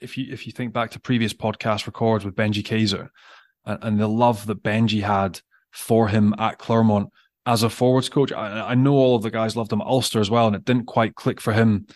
if 0.01 0.16
you 0.16 0.32
if 0.32 0.47
you 0.47 0.52
think 0.52 0.73
back 0.73 0.90
to 0.93 1.01
previous 1.01 1.32
podcast 1.32 1.86
records 1.86 2.24
with 2.24 2.35
Benji 2.35 2.62
Kayser 2.62 3.09
and, 3.64 3.78
and 3.82 4.01
the 4.01 4.09
love 4.09 4.47
that 4.47 4.62
Benji 4.62 5.02
had 5.02 5.40
for 5.70 6.09
him 6.09 6.35
at 6.39 6.59
Clermont 6.59 7.10
as 7.44 7.62
a 7.62 7.70
forwards 7.70 8.09
coach, 8.09 8.32
I, 8.32 8.70
I, 8.70 8.74
know 8.74 8.94
all 8.94 9.14
of 9.14 9.23
the 9.23 9.31
guys 9.31 9.56
loved 9.56 9.73
him 9.73 9.81
at 9.81 9.86
Ulster 9.86 10.20
as 10.20 10.31
well, 10.31 10.48
and 10.48 10.56
it 10.56 10.64
didn't 10.64 10.86
quite 10.86 11.14
click 11.14 11.40
for 11.40 11.52
him 11.52 11.86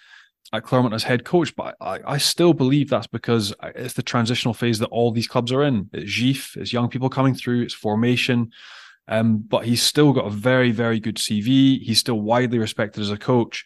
at 0.53 0.63
Clermont 0.63 0.95
as 0.95 1.03
head 1.03 1.25
coach, 1.25 1.55
but 1.57 1.77
I, 1.81 1.99
I 2.07 2.19
still 2.19 2.53
believe 2.53 2.89
that's 2.89 3.07
because 3.07 3.53
it's 3.63 3.95
the 3.95 4.03
transitional 4.03 4.55
phase 4.55 4.79
that 4.79 4.89
all 4.89 5.11
these 5.11 5.29
clubs 5.29 5.53
are 5.53 5.63
in. 5.63 5.89
It's 5.93 6.11
JIFF, 6.13 6.57
it's 6.57 6.73
young 6.73 6.89
people 6.89 7.09
coming 7.09 7.35
through, 7.35 7.63
it's 7.63 7.75
formation. 7.75 8.51
Um, 9.09 9.39
but 9.39 9.65
he's 9.65 9.83
still 9.83 10.13
got 10.13 10.27
a 10.27 10.31
very, 10.31 10.71
very 10.71 11.01
good 11.01 11.17
CV. 11.17 11.81
He's 11.81 11.99
still 11.99 12.21
widely 12.21 12.59
respected 12.59 13.01
as 13.01 13.11
a 13.11 13.17
coach. 13.17 13.65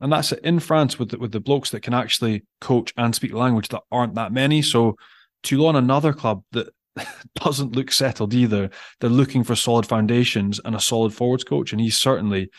And 0.00 0.12
that's 0.12 0.32
it 0.32 0.40
in 0.44 0.60
France 0.60 0.98
with 0.98 1.10
the, 1.10 1.18
with 1.18 1.32
the 1.32 1.40
blokes 1.40 1.70
that 1.70 1.80
can 1.80 1.94
actually 1.94 2.44
coach 2.60 2.92
and 2.96 3.14
speak 3.14 3.32
the 3.32 3.38
language 3.38 3.68
that 3.68 3.82
aren't 3.90 4.14
that 4.14 4.32
many. 4.32 4.62
So 4.62 4.96
Toulon, 5.42 5.76
another 5.76 6.12
club 6.12 6.42
that 6.52 6.68
doesn't 7.34 7.74
look 7.76 7.92
settled 7.92 8.34
either. 8.34 8.70
They're 9.00 9.10
looking 9.10 9.44
for 9.44 9.56
solid 9.56 9.86
foundations 9.86 10.60
and 10.64 10.74
a 10.74 10.80
solid 10.80 11.12
forwards 11.12 11.44
coach, 11.44 11.72
and 11.72 11.80
he 11.80 11.90
certainly 11.90 12.50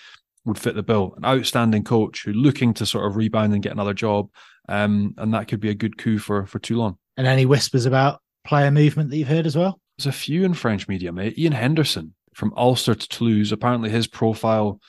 would 0.46 0.58
fit 0.58 0.76
the 0.76 0.84
bill. 0.84 1.14
An 1.18 1.26
outstanding 1.26 1.84
coach 1.84 2.24
who 2.24 2.34
looking 2.34 2.74
to 2.76 2.86
sort 2.86 3.06
of 3.06 3.16
rebound 3.16 3.54
and 3.54 3.64
get 3.64 3.72
another 3.72 3.94
job, 3.94 4.30
um, 4.68 5.14
and 5.18 5.34
that 5.34 5.48
could 5.48 5.60
be 5.60 5.70
a 5.70 5.76
good 5.76 5.98
coup 5.98 6.20
for 6.20 6.46
for 6.46 6.60
Toulon. 6.60 6.98
And 7.18 7.28
any 7.28 7.46
whispers 7.46 7.86
about 7.86 8.22
player 8.46 8.72
movement 8.72 9.10
that 9.10 9.18
you've 9.18 9.28
heard 9.28 9.46
as 9.46 9.56
well? 9.56 9.80
There's 9.98 10.08
a 10.08 10.12
few 10.18 10.46
in 10.46 10.54
French 10.54 10.88
media, 10.88 11.12
mate. 11.12 11.38
Ian 11.38 11.54
Henderson 11.54 12.14
from 12.34 12.54
Ulster 12.56 12.96
to 12.96 13.08
Toulouse. 13.10 13.52
Apparently, 13.52 13.90
his 13.90 14.08
profile 14.08 14.80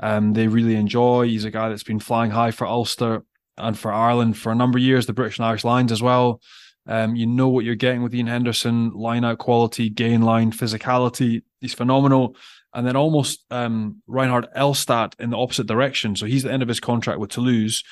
um, 0.00 0.32
they 0.32 0.48
really 0.48 0.76
enjoy. 0.76 1.26
He's 1.26 1.44
a 1.44 1.50
guy 1.50 1.68
that's 1.68 1.82
been 1.82 2.00
flying 2.00 2.30
high 2.30 2.50
for 2.50 2.66
Ulster 2.66 3.24
and 3.56 3.78
for 3.78 3.92
Ireland 3.92 4.36
for 4.36 4.52
a 4.52 4.54
number 4.54 4.78
of 4.78 4.84
years, 4.84 5.06
the 5.06 5.12
British 5.12 5.38
and 5.38 5.46
Irish 5.46 5.64
Lions 5.64 5.92
as 5.92 6.02
well. 6.02 6.40
Um, 6.86 7.16
you 7.16 7.26
know 7.26 7.48
what 7.48 7.64
you're 7.64 7.74
getting 7.74 8.02
with 8.02 8.14
Ian 8.14 8.28
Henderson, 8.28 8.90
line 8.90 9.24
out 9.24 9.38
quality, 9.38 9.90
gain 9.90 10.22
line, 10.22 10.52
physicality. 10.52 11.42
He's 11.60 11.74
phenomenal. 11.74 12.34
And 12.74 12.86
then 12.86 12.96
almost 12.96 13.44
um, 13.50 14.02
Rynhardt 14.08 14.46
Elstadt 14.56 15.18
in 15.18 15.30
the 15.30 15.36
opposite 15.36 15.66
direction. 15.66 16.16
So 16.16 16.26
he's 16.26 16.44
the 16.44 16.52
end 16.52 16.62
of 16.62 16.68
his 16.68 16.80
contract 16.80 17.20
with 17.20 17.30
Toulouse. 17.30 17.82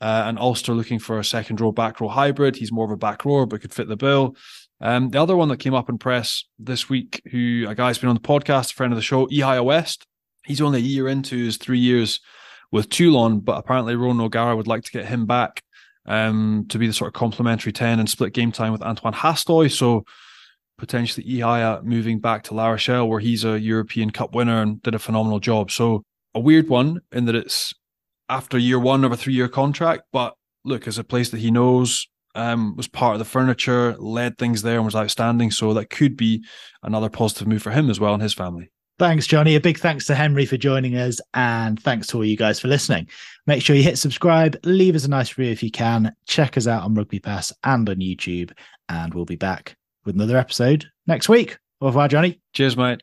Uh, 0.00 0.24
and 0.26 0.38
Ulster 0.38 0.74
looking 0.74 0.98
for 0.98 1.20
a 1.20 1.24
second 1.24 1.60
row, 1.60 1.70
back 1.70 2.00
row 2.00 2.08
hybrid. 2.08 2.56
He's 2.56 2.72
more 2.72 2.84
of 2.84 2.90
a 2.90 2.96
back 2.96 3.24
rower, 3.24 3.46
but 3.46 3.60
could 3.60 3.72
fit 3.72 3.86
the 3.86 3.96
bill. 3.96 4.34
Um, 4.80 5.10
the 5.10 5.22
other 5.22 5.36
one 5.36 5.48
that 5.48 5.60
came 5.60 5.74
up 5.74 5.88
in 5.88 5.96
press 5.98 6.44
this 6.58 6.88
week, 6.88 7.22
who 7.30 7.66
a 7.68 7.74
guy's 7.76 7.98
been 7.98 8.08
on 8.08 8.16
the 8.16 8.20
podcast, 8.20 8.72
a 8.72 8.74
friend 8.74 8.92
of 8.92 8.96
the 8.96 9.02
show, 9.02 9.28
Ihaia 9.28 9.64
West. 9.64 10.06
He's 10.44 10.60
only 10.60 10.78
a 10.78 10.82
year 10.82 11.08
into 11.08 11.36
his 11.36 11.56
three 11.56 11.78
years 11.78 12.20
with 12.70 12.88
Toulon, 12.88 13.40
but 13.40 13.58
apparently 13.58 13.94
Ronan 13.94 14.24
O'Gara 14.24 14.56
would 14.56 14.66
like 14.66 14.84
to 14.84 14.92
get 14.92 15.06
him 15.06 15.26
back 15.26 15.62
um, 16.06 16.66
to 16.68 16.78
be 16.78 16.86
the 16.86 16.92
sort 16.92 17.08
of 17.08 17.14
complementary 17.14 17.72
10 17.72 18.00
and 18.00 18.08
split 18.08 18.32
game 18.32 18.50
time 18.50 18.72
with 18.72 18.82
Antoine 18.82 19.12
Hastoy. 19.12 19.70
So 19.70 20.04
potentially 20.78 21.24
Ihaia 21.26 21.84
moving 21.84 22.18
back 22.18 22.42
to 22.44 22.54
La 22.54 22.68
Rochelle, 22.68 23.08
where 23.08 23.20
he's 23.20 23.44
a 23.44 23.60
European 23.60 24.10
Cup 24.10 24.34
winner 24.34 24.62
and 24.62 24.82
did 24.82 24.94
a 24.94 24.98
phenomenal 24.98 25.38
job. 25.38 25.70
So 25.70 26.02
a 26.34 26.40
weird 26.40 26.68
one 26.68 27.00
in 27.12 27.26
that 27.26 27.36
it's 27.36 27.72
after 28.28 28.58
year 28.58 28.80
one 28.80 29.04
of 29.04 29.12
a 29.12 29.16
three 29.16 29.34
year 29.34 29.48
contract, 29.48 30.04
but 30.12 30.34
look, 30.64 30.88
as 30.88 30.98
a 30.98 31.04
place 31.04 31.30
that 31.30 31.40
he 31.40 31.50
knows, 31.50 32.08
um, 32.34 32.74
was 32.76 32.88
part 32.88 33.14
of 33.14 33.18
the 33.18 33.24
furniture, 33.24 33.94
led 33.98 34.38
things 34.38 34.62
there, 34.62 34.76
and 34.76 34.84
was 34.84 34.96
outstanding. 34.96 35.50
So 35.50 35.74
that 35.74 35.90
could 35.90 36.16
be 36.16 36.42
another 36.82 37.10
positive 37.10 37.46
move 37.46 37.62
for 37.62 37.70
him 37.70 37.90
as 37.90 38.00
well 38.00 38.14
and 38.14 38.22
his 38.22 38.34
family. 38.34 38.71
Thanks, 39.02 39.26
Johnny. 39.26 39.56
A 39.56 39.60
big 39.60 39.80
thanks 39.80 40.04
to 40.04 40.14
Henry 40.14 40.46
for 40.46 40.56
joining 40.56 40.96
us, 40.96 41.20
and 41.34 41.82
thanks 41.82 42.06
to 42.06 42.18
all 42.18 42.24
you 42.24 42.36
guys 42.36 42.60
for 42.60 42.68
listening. 42.68 43.08
Make 43.48 43.60
sure 43.60 43.74
you 43.74 43.82
hit 43.82 43.98
subscribe, 43.98 44.56
leave 44.62 44.94
us 44.94 45.04
a 45.04 45.10
nice 45.10 45.36
review 45.36 45.50
if 45.50 45.60
you 45.60 45.72
can. 45.72 46.14
Check 46.28 46.56
us 46.56 46.68
out 46.68 46.84
on 46.84 46.94
Rugby 46.94 47.18
Pass 47.18 47.52
and 47.64 47.90
on 47.90 47.96
YouTube, 47.96 48.52
and 48.88 49.12
we'll 49.12 49.24
be 49.24 49.34
back 49.34 49.76
with 50.04 50.14
another 50.14 50.36
episode 50.36 50.86
next 51.08 51.28
week. 51.28 51.58
Au 51.80 51.86
revoir, 51.86 52.06
Johnny. 52.06 52.40
Cheers, 52.52 52.76
mate. 52.76 53.02